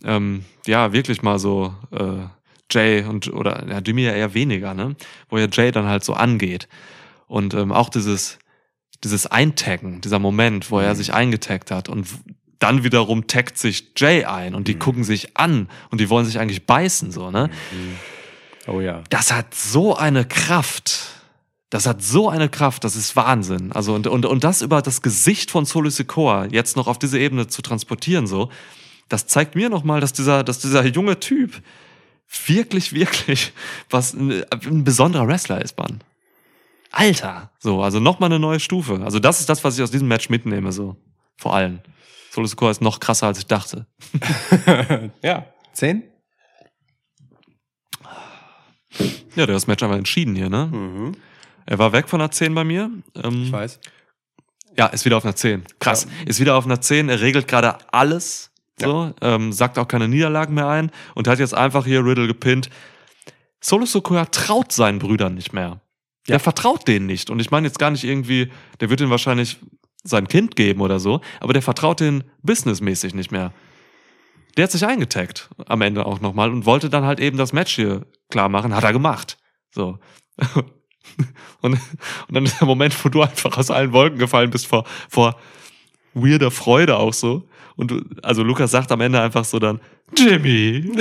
ähm, 0.04 0.44
ja, 0.68 0.92
wirklich 0.94 1.22
mal 1.22 1.40
so, 1.40 1.74
äh, 1.92 2.28
Jay 2.72 3.04
und, 3.04 3.34
oder, 3.34 3.66
ja, 3.68 3.80
Jimmy 3.80 4.04
ja 4.04 4.12
eher 4.12 4.34
weniger, 4.36 4.74
ne? 4.76 4.96
Wo 5.30 5.38
er 5.38 5.50
Jay 5.52 5.72
dann 5.72 5.88
halt 5.88 6.04
so 6.04 6.14
angeht. 6.14 6.68
Und 7.28 7.54
ähm, 7.56 7.72
auch 7.72 7.90
dieses, 7.90 8.38
dieses 9.04 9.28
Eintaggen, 9.28 10.02
dieser 10.02 10.20
Moment, 10.20 10.72
wo 10.72 10.80
er 10.80 10.96
sich 10.96 11.14
eingetaggt 11.14 11.72
hat 11.72 11.90
und 11.90 12.08
dann 12.60 12.84
wiederum 12.84 13.28
taggt 13.28 13.58
sich 13.58 13.92
Jay 13.96 14.26
ein 14.26 14.54
und 14.54 14.68
die 14.68 14.76
gucken 14.76 15.04
sich 15.04 15.38
an 15.38 15.70
und 15.90 16.02
die 16.02 16.10
wollen 16.10 16.26
sich 16.26 16.40
eigentlich 16.40 16.66
beißen, 16.66 17.12
so, 17.12 17.32
ne? 17.32 17.50
Oh 18.68 18.82
ja. 18.82 19.04
Das 19.10 19.32
hat 19.32 19.56
so 19.56 19.96
eine 19.96 20.26
Kraft. 20.26 21.00
Das 21.70 21.86
hat 21.86 22.02
so 22.02 22.30
eine 22.30 22.50
Kraft, 22.50 22.84
das 22.84 22.96
ist 22.96 23.16
Wahnsinn. 23.16 23.72
Also, 23.72 23.94
und, 23.94 24.08
und, 24.08 24.26
und 24.26 24.44
das 24.44 24.62
über 24.62 24.82
das 24.82 25.02
Gesicht 25.02 25.52
von 25.52 25.66
Solo 25.66 25.90
Sikoa 25.90 26.48
jetzt 26.52 26.76
noch 26.76 26.88
auf 26.88 26.98
diese 26.98 27.20
Ebene 27.20 27.48
zu 27.48 27.62
transportieren, 27.62 28.28
so, 28.28 28.50
das 29.08 29.28
zeigt 29.28 29.56
mir 29.56 29.70
nochmal, 29.70 30.02
dass 30.02 30.12
dieser, 30.14 30.44
dass 30.44 30.60
dieser 30.60 30.86
junge 30.86 31.20
Typ 31.20 31.62
wirklich, 32.46 32.94
wirklich 32.94 33.54
was 33.90 34.14
ein, 34.14 34.44
ein 34.52 34.84
besonderer 34.84 35.28
Wrestler 35.28 35.62
ist, 35.62 35.78
Mann. 35.78 36.02
Alter. 36.92 37.52
So, 37.60 37.84
also 37.84 38.00
nochmal 38.00 38.30
eine 38.30 38.40
neue 38.40 38.60
Stufe. 38.60 39.02
Also, 39.04 39.20
das 39.20 39.40
ist 39.40 39.50
das, 39.50 39.64
was 39.64 39.78
ich 39.78 39.84
aus 39.84 39.92
diesem 39.92 40.08
Match 40.08 40.30
mitnehme, 40.30 40.72
so. 40.72 40.96
Vor 41.38 41.54
allem. 41.54 41.80
Solo 42.32 42.48
Sikoa 42.48 42.72
ist 42.72 42.82
noch 42.82 43.00
krasser, 43.00 43.28
als 43.28 43.40
ich 43.40 43.48
dachte. 43.48 43.88
ja. 45.22 45.46
Zehn? 45.74 46.04
Ja, 49.36 49.46
der 49.46 49.48
hat 49.48 49.50
das 49.50 49.68
Match 49.68 49.84
einfach 49.84 49.98
entschieden 49.98 50.36
hier, 50.36 50.50
ne? 50.50 50.68
Mhm. 50.68 51.16
Er 51.66 51.78
war 51.78 51.94
weg 51.94 52.10
von 52.10 52.20
einer 52.20 52.32
10 52.32 52.54
bei 52.56 52.64
mir. 52.64 52.90
Ähm, 53.16 53.44
Ich 53.44 53.52
weiß. 53.52 53.80
Ja, 54.78 54.88
ist 54.88 55.06
wieder 55.06 55.18
auf 55.18 55.26
einer 55.26 55.36
10. 55.36 55.66
Krass. 55.80 56.08
Ist 56.26 56.40
wieder 56.40 56.56
auf 56.56 56.66
einer 56.66 56.82
10. 56.82 57.10
Er 57.10 57.22
regelt 57.22 57.48
gerade 57.48 57.78
alles. 57.94 58.52
So, 58.80 59.14
ähm, 59.22 59.52
sagt 59.52 59.78
auch 59.78 59.88
keine 59.88 60.08
Niederlagen 60.08 60.54
mehr 60.54 60.68
ein 60.68 60.90
und 61.14 61.28
hat 61.28 61.40
jetzt 61.40 61.54
einfach 61.54 61.86
hier 61.86 62.04
Riddle 62.04 62.28
gepinnt. 62.28 62.70
Solo 63.60 63.86
Sokoya 63.86 64.26
traut 64.26 64.72
seinen 64.72 65.00
Brüdern 65.00 65.36
nicht 65.36 65.52
mehr. 65.52 65.82
Ja. 66.30 66.34
Der 66.34 66.40
vertraut 66.40 66.88
denen 66.88 67.06
nicht. 67.06 67.30
Und 67.30 67.40
ich 67.40 67.52
meine 67.52 67.68
jetzt 67.68 67.80
gar 67.80 67.92
nicht 67.92 68.04
irgendwie, 68.04 68.52
der 68.80 68.90
wird 68.90 69.02
ihnen 69.02 69.10
wahrscheinlich 69.10 69.58
sein 70.04 70.28
Kind 70.28 70.56
geben 70.56 70.82
oder 70.82 71.00
so, 71.00 71.22
aber 71.40 71.54
der 71.54 71.62
vertraut 71.62 72.00
denen 72.00 72.24
businessmäßig 72.42 73.14
nicht 73.14 73.32
mehr. 73.32 73.52
Der 74.56 74.64
hat 74.64 74.72
sich 74.72 74.86
eingetaggt 74.86 75.50
am 75.66 75.82
Ende 75.82 76.06
auch 76.06 76.22
nochmal 76.22 76.52
und 76.52 76.66
wollte 76.66 76.90
dann 76.90 77.04
halt 77.04 77.20
eben 77.20 77.38
das 77.38 77.54
Match 77.54 77.76
hier 77.76 78.06
klar 78.30 78.50
machen. 78.50 78.76
Hat 78.76 78.84
er 78.84 78.94
gemacht. 78.94 79.38
So. 79.72 80.00
Und, 81.62 81.74
und 81.74 82.36
dann 82.36 82.46
ist 82.46 82.62
der 82.62 82.68
Moment, 82.68 83.04
wo 83.04 83.10
du 83.10 83.22
einfach 83.22 83.58
aus 83.58 83.72
allen 83.72 83.92
Wolken 83.92 84.18
gefallen 84.20 84.50
bist 84.50 84.68
vor, 84.68 84.86
vor 85.10 85.36
weirder 86.14 86.52
Freude 86.52 86.98
auch 86.98 87.14
so. 87.14 87.50
Und 87.80 87.92
du, 87.92 88.02
also 88.24 88.44
Lukas 88.44 88.72
sagt 88.72 88.92
am 88.92 89.00
Ende 89.00 89.22
einfach 89.22 89.46
so 89.46 89.58
dann, 89.58 89.80
Jimmy. 90.14 90.84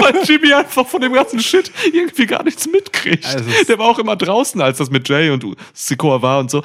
Weil 0.00 0.24
Jimmy 0.24 0.54
einfach 0.54 0.86
von 0.86 1.02
dem 1.02 1.12
ganzen 1.12 1.40
Shit 1.40 1.70
irgendwie 1.92 2.24
gar 2.24 2.42
nichts 2.42 2.66
mitkriegt. 2.66 3.26
Also 3.26 3.44
Der 3.68 3.78
war 3.78 3.88
auch 3.88 3.98
immer 3.98 4.16
draußen, 4.16 4.58
als 4.62 4.78
das 4.78 4.88
mit 4.88 5.06
Jay 5.10 5.28
und 5.28 5.44
Sikoa 5.74 6.22
war 6.22 6.38
und 6.38 6.50
so. 6.50 6.62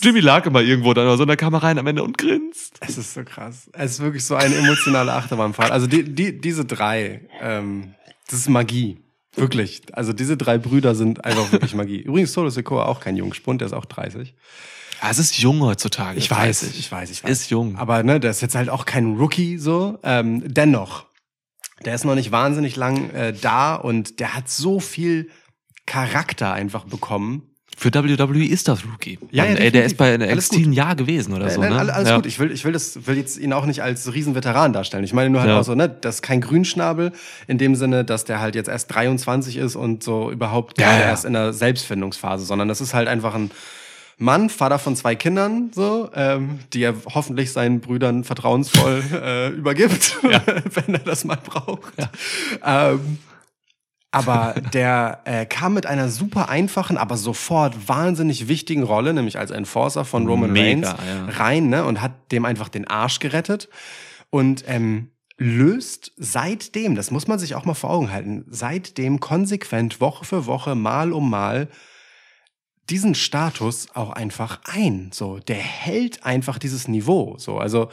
Jimmy 0.00 0.20
lag 0.20 0.46
immer 0.46 0.60
irgendwo 0.62 0.94
dann 0.94 1.08
oder 1.08 1.16
so, 1.16 1.22
und 1.22 1.30
dann 1.30 1.36
kam 1.36 1.52
er 1.54 1.64
rein 1.64 1.78
am 1.78 1.86
Ende 1.88 2.04
und 2.04 2.16
grinst. 2.16 2.78
Es 2.78 2.96
ist 2.96 3.14
so 3.14 3.24
krass. 3.24 3.68
Es 3.72 3.90
ist 3.90 4.00
wirklich 4.00 4.24
so 4.24 4.36
eine 4.36 4.54
emotionale 4.54 5.12
Achterbahnfahrt. 5.12 5.72
Also 5.72 5.88
die, 5.88 6.04
die, 6.04 6.40
diese 6.40 6.64
drei, 6.64 7.22
ähm, 7.40 7.94
das 8.30 8.38
ist 8.38 8.48
Magie. 8.48 8.98
Wirklich. 9.34 9.82
Also 9.94 10.12
diese 10.12 10.36
drei 10.36 10.58
Brüder 10.58 10.94
sind 10.94 11.24
einfach 11.24 11.50
wirklich 11.50 11.74
Magie. 11.74 12.02
Übrigens 12.02 12.32
Solo 12.32 12.50
Sikoa 12.50 12.84
auch 12.84 13.00
kein 13.00 13.16
Jungspund, 13.16 13.62
der 13.62 13.66
ist 13.66 13.74
auch 13.74 13.84
30. 13.84 14.32
Ja, 15.04 15.10
es 15.10 15.18
ist 15.18 15.38
jung 15.38 15.60
heutzutage. 15.60 16.18
Ich 16.18 16.30
weiß, 16.30 16.62
ich 16.62 16.90
weiß, 16.90 17.10
ich 17.10 17.22
weiß. 17.22 17.30
Ist 17.30 17.50
jung. 17.50 17.76
Aber 17.76 18.02
ne, 18.02 18.20
der 18.20 18.30
ist 18.30 18.40
jetzt 18.40 18.54
halt 18.54 18.70
auch 18.70 18.86
kein 18.86 19.16
Rookie 19.16 19.58
so. 19.58 19.98
Ähm, 20.02 20.42
dennoch, 20.46 21.04
der 21.84 21.94
ist 21.94 22.04
noch 22.06 22.14
nicht 22.14 22.32
wahnsinnig 22.32 22.74
lang 22.76 23.10
äh, 23.10 23.34
da 23.38 23.74
und 23.74 24.18
der 24.18 24.34
hat 24.34 24.48
so 24.48 24.80
viel 24.80 25.28
Charakter 25.84 26.54
einfach 26.54 26.84
bekommen. 26.84 27.50
Für 27.76 27.92
WWE 27.92 28.46
ist 28.46 28.68
das 28.68 28.84
Rookie. 28.86 29.18
Ja, 29.30 29.44
ja, 29.44 29.56
ey, 29.56 29.70
der 29.70 29.84
ist 29.84 29.98
bei 29.98 30.16
NXT 30.16 30.54
ein 30.54 30.72
Jahr 30.72 30.96
gewesen 30.96 31.34
oder 31.34 31.50
so. 31.50 31.60
Nein, 31.60 31.72
ne? 31.72 31.78
all- 31.80 31.90
alles 31.90 32.08
ja. 32.08 32.16
gut. 32.16 32.24
Ich 32.24 32.38
will, 32.38 32.50
ich 32.50 32.64
will 32.64 32.72
das, 32.72 33.06
will 33.06 33.18
jetzt 33.18 33.36
ihn 33.36 33.52
auch 33.52 33.66
nicht 33.66 33.82
als 33.82 34.14
Riesenveteran 34.14 34.72
darstellen. 34.72 35.04
Ich 35.04 35.12
meine 35.12 35.28
nur 35.28 35.40
halt 35.42 35.50
Ja. 35.50 35.60
auch 35.60 35.64
so, 35.64 35.74
ne, 35.74 35.88
das 35.88 36.16
ist 36.16 36.22
kein 36.22 36.40
Grünschnabel 36.40 37.12
in 37.46 37.58
dem 37.58 37.74
Sinne, 37.74 38.04
dass 38.04 38.24
der 38.24 38.40
halt 38.40 38.54
jetzt 38.54 38.68
erst 38.68 38.94
23 38.94 39.58
ist 39.58 39.76
und 39.76 40.02
so 40.02 40.30
überhaupt 40.30 40.80
ja. 40.80 40.98
erst 40.98 41.26
in 41.26 41.34
der 41.34 41.52
Selbstfindungsphase, 41.52 42.46
sondern 42.46 42.68
das 42.68 42.80
ist 42.80 42.94
halt 42.94 43.08
einfach 43.08 43.34
ein 43.34 43.50
Mann, 44.16 44.48
Vater 44.48 44.78
von 44.78 44.96
zwei 44.96 45.14
Kindern, 45.16 45.70
so, 45.74 46.10
ähm, 46.14 46.60
die 46.72 46.82
er 46.82 46.94
hoffentlich 47.14 47.52
seinen 47.52 47.80
Brüdern 47.80 48.24
vertrauensvoll 48.24 49.02
äh, 49.12 49.48
übergibt, 49.48 50.18
wenn 50.22 50.94
er 50.94 51.00
das 51.00 51.24
mal 51.24 51.38
braucht. 51.42 51.92
Ähm, 52.64 53.18
aber 54.14 54.54
der 54.72 55.22
äh, 55.24 55.44
kam 55.44 55.74
mit 55.74 55.86
einer 55.86 56.08
super 56.08 56.48
einfachen, 56.48 56.96
aber 56.96 57.16
sofort 57.16 57.88
wahnsinnig 57.88 58.46
wichtigen 58.46 58.84
Rolle, 58.84 59.12
nämlich 59.12 59.38
als 59.38 59.50
Enforcer 59.50 60.04
von 60.04 60.28
Roman 60.28 60.52
Mega, 60.52 60.90
Reigns, 60.90 61.04
ja. 61.04 61.24
rein 61.42 61.68
ne, 61.68 61.84
und 61.84 62.00
hat 62.00 62.30
dem 62.30 62.44
einfach 62.44 62.68
den 62.68 62.86
Arsch 62.86 63.18
gerettet 63.18 63.68
und 64.30 64.64
ähm, 64.68 65.10
löst 65.36 66.12
seitdem, 66.16 66.94
das 66.94 67.10
muss 67.10 67.26
man 67.26 67.40
sich 67.40 67.56
auch 67.56 67.64
mal 67.64 67.74
vor 67.74 67.90
Augen 67.90 68.12
halten, 68.12 68.44
seitdem 68.48 69.18
konsequent 69.18 70.00
Woche 70.00 70.24
für 70.24 70.46
Woche, 70.46 70.76
Mal 70.76 71.12
um 71.12 71.28
Mal 71.28 71.68
diesen 72.90 73.14
Status 73.14 73.88
auch 73.94 74.10
einfach 74.10 74.60
ein. 74.64 75.10
So, 75.12 75.38
der 75.38 75.56
hält 75.56 76.24
einfach 76.24 76.58
dieses 76.58 76.88
Niveau. 76.88 77.36
So, 77.38 77.58
also 77.58 77.88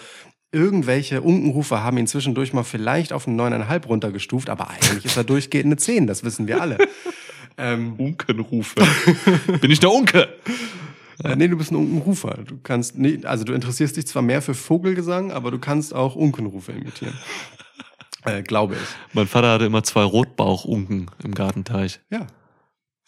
irgendwelche 0.52 1.22
Unkenrufer 1.22 1.84
haben 1.84 1.98
ihn 1.98 2.08
zwischendurch 2.08 2.54
mal 2.54 2.64
vielleicht 2.64 3.14
auf 3.14 3.28
eine 3.28 3.38
neuneinhalb 3.38 3.88
runtergestuft, 3.88 4.50
aber 4.50 4.70
eigentlich 4.70 5.06
ist 5.06 5.18
er 5.18 5.24
durchgehend 5.24 5.68
eine 5.68 5.78
10, 5.78 6.08
das 6.08 6.24
wissen 6.24 6.48
wir 6.48 6.62
alle. 6.62 6.78
ähm, 7.58 7.94
Unkenrufe. 7.98 8.86
Bin 9.62 9.72
ich 9.72 9.80
der 9.80 9.92
Unke? 9.92 10.28
äh, 11.24 11.36
nee, 11.36 11.48
du 11.48 11.58
bist 11.58 11.72
ein 11.72 11.78
Unkenrufer. 11.78 12.40
Du 12.46 12.58
kannst 12.62 12.98
nee, 12.98 13.20
also 13.24 13.46
du 13.46 13.54
interessierst 13.54 13.96
dich 13.96 14.08
zwar 14.08 14.22
mehr 14.22 14.42
für 14.42 14.54
Vogelgesang, 14.54 15.32
aber 15.32 15.52
du 15.52 15.60
kannst 15.60 15.94
auch 15.94 16.16
Unkenrufe 16.16 16.74
imitieren. 16.74 17.14
Äh, 18.24 18.44
glaube 18.44 18.76
ich. 18.76 19.14
Mein 19.14 19.28
Vater 19.28 19.54
hatte 19.54 19.66
immer 19.66 19.84
zwei 19.84 20.04
Rotbauchunken 20.04 21.10
im 21.24 21.34
Gartenteich. 21.34 22.02
Ja. 22.12 22.28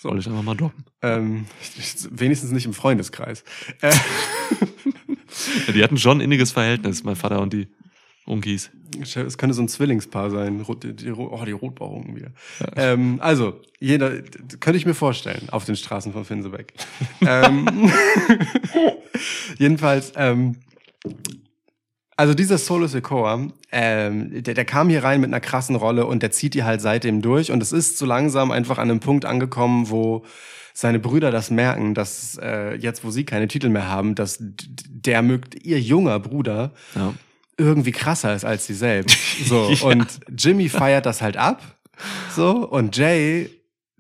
Soll 0.04 0.20
ich 0.20 0.28
einfach 0.28 0.44
mal 0.44 0.56
droppen. 0.56 0.84
Ähm, 1.02 1.46
wenigstens 2.12 2.52
nicht 2.52 2.66
im 2.66 2.74
Freundeskreis. 2.74 3.46
Äh, 3.82 3.92
Ja, 5.68 5.74
die 5.74 5.82
hatten 5.82 5.98
schon 5.98 6.18
ein 6.18 6.22
inniges 6.22 6.52
Verhältnis, 6.52 7.04
mein 7.04 7.16
Vater 7.16 7.40
und 7.42 7.54
die 7.54 7.68
Unkis. 8.26 8.70
Es 9.02 9.38
könnte 9.38 9.54
so 9.54 9.62
ein 9.62 9.70
Zwillingspaar 9.70 10.30
sein. 10.30 10.64
Die, 10.84 10.94
die, 10.94 11.12
oh, 11.12 11.44
die 11.46 11.52
Rotbauungen 11.52 12.16
wieder. 12.18 12.32
Ähm, 12.76 13.20
also, 13.22 13.62
jeder, 13.80 14.22
könnte 14.60 14.76
ich 14.76 14.86
mir 14.86 14.94
vorstellen, 14.94 15.48
auf 15.52 15.64
den 15.64 15.78
Straßen 15.78 16.12
von 16.12 16.26
Finsebeck. 16.26 16.74
ähm, 17.22 17.92
jedenfalls, 19.58 20.12
ähm, 20.18 20.58
also 22.18 22.34
dieser 22.34 22.58
Solo 22.58 22.88
Sikoa, 22.88 23.48
ähm, 23.72 24.44
der, 24.44 24.54
der 24.54 24.66
kam 24.66 24.90
hier 24.90 25.04
rein 25.04 25.22
mit 25.22 25.30
einer 25.30 25.40
krassen 25.40 25.76
Rolle 25.76 26.06
und 26.06 26.22
der 26.24 26.32
zieht 26.32 26.54
die 26.54 26.64
halt 26.64 26.82
seitdem 26.82 27.22
durch 27.22 27.52
und 27.52 27.62
es 27.64 27.72
ist 27.72 27.98
so 27.98 28.06
langsam 28.06 28.52
einfach 28.52 28.78
an 28.78 28.90
einem 28.90 29.00
Punkt 29.00 29.26
angekommen, 29.26 29.90
wo 29.90 30.24
seine 30.74 31.00
Brüder 31.00 31.30
das 31.32 31.52
merken, 31.52 31.94
dass 31.94 32.38
äh, 32.42 32.76
jetzt, 32.76 33.04
wo 33.04 33.12
sie 33.12 33.26
keine 33.26 33.48
Titel 33.48 33.70
mehr 33.70 33.88
haben, 33.88 34.16
dass 34.16 34.38
der 34.40 35.22
mögt 35.22 35.64
ihr 35.64 35.80
junger 35.80 36.20
Bruder 36.20 36.72
Ja. 36.96 37.14
irgendwie 37.58 37.92
krasser 37.92 38.34
ist 38.36 38.46
als 38.46 38.66
sie 38.68 38.74
selbst. 38.74 39.18
So 39.48 39.70
und 39.88 40.06
Jimmy 40.38 40.70
feiert 40.70 41.06
das 41.06 41.22
halt 41.22 41.38
ab, 41.38 41.62
so 42.36 42.68
und 42.68 42.96
Jay, 42.98 43.50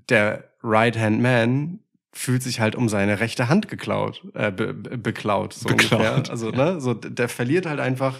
der 0.09 0.43
Right 0.63 0.97
Hand 0.97 1.21
Man, 1.21 1.79
fühlt 2.13 2.43
sich 2.43 2.59
halt 2.59 2.75
um 2.75 2.87
seine 2.89 3.19
rechte 3.19 3.49
Hand 3.49 3.67
geklaut, 3.67 4.23
äh, 4.35 4.51
be 4.51 4.73
be 4.73 4.97
beklaut, 4.97 5.53
so 5.53 5.67
Beklaut, 5.67 5.99
ungefähr. 6.01 6.29
Also 6.31 6.51
ne, 6.51 6.79
so 6.79 6.93
der 6.93 7.27
verliert 7.27 7.65
halt 7.65 7.79
einfach 7.79 8.15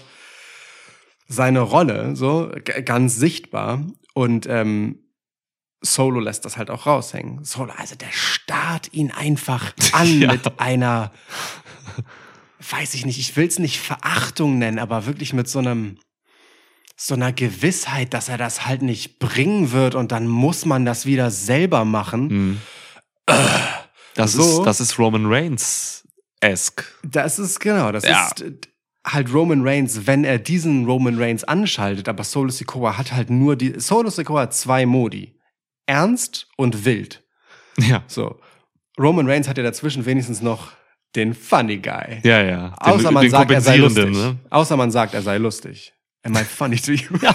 seine 1.27 1.61
Rolle, 1.61 2.15
so 2.15 2.51
ganz 2.85 3.15
sichtbar 3.15 3.81
und 4.13 4.45
ähm, 4.49 4.99
Solo 5.85 6.19
lässt 6.21 6.45
das 6.45 6.57
halt 6.57 6.69
auch 6.69 6.85
raushängen. 6.85 7.43
Solo, 7.43 7.73
also 7.77 7.95
der 7.95 8.11
starrt 8.11 8.93
ihn 8.93 9.11
einfach 9.11 9.73
an 9.93 10.21
Ja. 10.21 10.31
mit 10.31 10.59
einer, 10.59 11.11
weiß 12.69 12.93
ich 12.93 13.05
nicht, 13.05 13.19
ich 13.19 13.35
will 13.35 13.47
es 13.47 13.59
nicht 13.59 13.79
Verachtung 13.79 14.57
nennen, 14.59 14.79
aber 14.79 15.05
wirklich 15.05 15.33
mit 15.33 15.47
so 15.49 15.59
einem, 15.59 15.97
so 16.95 17.15
einer 17.15 17.33
Gewissheit, 17.33 18.13
dass 18.13 18.29
er 18.29 18.37
das 18.37 18.65
halt 18.65 18.81
nicht 18.81 19.19
bringen 19.19 19.71
wird 19.71 19.95
und 19.95 20.11
dann 20.11 20.27
muss 20.27 20.65
man 20.65 20.85
das 20.85 21.05
wieder 21.05 21.31
selber 21.31 21.83
machen. 21.85 22.29
Hm. 22.29 22.61
Das, 24.15 24.33
So. 24.33 24.59
ist, 24.59 24.65
das 24.65 24.79
ist 24.81 24.99
Roman 24.99 25.25
Reigns-esque. 25.25 26.83
Das 27.03 27.39
ist 27.39 27.59
genau, 27.59 27.91
das 27.91 28.03
Ja. 28.05 28.27
ist 28.27 28.45
halt 29.05 29.33
Roman 29.33 29.67
Reigns, 29.67 30.07
wenn 30.07 30.23
er 30.23 30.39
diesen 30.39 30.85
Roman 30.85 31.17
Reigns 31.21 31.43
anschaltet, 31.43 32.07
aber 32.07 32.23
Solo 32.23 32.49
Sikoa 32.49 32.97
hat 32.97 33.11
halt 33.11 33.29
nur 33.29 33.55
die, 33.55 33.79
Solo 33.79 34.09
Sikoa 34.09 34.41
hat 34.43 34.53
zwei 34.53 34.85
Modi. 34.85 35.37
Ernst 35.85 36.47
und 36.55 36.85
wild. 36.85 37.21
Ja. 37.77 38.03
So. 38.07 38.39
Roman 38.99 39.27
Reigns 39.27 39.47
hat 39.49 39.57
ja 39.57 39.63
dazwischen 39.63 40.05
wenigstens 40.05 40.41
noch 40.41 40.71
den 41.15 41.33
Funny 41.33 41.77
Guy. 41.79 42.19
Ja, 42.23 42.41
ja. 42.43 42.69
Den, 42.69 42.73
Außer 42.93 43.11
man 43.11 43.29
sagt, 43.29 43.51
er 43.51 43.61
sei 43.61 43.77
lustig. 43.77 44.09
ne? 44.11 44.37
Außer 44.49 44.77
man 44.77 44.91
sagt, 44.91 45.13
er 45.13 45.21
sei 45.21 45.37
lustig. 45.37 45.93
Am 46.23 46.33
I 46.37 46.43
funny 46.43 46.77
to 46.77 46.91
you? 46.93 47.17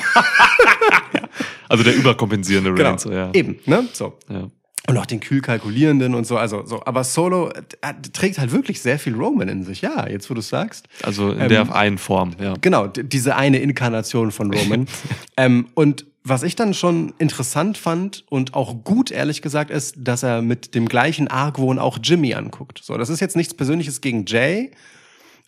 Also 1.71 1.85
der 1.85 1.95
überkompensierende 1.95 2.73
genau. 2.73 2.89
Reigns, 2.89 3.05
ja. 3.05 3.31
Eben, 3.35 3.59
ne? 3.67 3.87
So. 3.93 4.19
ja. 4.31 4.49
Und 4.89 4.97
auch 4.97 5.07
den 5.07 5.21
kühl 5.21 5.43
kalkulierenden 5.43 6.15
und 6.15 6.27
so, 6.27 6.39
also 6.39 6.65
so. 6.65 6.83
Aber 6.85 7.05
Solo 7.05 7.51
äh, 7.51 7.93
trägt 8.13 8.39
halt 8.39 8.53
wirklich 8.53 8.81
sehr 8.81 8.99
viel 8.99 9.15
Roman 9.15 9.49
in 9.49 9.63
sich. 9.63 9.83
Ja, 9.83 10.09
jetzt 10.09 10.31
wo 10.31 10.35
du 10.35 10.41
sagst. 10.41 10.89
Also 11.03 11.31
in 11.31 11.41
Ähm, 11.41 11.49
der 11.51 11.75
einen 11.75 11.99
Form, 11.99 12.35
ja. 12.41 12.55
Genau, 12.61 12.87
diese 12.87 13.37
eine 13.37 13.59
Inkarnation 13.59 14.33
von 14.33 14.53
Roman. 14.53 14.87
ähm, 15.37 15.69
und 15.75 16.07
was 16.25 16.43
ich 16.43 16.57
dann 16.57 16.75
schon 16.75 17.13
interessant 17.19 17.77
fand 17.79 18.25
und 18.29 18.55
auch 18.55 18.83
gut, 18.85 19.11
ehrlich 19.11 19.43
gesagt, 19.43 19.71
ist, 19.71 19.95
dass 19.99 20.23
er 20.23 20.43
mit 20.43 20.75
dem 20.75 20.89
gleichen 20.89 21.29
Argwohn 21.29 21.79
auch 21.79 21.99
Jimmy 22.03 22.35
anguckt. 22.35 22.81
So, 22.83 22.97
das 22.97 23.09
ist 23.09 23.21
jetzt 23.21 23.37
nichts 23.37 23.55
Persönliches 23.55 24.01
gegen 24.01 24.25
Jay 24.27 24.71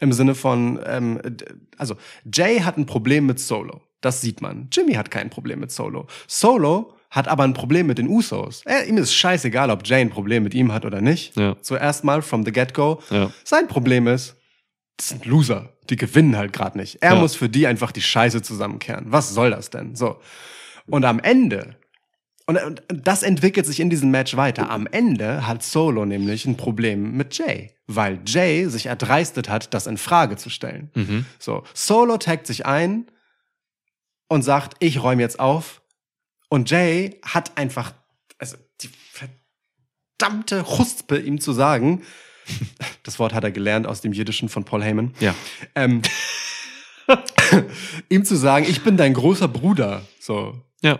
im 0.00 0.12
Sinne 0.12 0.34
von, 0.34 0.80
ähm, 0.86 1.20
also 1.76 1.96
Jay 2.32 2.60
hat 2.60 2.76
ein 2.76 2.86
Problem 2.86 3.26
mit 3.26 3.38
Solo. 3.40 3.80
Das 4.00 4.20
sieht 4.20 4.40
man. 4.40 4.68
Jimmy 4.72 4.94
hat 4.94 5.10
kein 5.10 5.28
Problem 5.28 5.60
mit 5.60 5.70
Solo. 5.70 6.06
Solo 6.26 6.94
hat 7.10 7.26
aber 7.28 7.42
ein 7.44 7.54
Problem 7.54 7.86
mit 7.88 7.98
den 7.98 8.08
Usos. 8.08 8.62
Er, 8.64 8.86
ihm 8.86 8.96
ist 8.96 9.12
scheißegal, 9.12 9.70
ob 9.70 9.84
Jay 9.86 10.00
ein 10.00 10.10
Problem 10.10 10.42
mit 10.44 10.54
ihm 10.54 10.72
hat 10.72 10.84
oder 10.84 11.00
nicht. 11.00 11.36
Ja. 11.36 11.56
Zuerst 11.60 12.04
mal 12.04 12.22
from 12.22 12.44
the 12.44 12.52
get-go. 12.52 13.02
Ja. 13.10 13.30
Sein 13.44 13.66
Problem 13.68 14.06
ist, 14.06 14.36
das 14.96 15.08
sind 15.08 15.26
Loser. 15.26 15.72
Die 15.88 15.96
gewinnen 15.96 16.36
halt 16.36 16.52
gerade 16.52 16.78
nicht. 16.78 17.02
Er 17.02 17.14
Ja. 17.14 17.20
muss 17.20 17.34
für 17.34 17.48
die 17.48 17.66
einfach 17.66 17.90
die 17.90 18.02
Scheiße 18.02 18.42
zusammenkehren. 18.42 19.06
Was 19.08 19.30
soll 19.34 19.50
das 19.50 19.70
denn? 19.70 19.96
So. 19.96 20.20
Und 20.86 21.04
am 21.04 21.18
Ende, 21.18 21.74
und, 22.46 22.62
und 22.62 22.82
das 22.88 23.22
entwickelt 23.24 23.66
sich 23.66 23.80
in 23.80 23.90
diesem 23.90 24.10
Match 24.12 24.36
weiter. 24.36 24.70
Am 24.70 24.86
Ende 24.86 25.46
hat 25.46 25.62
Solo 25.64 26.04
nämlich 26.04 26.46
ein 26.46 26.56
Problem 26.56 27.16
mit 27.16 27.36
Jay, 27.36 27.72
weil 27.88 28.20
Jay 28.26 28.66
sich 28.66 28.86
erdreistet 28.86 29.48
hat, 29.48 29.74
das 29.74 29.86
in 29.88 29.96
Frage 29.98 30.36
zu 30.36 30.48
stellen. 30.48 30.90
Mhm. 30.94 31.26
So, 31.40 31.64
Solo 31.74 32.18
taggt 32.18 32.46
sich 32.46 32.66
ein 32.66 33.06
und 34.28 34.42
sagt, 34.42 34.74
ich 34.78 35.02
räume 35.02 35.22
jetzt 35.22 35.40
auf. 35.40 35.79
Und 36.50 36.68
Jay 36.70 37.18
hat 37.22 37.56
einfach, 37.56 37.94
also 38.38 38.58
die 38.82 38.90
verdammte 40.18 40.62
Chuspe, 40.64 41.18
ihm 41.18 41.40
zu 41.40 41.52
sagen, 41.54 42.02
das 43.04 43.18
Wort 43.18 43.32
hat 43.32 43.44
er 43.44 43.52
gelernt 43.52 43.86
aus 43.86 44.02
dem 44.02 44.12
Jiddischen 44.12 44.48
von 44.50 44.64
Paul 44.64 44.82
Heyman, 44.84 45.14
Ja. 45.20 45.34
ähm, 45.74 46.02
ihm 48.08 48.24
zu 48.24 48.36
sagen, 48.36 48.66
ich 48.68 48.82
bin 48.84 48.96
dein 48.96 49.14
großer 49.14 49.48
Bruder. 49.48 50.02
So. 50.20 50.60
Ja. 50.82 50.98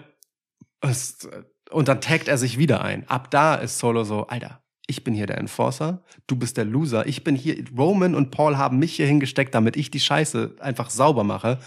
Und 1.70 1.88
dann 1.88 2.00
taggt 2.00 2.28
er 2.28 2.38
sich 2.38 2.56
wieder 2.58 2.82
ein. 2.82 3.08
Ab 3.08 3.30
da 3.30 3.54
ist 3.56 3.78
Solo 3.78 4.04
so, 4.04 4.26
Alter, 4.26 4.62
ich 4.86 5.04
bin 5.04 5.14
hier 5.14 5.26
der 5.26 5.38
Enforcer, 5.38 6.02
du 6.26 6.34
bist 6.36 6.56
der 6.56 6.64
Loser, 6.64 7.06
ich 7.06 7.22
bin 7.22 7.36
hier, 7.36 7.62
Roman 7.76 8.14
und 8.16 8.30
Paul 8.32 8.56
haben 8.56 8.78
mich 8.80 8.96
hier 8.96 9.06
hingesteckt, 9.06 9.54
damit 9.54 9.76
ich 9.76 9.90
die 9.90 10.00
Scheiße 10.00 10.56
einfach 10.60 10.90
sauber 10.90 11.22
mache. 11.22 11.58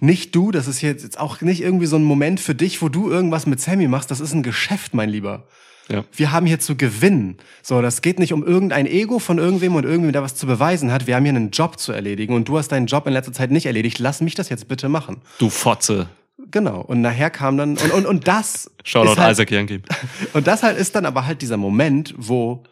Nicht 0.00 0.34
du, 0.34 0.50
das 0.50 0.66
ist 0.66 0.80
jetzt 0.80 1.18
auch 1.18 1.40
nicht 1.40 1.60
irgendwie 1.62 1.86
so 1.86 1.96
ein 1.96 2.04
Moment 2.04 2.40
für 2.40 2.54
dich, 2.54 2.82
wo 2.82 2.88
du 2.88 3.10
irgendwas 3.10 3.46
mit 3.46 3.60
Sammy 3.60 3.88
machst, 3.88 4.10
das 4.10 4.20
ist 4.20 4.32
ein 4.32 4.42
Geschäft, 4.42 4.94
mein 4.94 5.08
Lieber. 5.08 5.46
Ja. 5.88 6.04
Wir 6.12 6.32
haben 6.32 6.46
hier 6.46 6.58
zu 6.60 6.76
gewinnen. 6.76 7.36
So, 7.62 7.82
das 7.82 8.00
geht 8.00 8.18
nicht 8.18 8.32
um 8.32 8.42
irgendein 8.44 8.86
Ego 8.86 9.18
von 9.18 9.38
irgendwem 9.38 9.74
und 9.74 9.84
irgendwem, 9.84 10.12
der 10.12 10.22
was 10.22 10.34
zu 10.34 10.46
beweisen 10.46 10.90
hat. 10.90 11.06
Wir 11.06 11.14
haben 11.16 11.24
hier 11.24 11.34
einen 11.34 11.50
Job 11.50 11.78
zu 11.78 11.92
erledigen 11.92 12.34
und 12.34 12.48
du 12.48 12.56
hast 12.58 12.68
deinen 12.68 12.86
Job 12.86 13.06
in 13.06 13.12
letzter 13.12 13.32
Zeit 13.34 13.50
nicht 13.50 13.66
erledigt. 13.66 13.98
Lass 13.98 14.20
mich 14.22 14.34
das 14.34 14.48
jetzt 14.48 14.66
bitte 14.66 14.88
machen. 14.88 15.20
Du 15.38 15.50
Fotze. 15.50 16.08
Genau. 16.50 16.80
Und 16.80 17.00
nachher 17.02 17.30
kam 17.30 17.56
dann, 17.58 17.76
und, 17.76 17.92
und, 17.92 18.06
und 18.06 18.26
das. 18.26 18.70
Shoutout 18.84 19.18
halt, 19.20 19.32
Isaac 19.32 19.50
Yankee. 19.50 19.82
Und 20.32 20.46
das 20.46 20.62
halt 20.62 20.78
ist 20.78 20.94
dann 20.94 21.06
aber 21.06 21.26
halt 21.26 21.42
dieser 21.42 21.56
Moment, 21.56 22.14
wo 22.16 22.64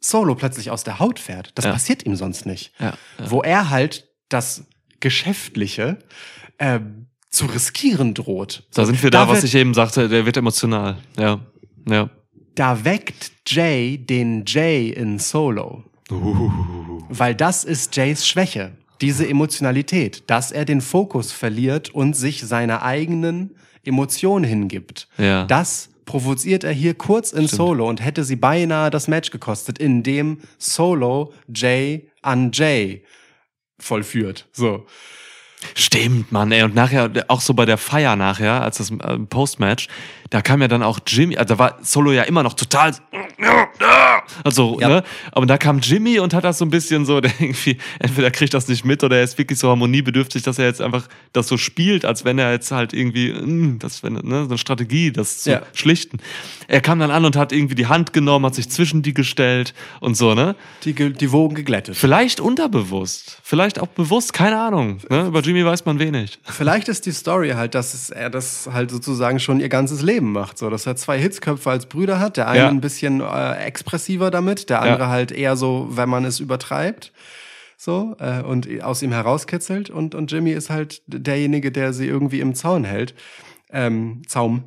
Solo 0.00 0.34
plötzlich 0.34 0.70
aus 0.70 0.82
der 0.84 0.98
Haut 0.98 1.18
fährt. 1.18 1.52
Das 1.56 1.64
Ja. 1.64 1.72
passiert 1.72 2.04
ihm 2.06 2.16
sonst 2.16 2.46
nicht. 2.46 2.72
Ja, 2.78 2.94
Wo 3.28 3.42
er 3.42 3.70
halt 3.70 4.08
das 4.28 4.64
Geschäftliche 5.06 5.98
ähm, 6.58 7.06
zu 7.30 7.46
riskieren 7.46 8.12
droht. 8.12 8.64
Da 8.74 8.84
sind 8.86 9.00
wir 9.04 9.10
da, 9.12 9.28
was 9.28 9.36
wird- 9.36 9.44
ich 9.44 9.54
eben 9.54 9.72
sagte, 9.72 10.08
der 10.08 10.26
wird 10.26 10.36
emotional. 10.36 10.98
Ja. 11.16 11.38
Ja. 11.88 12.10
Da 12.56 12.84
weckt 12.84 13.30
Jay 13.46 13.98
den 13.98 14.42
Jay 14.46 14.88
in 14.90 15.20
Solo. 15.20 15.84
Weil 17.08 17.36
das 17.36 17.62
ist 17.62 17.94
Jays 17.94 18.26
Schwäche. 18.26 18.72
Diese 19.00 19.28
Emotionalität, 19.28 20.24
dass 20.26 20.50
er 20.50 20.64
den 20.64 20.80
Fokus 20.80 21.30
verliert 21.30 21.90
und 21.90 22.16
sich 22.16 22.42
seiner 22.42 22.82
eigenen 22.82 23.54
Emotion 23.84 24.42
hingibt. 24.42 25.06
Ja. 25.18 25.44
Das 25.44 25.90
provoziert 26.04 26.64
er 26.64 26.72
hier 26.72 26.94
kurz 26.94 27.32
in 27.32 27.46
Solo 27.46 27.88
und 27.88 28.02
hätte 28.04 28.24
sie 28.24 28.36
beinahe 28.36 28.90
das 28.90 29.06
Match 29.06 29.30
gekostet, 29.30 29.78
indem 29.78 30.38
Solo 30.58 31.32
Jay 31.54 32.08
an 32.22 32.50
Jay 32.52 33.04
vollführt. 33.78 34.46
So. 34.52 34.86
Stimmt, 35.74 36.32
Mann, 36.32 36.52
ey. 36.52 36.62
Und 36.62 36.74
nachher, 36.74 37.10
auch 37.28 37.40
so 37.40 37.54
bei 37.54 37.64
der 37.64 37.78
Feier 37.78 38.16
nachher, 38.16 38.62
als 38.62 38.78
das 38.78 38.90
äh, 38.90 39.18
Postmatch, 39.18 39.88
da 40.30 40.42
kam 40.42 40.60
ja 40.62 40.68
dann 40.68 40.82
auch 40.82 40.98
Jimmy, 41.06 41.36
also 41.36 41.54
da 41.54 41.58
war 41.58 41.78
Solo 41.82 42.12
ja 42.12 42.22
immer 42.24 42.42
noch 42.42 42.54
total. 42.54 42.92
Also, 44.44 44.78
Ja. 44.80 44.88
ne? 44.88 45.04
Aber 45.32 45.46
da 45.46 45.58
kam 45.58 45.78
Jimmy 45.80 46.18
und 46.18 46.34
hat 46.34 46.44
das 46.44 46.58
so 46.58 46.64
ein 46.64 46.70
bisschen 46.70 47.04
so, 47.04 47.20
der 47.26 47.32
irgendwie, 47.38 47.76
entweder 47.98 48.30
kriegt 48.30 48.54
das 48.54 48.68
nicht 48.68 48.84
mit 48.84 49.04
oder 49.04 49.16
er 49.18 49.22
ist 49.24 49.38
wirklich 49.38 49.58
so 49.58 49.68
harmoniebedürftig, 49.68 50.42
dass 50.42 50.58
er 50.58 50.66
jetzt 50.66 50.80
einfach 50.80 51.06
das 51.32 51.48
so 51.48 51.56
spielt, 51.56 52.04
als 52.04 52.24
wenn 52.24 52.38
er 52.38 52.52
jetzt 52.52 52.70
halt 52.72 52.92
irgendwie, 52.92 53.32
mm, 53.32 53.78
das 53.78 54.02
wäre 54.02 54.14
ne, 54.14 54.42
so 54.44 54.48
eine 54.50 54.58
Strategie, 54.58 55.12
das 55.12 55.42
zu 55.42 55.50
Ja. 55.50 55.62
schlichten. 55.74 56.18
Er 56.68 56.80
kam 56.80 56.98
dann 56.98 57.10
an 57.10 57.24
und 57.24 57.36
hat 57.36 57.52
irgendwie 57.52 57.74
die 57.74 57.86
Hand 57.86 58.12
genommen, 58.12 58.46
hat 58.46 58.54
sich 58.54 58.68
zwischen 58.70 59.02
die 59.02 59.14
gestellt 59.14 59.74
und 60.00 60.16
so, 60.16 60.34
ne? 60.34 60.56
Die, 60.84 60.92
die 60.94 61.32
Wogen 61.32 61.54
geglättet. 61.54 61.96
Vielleicht 61.96 62.40
unterbewusst, 62.40 63.38
vielleicht 63.42 63.78
auch 63.78 63.88
bewusst, 63.88 64.32
keine 64.32 64.58
Ahnung. 64.58 64.98
Ne? 65.10 65.26
Über 65.26 65.40
Jimmy 65.40 65.64
weiß 65.64 65.84
man 65.84 65.98
wenig. 65.98 66.38
Vielleicht 66.44 66.88
ist 66.88 67.06
die 67.06 67.12
Story 67.12 67.50
halt, 67.50 67.74
dass 67.74 68.10
er 68.10 68.30
das 68.30 68.68
halt 68.72 68.90
sozusagen 68.90 69.38
schon 69.40 69.60
ihr 69.60 69.68
ganzes 69.68 70.02
Leben 70.02 70.15
macht. 70.24 70.58
So, 70.58 70.70
dass 70.70 70.86
er 70.86 70.96
zwei 70.96 71.18
Hitzköpfe 71.18 71.70
als 71.70 71.86
Brüder 71.86 72.18
hat. 72.20 72.36
Der 72.36 72.48
eine 72.48 72.58
Ja. 72.60 72.68
ein 72.68 72.80
bisschen 72.80 73.20
äh, 73.20 73.54
expressiver 73.64 74.30
damit, 74.30 74.70
der 74.70 74.82
andere 74.82 75.00
Ja. 75.04 75.08
halt 75.08 75.32
eher 75.32 75.56
so, 75.56 75.88
wenn 75.90 76.08
man 76.08 76.24
es 76.24 76.40
übertreibt. 76.40 77.12
So, 77.78 78.16
äh, 78.20 78.40
und 78.42 78.68
aus 78.82 79.02
ihm 79.02 79.12
herauskitzelt. 79.12 79.90
Und, 79.90 80.14
und 80.14 80.32
Jimmy 80.32 80.52
ist 80.52 80.70
halt 80.70 81.02
derjenige, 81.06 81.70
der 81.70 81.92
sie 81.92 82.06
irgendwie 82.06 82.40
im 82.40 82.54
Zaun 82.54 82.84
hält. 82.84 83.14
Ähm, 83.70 84.22
Zaum. 84.26 84.64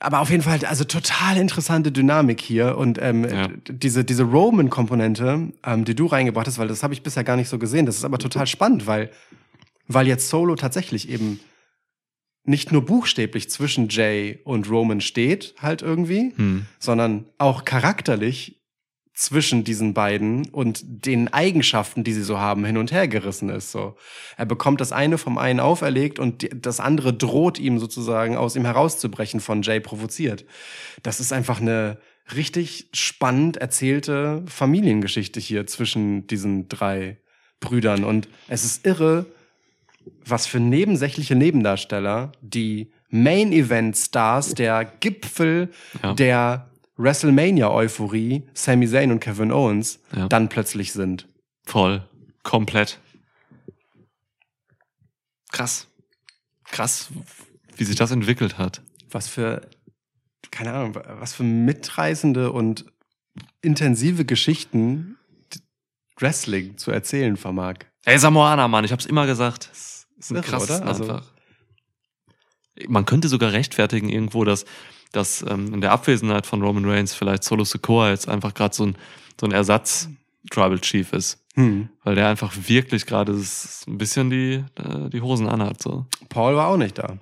Aber 0.00 0.20
auf 0.20 0.28
jeden 0.28 0.42
Fall, 0.42 0.58
also 0.66 0.84
total 0.84 1.38
interessante 1.38 1.90
Dynamik 1.90 2.40
hier 2.42 2.76
und 2.76 2.98
ähm, 3.00 3.24
Ja. 3.24 3.48
diese, 3.70 4.04
diese 4.04 4.24
Roman-Komponente, 4.24 5.52
ähm, 5.64 5.84
die 5.86 5.94
du 5.94 6.04
reingebracht 6.06 6.46
hast, 6.46 6.58
weil 6.58 6.68
das 6.68 6.82
habe 6.82 6.92
ich 6.92 7.02
bisher 7.02 7.24
gar 7.24 7.36
nicht 7.36 7.48
so 7.48 7.58
gesehen. 7.58 7.86
Das 7.86 7.96
ist 7.96 8.04
aber 8.04 8.18
total 8.18 8.46
spannend, 8.46 8.86
weil, 8.86 9.10
weil 9.88 10.06
jetzt 10.06 10.28
Solo 10.28 10.56
tatsächlich 10.56 11.08
eben 11.08 11.40
nicht 12.44 12.72
nur 12.72 12.84
buchstäblich 12.84 13.50
zwischen 13.50 13.88
Jay 13.88 14.40
und 14.44 14.68
Roman 14.68 15.00
steht, 15.00 15.54
halt 15.60 15.82
irgendwie, 15.82 16.32
Hm. 16.36 16.66
sondern 16.78 17.26
auch 17.38 17.64
charakterlich 17.64 18.60
zwischen 19.14 19.62
diesen 19.62 19.94
beiden 19.94 20.48
und 20.50 20.82
den 20.84 21.32
Eigenschaften, 21.32 22.02
die 22.02 22.12
sie 22.12 22.24
so 22.24 22.38
haben, 22.38 22.64
hin 22.64 22.76
und 22.76 22.90
her 22.90 23.06
gerissen 23.06 23.48
ist. 23.48 23.70
So, 23.70 23.96
er 24.36 24.44
bekommt 24.44 24.80
das 24.80 24.90
eine 24.90 25.18
vom 25.18 25.38
einen 25.38 25.60
auferlegt 25.60 26.18
und 26.18 26.48
das 26.52 26.80
andere 26.80 27.14
droht 27.14 27.60
ihm 27.60 27.78
sozusagen 27.78 28.36
aus 28.36 28.56
ihm 28.56 28.64
herauszubrechen, 28.64 29.38
von 29.38 29.62
Jay 29.62 29.78
provoziert. 29.78 30.44
Das 31.04 31.20
ist 31.20 31.32
einfach 31.32 31.60
eine 31.60 31.98
richtig 32.34 32.88
spannend 32.92 33.56
erzählte 33.56 34.42
Familiengeschichte 34.46 35.38
hier 35.38 35.66
zwischen 35.66 36.26
diesen 36.26 36.68
drei 36.68 37.18
Brüdern 37.60 38.02
und 38.02 38.28
es 38.48 38.64
ist 38.64 38.84
irre, 38.84 39.26
was 40.24 40.46
für 40.46 40.60
nebensächliche 40.60 41.34
Nebendarsteller 41.34 42.32
die 42.40 42.90
Main 43.10 43.52
Event 43.52 43.96
Stars 43.96 44.54
der 44.54 44.84
Gipfel 44.84 45.70
Ja. 46.02 46.14
der 46.14 46.70
WrestleMania-Euphorie, 46.96 48.42
Sami 48.54 48.86
Zayn 48.88 49.10
und 49.12 49.20
Kevin 49.20 49.50
Owens, 49.52 50.00
Ja. 50.14 50.28
dann 50.28 50.48
plötzlich 50.48 50.92
sind. 50.92 51.28
Voll. 51.64 52.06
Komplett. 52.42 52.98
Krass. 55.52 55.86
Krass, 56.70 57.08
wie 57.76 57.84
sich 57.84 57.96
das 57.96 58.10
entwickelt 58.10 58.58
hat. 58.58 58.82
Was 59.10 59.28
für, 59.28 59.68
keine 60.50 60.72
Ahnung, 60.72 60.94
was 60.94 61.34
für 61.34 61.44
mitreißende 61.44 62.50
und 62.50 62.86
intensive 63.62 64.24
Geschichten 64.24 65.16
Wrestling 66.18 66.78
zu 66.78 66.90
erzählen 66.90 67.36
vermag. 67.36 67.76
Ey, 68.04 68.18
Samoana, 68.18 68.68
Mann, 68.68 68.84
ich 68.84 68.92
hab's 68.92 69.06
immer 69.06 69.26
gesagt. 69.26 69.70
Das 69.70 70.06
ist 70.18 70.32
ein 70.32 70.42
krasses 70.42 70.80
oder? 70.80 70.86
Also- 70.86 71.04
einfach. 71.04 71.32
Man 72.88 73.06
könnte 73.06 73.28
sogar 73.28 73.52
rechtfertigen 73.52 74.08
irgendwo, 74.08 74.44
dass, 74.44 74.64
dass 75.12 75.42
ähm, 75.42 75.74
in 75.74 75.80
der 75.80 75.92
Abwesenheit 75.92 76.44
von 76.44 76.60
Roman 76.60 76.84
Reigns 76.84 77.14
vielleicht 77.14 77.44
Solo 77.44 77.62
Sikoa 77.64 78.10
jetzt 78.10 78.28
einfach 78.28 78.52
gerade 78.52 78.74
so 78.74 78.86
ein, 78.86 78.96
so 79.40 79.46
ein 79.46 79.52
Ersatz 79.52 80.08
Tribal 80.50 80.80
Chief 80.80 81.12
ist. 81.12 81.38
Hm. 81.54 81.88
Weil 82.02 82.16
der 82.16 82.28
einfach 82.28 82.52
wirklich 82.66 83.06
gerade 83.06 83.32
ein 83.32 83.98
bisschen 83.98 84.28
die, 84.28 84.64
äh, 84.74 85.08
die 85.10 85.20
Hosen 85.20 85.48
anhat. 85.48 85.80
So. 85.80 86.06
Paul 86.28 86.56
war 86.56 86.66
auch 86.66 86.76
nicht 86.76 86.98
da. 86.98 87.18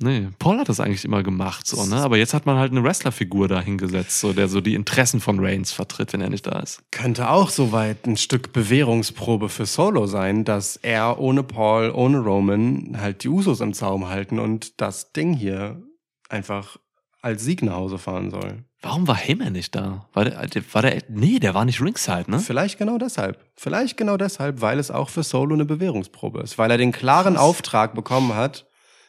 Nee, 0.00 0.28
Paul 0.38 0.58
hat 0.58 0.68
das 0.68 0.78
eigentlich 0.78 1.04
immer 1.04 1.24
gemacht, 1.24 1.66
so, 1.66 1.84
ne? 1.84 1.96
Aber 1.96 2.16
jetzt 2.16 2.32
hat 2.32 2.46
man 2.46 2.56
halt 2.56 2.70
eine 2.70 2.84
Wrestlerfigur 2.84 3.48
da 3.48 3.60
hingesetzt, 3.60 4.20
so, 4.20 4.32
der 4.32 4.48
so 4.48 4.60
die 4.60 4.74
Interessen 4.74 5.20
von 5.20 5.40
Reigns 5.40 5.72
vertritt, 5.72 6.12
wenn 6.12 6.20
er 6.20 6.30
nicht 6.30 6.46
da 6.46 6.60
ist. 6.60 6.82
Könnte 6.92 7.30
auch 7.30 7.50
soweit 7.50 8.06
ein 8.06 8.16
Stück 8.16 8.52
Bewährungsprobe 8.52 9.48
für 9.48 9.66
Solo 9.66 10.06
sein, 10.06 10.44
dass 10.44 10.76
er 10.76 11.18
ohne 11.18 11.42
Paul, 11.42 11.90
ohne 11.90 12.20
Roman 12.20 12.96
halt 13.00 13.24
die 13.24 13.28
Usos 13.28 13.60
im 13.60 13.74
Zaum 13.74 14.08
halten 14.08 14.38
und 14.38 14.80
das 14.80 15.12
Ding 15.12 15.34
hier 15.34 15.82
einfach 16.28 16.76
als 17.20 17.42
Sieg 17.42 17.62
nach 17.62 17.74
Hause 17.74 17.98
fahren 17.98 18.30
soll. 18.30 18.64
Warum 18.80 19.08
war 19.08 19.16
Heyman 19.16 19.52
nicht 19.52 19.74
da? 19.74 20.06
War 20.12 20.24
der, 20.24 20.48
war 20.72 20.82
der, 20.82 21.02
nee, 21.08 21.40
der 21.40 21.54
war 21.54 21.64
nicht 21.64 21.80
ringside, 21.80 22.30
ne? 22.30 22.38
Vielleicht 22.38 22.78
genau 22.78 22.96
deshalb. 22.96 23.44
Vielleicht 23.56 23.96
genau 23.96 24.16
deshalb, 24.16 24.60
weil 24.60 24.78
es 24.78 24.92
auch 24.92 25.08
für 25.08 25.24
Solo 25.24 25.54
eine 25.54 25.64
Bewährungsprobe 25.64 26.42
ist. 26.42 26.58
Weil 26.58 26.70
er 26.70 26.78
den 26.78 26.92
klaren 26.92 27.34
Krass. 27.34 27.42
Auftrag 27.42 27.94
bekommen 27.94 28.36
hat, 28.36 28.67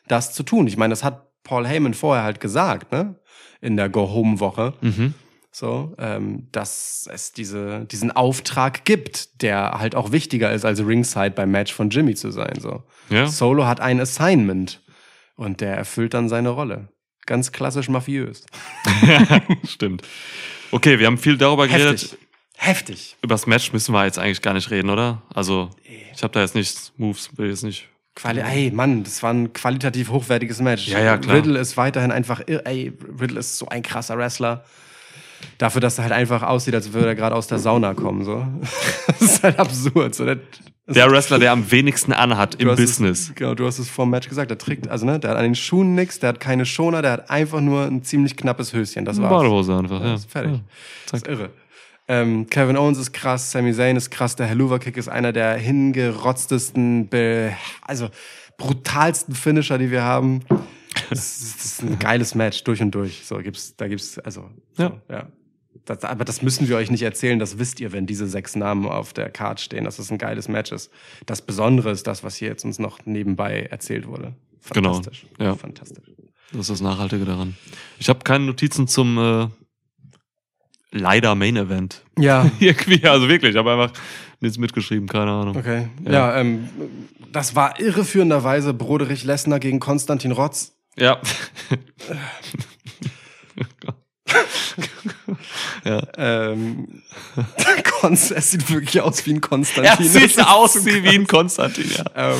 das 0.09 0.33
zu 0.33 0.43
tun. 0.43 0.67
Ich 0.67 0.77
meine, 0.77 0.91
das 0.91 1.03
hat 1.03 1.29
Paul 1.43 1.65
Heyman 1.65 1.93
vorher 1.93 2.23
halt 2.23 2.39
gesagt, 2.39 2.91
ne? 2.91 3.15
In 3.61 3.77
der 3.77 3.89
Go-Home-Woche. 3.89 4.73
Mhm. 4.81 5.13
So, 5.51 5.95
ähm, 5.97 6.47
dass 6.51 7.09
es 7.11 7.31
diese, 7.31 7.85
diesen 7.85 8.11
Auftrag 8.11 8.85
gibt, 8.85 9.41
der 9.41 9.79
halt 9.79 9.95
auch 9.95 10.11
wichtiger 10.11 10.51
ist, 10.51 10.63
als 10.63 10.85
Ringside 10.85 11.31
beim 11.31 11.51
Match 11.51 11.73
von 11.73 11.89
Jimmy 11.89 12.13
zu 12.15 12.31
sein. 12.31 12.59
So. 12.59 12.83
Ja. 13.09 13.27
Solo 13.27 13.65
hat 13.65 13.79
ein 13.79 13.99
Assignment 13.99 14.81
und 15.35 15.61
der 15.61 15.75
erfüllt 15.75 16.13
dann 16.13 16.29
seine 16.29 16.49
Rolle. 16.49 16.89
Ganz 17.25 17.51
klassisch 17.51 17.89
mafiös. 17.89 18.45
Stimmt. 19.67 20.03
Okay, 20.71 20.99
wir 20.99 21.07
haben 21.07 21.17
viel 21.17 21.37
darüber 21.37 21.67
geredet. 21.67 22.01
Heftig. 22.01 22.17
Heftig. 22.55 23.15
Über 23.21 23.33
das 23.33 23.47
Match 23.47 23.71
müssen 23.73 23.93
wir 23.93 24.05
jetzt 24.05 24.19
eigentlich 24.19 24.41
gar 24.41 24.53
nicht 24.53 24.69
reden, 24.69 24.89
oder? 24.89 25.23
Also, 25.33 25.69
ich 26.13 26.21
habe 26.21 26.33
da 26.33 26.41
jetzt 26.41 26.55
nichts, 26.55 26.91
Moves, 26.97 27.37
will 27.37 27.49
jetzt 27.49 27.63
nicht. 27.63 27.87
Quali 28.21 28.41
ey, 28.41 28.71
Mann, 28.71 29.03
das 29.03 29.23
war 29.23 29.33
ein 29.33 29.53
qualitativ 29.53 30.09
hochwertiges 30.09 30.59
Match. 30.59 30.87
Ja, 30.87 30.99
ja, 30.99 31.17
klar. 31.17 31.37
Riddle 31.37 31.57
ist 31.57 31.77
weiterhin 31.77 32.11
einfach, 32.11 32.41
ey, 32.47 32.91
Riddle 33.19 33.39
ist 33.39 33.57
so 33.57 33.67
ein 33.69 33.81
krasser 33.81 34.17
Wrestler. 34.17 34.63
Dafür, 35.57 35.79
dass 35.79 35.97
er 35.97 36.03
halt 36.03 36.13
einfach 36.13 36.43
aussieht, 36.43 36.75
als 36.75 36.91
würde 36.91 37.07
er 37.07 37.15
gerade 37.15 37.33
aus 37.33 37.47
der 37.47 37.59
Sauna 37.59 37.93
kommen, 37.93 38.25
so. 38.25 38.45
das 39.07 39.21
ist 39.21 39.43
halt 39.43 39.57
absurd, 39.57 40.15
so. 40.15 40.25
Der, 40.25 40.37
Der 40.87 41.09
Wrestler, 41.09 41.39
der 41.39 41.53
am 41.53 41.71
wenigsten 41.71 42.11
anhat 42.11 42.55
im 42.55 42.67
Business. 42.67 43.29
Es, 43.29 43.35
genau, 43.35 43.55
du 43.55 43.65
hast 43.65 43.79
es 43.79 43.89
vor 43.89 44.05
dem 44.05 44.11
Match 44.11 44.27
gesagt. 44.27 44.49
Der 44.51 44.57
trägt, 44.57 44.89
also 44.89 45.05
ne, 45.05 45.19
der 45.19 45.29
hat 45.29 45.37
an 45.37 45.43
den 45.43 45.55
Schuhen 45.55 45.95
nix, 45.95 46.19
der 46.19 46.29
hat 46.29 46.39
keine 46.41 46.65
Schoner, 46.65 47.01
der 47.01 47.11
hat 47.11 47.29
einfach 47.29 47.61
nur 47.61 47.85
ein 47.85 48.03
ziemlich 48.03 48.35
knappes 48.35 48.73
Höschen. 48.73 49.05
Das 49.05 49.21
war's. 49.21 49.29
Badehose 49.29 49.77
einfach, 49.77 50.01
ja. 50.01 50.15
ist 50.15 50.29
fertig. 50.29 50.53
Ja. 50.53 50.59
Das 51.11 51.21
ist 51.21 51.27
irre. 51.27 51.51
Ähm, 52.09 52.47
Kevin 52.49 52.75
Owens 52.75 52.97
ist 52.97 53.13
krass, 53.13 53.51
Sami 53.51 53.71
Zayn 53.71 53.95
ist 53.95 54.09
krass, 54.09 54.35
der 54.35 54.47
Helluva 54.47 54.79
Kick 54.79 54.97
ist 54.97 55.07
einer 55.07 55.31
der 55.31 55.53
hingerotztesten, 55.53 57.07
also 57.83 58.09
brutalsten 58.57 59.35
Finisher, 59.35 59.77
die 59.77 59.91
wir 59.91 60.01
haben. 60.01 60.41
Das 61.11 61.37
ist, 61.37 61.59
das 61.59 61.65
ist 61.65 61.83
ein 61.83 61.99
geiles 61.99 62.33
Match 62.33 62.63
durch 62.63 62.81
und 62.81 62.91
durch. 62.91 63.25
So 63.25 63.37
gibt's, 63.37 63.75
da 63.77 63.87
gibt's 63.87 64.17
also 64.19 64.49
Ja. 64.77 64.87
So, 65.07 65.13
ja. 65.13 65.27
Das, 65.85 66.03
aber 66.03 66.25
das 66.25 66.41
müssen 66.41 66.67
wir 66.67 66.77
euch 66.77 66.89
nicht 66.89 67.03
erzählen, 67.03 67.37
das 67.37 67.59
wisst 67.59 67.79
ihr, 67.79 67.91
wenn 67.91 68.07
diese 68.07 68.27
sechs 68.27 68.55
Namen 68.55 68.87
auf 68.87 69.13
der 69.13 69.29
Card 69.29 69.61
stehen, 69.61 69.85
dass 69.85 69.97
das 69.97 70.11
ein 70.11 70.17
geiles 70.17 70.47
Match 70.47 70.71
ist. 70.71 70.91
Das 71.27 71.43
Besondere 71.43 71.91
ist 71.91 72.07
das, 72.07 72.23
was 72.23 72.35
hier 72.35 72.47
jetzt 72.49 72.65
uns 72.65 72.79
noch 72.79 73.05
nebenbei 73.05 73.67
erzählt 73.69 74.07
wurde. 74.07 74.33
Genau, 74.73 74.93
Fantastisch. 74.93 75.27
ja. 75.39 75.55
Fantastisch. 75.55 76.05
Das 76.51 76.61
ist 76.61 76.69
das 76.71 76.81
Nachhaltige 76.81 77.25
daran. 77.25 77.55
Ich 77.99 78.09
habe 78.09 78.19
keine 78.23 78.45
Notizen 78.45 78.87
zum 78.87 79.17
äh, 79.19 79.47
leider 80.91 81.35
Main 81.35 81.55
Event. 81.57 82.03
Ja, 82.17 82.49
Irgendwie, 82.59 83.05
also 83.07 83.27
wirklich, 83.29 83.51
ich 83.51 83.57
habe 83.57 83.71
einfach 83.71 83.91
nichts 84.39 84.57
mitgeschrieben, 84.57 85.07
keine 85.07 85.31
Ahnung. 85.31 85.55
okay. 85.57 85.89
Ja. 86.05 86.11
Ja, 86.11 86.37
ähm, 86.39 86.69
das 87.31 87.55
war 87.55 87.79
irreführenderweise 87.79 88.73
Broderich 88.73 89.23
Lessner 89.23 89.59
gegen 89.59 89.79
Konstantin 89.79 90.31
Rotz. 90.31 90.73
Ja. 90.97 91.19
ja. 95.85 96.01
Ähm, 96.17 97.01
Konz, 97.99 98.31
es 98.31 98.51
sieht 98.51 98.69
wirklich 98.71 99.01
aus 99.01 99.25
wie 99.25 99.33
ein 99.33 99.41
Konstantin. 99.41 99.93
Das 99.97 100.13
sieht 100.13 100.39
aus 100.45 100.73
so 100.73 100.85
wie, 100.85 101.07
ein 101.09 101.27
Konstantin, 101.27 101.89
ja. 101.95 102.03
Ähm, 102.15 102.37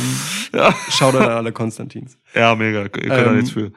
Ja, 0.53 0.73
Schaut 0.89 1.15
an 1.15 1.29
alle 1.29 1.51
Konstantins. 1.51 2.17
ja 2.33 2.55
mega. 2.55 2.83
Ihr 2.83 2.89
könnt 2.89 3.09
da 3.11 3.25
Ähm, 3.25 3.35
nichts 3.37 3.51
für. 3.51 3.71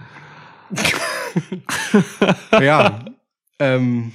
Ja. 2.60 3.04
ähm, 3.58 4.12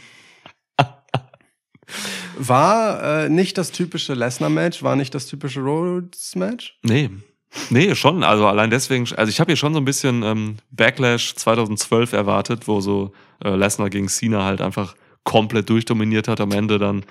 war 2.38 3.24
äh, 3.26 3.30
nicht 3.30 3.58
das 3.58 3.72
typische 3.72 4.14
Lesnar-Match, 4.14 4.84
war 4.84 4.96
nicht 4.96 5.14
das 5.16 5.28
typische 5.28 5.62
Rhodes-Match. 5.62 6.78
Nee. 6.84 7.10
Nee, 7.70 7.96
schon. 7.96 8.24
Also 8.24 8.46
allein 8.46 8.70
deswegen, 8.70 9.08
also 9.16 9.30
ich 9.30 9.40
habe 9.40 9.52
hier 9.52 9.58
schon 9.58 9.74
so 9.74 9.80
ein 9.80 9.86
bisschen 9.86 10.22
ähm, 10.24 10.58
Backlash 10.72 11.36
2012 11.36 12.14
erwartet, 12.14 12.68
wo 12.68 12.82
so 12.82 13.14
äh, 13.44 13.56
Lesnar 13.56 13.90
gegen 13.90 14.10
Cena 14.10 14.44
halt 14.44 14.62
einfach 14.62 14.96
komplett 15.24 15.70
durchdominiert 15.70 16.28
hat. 16.28 16.40
Am 16.42 16.52
Ende 16.52 16.78
dann 16.78 17.04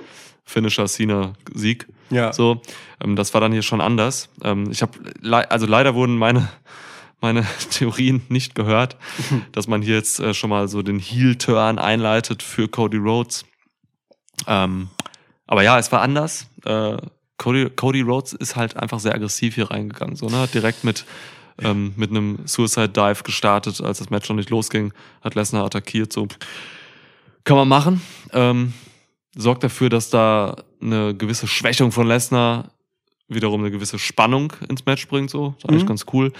Finisher 0.44 0.86
Cena 0.86 1.32
Sieg. 1.54 1.86
Ja. 2.10 2.32
So, 2.32 2.62
ähm, 3.02 3.16
das 3.16 3.34
war 3.34 3.40
dann 3.40 3.52
hier 3.52 3.62
schon 3.62 3.80
anders. 3.80 4.28
Ähm, 4.42 4.70
ich 4.70 4.82
habe, 4.82 4.92
le 5.20 5.50
also 5.50 5.66
leider 5.66 5.94
wurden 5.94 6.16
meine 6.16 6.48
meine 7.20 7.46
Theorien 7.70 8.22
nicht 8.28 8.54
gehört, 8.54 8.96
dass 9.52 9.68
man 9.68 9.82
hier 9.82 9.96
jetzt 9.96 10.20
äh, 10.20 10.34
schon 10.34 10.50
mal 10.50 10.68
so 10.68 10.82
den 10.82 10.98
Heel-Turn 10.98 11.78
einleitet 11.78 12.42
für 12.42 12.68
Cody 12.68 12.98
Rhodes. 12.98 13.44
Ähm, 14.46 14.88
aber 15.46 15.62
ja, 15.62 15.78
es 15.78 15.90
war 15.92 16.02
anders. 16.02 16.46
Äh, 16.64 16.96
Cody, 17.38 17.70
Cody 17.70 18.00
Rhodes 18.00 18.32
ist 18.32 18.56
halt 18.56 18.76
einfach 18.76 18.98
sehr 19.00 19.14
aggressiv 19.14 19.54
hier 19.54 19.70
reingegangen. 19.70 20.16
So, 20.16 20.26
ne? 20.28 20.38
Hat 20.38 20.54
direkt 20.54 20.84
mit, 20.84 21.04
ähm, 21.62 21.92
mit 21.96 22.10
einem 22.10 22.38
Suicide 22.46 22.88
Dive 22.88 23.22
gestartet, 23.22 23.80
als 23.80 23.98
das 23.98 24.10
Match 24.10 24.28
noch 24.28 24.36
nicht 24.36 24.50
losging, 24.50 24.92
hat 25.22 25.34
Lesnar 25.34 25.64
attackiert. 25.64 26.12
So 26.12 26.28
kann 27.44 27.56
man 27.56 27.68
machen. 27.68 28.00
Ähm, 28.32 28.72
sorgt 29.36 29.62
dafür, 29.64 29.88
dass 29.90 30.10
da 30.10 30.56
eine 30.80 31.14
gewisse 31.14 31.46
Schwächung 31.46 31.92
von 31.92 32.06
Lesnar 32.06 32.70
wiederum 33.28 33.60
eine 33.60 33.70
gewisse 33.70 33.98
Spannung 33.98 34.52
ins 34.68 34.86
Match 34.86 35.06
bringt. 35.08 35.30
So, 35.30 35.54
ist 35.58 35.68
eigentlich 35.68 35.82
Mhm. 35.82 35.88
ganz 35.88 36.06
cool. 36.12 36.32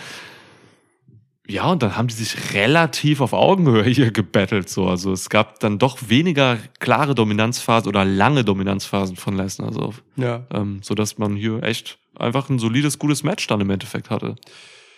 Ja, 1.49 1.71
und 1.71 1.83
dann 1.83 1.97
haben 1.97 2.09
die 2.09 2.15
sich 2.15 2.55
relativ 2.55 3.21
auf 3.21 3.33
Augenhöhe 3.33 3.85
hier 3.89 4.11
gebettelt. 4.11 4.69
So. 4.69 4.89
Also 4.89 5.13
es 5.13 5.29
gab 5.31 5.61
dann 5.61 5.79
doch 5.79 5.99
weniger 6.09 6.59
klare 6.81 7.15
Dominanzphasen 7.15 7.89
oder 7.89 8.05
lange 8.05 8.45
Dominanzphasen 8.45 9.17
von 9.17 9.37
Lesnar. 9.37 9.73
So, 9.73 9.95
Ja. 10.17 10.47
ähm, 10.53 10.81
so 10.83 10.95
dass 10.95 11.19
man 11.19 11.37
hier 11.37 11.63
echt 11.63 11.99
einfach 12.19 12.49
ein 12.51 12.59
solides, 12.59 12.99
gutes 12.99 13.23
Match 13.23 13.47
dann 13.47 13.61
im 13.61 13.71
Endeffekt 13.71 14.11
hatte. 14.11 14.37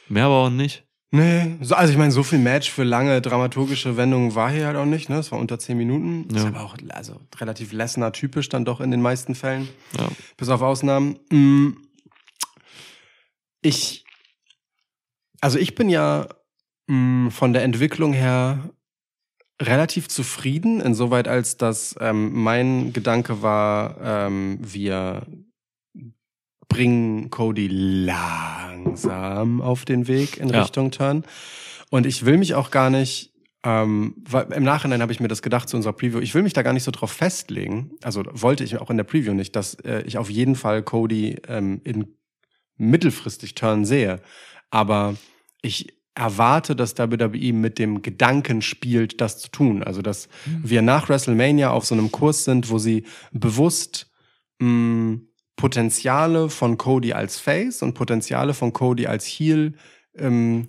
Mehr 0.08 0.24
aber 0.26 0.36
auch 0.46 0.50
nicht. 0.50 0.84
Nee, 1.10 1.56
so, 1.62 1.74
also 1.74 1.90
ich 1.90 1.98
meine, 1.98 2.12
so 2.12 2.22
viel 2.22 2.38
Match 2.38 2.70
für 2.70 2.84
lange 2.84 3.22
dramaturgische 3.22 3.96
Wendungen 3.96 4.34
war 4.34 4.50
hier 4.50 4.66
halt 4.66 4.76
auch 4.76 4.84
nicht, 4.84 5.08
ne? 5.08 5.16
Es 5.18 5.32
war 5.32 5.38
unter 5.38 5.58
zehn 5.58 5.78
Minuten. 5.78 6.28
Ist 6.34 6.42
Ja. 6.42 6.48
aber 6.48 6.60
auch 6.62 6.76
also 6.90 7.18
relativ 7.40 7.72
Lesnar-typisch 7.72 8.50
dann 8.50 8.66
doch 8.66 8.80
in 8.82 8.90
den 8.90 9.00
meisten 9.00 9.34
Fällen. 9.34 9.68
Ja. 9.98 10.06
Bis 10.36 10.50
auf 10.50 10.60
Ausnahmen. 10.60 11.18
Mm. 11.30 11.78
Ich, 13.62 14.04
also 15.40 15.59
ich 15.59 15.74
bin 15.74 15.89
ja 15.89 16.28
mm, 16.86 17.28
von 17.28 17.52
der 17.52 17.62
Entwicklung 17.62 18.12
her 18.12 18.70
relativ 19.60 20.09
zufrieden, 20.09 20.81
insoweit 20.81 21.27
als 21.28 21.56
dass 21.56 21.97
ähm, 22.01 22.32
mein 22.43 22.93
Gedanke 22.93 23.43
war, 23.43 23.97
ähm, 24.01 24.59
wir 24.60 25.27
bringen 26.69 27.31
Cody 27.31 27.66
langsam 27.69 29.60
auf 29.60 29.85
den 29.85 30.06
Weg 30.06 30.36
in 30.36 30.48
Ja. 30.51 30.62
Richtung 30.62 30.90
Turn. 30.90 31.24
Und 31.90 32.06
ich 32.06 32.24
will 32.24 32.36
mich 32.36 32.55
auch 32.55 32.70
gar 32.70 32.90
nicht, 32.90 33.32
ähm, 33.65 34.15
weil 34.28 34.52
im 34.52 34.62
Nachhinein 34.62 35.02
habe 35.02 35.10
ich 35.10 35.20
mir 35.20 35.28
das 35.28 35.43
gedacht 35.43 35.69
zu 35.69 35.77
unserer 35.77 35.94
Preview, 35.94 36.20
ich 36.20 36.35
will 36.35 36.43
mich 36.43 36.52
da 36.52 36.62
gar 36.62 36.74
nicht 36.74 36.85
so 36.85 36.90
drauf 36.90 37.10
festlegen, 37.10 37.93
also 38.02 38.23
wollte 38.31 38.62
ich 38.62 38.78
auch 38.78 38.90
in 38.90 38.98
der 38.98 39.05
Preview 39.05 39.32
nicht, 39.32 39.56
dass 39.56 39.74
äh, 39.77 40.02
ich 40.02 40.19
auf 40.19 40.31
jeden 40.31 40.55
Fall 40.55 40.82
Cody 40.82 41.36
ähm, 41.48 41.81
in 41.85 42.15
mittelfristig 42.77 43.55
Turn 43.55 43.85
sehe. 43.85 44.20
Aber 44.70 45.16
ich 45.62 45.99
erwarte, 46.15 46.74
dass 46.74 46.99
WWE 46.99 47.53
mit 47.53 47.78
dem 47.78 48.03
Gedanken 48.03 48.61
spielt, 48.61 49.20
das 49.20 49.39
zu 49.39 49.51
tun. 49.51 49.82
Also, 49.82 50.03
dass 50.03 50.28
wir 50.47 50.82
nach 50.82 51.09
WrestleMania 51.09 51.70
auf 51.70 51.86
so 51.86 51.95
einem 51.95 52.11
Kurs 52.11 52.45
sind, 52.45 52.70
wo 52.70 52.78
sie 52.78 53.05
bewusst 53.32 54.11
mh, 54.59 55.20
Potenziale 55.57 56.51
von 56.51 56.77
Cody 56.78 57.12
als 57.12 57.39
Face 57.39 57.82
und 57.82 57.95
Potenziale 57.95 58.55
von 58.55 58.73
Cody 58.73 59.07
als 59.07 59.27
Heel 59.27 59.74
ähm, 60.16 60.69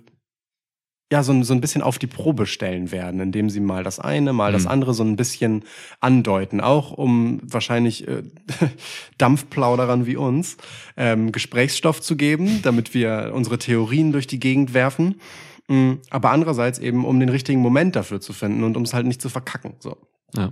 ja, 1.12 1.22
so, 1.24 1.32
ein- 1.32 1.42
so 1.42 1.52
ein 1.54 1.60
bisschen 1.60 1.82
auf 1.82 1.98
die 1.98 2.06
Probe 2.06 2.46
stellen 2.46 2.92
werden, 2.92 3.20
indem 3.20 3.50
sie 3.50 3.60
mal 3.60 3.82
das 3.82 3.98
eine, 3.98 4.32
mal 4.32 4.52
das 4.52 4.64
Mhm. 4.64 4.68
andere 4.70 4.94
so 4.94 5.02
ein 5.02 5.16
bisschen 5.16 5.64
andeuten, 6.00 6.60
auch 6.60 6.92
um 6.92 7.40
wahrscheinlich 7.42 8.06
äh, 8.06 8.22
Dampfplauderern 9.18 10.06
wie 10.06 10.16
uns 10.16 10.56
ähm, 10.96 11.32
Gesprächsstoff 11.32 12.00
zu 12.00 12.16
geben, 12.16 12.60
damit 12.62 12.94
wir 12.94 13.32
unsere 13.34 13.58
Theorien 13.58 14.12
durch 14.12 14.26
die 14.26 14.40
Gegend 14.40 14.74
werfen. 14.74 15.20
Mm, 15.68 15.94
Aber 16.10 16.30
andererseits 16.30 16.78
eben, 16.78 17.04
um 17.04 17.20
den 17.20 17.28
richtigen 17.28 17.60
Moment 17.60 17.96
dafür 17.96 18.20
zu 18.20 18.32
finden 18.32 18.64
und 18.64 18.76
um 18.76 18.82
es 18.84 18.94
halt 18.94 19.06
nicht 19.06 19.20
zu 19.22 19.28
verkacken. 19.28 19.74
So. 19.80 19.96
Ja. 20.34 20.50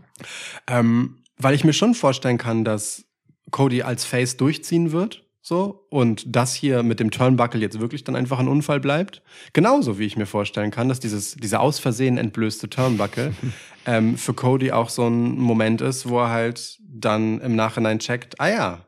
Ähm, 0.66 1.22
weil 1.36 1.54
ich 1.54 1.64
mir 1.64 1.72
schon 1.72 1.94
vorstellen 1.94 2.38
kann, 2.38 2.64
dass 2.64 3.04
Cody 3.50 3.82
als 3.82 4.04
Face 4.04 4.36
durchziehen 4.36 4.92
wird. 4.92 5.24
So, 5.48 5.86
und 5.88 6.24
das 6.26 6.52
hier 6.54 6.82
mit 6.82 7.00
dem 7.00 7.10
Turnbuckle 7.10 7.58
jetzt 7.58 7.80
wirklich 7.80 8.04
dann 8.04 8.16
einfach 8.16 8.38
ein 8.38 8.48
Unfall 8.48 8.80
bleibt. 8.80 9.22
Genauso 9.54 9.98
wie 9.98 10.04
ich 10.04 10.18
mir 10.18 10.26
vorstellen 10.26 10.70
kann, 10.70 10.90
dass 10.90 11.00
dieses, 11.00 11.36
dieser 11.36 11.60
aus 11.60 11.78
Versehen 11.78 12.18
entblößte 12.18 12.68
Turnbuckle 12.68 13.32
ähm, 13.86 14.18
für 14.18 14.34
Cody 14.34 14.72
auch 14.72 14.90
so 14.90 15.06
ein 15.08 15.38
Moment 15.38 15.80
ist, 15.80 16.06
wo 16.06 16.18
er 16.20 16.28
halt 16.28 16.76
dann 16.86 17.40
im 17.40 17.56
Nachhinein 17.56 17.98
checkt, 17.98 18.38
ah 18.42 18.50
ja, 18.50 18.80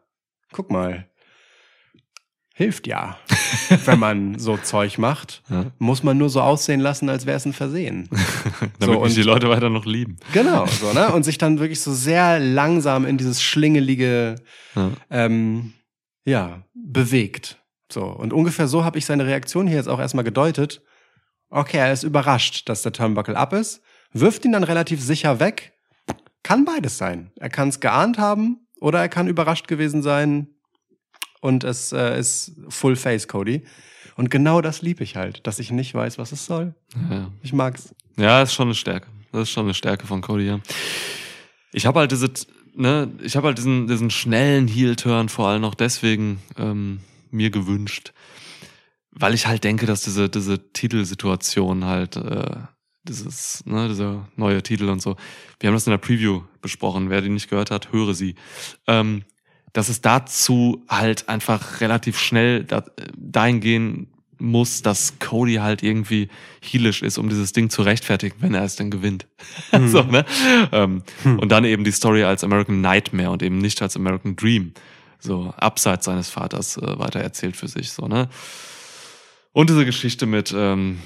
guck 0.52 0.70
mal, 0.70 1.08
hilft 2.54 2.86
ja, 2.86 3.16
wenn 3.86 3.98
man 3.98 4.38
so 4.38 4.58
Zeug 4.58 4.98
macht. 4.98 5.42
Ja. 5.48 5.64
Muss 5.78 6.02
man 6.02 6.18
nur 6.18 6.28
so 6.28 6.42
aussehen 6.42 6.80
lassen, 6.80 7.08
als 7.08 7.24
wäre 7.24 7.38
es 7.38 7.46
ein 7.46 7.54
Versehen. 7.54 8.06
Damit 8.80 8.96
So, 8.96 9.00
mich 9.02 9.14
die 9.14 9.20
und- 9.20 9.26
Leute 9.28 9.48
weiter 9.48 9.70
noch 9.70 9.86
lieben. 9.86 10.18
Genau, 10.34 10.66
so, 10.66 10.92
ne? 10.92 11.10
Und 11.14 11.22
sich 11.22 11.38
dann 11.38 11.58
wirklich 11.58 11.80
so 11.80 11.94
sehr 11.94 12.38
langsam 12.38 13.06
in 13.06 13.16
dieses 13.16 13.40
schlingelige, 13.42 14.34
Ja. 14.76 14.90
ähm, 15.08 15.72
ja, 16.24 16.64
bewegt. 16.74 17.58
So. 17.90 18.04
Und 18.04 18.32
ungefähr 18.32 18.68
so 18.68 18.84
habe 18.84 18.98
ich 18.98 19.06
seine 19.06 19.26
Reaktion 19.26 19.66
hier 19.66 19.76
jetzt 19.76 19.88
auch 19.88 20.00
erstmal 20.00 20.24
gedeutet. 20.24 20.82
Okay, 21.48 21.78
er 21.78 21.92
ist 21.92 22.04
überrascht, 22.04 22.68
dass 22.68 22.82
der 22.82 22.92
Turnbuckle 22.92 23.36
ab 23.36 23.52
ist, 23.52 23.82
wirft 24.12 24.44
ihn 24.44 24.52
dann 24.52 24.64
relativ 24.64 25.02
sicher 25.02 25.40
weg. 25.40 25.72
Kann 26.42 26.64
beides 26.64 26.96
sein. 26.96 27.32
Er 27.36 27.50
kann 27.50 27.68
es 27.68 27.80
geahnt 27.80 28.18
haben 28.18 28.66
oder 28.80 29.00
er 29.00 29.08
kann 29.08 29.28
überrascht 29.28 29.68
gewesen 29.68 30.02
sein 30.02 30.48
und 31.40 31.64
es 31.64 31.92
äh, 31.92 32.18
ist 32.18 32.52
Full 32.68 32.96
Face 32.96 33.28
Cody. 33.28 33.64
Und 34.16 34.30
genau 34.30 34.60
das 34.60 34.82
lieb 34.82 35.00
ich 35.00 35.16
halt, 35.16 35.46
dass 35.46 35.58
ich 35.58 35.70
nicht 35.70 35.94
weiß, 35.94 36.18
was 36.18 36.32
es 36.32 36.46
soll. 36.46 36.74
Ja. 37.10 37.30
Ich 37.42 37.52
mag's. 37.52 37.94
Ja, 38.16 38.42
ist 38.42 38.52
schon 38.52 38.68
eine 38.68 38.74
Stärke. 38.74 39.08
Das 39.32 39.42
ist 39.42 39.50
schon 39.50 39.64
eine 39.64 39.74
Stärke 39.74 40.06
von 40.06 40.20
Cody, 40.20 40.46
ja. 40.46 40.60
Ich 41.72 41.86
habe 41.86 42.00
halt 42.00 42.10
diese, 42.10 42.30
ne, 42.74 43.10
ich 43.22 43.36
habe 43.36 43.48
halt 43.48 43.58
diesen, 43.58 43.86
diesen 43.86 44.10
schnellen 44.10 44.68
Heel-Turn 44.68 45.28
vor 45.28 45.48
allem 45.48 45.64
auch 45.64 45.74
deswegen 45.74 46.40
ähm, 46.58 47.00
mir 47.30 47.50
gewünscht, 47.50 48.12
weil 49.10 49.34
ich 49.34 49.46
halt 49.46 49.64
denke, 49.64 49.86
dass 49.86 50.02
diese, 50.02 50.28
diese 50.28 50.72
Titelsituation 50.72 51.84
halt, 51.84 52.16
äh, 52.16 52.56
dieses, 53.02 53.64
ne, 53.66 53.88
dieser 53.88 54.28
neue 54.36 54.62
Titel 54.62 54.88
und 54.88 55.00
so, 55.00 55.16
wir 55.58 55.68
haben 55.68 55.74
das 55.74 55.86
in 55.86 55.92
der 55.92 55.98
Preview 55.98 56.42
besprochen, 56.60 57.10
wer 57.10 57.20
die 57.20 57.28
nicht 57.28 57.50
gehört 57.50 57.70
hat, 57.70 57.92
höre 57.92 58.14
sie. 58.14 58.34
Ähm, 58.86 59.24
dass 59.72 59.88
es 59.88 60.00
dazu 60.00 60.84
halt 60.88 61.28
einfach 61.28 61.80
relativ 61.80 62.18
schnell 62.18 62.64
da, 62.64 62.84
dahin 63.16 63.60
gehen 63.60 64.08
muss, 64.40 64.82
dass 64.82 65.18
Cody 65.18 65.54
halt 65.54 65.82
irgendwie 65.82 66.28
heelisch 66.62 67.02
ist, 67.02 67.18
um 67.18 67.28
dieses 67.28 67.52
Ding 67.52 67.70
zu 67.70 67.82
rechtfertigen, 67.82 68.36
wenn 68.40 68.54
er 68.54 68.64
es 68.64 68.76
denn 68.76 68.90
gewinnt. 68.90 69.26
so, 69.86 70.02
ne? 70.02 70.24
ähm, 70.72 71.02
Und 71.24 71.50
dann 71.50 71.64
eben 71.64 71.84
die 71.84 71.92
Story 71.92 72.24
als 72.24 72.44
American 72.44 72.80
Nightmare 72.80 73.30
und 73.30 73.42
eben 73.42 73.58
nicht 73.58 73.80
als 73.82 73.96
American 73.96 74.36
Dream, 74.36 74.72
so 75.18 75.52
abseits 75.56 76.06
seines 76.06 76.30
Vaters 76.30 76.76
äh, 76.76 76.98
weiter 76.98 77.20
erzählt 77.20 77.56
für 77.56 77.68
sich, 77.68 77.92
so, 77.92 78.08
ne? 78.08 78.28
Und 79.52 79.68
diese 79.68 79.84
Geschichte 79.84 80.26
mit, 80.26 80.54
ähm, 80.56 81.00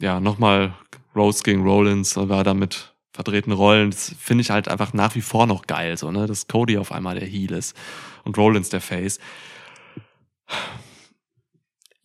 ja, 0.00 0.20
nochmal 0.20 0.74
Rose 1.14 1.42
gegen 1.42 1.62
Rollins, 1.62 2.16
äh, 2.16 2.28
war 2.28 2.44
damit 2.44 2.94
verdrehten 3.12 3.52
Rollen, 3.52 3.90
das 3.90 4.14
finde 4.18 4.42
ich 4.42 4.50
halt 4.50 4.68
einfach 4.68 4.92
nach 4.92 5.14
wie 5.14 5.20
vor 5.20 5.46
noch 5.46 5.66
geil, 5.66 5.96
so, 5.96 6.10
ne, 6.10 6.26
dass 6.26 6.46
Cody 6.46 6.78
auf 6.78 6.92
einmal 6.92 7.18
der 7.18 7.28
Heel 7.28 7.52
ist 7.52 7.76
und 8.24 8.38
Rollins 8.38 8.68
der 8.70 8.80
Face. 8.80 9.18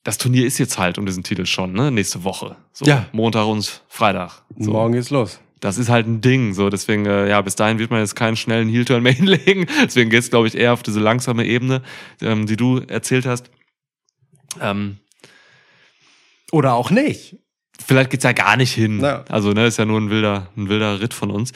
Das 0.05 0.17
Turnier 0.17 0.45
ist 0.45 0.57
jetzt 0.59 0.77
halt 0.77 0.97
um 0.97 1.05
diesen 1.05 1.23
Titel 1.23 1.45
schon, 1.45 1.73
ne, 1.73 1.91
nächste 1.91 2.23
Woche. 2.23 2.55
So, 2.71 2.85
Ja. 2.85 3.07
Montag 3.11 3.47
und 3.47 3.81
Freitag. 3.89 4.43
So. 4.57 4.71
Morgen 4.71 4.93
geht's 4.93 5.09
los. 5.09 5.39
Das 5.59 5.77
ist 5.79 5.89
halt 5.89 6.05
ein 6.05 6.21
Ding, 6.21 6.53
so 6.53 6.69
deswegen, 6.69 7.05
äh, 7.07 7.27
ja, 7.27 7.41
bis 7.41 7.55
dahin 7.55 7.79
wird 7.79 7.89
man 7.89 7.99
jetzt 8.01 8.15
keinen 8.15 8.37
schnellen 8.37 8.69
Heel-Turn 8.69 9.01
mehr 9.01 9.13
hinlegen. 9.13 9.65
Deswegen 9.83 10.09
geht's, 10.11 10.29
glaube 10.29 10.47
ich, 10.47 10.55
eher 10.55 10.73
auf 10.73 10.83
diese 10.83 10.99
langsame 10.99 11.43
Ebene, 11.45 11.81
ähm, 12.21 12.45
die 12.45 12.55
du 12.55 12.79
erzählt 12.87 13.25
hast. 13.25 13.49
Ähm, 14.61 14.97
Oder 16.51 16.75
auch 16.75 16.91
nicht. 16.91 17.37
vielleicht 17.83 18.11
geht's 18.11 18.23
ja 18.23 18.31
gar 18.33 18.57
nicht 18.57 18.73
hin. 18.73 18.99
Ja. 19.01 19.25
Also, 19.29 19.51
ne, 19.53 19.65
ist 19.65 19.77
ja 19.77 19.85
nur 19.85 19.99
ein 19.99 20.09
wilder, 20.11 20.49
ein 20.55 20.69
wilder 20.69 21.01
Ritt 21.01 21.13
von 21.15 21.31
uns. 21.31 21.51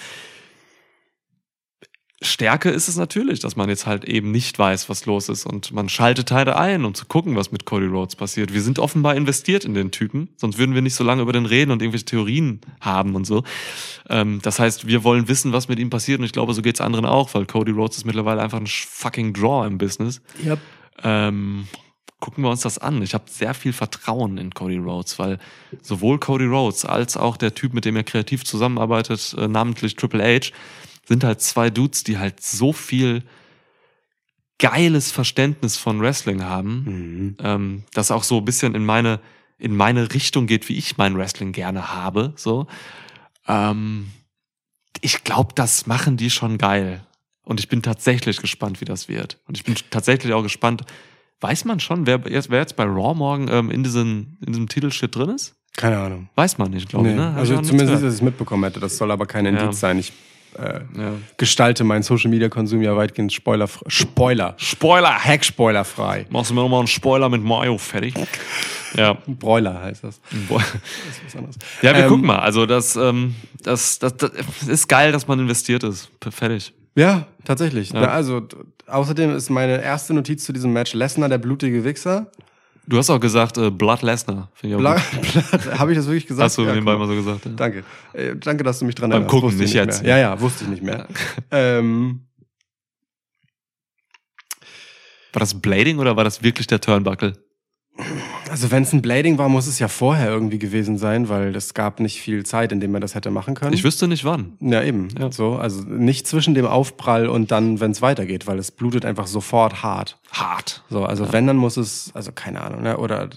Stärke 2.21 2.69
ist 2.69 2.89
es 2.89 2.97
natürlich, 2.97 3.39
dass 3.39 3.55
man 3.55 3.69
jetzt 3.69 3.85
halt 3.85 4.03
eben 4.03 4.31
nicht 4.31 4.59
weiß, 4.59 4.89
was 4.89 5.05
los 5.05 5.29
ist 5.29 5.45
und 5.45 5.71
man 5.71 5.87
schaltet 5.87 6.31
halt 6.31 6.49
ein, 6.49 6.83
um 6.83 6.93
zu 6.93 7.05
gucken, 7.05 7.37
was 7.37 7.53
mit 7.53 7.65
Cody 7.65 7.85
Rhodes 7.85 8.17
passiert. 8.17 8.53
Wir 8.53 8.61
sind 8.61 8.77
offenbar 8.77 9.15
investiert 9.15 9.63
in 9.63 9.73
den 9.73 9.91
Typen, 9.91 10.27
sonst 10.35 10.57
würden 10.57 10.75
wir 10.75 10.81
nicht 10.81 10.95
so 10.95 11.05
lange 11.05 11.21
über 11.21 11.31
den 11.31 11.45
reden 11.45 11.71
und 11.71 11.81
irgendwelche 11.81 12.05
Theorien 12.05 12.59
haben 12.81 13.15
und 13.15 13.25
so. 13.25 13.43
Ähm, 14.09 14.39
das 14.41 14.59
heißt, 14.59 14.85
wir 14.85 15.05
wollen 15.05 15.29
wissen, 15.29 15.53
was 15.53 15.69
mit 15.69 15.79
ihm 15.79 15.89
passiert 15.89 16.19
und 16.19 16.25
ich 16.25 16.33
glaube, 16.33 16.53
so 16.53 16.61
geht's 16.61 16.81
anderen 16.81 17.05
auch, 17.05 17.33
weil 17.33 17.45
Cody 17.45 17.71
Rhodes 17.71 17.97
ist 17.97 18.05
mittlerweile 18.05 18.41
einfach 18.41 18.59
ein 18.59 18.67
fucking 18.67 19.31
Draw 19.31 19.65
im 19.65 19.77
Business. 19.77 20.21
Ja. 20.43 20.57
Ähm, 21.01 21.67
gucken 22.19 22.43
wir 22.43 22.49
uns 22.49 22.61
das 22.61 22.77
an. 22.79 23.01
Ich 23.01 23.13
habe 23.13 23.25
sehr 23.29 23.53
viel 23.53 23.71
Vertrauen 23.71 24.37
in 24.37 24.53
Cody 24.53 24.77
Rhodes, 24.77 25.19
weil 25.19 25.39
sowohl 25.81 26.19
Cody 26.19 26.45
Rhodes 26.45 26.83
als 26.83 27.15
auch 27.15 27.37
der 27.37 27.55
Typ, 27.55 27.73
mit 27.73 27.85
dem 27.85 27.95
er 27.95 28.03
kreativ 28.03 28.43
zusammenarbeitet, 28.43 29.35
äh, 29.37 29.47
namentlich 29.47 29.95
Triple 29.95 30.21
H, 30.21 30.51
sind 31.09 31.23
halt 31.25 31.41
zwei 31.41 31.69
Dudes, 31.69 32.03
die 32.05 32.17
halt 32.19 32.39
so 32.41 32.71
viel 32.71 33.23
geiles 34.59 35.11
Verständnis 35.11 35.75
von 35.77 35.99
Wrestling 36.01 36.43
haben, 36.43 36.83
Mhm. 36.85 37.37
ähm, 37.41 37.83
das 37.93 38.11
auch 38.11 38.23
so 38.23 38.37
ein 38.37 38.45
bisschen 38.45 38.75
in 38.75 38.85
meine, 38.85 39.19
in 39.57 39.75
meine 39.75 40.13
Richtung 40.13 40.47
geht, 40.47 40.69
wie 40.69 40.77
ich 40.77 40.97
mein 40.97 41.17
Wrestling 41.17 41.51
gerne 41.51 41.93
habe. 41.93 42.33
So. 42.35 42.67
Ähm, 43.47 44.11
ich 45.01 45.23
glaube, 45.23 45.53
das 45.55 45.87
machen 45.87 46.15
die 46.17 46.29
schon 46.29 46.57
geil. 46.57 47.01
Und 47.43 47.59
ich 47.59 47.67
bin 47.69 47.81
tatsächlich 47.81 48.37
gespannt, 48.37 48.79
wie 48.81 48.85
das 48.85 49.07
wird. 49.09 49.39
Und 49.47 49.57
ich 49.57 49.63
bin 49.63 49.75
tatsächlich 49.89 50.33
auch 50.33 50.43
gespannt, 50.43 50.83
weiß 51.41 51.65
man 51.65 51.79
schon, 51.79 52.05
wer 52.05 52.21
jetzt, 52.29 52.49
wer 52.51 52.59
jetzt 52.59 52.75
bei 52.75 52.83
Raw 52.83 53.15
morgen 53.17 53.47
ähm, 53.49 53.71
in, 53.71 53.83
diesen, 53.83 54.37
in 54.45 54.47
diesem 54.53 54.67
Titelshit 54.69 55.15
drin 55.15 55.29
ist? 55.29 55.55
Keine 55.75 55.97
Ahnung. 55.97 56.29
Weiß 56.35 56.57
man 56.57 56.69
nicht, 56.71 56.89
glaube 56.89 57.05
Nee. 57.07 57.13
ich. 57.13 57.17
Ne? 57.19 57.29
Ich 57.31 57.37
Also 57.37 57.61
zumindest, 57.61 57.93
dass 57.93 58.01
ich 58.01 58.07
es 58.09 58.21
mitbekommen 58.21 58.65
hätte. 58.65 58.79
Das 58.81 58.97
soll 58.97 59.09
aber 59.09 59.25
kein 59.25 59.45
Ja. 59.45 59.51
Indiz 59.51 59.79
sein. 59.79 59.97
Ich 59.97 60.11
äh, 60.57 60.79
ja. 60.97 61.13
gestalte 61.37 61.83
meinen 61.83 62.03
Social 62.03 62.29
Media 62.29 62.49
Konsum 62.49 62.81
ja 62.81 62.95
weitgehend 62.95 63.31
Spoiler, 63.33 63.67
Spoiler, 63.87 64.55
Spoiler! 64.57 65.13
Hack-Spoiler 65.19 65.85
frei. 65.85 66.25
Machst 66.29 66.49
du 66.49 66.55
mir 66.55 66.61
nochmal 66.61 66.79
einen 66.79 66.87
Spoiler 66.87 67.29
mit 67.29 67.43
Mayo 67.43 67.77
fertig? 67.77 68.15
Ja. 68.95 69.17
Broiler 69.27 69.81
heißt 69.81 70.03
das. 70.03 70.19
Boah. 70.47 70.59
Das 70.59 70.67
ist 70.73 71.25
was 71.25 71.35
anderes. 71.35 71.55
Ja, 71.81 71.95
wir 71.95 72.03
Ähm, 72.03 72.09
gucken 72.09 72.25
mal. 72.25 72.39
Also 72.39 72.65
das, 72.65 72.95
ähm, 72.95 73.35
das, 73.63 73.99
das, 73.99 74.17
das 74.17 74.31
ist 74.67 74.87
geil, 74.87 75.11
dass 75.11 75.27
man 75.27 75.39
investiert 75.39 75.83
ist. 75.83 76.09
Fertig. 76.31 76.73
Ja, 76.95 77.27
tatsächlich. 77.45 77.91
Ja. 77.91 78.01
Na, 78.01 78.07
also, 78.09 78.47
außerdem 78.87 79.35
ist 79.35 79.49
meine 79.49 79.81
erste 79.81 80.13
Notiz 80.13 80.43
zu 80.43 80.53
diesem 80.53 80.73
Match 80.73 80.93
Lesnar, 80.93 81.29
der 81.29 81.37
blutige 81.37 81.83
Wichser. 81.83 82.31
Du 82.89 82.97
hast 82.97 83.11
auch 83.11 83.19
gesagt, 83.19 83.55
äh, 83.59 83.69
Blood 83.69 84.01
Lesnar. 84.01 84.49
Habe 84.63 85.91
ich 85.91 85.97
das 85.97 86.07
wirklich 86.07 86.25
gesagt? 86.25 86.45
Hast 86.45 86.57
du 86.57 86.63
Ja, 86.63 86.73
nebenbei 86.73 86.97
mal 86.97 87.07
so 87.07 87.13
gesagt. 87.13 87.45
Ja. 87.45 87.51
Danke. 87.55 87.83
Äh, 88.13 88.35
danke, 88.35 88.63
dass 88.63 88.79
du 88.79 88.85
mich 88.85 88.95
dran 88.95 89.11
Beim 89.11 89.21
erinnerst. 89.21 89.31
Gucken, 89.31 89.49
Wusste 89.49 89.63
ich 89.63 89.69
nicht 89.69 89.75
jetzt. 89.75 90.01
Mehr. 90.01 90.17
Ja, 90.17 90.31
ja, 90.31 90.41
wusste 90.41 90.63
ich 90.63 90.69
nicht 90.71 90.81
mehr. 90.83 91.07
Ähm, 91.51 92.21
War 95.33 95.39
das 95.41 95.61
Blading 95.61 95.99
oder 95.99 96.17
war 96.17 96.23
das 96.23 96.41
wirklich 96.41 96.65
der 96.65 96.81
Turnbuckle? 96.81 97.33
Also 98.49 98.71
wenn 98.71 98.83
es 98.83 98.93
ein 98.93 99.01
Blading 99.01 99.37
war, 99.37 99.49
muss 99.49 99.67
es 99.67 99.79
ja 99.79 99.87
vorher 99.87 100.29
irgendwie 100.29 100.59
gewesen 100.59 100.97
sein, 100.97 101.29
weil 101.29 101.55
es 101.55 101.73
gab 101.73 101.99
nicht 101.99 102.21
viel 102.21 102.45
Zeit, 102.45 102.71
in 102.71 102.79
dem 102.79 102.91
man 102.91 103.01
das 103.01 103.15
hätte 103.15 103.31
machen 103.31 103.55
können. 103.55 103.73
Ich 103.73 103.83
wüsste 103.83 104.07
nicht 104.07 104.25
wann. 104.25 104.53
ja, 104.59 104.83
eben. 104.83 105.09
Ja. 105.17 105.31
So, 105.31 105.55
also 105.55 105.81
nicht 105.83 106.27
zwischen 106.27 106.53
dem 106.53 106.65
Aufprall 106.65 107.27
und 107.27 107.51
dann, 107.51 107.79
wenn 107.79 107.91
es 107.91 108.01
weitergeht, 108.01 108.47
weil 108.47 108.59
es 108.59 108.71
blutet 108.71 109.05
einfach 109.05 109.27
sofort 109.27 109.83
hart. 109.83 110.17
Hart. 110.31 110.83
So, 110.89 111.05
also 111.05 111.31
wenn, 111.31 111.47
dann 111.47 111.57
muss 111.57 111.77
es, 111.77 112.11
also 112.13 112.31
keine 112.31 112.61
Ahnung, 112.61 112.83
ne? 112.83 112.97
Oder 112.97 113.29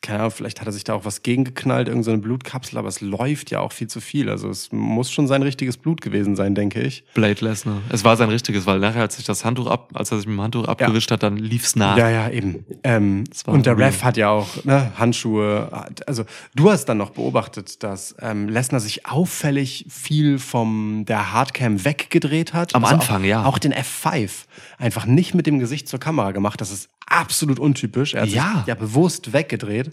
keine 0.00 0.20
Ahnung, 0.20 0.30
vielleicht 0.30 0.60
hat 0.60 0.66
er 0.66 0.72
sich 0.72 0.84
da 0.84 0.94
auch 0.94 1.04
was 1.04 1.22
gegengeknallt, 1.22 1.88
irgendeine 1.88 2.16
so 2.16 2.22
Blutkapsel, 2.22 2.78
aber 2.78 2.88
es 2.88 3.00
läuft 3.00 3.50
ja 3.50 3.60
auch 3.60 3.72
viel 3.72 3.88
zu 3.88 4.00
viel. 4.00 4.30
Also 4.30 4.48
es 4.48 4.70
muss 4.72 5.10
schon 5.10 5.26
sein 5.26 5.42
richtiges 5.42 5.76
Blut 5.76 6.00
gewesen 6.00 6.36
sein, 6.36 6.54
denke 6.54 6.80
ich. 6.80 7.04
Blade 7.14 7.44
Lesnar. 7.44 7.82
Es 7.90 8.04
war 8.04 8.16
sein 8.16 8.28
richtiges, 8.28 8.66
weil 8.66 8.78
nachher, 8.78 9.02
als 9.02 9.16
sich 9.16 9.24
das 9.24 9.44
Handtuch 9.44 9.66
ab, 9.66 9.90
als 9.94 10.10
er 10.10 10.18
sich 10.18 10.26
mit 10.26 10.36
dem 10.36 10.42
Handtuch 10.42 10.66
abgewischt 10.66 11.10
hat, 11.10 11.22
dann 11.22 11.36
lief's 11.36 11.76
nach. 11.76 11.96
Ja, 11.96 12.08
ja, 12.08 12.30
eben. 12.30 12.64
Ähm, 12.84 13.24
und 13.46 13.66
der. 13.66 13.78
Ref 13.78 14.02
hat 14.02 14.16
ja 14.16 14.30
auch 14.30 14.64
ne, 14.64 14.92
Handschuhe. 14.98 15.86
Also 16.06 16.24
du 16.54 16.70
hast 16.70 16.86
dann 16.86 16.98
noch 16.98 17.10
beobachtet, 17.10 17.82
dass 17.82 18.16
ähm, 18.20 18.48
Lesnar 18.48 18.80
sich 18.80 19.06
auffällig 19.06 19.86
viel 19.88 20.38
vom 20.38 21.04
der 21.06 21.32
Hardcam 21.32 21.84
weggedreht 21.84 22.54
hat. 22.54 22.74
Am 22.74 22.84
also 22.84 22.96
Anfang, 22.96 23.22
auch, 23.22 23.26
ja. 23.26 23.44
Auch 23.44 23.58
den 23.58 23.72
F5 23.72 24.30
einfach 24.78 25.06
nicht 25.06 25.34
mit 25.34 25.46
dem 25.46 25.58
Gesicht 25.58 25.88
zur 25.88 26.00
Kamera 26.00 26.32
gemacht. 26.32 26.60
Das 26.60 26.70
ist 26.70 26.88
absolut 27.06 27.58
untypisch. 27.58 28.14
Er 28.14 28.22
hat 28.22 28.28
Ja. 28.28 28.54
sich 28.58 28.66
ja 28.66 28.74
bewusst 28.74 29.32
weggedreht. 29.32 29.90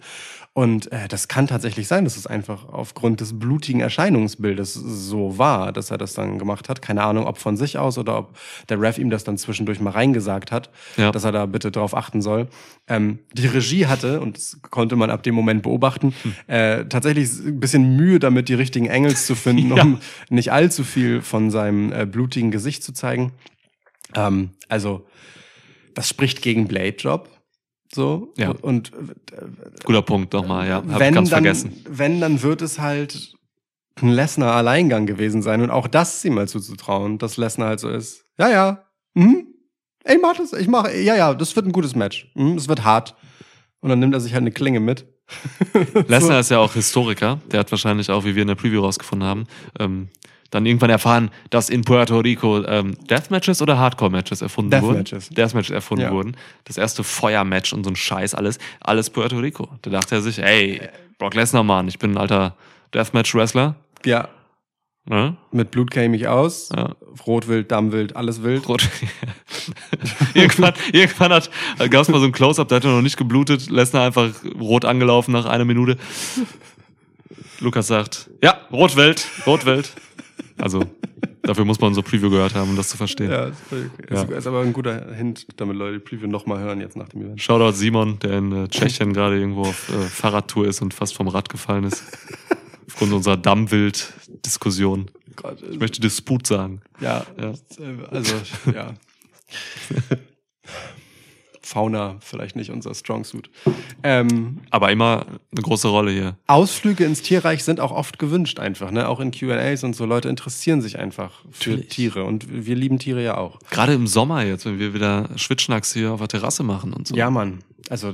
Und 0.53 0.89
äh, 0.93 1.09
das 1.09 1.27
kann 1.27 1.47
tatsächlich 1.47 1.85
sein, 1.89 2.05
dass 2.05 2.15
es 2.15 2.27
einfach 2.27 2.69
aufgrund 2.69 3.19
des 3.19 3.37
blutigen 3.37 3.81
Erscheinungsbildes 3.81 4.73
so 4.73 5.37
war, 5.37 5.73
dass 5.73 5.91
er 5.91 5.97
das 5.97 6.13
dann 6.13 6.39
gemacht 6.39 6.69
hat. 6.69 6.81
Keine 6.81 7.03
Ahnung, 7.03 7.25
ob 7.27 7.37
von 7.39 7.57
sich 7.57 7.77
aus 7.77 7.97
oder 7.97 8.17
ob 8.17 8.37
der 8.69 8.79
Ref 8.79 8.97
ihm 8.97 9.09
das 9.09 9.25
dann 9.25 9.37
zwischendurch 9.37 9.81
mal 9.81 9.89
reingesagt 9.89 10.53
hat, 10.53 10.69
Ja. 10.95 11.11
dass 11.11 11.25
er 11.25 11.33
da 11.33 11.45
bitte 11.45 11.71
drauf 11.71 11.93
achten 11.93 12.21
soll. 12.21 12.47
Ähm, 12.87 13.19
die 13.33 13.47
Regie 13.47 13.87
hatte, 13.87 14.21
und 14.21 14.37
das 14.37 14.59
konnte 14.61 14.95
man 14.95 15.09
ab 15.09 15.23
dem 15.23 15.35
Moment 15.35 15.61
beobachten, 15.63 16.13
Hm. 16.23 16.33
äh, 16.47 16.85
tatsächlich 16.85 17.29
ein 17.45 17.59
bisschen 17.59 17.97
Mühe 17.97 18.19
damit, 18.19 18.47
die 18.47 18.53
richtigen 18.53 18.85
Engels 18.85 19.25
zu 19.25 19.35
finden, 19.35 19.69
Ja. 19.75 19.83
um 19.83 19.99
nicht 20.29 20.53
allzu 20.53 20.85
viel 20.85 21.21
von 21.21 21.51
seinem 21.51 21.91
äh, 21.91 22.05
blutigen 22.05 22.51
Gesicht 22.51 22.81
zu 22.81 22.93
zeigen. 22.93 23.33
Ähm, 24.13 24.51
also, 24.69 25.07
das 25.93 26.09
spricht 26.09 26.41
gegen 26.41 26.67
Blade 26.67 26.97
Job. 26.97 27.29
So. 27.93 28.33
Ja. 28.37 28.51
Und 28.51 28.91
Guter 29.83 30.01
Punkt 30.01 30.33
nochmal, 30.33 30.67
ja. 30.67 30.75
Hab 30.75 30.99
wenn 30.99 31.13
ganz 31.13 31.29
dann, 31.29 31.43
vergessen. 31.43 31.73
wenn, 31.87 32.19
dann 32.19 32.41
wird 32.41 32.61
es 32.61 32.79
halt 32.79 33.33
ein 34.01 34.09
Lesnar-Alleingang 34.09 35.05
gewesen 35.05 35.41
sein. 35.41 35.61
Und 35.61 35.71
auch 35.71 35.87
das 35.87 36.17
ist 36.17 36.25
ihm 36.25 36.35
mal 36.35 36.47
zuzutrauen, 36.47 37.17
dass 37.17 37.37
Lesnar 37.37 37.69
halt 37.69 37.79
so 37.79 37.89
ist. 37.89 38.25
Ja, 38.37 38.49
ja. 38.49 38.85
Mhm. 39.13 39.47
Ich 40.07 40.19
mach 40.21 40.35
das, 40.35 40.53
ich 40.53 40.67
mach, 40.67 40.91
ja, 40.91 41.15
ja, 41.15 41.33
das 41.33 41.55
wird 41.55 41.65
ein 41.65 41.71
gutes 41.71 41.95
Match. 41.95 42.29
Mhm, 42.35 42.57
es 42.57 42.67
wird 42.67 42.83
hart. 42.83 43.15
Und 43.79 43.89
dann 43.89 43.99
nimmt 43.99 44.13
er 44.13 44.19
sich 44.19 44.33
halt 44.33 44.41
eine 44.41 44.51
Klinge 44.51 44.79
mit. 44.79 45.07
Lesnar 46.07 46.39
ist 46.39 46.51
ja 46.51 46.59
auch 46.59 46.73
Historiker. 46.73 47.39
Der 47.51 47.61
hat 47.61 47.71
wahrscheinlich 47.71 48.11
auch, 48.11 48.25
wie 48.25 48.35
wir 48.35 48.41
in 48.41 48.47
der 48.47 48.55
Preview 48.55 48.81
rausgefunden 48.81 49.27
haben, 49.27 49.45
ähm, 49.79 50.09
dann 50.51 50.65
irgendwann 50.65 50.89
erfahren, 50.89 51.31
dass 51.49 51.69
in 51.69 51.83
Puerto 51.83 52.19
Rico 52.19 52.63
ähm, 52.65 52.95
Deathmatches 53.09 53.61
oder 53.61 53.77
Hardcore-Matches 53.77 54.41
erfunden 54.41 54.71
wurden. 54.81 55.03
Deathmatches. 55.03 55.29
Deathmatches 55.29 55.71
erfunden 55.71 56.05
Ja. 56.05 56.11
wurden. 56.11 56.37
Das 56.65 56.77
erste 56.77 57.03
Feuermatch 57.03 57.73
und 57.73 57.83
so 57.83 57.89
ein 57.89 57.95
Scheiß, 57.95 58.35
alles. 58.35 58.59
Alles 58.79 59.09
Puerto 59.09 59.37
Rico. 59.37 59.69
Da 59.81 59.89
dachte 59.89 60.15
er 60.15 60.21
sich, 60.21 60.39
ey, 60.39 60.81
Brock 61.17 61.33
Lesnar, 61.33 61.63
Mann, 61.63 61.87
ich 61.87 61.99
bin 61.99 62.11
ein 62.11 62.17
alter 62.17 62.55
Deathmatch-Wrestler. 62.93 63.75
Ja. 64.05 64.29
Ne? 65.07 65.35
Mit 65.51 65.69
Blut 65.71 65.91
käme 65.91 66.15
ich 66.15 66.27
aus. 66.27 66.69
Ja. 66.75 66.95
Rotwild, 67.27 67.71
Dammwild, 67.71 68.15
alles 68.15 68.41
wild. 68.41 68.67
Rot. 68.67 68.87
irgendwann 70.33 70.73
irgendwann 70.91 71.31
hat, 71.31 71.49
gab 71.91 72.01
es 72.01 72.09
mal 72.09 72.19
so 72.19 72.25
ein 72.25 72.31
Close-Up, 72.31 72.67
da 72.67 72.77
hat 72.77 72.85
er 72.85 72.91
noch 72.91 73.01
nicht 73.03 73.17
geblutet. 73.17 73.69
Lesnar 73.69 74.05
einfach 74.07 74.31
rot 74.59 74.83
angelaufen 74.83 75.31
nach 75.31 75.45
einer 75.45 75.65
Minute. 75.65 75.97
Lukas 77.59 77.87
sagt, 77.87 78.29
ja, 78.43 78.57
Rotwelt, 78.71 79.27
Rotwelt. 79.45 79.91
Also, 80.57 80.83
dafür 81.41 81.65
muss 81.65 81.79
man 81.81 81.93
so 81.93 82.01
Preview 82.01 82.29
gehört 82.29 82.55
haben, 82.55 82.69
um 82.71 82.75
das 82.75 82.89
zu 82.89 82.97
verstehen. 82.97 83.29
Ja, 83.29 83.45
ist. 83.47 83.57
Ja. 84.09 84.23
ist, 84.23 84.47
aber 84.47 84.61
ein 84.61 84.73
guter 84.73 85.13
Hint, 85.13 85.47
damit 85.57 85.75
Leute 85.75 85.99
die 85.99 86.03
Preview 86.03 86.27
nochmal 86.27 86.59
hören 86.59 86.79
jetzt 86.79 86.95
nach 86.95 87.09
dem 87.09 87.21
Event. 87.23 87.41
Shoutout 87.41 87.73
Simon, 87.73 88.19
der 88.19 88.37
in 88.37 88.51
äh, 88.51 88.67
Tschechien 88.69 89.13
gerade 89.13 89.37
irgendwo 89.39 89.61
auf 89.63 89.89
äh, 89.89 90.01
Fahrradtour 90.03 90.67
ist 90.67 90.81
und 90.81 90.93
fast 90.93 91.15
vom 91.15 91.27
Rad 91.27 91.49
gefallen 91.49 91.83
ist. 91.83 92.03
Aufgrund 92.87 93.11
unserer 93.13 93.35
Dammwild-Diskussion. 93.37 95.11
Ich 95.69 95.79
möchte 95.79 95.99
Disput 95.99 96.47
sagen. 96.47 96.81
Ja, 97.01 97.25
Ja. 97.37 97.53
also, 98.09 98.35
ja. 98.73 98.93
Fauna 101.75 102.15
vielleicht 102.21 102.55
nicht 102.55 102.71
unser 102.71 102.95
Strong 102.95 103.25
Suit. 103.25 103.49
Ähm, 104.01 104.61
Aber 104.69 104.93
immer 104.93 105.25
eine 105.51 105.61
große 105.61 105.89
Rolle 105.89 106.09
hier. 106.09 106.37
Ausflüge 106.47 107.03
ins 107.03 107.21
Tierreich 107.21 107.65
sind 107.65 107.81
auch 107.81 107.91
oft 107.91 108.17
gewünscht 108.17 108.61
einfach, 108.61 108.91
ne? 108.91 109.09
Auch 109.09 109.19
in 109.19 109.31
Q&As 109.31 109.83
und 109.83 109.93
so. 109.93 110.05
Leute 110.05 110.29
interessieren 110.29 110.81
sich 110.81 110.97
einfach 110.97 111.43
für 111.51 111.71
Natürlich. 111.71 111.89
Tiere 111.89 112.23
und 112.23 112.65
wir 112.65 112.77
lieben 112.77 112.97
Tiere 112.97 113.21
ja 113.21 113.35
auch. 113.35 113.59
Gerade 113.71 113.93
im 113.93 114.07
Sommer 114.07 114.45
jetzt, 114.45 114.65
wenn 114.65 114.79
wir 114.79 114.93
wieder 114.93 115.27
Schwitschnacks 115.35 115.91
hier 115.91 116.13
auf 116.13 116.19
der 116.21 116.29
Terrasse 116.29 116.63
machen 116.63 116.93
und 116.93 117.09
so. 117.09 117.15
Ja, 117.15 117.29
Mann. 117.29 117.59
also 117.89 118.13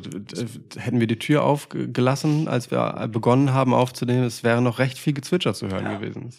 hätten 0.77 0.99
wir 0.99 1.05
die 1.05 1.19
Tür 1.19 1.43
aufgelassen, 1.43 2.47
als 2.47 2.71
wir 2.71 3.07
begonnen 3.11 3.53
haben 3.53 3.75
aufzunehmen, 3.75 4.23
es 4.23 4.43
wäre 4.43 4.63
noch 4.63 4.79
recht 4.79 4.97
viel 4.97 5.13
Gezwitscher 5.13 5.53
zu 5.53 5.67
hören 5.67 5.99
gewesen. 5.99 6.33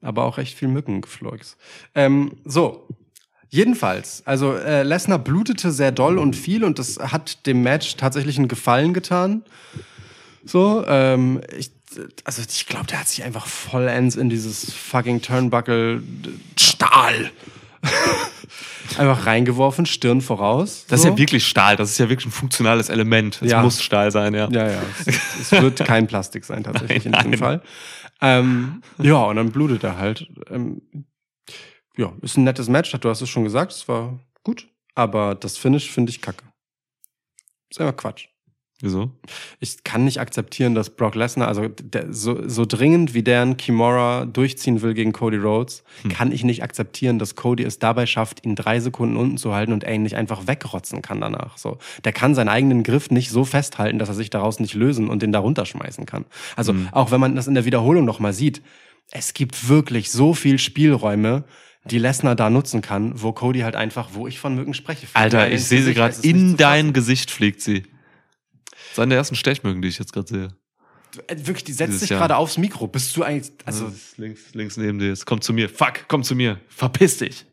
Aber 0.00 0.24
auch 0.24 0.38
recht 0.38 0.58
viel 0.58 0.66
Mückengefleugs. 0.66 1.56
Ähm, 1.94 2.32
so. 2.44 2.88
Jedenfalls, 3.54 4.22
also 4.24 4.54
äh, 4.54 4.82
Lesnar 4.82 5.18
blutete 5.18 5.72
sehr 5.72 5.92
doll 5.92 6.16
und 6.16 6.34
viel 6.34 6.64
und 6.64 6.78
das 6.78 6.98
hat 6.98 7.44
dem 7.44 7.62
Match 7.62 7.96
tatsächlich 7.98 8.38
einen 8.38 8.48
Gefallen 8.48 8.94
getan. 8.94 9.42
So, 10.42 10.82
ähm, 10.86 11.38
ich, 11.58 11.70
also 12.24 12.40
ich 12.48 12.66
glaube, 12.66 12.86
der 12.86 13.00
hat 13.00 13.08
sich 13.08 13.24
einfach 13.24 13.46
vollends 13.46 14.16
in 14.16 14.30
dieses 14.30 14.72
fucking 14.72 15.20
Turnbuckle 15.20 16.02
Stahl 16.58 17.30
einfach 18.96 19.26
reingeworfen, 19.26 19.84
Stirn 19.84 20.22
voraus. 20.22 20.86
Das 20.88 21.02
so. 21.02 21.08
ist 21.08 21.12
ja 21.12 21.18
wirklich 21.18 21.46
Stahl, 21.46 21.76
das 21.76 21.90
ist 21.90 21.98
ja 21.98 22.08
wirklich 22.08 22.28
ein 22.28 22.32
funktionales 22.32 22.88
Element. 22.88 23.38
Es 23.42 23.50
Ja. 23.50 23.60
muss 23.62 23.82
Stahl 23.82 24.10
sein, 24.12 24.32
ja. 24.32 24.48
Ja, 24.50 24.70
ja. 24.70 24.82
Es, 25.04 25.18
es 25.42 25.52
wird 25.52 25.78
kein 25.84 26.06
Plastik 26.06 26.46
sein, 26.46 26.64
tatsächlich 26.64 27.04
Nein, 27.04 27.26
in 27.26 27.30
diesem 27.32 27.46
nein. 27.46 27.60
Fall. 27.60 27.62
Ähm, 28.22 28.82
ja, 28.96 29.16
und 29.16 29.36
dann 29.36 29.52
blutet 29.52 29.84
er 29.84 29.98
halt. 29.98 30.26
Ähm, 30.50 30.80
ja, 31.96 32.12
ist 32.22 32.36
ein 32.36 32.44
nettes 32.44 32.68
Match, 32.68 32.90
du 32.92 33.08
hast 33.08 33.20
es 33.22 33.28
schon 33.28 33.44
gesagt, 33.44 33.72
es 33.72 33.88
war 33.88 34.18
gut. 34.44 34.68
Aber 34.94 35.34
das 35.34 35.56
Finish 35.56 35.90
finde 35.90 36.10
ich 36.10 36.20
kacke. 36.20 36.44
Ist 37.70 37.80
einfach 37.80 37.96
Quatsch. 37.96 38.28
Wieso? 38.84 39.12
Ich 39.60 39.84
kann 39.84 40.04
nicht 40.04 40.18
akzeptieren, 40.18 40.74
dass 40.74 40.90
Brock 40.90 41.14
Lesnar, 41.14 41.46
also 41.46 41.68
der, 41.68 42.12
so, 42.12 42.46
so 42.48 42.64
dringend 42.66 43.14
wie 43.14 43.22
der 43.22 43.42
einen 43.42 43.56
Kimura 43.56 44.26
durchziehen 44.26 44.82
will 44.82 44.92
gegen 44.92 45.12
Cody 45.12 45.36
Rhodes, 45.36 45.84
Hm. 46.02 46.10
kann 46.10 46.32
ich 46.32 46.42
nicht 46.42 46.64
akzeptieren, 46.64 47.20
dass 47.20 47.36
Cody 47.36 47.62
es 47.62 47.78
dabei 47.78 48.06
schafft, 48.06 48.44
ihn 48.44 48.56
drei 48.56 48.80
Sekunden 48.80 49.16
unten 49.16 49.36
zu 49.38 49.54
halten 49.54 49.72
und 49.72 49.84
er 49.84 49.94
ihn 49.94 50.02
nicht 50.02 50.16
einfach 50.16 50.48
wegrotzen 50.48 51.00
kann 51.00 51.20
danach. 51.20 51.58
So, 51.58 51.78
der 52.04 52.12
kann 52.12 52.34
seinen 52.34 52.48
eigenen 52.48 52.82
Griff 52.82 53.10
nicht 53.10 53.30
so 53.30 53.44
festhalten, 53.44 54.00
dass 54.00 54.08
er 54.08 54.16
sich 54.16 54.30
daraus 54.30 54.58
nicht 54.58 54.74
lösen 54.74 55.08
und 55.08 55.22
den 55.22 55.30
da 55.30 55.38
runterschmeißen 55.38 56.04
kann. 56.04 56.24
Also 56.56 56.72
Hm. 56.72 56.88
auch 56.90 57.12
wenn 57.12 57.20
man 57.20 57.36
das 57.36 57.46
in 57.46 57.54
der 57.54 57.64
Wiederholung 57.64 58.04
noch 58.04 58.18
mal 58.18 58.32
sieht, 58.32 58.62
es 59.12 59.32
gibt 59.32 59.68
wirklich 59.68 60.10
so 60.10 60.34
viel 60.34 60.58
Spielräume, 60.58 61.44
die 61.84 61.98
Lesnar 61.98 62.34
da 62.36 62.48
nutzen 62.50 62.80
kann, 62.80 63.20
wo 63.20 63.32
Cody 63.32 63.60
halt 63.60 63.74
einfach, 63.76 64.10
wo 64.12 64.26
ich 64.28 64.38
von 64.38 64.54
Mücken 64.54 64.74
spreche. 64.74 65.06
Alter, 65.14 65.50
ich 65.50 65.64
sehe 65.64 65.82
sie 65.82 65.94
gerade 65.94 66.14
in 66.22 66.56
dein. 66.56 66.92
Gesicht 66.92 67.30
fliegt 67.30 67.60
sie. 67.60 67.82
Das 68.70 68.92
ist 68.92 68.98
eine 69.00 69.10
der 69.10 69.18
ersten 69.18 69.34
Stechmücken, 69.36 69.82
die 69.82 69.88
ich 69.88 69.98
jetzt 69.98 70.12
gerade 70.12 70.28
sehe. 70.28 70.48
Äh, 71.26 71.36
Wirklich, 71.38 71.64
die 71.64 71.72
setzt 71.72 72.00
sich 72.00 72.08
gerade 72.10 72.36
aufs 72.36 72.56
Mikro. 72.58 72.86
Bist 72.86 73.16
du 73.16 73.22
eigentlich, 73.22 73.52
also, 73.64 73.86
Also 73.86 73.96
links, 74.16 74.40
links 74.54 74.76
neben 74.76 74.98
dir. 74.98 75.12
Es 75.12 75.26
kommt 75.26 75.44
zu 75.44 75.52
mir. 75.52 75.68
Fuck, 75.68 76.04
komm 76.08 76.22
zu 76.22 76.34
mir. 76.36 76.60
Verpiss 76.68 77.18
dich. 77.18 77.46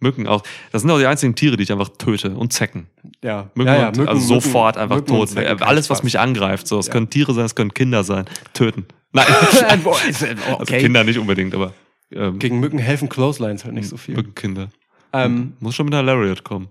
Mücken 0.00 0.26
auch. 0.26 0.42
Das 0.72 0.82
sind 0.82 0.90
auch 0.90 0.98
die 0.98 1.06
einzigen 1.06 1.36
Tiere, 1.36 1.56
die 1.56 1.62
ich 1.62 1.70
einfach 1.70 1.90
töte. 1.96 2.30
Und 2.34 2.52
Zecken. 2.52 2.88
ja. 3.22 3.50
Mücken, 3.54 3.68
ja, 3.68 3.76
ja, 3.82 3.88
und, 3.88 3.96
Mücken- 3.98 4.08
also 4.08 4.26
sofort 4.40 4.74
Mücken- 4.74 4.82
einfach 4.82 4.96
Mücken 4.96 5.12
und 5.12 5.34
tot. 5.34 5.44
Kann 5.44 5.62
Alles, 5.62 5.90
was 5.90 6.02
mich 6.02 6.18
angreift. 6.18 6.66
So, 6.66 6.78
es 6.80 6.88
Ja. 6.88 6.92
können 6.92 7.08
Tiere 7.08 7.32
sein, 7.34 7.44
es 7.44 7.54
können 7.54 7.72
Kinder 7.72 8.02
sein. 8.02 8.24
Töten. 8.52 8.86
Nein. 9.12 9.26
Äh, 9.52 9.78
Also 10.04 10.26
okay. 10.60 10.80
Kinder 10.80 11.04
nicht 11.04 11.18
unbedingt, 11.18 11.54
aber 11.54 11.72
ähm, 12.14 12.38
Gegen 12.38 12.60
Mücken 12.60 12.78
helfen 12.78 13.08
Clotheslines 13.08 13.64
halt 13.64 13.74
nicht 13.74 13.88
so 13.88 13.96
viel. 13.96 14.14
Mückenkinder. 14.14 14.68
Ähm, 15.12 15.54
Muss 15.60 15.74
schon 15.74 15.86
mit 15.86 15.94
einer 15.94 16.02
Lariat 16.02 16.44
kommen. 16.44 16.68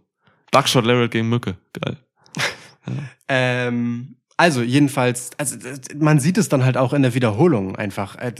Buckshot 0.51 0.85
Lariat 0.85 1.11
gegen 1.11 1.29
Mücke. 1.29 1.55
Geil. 1.73 1.97
ähm, 3.27 4.15
also 4.37 4.61
jedenfalls, 4.61 5.31
also 5.37 5.57
man 5.95 6.19
sieht 6.19 6.37
es 6.37 6.49
dann 6.49 6.65
halt 6.65 6.77
auch 6.77 6.93
in 6.93 7.03
der 7.03 7.13
Wiederholung 7.13 7.75
einfach. 7.75 8.15
Äh, 8.17 8.33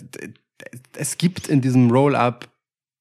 Es 0.98 1.18
gibt 1.18 1.48
in 1.48 1.62
diesem 1.62 1.92
Roll-up 1.92 2.50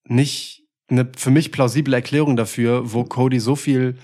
nicht 0.04 0.64
eine 0.88 1.10
für 1.16 1.30
mich 1.30 1.52
plausible 1.52 1.94
Erklärung 1.94 2.36
dafür, 2.36 2.92
wo 2.92 3.04
Cody 3.04 3.40
so 3.40 3.56
viel 3.56 3.96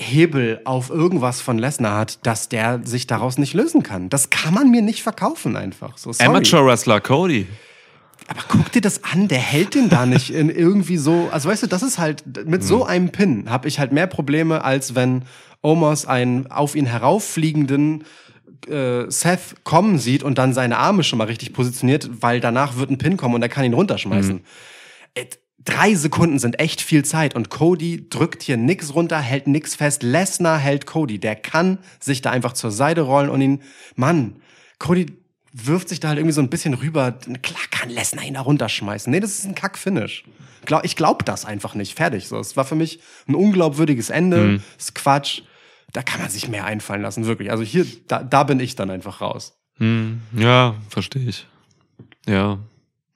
Hebel 0.00 0.60
auf 0.64 0.90
irgendwas 0.90 1.40
von 1.40 1.58
Lesnar 1.58 1.98
hat, 1.98 2.26
dass 2.26 2.48
der 2.48 2.80
sich 2.84 3.06
daraus 3.06 3.38
nicht 3.38 3.54
lösen 3.54 3.82
kann. 3.82 4.08
Das 4.08 4.30
kann 4.30 4.54
man 4.54 4.70
mir 4.70 4.82
nicht 4.82 5.02
verkaufen 5.02 5.56
einfach. 5.56 5.98
So. 5.98 6.12
Amateur 6.18 6.66
Wrestler 6.66 7.00
Cody. 7.00 7.46
Aber 8.28 8.42
guck 8.48 8.72
dir 8.72 8.80
das 8.80 9.04
an, 9.04 9.28
der 9.28 9.38
hält 9.38 9.74
den 9.74 9.88
da 9.88 10.06
nicht 10.06 10.30
in 10.32 10.48
irgendwie 10.48 10.96
so. 10.96 11.28
Also 11.32 11.48
weißt 11.48 11.64
du, 11.64 11.66
das 11.66 11.82
ist 11.82 11.98
halt 11.98 12.24
mit 12.46 12.64
so 12.64 12.84
einem 12.84 13.10
Pin 13.10 13.50
habe 13.50 13.68
ich 13.68 13.78
halt 13.78 13.92
mehr 13.92 14.06
Probleme, 14.06 14.64
als 14.64 14.94
wenn 14.94 15.24
Omos 15.62 16.06
einen 16.06 16.50
auf 16.50 16.74
ihn 16.74 16.86
herauffliegenden 16.86 18.04
äh, 18.68 19.10
Seth 19.10 19.64
kommen 19.64 19.98
sieht 19.98 20.22
und 20.22 20.38
dann 20.38 20.54
seine 20.54 20.78
Arme 20.78 21.04
schon 21.04 21.18
mal 21.18 21.26
richtig 21.26 21.52
positioniert, 21.52 22.08
weil 22.20 22.40
danach 22.40 22.76
wird 22.76 22.90
ein 22.90 22.98
Pin 22.98 23.16
kommen 23.16 23.34
und 23.34 23.42
er 23.42 23.48
kann 23.48 23.64
ihn 23.64 23.74
runterschmeißen. 23.74 24.40
Äh, 25.14 25.26
Drei 25.64 25.94
Sekunden 25.94 26.40
sind 26.40 26.58
echt 26.58 26.80
viel 26.80 27.04
Zeit 27.04 27.36
und 27.36 27.48
Cody 27.48 28.08
drückt 28.08 28.42
hier 28.42 28.56
nix 28.56 28.94
runter, 28.94 29.20
hält 29.20 29.46
nix 29.46 29.76
fest. 29.76 30.02
Lesnar 30.02 30.58
hält 30.58 30.86
Cody. 30.86 31.20
Der 31.20 31.36
kann 31.36 31.78
sich 32.00 32.20
da 32.20 32.30
einfach 32.30 32.52
zur 32.52 32.72
Seite 32.72 33.02
rollen 33.02 33.30
und 33.30 33.40
ihn, 33.40 33.62
Mann, 33.94 34.36
Cody 34.80 35.06
wirft 35.52 35.88
sich 35.88 36.00
da 36.00 36.08
halt 36.08 36.18
irgendwie 36.18 36.34
so 36.34 36.40
ein 36.40 36.48
bisschen 36.48 36.74
rüber. 36.74 37.12
Klar 37.12 37.62
kann 37.70 37.90
Lesnar 37.90 38.24
ihn 38.24 38.34
da 38.34 38.40
runterschmeißen. 38.40 39.10
Nee, 39.10 39.20
das 39.20 39.38
ist 39.38 39.44
ein 39.44 39.54
Kack-Finish. 39.54 40.24
Ich 40.82 40.96
glaub 40.96 41.24
das 41.24 41.44
einfach 41.44 41.74
nicht. 41.74 41.96
Fertig. 41.96 42.28
So, 42.28 42.38
es 42.38 42.56
war 42.56 42.64
für 42.64 42.74
mich 42.74 43.00
ein 43.28 43.34
unglaubwürdiges 43.34 44.10
Ende. 44.10 44.38
Mhm. 44.38 44.62
Das 44.76 44.86
ist 44.86 44.94
Quatsch. 44.94 45.42
Da 45.92 46.02
kann 46.02 46.20
man 46.20 46.30
sich 46.30 46.48
mehr 46.48 46.64
einfallen 46.64 47.02
lassen, 47.02 47.26
wirklich. 47.26 47.50
Also 47.50 47.62
hier, 47.62 47.86
da, 48.08 48.22
da 48.22 48.44
bin 48.44 48.60
ich 48.60 48.76
dann 48.76 48.90
einfach 48.90 49.20
raus. 49.20 49.58
Hm, 49.76 50.22
ja, 50.34 50.74
verstehe 50.88 51.28
ich. 51.28 51.46
Ja. 52.26 52.58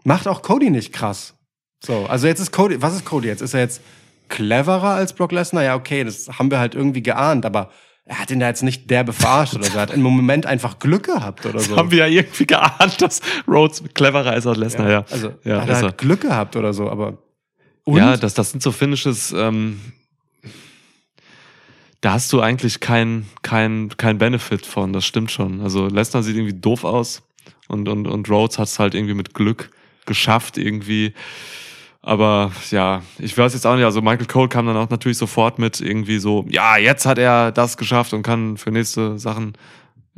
Macht 0.04 0.28
auch 0.28 0.42
Cody 0.42 0.70
nicht 0.70 0.92
krass. 0.92 1.34
So, 1.82 2.06
also 2.06 2.26
jetzt 2.26 2.40
ist 2.40 2.52
Cody, 2.52 2.82
was 2.82 2.94
ist 2.94 3.04
Cody 3.04 3.28
jetzt? 3.28 3.40
Ist 3.40 3.54
er 3.54 3.60
jetzt 3.60 3.80
cleverer 4.28 4.90
als 4.90 5.14
Brock 5.14 5.32
Lesnar? 5.32 5.62
Ja, 5.62 5.74
okay, 5.74 6.04
das 6.04 6.28
haben 6.38 6.50
wir 6.50 6.58
halt 6.58 6.74
irgendwie 6.74 7.02
geahnt, 7.02 7.46
aber 7.46 7.70
er 8.06 8.20
hat 8.20 8.30
ihn 8.30 8.38
da 8.38 8.46
jetzt 8.46 8.62
nicht 8.62 8.88
derbe 8.88 9.12
verarscht 9.12 9.54
oder 9.54 9.64
so. 9.64 9.74
Er 9.74 9.82
hat 9.82 9.92
im 9.92 10.00
Moment 10.00 10.46
einfach 10.46 10.78
Glück 10.78 11.06
gehabt 11.06 11.44
oder 11.44 11.58
so. 11.58 11.76
Haben 11.76 11.90
wir 11.90 11.98
ja 11.98 12.06
irgendwie 12.06 12.46
geahnt, 12.46 13.02
dass 13.02 13.20
Rhodes 13.48 13.82
cleverer 13.94 14.36
ist 14.36 14.46
als 14.46 14.56
Lesnar, 14.56 14.88
ja. 14.88 15.04
Also, 15.10 15.34
ja, 15.44 15.60
hat 15.62 15.68
ist 15.68 15.78
er 15.78 15.82
halt 15.82 15.98
Glück 15.98 16.20
gehabt 16.20 16.54
oder 16.54 16.72
so, 16.72 16.88
aber. 16.88 17.18
Und? 17.82 17.98
Ja, 17.98 18.16
das, 18.16 18.34
das 18.34 18.50
sind 18.50 18.62
so 18.62 18.72
Finishes, 18.72 19.32
ähm, 19.32 19.80
da 22.00 22.12
hast 22.12 22.32
du 22.32 22.40
eigentlich 22.40 22.78
kein, 22.78 23.26
kein, 23.42 23.90
kein 23.96 24.18
Benefit 24.18 24.66
von, 24.66 24.92
das 24.92 25.04
stimmt 25.04 25.32
schon. 25.32 25.60
Also 25.60 25.88
Lesnar 25.88 26.22
sieht 26.22 26.36
irgendwie 26.36 26.58
doof 26.58 26.84
aus 26.84 27.22
und, 27.66 27.88
und, 27.88 28.06
und 28.06 28.30
Rhodes 28.30 28.58
hat 28.58 28.68
es 28.68 28.78
halt 28.78 28.94
irgendwie 28.94 29.14
mit 29.14 29.34
Glück 29.34 29.70
geschafft 30.04 30.58
irgendwie. 30.58 31.14
Aber 32.08 32.52
ja, 32.70 33.02
ich 33.18 33.36
weiß 33.36 33.52
jetzt 33.54 33.66
auch 33.66 33.74
nicht, 33.74 33.84
also 33.84 34.00
Michael 34.00 34.26
Cole 34.26 34.48
kam 34.48 34.64
dann 34.66 34.76
auch 34.76 34.88
natürlich 34.90 35.18
sofort 35.18 35.58
mit 35.58 35.80
irgendwie 35.80 36.18
so, 36.18 36.46
ja, 36.48 36.76
jetzt 36.76 37.04
hat 37.04 37.18
er 37.18 37.50
das 37.50 37.76
geschafft 37.76 38.12
und 38.12 38.22
kann 38.22 38.56
für 38.56 38.70
nächste 38.70 39.18
Sachen 39.18 39.54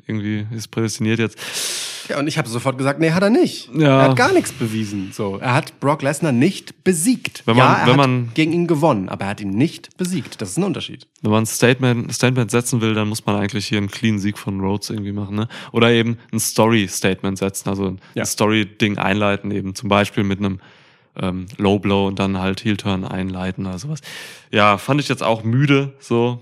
irgendwie, 0.07 0.47
ist 0.55 0.69
prädestiniert 0.71 1.19
jetzt. 1.19 1.39
Ja, 2.11 2.19
und 2.19 2.27
ich 2.27 2.37
habe 2.37 2.47
sofort 2.47 2.77
gesagt, 2.77 3.01
nee, 3.01 3.11
hat 3.13 3.23
er 3.23 3.31
nicht. 3.31 3.71
Ja. 3.75 4.03
Er 4.03 4.09
hat 4.11 4.17
gar 4.17 4.33
nichts 4.35 4.53
bewiesen. 4.53 5.13
So, 5.13 5.39
er 5.39 5.55
hat 5.55 5.81
Brock 5.81 6.03
Lesnar 6.03 6.33
nicht 6.33 6.85
besiegt. 6.85 7.43
Wenn 7.47 7.57
man- 7.57 7.67
ja, 7.67 7.73
er 7.81 7.87
wenn 7.87 7.91
hat 7.93 7.97
man- 7.97 8.31
gegen 8.35 8.53
ihn 8.53 8.67
gewonnen, 8.67 9.09
aber 9.09 9.25
er 9.25 9.31
hat 9.31 9.41
ihn 9.41 9.51
nicht 9.51 9.97
besiegt. 9.97 10.43
Das 10.43 10.51
ist 10.51 10.59
ein 10.59 10.65
Unterschied. 10.65 11.07
Wenn 11.23 11.31
man 11.31 11.45
ein 11.45 11.47
Statement, 11.47 12.13
Statement 12.13 12.51
setzen 12.51 12.83
will, 12.83 12.93
dann 12.93 13.09
muss 13.09 13.25
man 13.25 13.37
eigentlich 13.37 13.67
hier 13.67 13.79
einen 13.79 13.91
clean 13.91 14.19
Sieg 14.19 14.37
von 14.39 14.61
Rhodes 14.61 14.91
irgendwie 14.91 15.13
machen, 15.13 15.37
ne? 15.37 15.49
Oder 15.73 15.91
eben 15.91 16.19
ein 16.33 16.39
Story-Statement 16.41 17.39
setzen, 17.39 17.71
also 17.71 17.87
ein 17.87 18.01
Ja. 18.15 18.27
Story-Ding 18.27 18.99
einleiten, 18.99 19.51
eben 19.51 19.75
zum 19.75 19.89
Beispiel 19.89 20.23
mit 20.25 20.39
einem 20.39 20.61
ähm, 21.21 21.47
Low 21.57 21.79
Blow 21.79 22.07
und 22.07 22.19
dann 22.19 22.39
halt 22.39 22.65
Heel 22.65 22.77
Turn 22.77 23.05
einleiten 23.05 23.67
oder 23.67 23.79
sowas. 23.79 24.01
Ja, 24.51 24.79
fand 24.79 25.01
ich 25.01 25.09
jetzt 25.09 25.23
auch 25.23 25.43
müde, 25.45 25.95
so. 26.01 26.41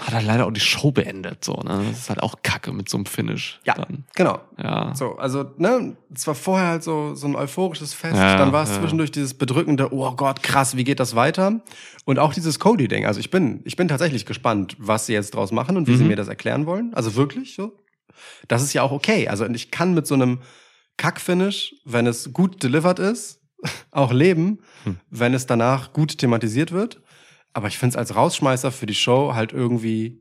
Hat 0.00 0.12
er 0.12 0.20
leider 0.22 0.46
auch 0.46 0.50
die 0.50 0.60
Show 0.60 0.90
beendet, 0.90 1.44
so, 1.44 1.54
ne? 1.54 1.82
Das 1.88 1.98
ist 2.00 2.08
halt 2.10 2.22
auch 2.22 2.34
Kacke 2.42 2.72
mit 2.72 2.88
so 2.90 2.98
einem 2.98 3.06
Finish. 3.06 3.60
Ja, 3.64 3.74
Dann. 3.74 4.04
genau. 4.14 4.40
Ja. 4.62 4.94
So, 4.94 5.16
also, 5.16 5.44
ne, 5.56 5.96
es 6.14 6.26
war 6.26 6.34
vorher 6.34 6.66
halt 6.68 6.82
so, 6.82 7.14
so 7.14 7.26
ein 7.26 7.34
euphorisches 7.36 7.94
Fest, 7.94 8.16
Ja, 8.16 8.36
dann 8.36 8.52
war 8.52 8.64
es 8.64 8.70
ja. 8.70 8.80
zwischendurch 8.80 9.12
dieses 9.12 9.32
bedrückende, 9.32 9.94
oh 9.94 10.10
Gott, 10.14 10.42
krass, 10.42 10.76
wie 10.76 10.84
geht 10.84 11.00
das 11.00 11.14
weiter? 11.14 11.60
Und 12.04 12.18
auch 12.18 12.34
dieses 12.34 12.58
Cody-Ding. 12.60 13.06
Also 13.06 13.18
ich 13.20 13.30
bin, 13.30 13.62
ich 13.64 13.76
bin 13.76 13.88
tatsächlich 13.88 14.26
gespannt, 14.26 14.76
was 14.78 15.06
sie 15.06 15.14
jetzt 15.14 15.34
draus 15.34 15.52
machen 15.52 15.76
und 15.78 15.86
wie 15.86 15.96
sie 15.96 16.02
Mhm. 16.02 16.10
mir 16.10 16.16
das 16.16 16.28
erklären 16.28 16.66
wollen. 16.66 16.92
Also 16.92 17.14
wirklich 17.14 17.54
so. 17.54 17.72
Das 18.46 18.62
ist 18.62 18.74
ja 18.74 18.82
auch 18.82 18.92
okay. 18.92 19.28
Also 19.28 19.46
ich 19.46 19.70
kann 19.70 19.94
mit 19.94 20.06
so 20.06 20.14
einem 20.14 20.40
Kack-Finish, 20.96 21.74
wenn 21.84 22.06
es 22.06 22.32
gut 22.32 22.62
delivered 22.62 22.98
ist, 22.98 23.40
auch 23.90 24.12
leben, 24.12 24.58
Hm. 24.84 24.96
wenn 25.10 25.34
es 25.34 25.46
danach 25.46 25.92
gut 25.92 26.18
thematisiert 26.18 26.72
wird. 26.72 27.00
Aber 27.52 27.68
ich 27.68 27.78
finde 27.78 27.92
es 27.94 27.96
als 27.96 28.14
Rausschmeißer 28.16 28.72
für 28.72 28.86
die 28.86 28.94
Show 28.94 29.32
halt 29.34 29.52
irgendwie 29.52 30.20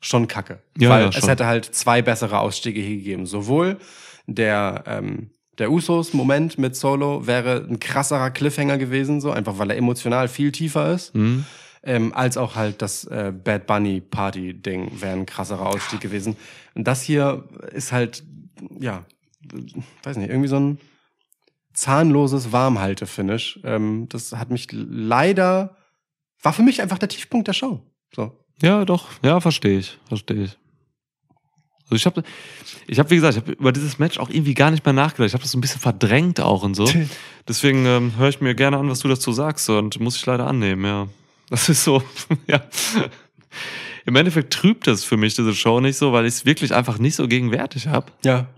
schon 0.00 0.28
kacke. 0.28 0.62
Ja, 0.78 0.90
Weil 0.90 1.02
ja, 1.04 1.08
es 1.10 1.16
schon. 1.16 1.28
hätte 1.28 1.46
halt 1.46 1.64
zwei 1.66 2.02
bessere 2.02 2.38
Ausstiege 2.40 2.80
hier 2.80 2.96
gegeben. 2.96 3.26
Sowohl 3.26 3.78
der, 4.26 4.84
ähm, 4.86 5.30
der 5.58 5.70
Usos-Moment 5.70 6.58
mit 6.58 6.74
Solo 6.76 7.26
wäre 7.26 7.66
ein 7.68 7.80
krasserer 7.80 8.30
Cliffhanger 8.30 8.76
gewesen, 8.78 9.20
so 9.20 9.30
einfach 9.30 9.58
weil 9.58 9.70
er 9.70 9.76
emotional 9.76 10.28
viel 10.28 10.52
tiefer 10.52 10.92
ist. 10.92 11.14
Hm? 11.14 11.44
Ähm, 11.82 12.14
als 12.14 12.36
auch 12.38 12.56
halt 12.56 12.80
das 12.80 13.04
äh, 13.04 13.30
Bad 13.32 13.66
Bunny 13.66 14.00
Party 14.00 14.54
Ding 14.54 14.90
wäre 15.00 15.12
ein 15.12 15.26
krasserer 15.26 15.66
Ausstieg 15.66 16.00
gewesen. 16.00 16.36
Und 16.74 16.84
das 16.88 17.02
hier 17.02 17.44
ist 17.72 17.92
halt, 17.92 18.24
ja, 18.80 19.04
weiß 20.02 20.16
nicht, 20.16 20.30
irgendwie 20.30 20.48
so 20.48 20.58
ein 20.58 20.78
zahnloses 21.72 22.52
Warmhalte-Finish. 22.52 23.60
Ähm, 23.64 24.08
das 24.08 24.32
hat 24.32 24.50
mich 24.50 24.68
leider 24.72 25.76
war 26.44 26.52
für 26.52 26.62
mich 26.62 26.82
einfach 26.82 26.98
der 26.98 27.08
Tiefpunkt 27.08 27.48
der 27.48 27.54
Show. 27.54 27.80
So. 28.14 28.38
Ja, 28.60 28.84
doch. 28.84 29.08
Ja, 29.22 29.40
verstehe 29.40 29.78
ich. 29.78 29.98
Verstehe 30.06 30.44
ich. 30.44 30.58
Also 31.84 31.96
ich 31.96 32.06
habe, 32.06 32.22
ich 32.86 32.98
hab, 32.98 33.10
wie 33.10 33.16
gesagt, 33.16 33.36
ich 33.36 33.42
habe 33.42 33.52
über 33.52 33.72
dieses 33.72 33.98
Match 33.98 34.18
auch 34.18 34.30
irgendwie 34.30 34.54
gar 34.54 34.70
nicht 34.70 34.84
mehr 34.84 34.92
nachgedacht. 34.92 35.28
Ich 35.28 35.34
habe 35.34 35.42
das 35.42 35.52
so 35.52 35.58
ein 35.58 35.60
bisschen 35.60 35.80
verdrängt 35.80 36.40
auch 36.40 36.62
und 36.62 36.74
so. 36.74 36.88
Deswegen 37.48 37.84
ähm, 37.86 38.16
höre 38.16 38.28
ich 38.28 38.40
mir 38.40 38.54
gerne 38.54 38.78
an, 38.78 38.88
was 38.88 39.00
du 39.00 39.08
dazu 39.08 39.32
sagst 39.32 39.68
und 39.70 39.98
muss 40.00 40.16
ich 40.16 40.24
leider 40.24 40.46
annehmen, 40.46 40.84
ja. 40.84 41.08
Das 41.50 41.68
ist 41.68 41.84
so, 41.84 42.02
ja. 42.46 42.62
Im 44.06 44.16
Endeffekt 44.16 44.52
trübt 44.52 44.86
das 44.86 45.04
für 45.04 45.16
mich, 45.16 45.34
diese 45.34 45.54
Show 45.54 45.80
nicht 45.80 45.96
so, 45.96 46.12
weil 46.12 46.26
ich 46.26 46.34
es 46.34 46.44
wirklich 46.46 46.74
einfach 46.74 46.98
nicht 46.98 47.16
so 47.16 47.26
gegenwärtig 47.26 47.86
habe. 47.86 48.12
Ja. 48.22 48.48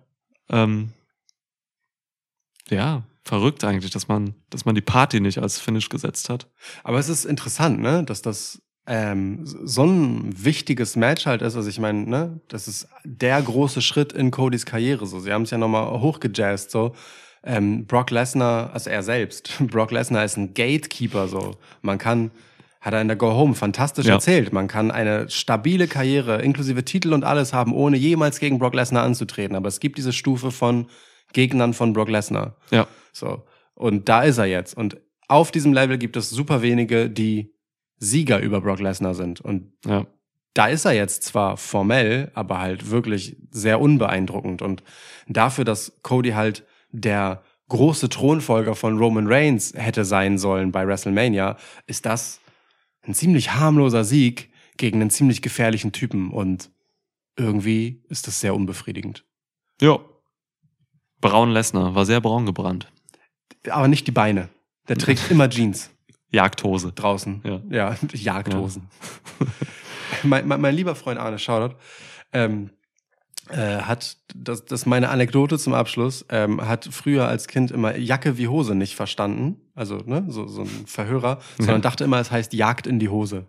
Ähm, 0.50 0.92
ja, 2.68 3.04
verrückt 3.24 3.64
eigentlich, 3.64 3.92
dass 3.92 4.08
man, 4.08 4.34
dass 4.50 4.64
man 4.64 4.74
die 4.74 4.80
Party 4.80 5.20
nicht 5.20 5.38
als 5.38 5.58
Finish 5.58 5.88
gesetzt 5.88 6.28
hat. 6.28 6.48
Aber 6.84 6.98
es 6.98 7.08
ist 7.08 7.24
interessant, 7.24 7.80
ne, 7.80 8.04
dass 8.04 8.22
das 8.22 8.62
ähm, 8.86 9.40
so 9.44 9.84
ein 9.84 10.44
wichtiges 10.44 10.96
Match 10.96 11.26
halt 11.26 11.42
ist. 11.42 11.56
Also 11.56 11.68
ich 11.68 11.78
meine, 11.78 12.08
ne, 12.08 12.40
das 12.48 12.68
ist 12.68 12.88
der 13.04 13.42
große 13.42 13.82
Schritt 13.82 14.12
in 14.12 14.30
Codys 14.30 14.64
Karriere. 14.64 15.06
So, 15.06 15.18
sie 15.20 15.32
haben 15.32 15.42
es 15.42 15.50
ja 15.50 15.58
nochmal 15.58 16.00
hochgejazzt. 16.00 16.70
So, 16.70 16.94
ähm, 17.42 17.86
Brock 17.86 18.10
Lesnar, 18.10 18.72
also 18.72 18.90
er 18.90 19.02
selbst, 19.02 19.52
Brock 19.60 19.90
Lesnar 19.90 20.24
ist 20.24 20.36
ein 20.36 20.54
Gatekeeper. 20.54 21.28
So, 21.28 21.56
man 21.82 21.98
kann 21.98 22.30
hat 22.80 22.94
er 22.94 23.00
in 23.00 23.08
der 23.08 23.16
Go 23.16 23.32
Home 23.34 23.54
fantastisch 23.54 24.06
Ja. 24.06 24.14
erzählt. 24.14 24.52
Man 24.52 24.68
kann 24.68 24.90
eine 24.90 25.28
stabile 25.30 25.88
Karriere 25.88 26.42
inklusive 26.42 26.84
Titel 26.84 27.12
und 27.12 27.24
alles 27.24 27.52
haben, 27.52 27.72
ohne 27.74 27.96
jemals 27.96 28.38
gegen 28.38 28.58
Brock 28.58 28.74
Lesnar 28.74 29.02
anzutreten. 29.04 29.56
Aber 29.56 29.68
es 29.68 29.80
gibt 29.80 29.98
diese 29.98 30.12
Stufe 30.12 30.50
von 30.50 30.86
Gegnern 31.32 31.74
von 31.74 31.92
Brock 31.92 32.08
Lesnar. 32.08 32.56
Ja. 32.70 32.86
So. 33.12 33.42
Und 33.74 34.08
da 34.08 34.22
ist 34.22 34.38
er 34.38 34.46
jetzt. 34.46 34.76
Und 34.76 34.98
auf 35.28 35.50
diesem 35.50 35.72
Level 35.72 35.98
gibt 35.98 36.16
es 36.16 36.30
super 36.30 36.62
wenige, 36.62 37.10
die 37.10 37.52
Sieger 37.98 38.38
über 38.40 38.60
Brock 38.60 38.80
Lesnar 38.80 39.14
sind. 39.14 39.40
Und 39.40 39.72
Ja. 39.84 40.06
da 40.54 40.66
ist 40.68 40.84
er 40.84 40.92
jetzt 40.92 41.24
zwar 41.24 41.56
formell, 41.56 42.30
aber 42.34 42.60
halt 42.60 42.90
wirklich 42.90 43.36
sehr 43.50 43.80
unbeeindruckend. 43.80 44.62
Und 44.62 44.82
dafür, 45.28 45.64
dass 45.64 45.98
Cody 46.02 46.30
halt 46.30 46.64
der 46.92 47.42
große 47.68 48.08
Thronfolger 48.08 48.74
von 48.76 48.96
Roman 48.98 49.26
Reigns 49.26 49.72
hätte 49.76 50.04
sein 50.04 50.38
sollen 50.38 50.70
bei 50.70 50.86
WrestleMania, 50.86 51.56
ist 51.86 52.06
das 52.06 52.40
ein 53.06 53.14
ziemlich 53.14 53.54
harmloser 53.54 54.04
Sieg 54.04 54.50
gegen 54.76 55.00
einen 55.00 55.10
ziemlich 55.10 55.42
gefährlichen 55.42 55.92
Typen. 55.92 56.30
Und 56.30 56.70
irgendwie 57.36 58.02
ist 58.08 58.26
das 58.26 58.40
sehr 58.40 58.54
unbefriedigend. 58.54 59.24
Ja. 59.80 59.98
Braun 61.20 61.50
Lesnar 61.50 61.94
war 61.94 62.04
sehr 62.04 62.20
braun 62.20 62.46
gebrannt. 62.46 62.92
Aber 63.68 63.88
nicht 63.88 64.06
die 64.06 64.12
Beine. 64.12 64.48
Der 64.88 64.96
trägt 64.96 65.30
immer 65.30 65.48
Jeans. 65.48 65.90
Jagdhose. 66.30 66.92
draußen. 66.92 67.40
Ja. 67.44 67.60
Ja, 67.70 67.96
Jagdhosen. 68.12 68.88
mein, 70.22 70.46
mein, 70.46 70.60
mein 70.60 70.74
lieber 70.74 70.94
Freund 70.94 71.18
Arne 71.18 71.38
Shoutout 71.38 71.76
ähm, 72.32 72.70
äh, 73.50 73.82
hat, 73.82 74.16
das, 74.34 74.64
das 74.64 74.80
ist 74.82 74.86
meine 74.86 75.08
Anekdote 75.08 75.58
zum 75.58 75.74
Abschluss, 75.74 76.24
ähm, 76.30 76.66
hat 76.66 76.88
früher 76.90 77.28
als 77.28 77.46
Kind 77.48 77.70
immer 77.70 77.96
Jacke 77.96 78.38
wie 78.38 78.48
Hose 78.48 78.74
nicht 78.74 78.96
verstanden. 78.96 79.60
Also, 79.74 79.98
ne, 79.98 80.24
so, 80.28 80.46
so 80.48 80.62
ein 80.62 80.86
Verhörer, 80.86 81.40
sondern 81.58 81.82
dachte 81.82 82.04
immer, 82.04 82.18
es 82.20 82.30
heißt 82.30 82.52
Jagd 82.52 82.86
in 82.86 82.98
die 82.98 83.08
Hose. 83.08 83.46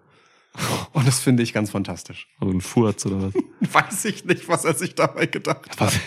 Und 0.93 1.07
das 1.07 1.19
finde 1.19 1.43
ich 1.43 1.53
ganz 1.53 1.69
fantastisch. 1.69 2.27
Also 2.39 2.51
ein 2.51 2.61
Furz 2.61 3.05
oder 3.05 3.21
was? 3.21 3.33
Weiß 3.73 4.05
ich 4.05 4.25
nicht, 4.25 4.47
was 4.49 4.65
er 4.65 4.73
sich 4.73 4.95
dabei 4.95 5.27
gedacht 5.27 5.79
hat. 5.79 5.79
was? 5.79 5.99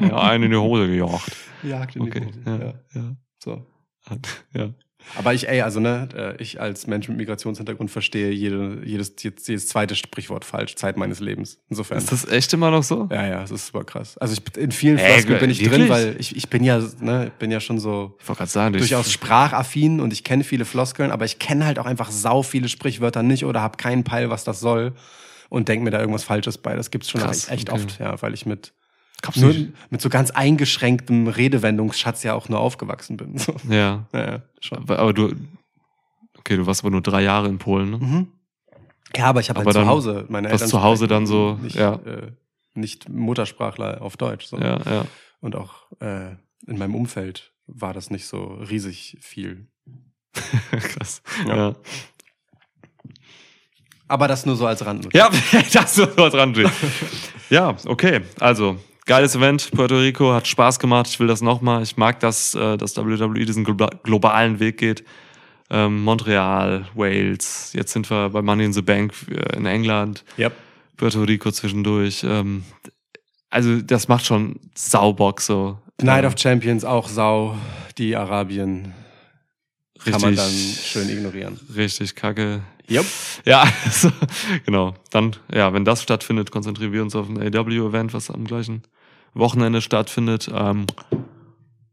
ja, 0.00 0.16
einen 0.18 0.44
in 0.44 0.50
die 0.50 0.56
Hose 0.58 0.86
gejagt. 0.88 1.36
Jagd 1.62 1.96
in 1.96 2.02
Okay. 2.02 2.20
die 2.20 2.50
Hose. 2.50 2.74
Ja, 2.94 3.00
ja. 3.00 3.16
So. 3.42 3.66
ja. 4.54 4.68
Aber 5.16 5.32
ich, 5.34 5.48
ey, 5.48 5.62
also 5.62 5.80
ne, 5.80 6.08
äh, 6.14 6.42
ich 6.42 6.60
als 6.60 6.86
Mensch 6.86 7.08
mit 7.08 7.16
Migrationshintergrund 7.16 7.90
verstehe 7.90 8.30
jede, 8.30 8.80
jedes, 8.84 9.14
jedes, 9.22 9.68
zweite 9.68 9.94
Sprichwort 9.94 10.44
falsch, 10.44 10.74
Zeit 10.76 10.96
meines 10.96 11.20
Lebens. 11.20 11.58
Insofern. 11.68 11.98
Ist 11.98 12.12
das 12.12 12.28
echt 12.28 12.52
immer 12.52 12.70
noch 12.70 12.82
so? 12.82 13.08
Ja, 13.10 13.26
ja, 13.26 13.40
das 13.40 13.50
ist 13.50 13.66
super 13.68 13.84
krass. 13.84 14.18
Also 14.18 14.34
ich, 14.34 14.56
in 14.56 14.72
vielen 14.72 14.98
Ey, 14.98 15.12
Floskeln 15.12 15.40
bin 15.40 15.50
ich 15.50 15.60
wirklich? 15.60 15.80
drin, 15.80 15.88
weil 15.88 16.16
ich, 16.18 16.36
ich 16.36 16.48
bin 16.48 16.62
ja, 16.62 16.82
ne, 17.00 17.32
bin 17.38 17.50
ja 17.50 17.60
schon 17.60 17.78
so 17.78 18.16
Ich 18.20 18.28
wollte 18.28 18.38
gerade 18.38 18.50
sagen, 18.50 18.76
durchaus 18.76 19.10
sprachaffin 19.10 20.00
und 20.00 20.12
ich 20.12 20.24
kenne 20.24 20.44
viele 20.44 20.64
Floskeln, 20.64 21.10
aber 21.10 21.24
ich 21.24 21.38
kenne 21.38 21.64
halt 21.64 21.78
auch 21.78 21.86
einfach 21.86 22.10
sau 22.10 22.42
viele 22.42 22.68
Sprichwörter 22.68 23.22
nicht 23.22 23.44
oder 23.44 23.62
habe 23.62 23.76
keinen 23.76 24.04
Peil, 24.04 24.30
was 24.30 24.44
das 24.44 24.60
soll 24.60 24.92
und 25.48 25.68
denke 25.68 25.84
mir 25.84 25.90
da 25.90 26.00
irgendwas 26.00 26.24
Falsches 26.24 26.58
bei. 26.58 26.74
Das 26.76 26.90
gibt's 26.90 27.10
schon 27.10 27.20
Krass, 27.20 27.48
echt 27.48 27.70
okay. 27.70 27.80
oft, 27.80 27.98
ja, 27.98 28.20
weil 28.20 28.34
ich 28.34 28.46
mit 28.46 28.72
Gab's 29.22 29.36
nur, 29.38 29.52
nicht? 29.52 29.72
mit 29.90 30.00
so 30.00 30.08
ganz 30.08 30.30
eingeschränktem 30.30 31.26
Redewendungsschatz 31.26 32.22
ja 32.22 32.34
auch 32.34 32.48
nur 32.48 32.60
aufgewachsen 32.60 33.16
bin. 33.16 33.36
So. 33.38 33.54
Ja. 33.68 34.06
Ja, 34.12 34.42
schon. 34.60 34.78
Aber, 34.78 34.98
aber 34.98 35.12
du, 35.12 35.32
okay, 36.38 36.56
du 36.56 36.66
warst 36.66 36.82
aber 36.82 36.90
nur 36.90 37.02
drei 37.02 37.22
Jahre 37.22 37.48
in 37.48 37.58
Polen, 37.58 37.90
ne? 37.90 37.98
Mhm. 37.98 38.28
Ja, 39.16 39.26
aber 39.26 39.40
ich 39.40 39.48
habe 39.48 39.64
halt 39.64 39.72
zu 39.72 39.86
Hause 39.86 40.26
meine 40.28 40.50
Eltern 40.50 40.68
zu 40.68 40.82
Hause 40.82 41.08
dann 41.08 41.26
so, 41.26 41.58
nicht, 41.62 41.76
ja. 41.76 41.94
äh, 41.94 42.32
nicht 42.74 43.08
Muttersprachler 43.08 44.02
auf 44.02 44.16
Deutsch. 44.16 44.46
So. 44.46 44.58
Ja, 44.58 44.78
ja. 44.84 45.04
Und 45.40 45.56
auch 45.56 45.90
äh, 46.00 46.32
in 46.66 46.78
meinem 46.78 46.94
Umfeld 46.94 47.52
war 47.66 47.94
das 47.94 48.10
nicht 48.10 48.26
so 48.26 48.44
riesig 48.54 49.16
viel. 49.20 49.68
Krass. 50.70 51.22
Ja. 51.46 51.56
Ja. 51.56 51.76
Aber 54.08 54.26
das 54.26 54.46
nur 54.46 54.56
so 54.56 54.66
als 54.66 54.84
Randnotiz. 54.84 55.18
Ja, 55.18 55.30
das 55.72 55.98
ist 55.98 56.16
so 56.16 56.28
dran 56.28 56.54
steht. 56.54 56.70
Ja, 57.50 57.76
okay. 57.86 58.22
Also, 58.40 58.78
geiles 59.08 59.34
Event. 59.34 59.72
Puerto 59.72 59.98
Rico 59.98 60.32
hat 60.32 60.46
Spaß 60.46 60.78
gemacht. 60.78 61.08
Ich 61.08 61.18
will 61.18 61.26
das 61.26 61.40
nochmal. 61.40 61.82
Ich 61.82 61.96
mag, 61.96 62.20
dass, 62.20 62.54
äh, 62.54 62.76
dass 62.76 62.96
WWE 62.96 63.44
diesen 63.44 63.64
globa 63.64 63.90
globalen 64.04 64.60
Weg 64.60 64.78
geht. 64.78 65.02
Ähm, 65.70 66.04
Montreal, 66.04 66.86
Wales. 66.94 67.72
Jetzt 67.72 67.92
sind 67.92 68.08
wir 68.08 68.28
bei 68.28 68.42
Money 68.42 68.66
in 68.66 68.72
the 68.72 68.82
Bank 68.82 69.12
äh, 69.30 69.56
in 69.56 69.66
England. 69.66 70.24
Yep. 70.38 70.52
Puerto 70.96 71.22
Rico 71.22 71.50
zwischendurch. 71.50 72.24
Ähm, 72.24 72.64
also, 73.50 73.80
das 73.80 74.08
macht 74.08 74.26
schon 74.26 74.60
Saubock 74.74 75.40
so. 75.40 75.78
Night 76.00 76.24
Ähm, 76.24 76.28
of 76.28 76.38
Champions 76.38 76.84
auch 76.84 77.08
Sau, 77.08 77.56
die 77.96 78.14
Arabien 78.14 78.94
kann 80.04 80.20
man 80.20 80.36
dann 80.36 80.50
schön 80.50 81.08
ignorieren. 81.08 81.58
Richtig 81.74 82.14
kacke. 82.14 82.62
Yep. 82.90 83.04
Ja, 83.44 83.66
so, 83.90 84.10
genau. 84.64 84.94
Dann, 85.10 85.36
ja, 85.52 85.72
wenn 85.72 85.84
das 85.84 86.02
stattfindet, 86.02 86.50
konzentrieren 86.50 86.92
wir 86.92 87.02
uns 87.02 87.14
auf 87.16 87.28
ein 87.28 87.38
AW-Event, 87.38 88.14
was 88.14 88.30
am 88.30 88.44
gleichen 88.44 88.82
Wochenende 89.38 89.80
stattfindet. 89.80 90.50
Ähm, 90.52 90.86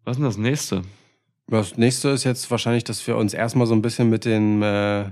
was 0.04 0.14
ist 0.14 0.18
denn 0.18 0.26
das 0.26 0.38
nächste? 0.38 0.82
Das 1.48 1.78
nächste 1.78 2.10
ist 2.10 2.24
jetzt 2.24 2.50
wahrscheinlich, 2.52 2.84
dass 2.84 3.06
wir 3.08 3.18
uns 3.18 3.34
erstmal 3.34 3.68
so 3.68 3.74
ein 3.76 3.82
bisschen 3.82 4.10
mit 4.10 4.26
dem 4.26 4.62
äh, 4.64 5.02
äh, 5.02 5.10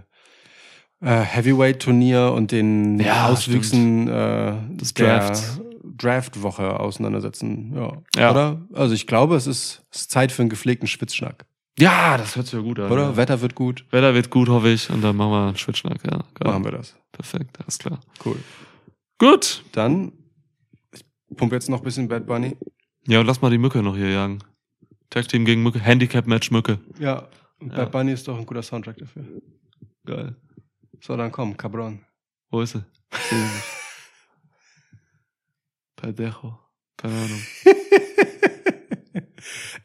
Heavyweight-Turnier 1.01 2.31
und 2.35 2.51
den 2.51 2.99
Ja, 2.99 3.27
Auswüchsen 3.27 4.07
äh, 4.07 4.53
Des 4.71 4.93
der 4.93 5.19
Drafts. 5.19 5.61
Draft-Woche 5.97 6.79
auseinandersetzen. 6.79 7.73
Ja. 7.75 7.97
Ja. 8.15 8.31
Oder? 8.31 8.61
Also 8.73 8.93
ich 8.95 9.05
glaube, 9.05 9.35
es 9.35 9.45
ist, 9.47 9.83
es 9.91 10.01
ist 10.01 10.11
Zeit 10.11 10.31
für 10.31 10.41
einen 10.41 10.49
gepflegten 10.49 10.87
Schwitzschnack. 10.87 11.45
Ja, 11.77 12.17
das 12.17 12.35
hört 12.35 12.47
sich 12.47 12.53
ja 12.53 12.61
gut 12.61 12.79
an. 12.79 12.91
Oder? 12.91 13.03
Ja. 13.03 13.17
Wetter 13.17 13.41
wird 13.41 13.55
gut. 13.55 13.85
Wetter 13.91 14.13
wird 14.13 14.29
gut, 14.29 14.49
hoffe 14.49 14.69
ich. 14.69 14.89
Und 14.89 15.01
dann 15.01 15.15
machen 15.15 15.31
wir 15.31 15.47
einen 15.47 15.57
Schwitzschnack. 15.57 15.99
Ja. 16.03 16.19
Machen 16.43 16.63
wir 16.63 16.71
das. 16.71 16.95
Perfekt, 17.11 17.59
alles 17.61 17.77
klar. 17.79 17.99
Cool. 18.25 18.37
Gut. 19.19 19.63
Dann, 19.71 20.11
ich 21.33 21.37
pumpe 21.37 21.55
jetzt 21.55 21.67
noch 21.69 21.79
ein 21.79 21.83
bisschen 21.83 22.07
Bad 22.07 22.27
Bunny. 22.27 22.55
Ja, 23.07 23.19
und 23.19 23.25
lass 23.25 23.41
mal 23.41 23.49
die 23.49 23.57
Mücke 23.57 23.81
noch 23.81 23.95
hier 23.95 24.11
jagen. 24.11 24.39
Tag 25.09 25.27
Team 25.27 25.45
gegen 25.45 25.63
Mücke. 25.63 25.79
Handicap-Match 25.79 26.51
Mücke. 26.51 26.79
Ja. 26.99 27.27
Und 27.59 27.71
Ja. 27.71 27.77
Bad 27.77 27.91
Bunny 27.91 28.11
ist 28.13 28.27
doch 28.27 28.37
ein 28.37 28.45
guter 28.45 28.61
Soundtrack 28.61 28.97
dafür. 28.97 29.25
Geil. 30.05 30.35
So, 31.01 31.17
dann 31.17 31.31
komm, 31.31 31.57
Cabron. 31.57 32.05
Wo 32.51 32.61
ist 32.61 32.73
sie? 32.73 32.83
Pendejo. 35.95 36.59
Keine 36.97 37.13
Ahnung. 37.15 37.41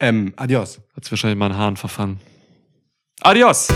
ähm, 0.00 0.32
adios. 0.36 0.80
Hat 0.94 1.04
sich 1.04 1.12
wahrscheinlich 1.12 1.38
mal 1.38 1.46
einen 1.46 1.56
Hahn 1.58 1.76
verfangen. 1.76 2.20
Adios! 3.20 3.68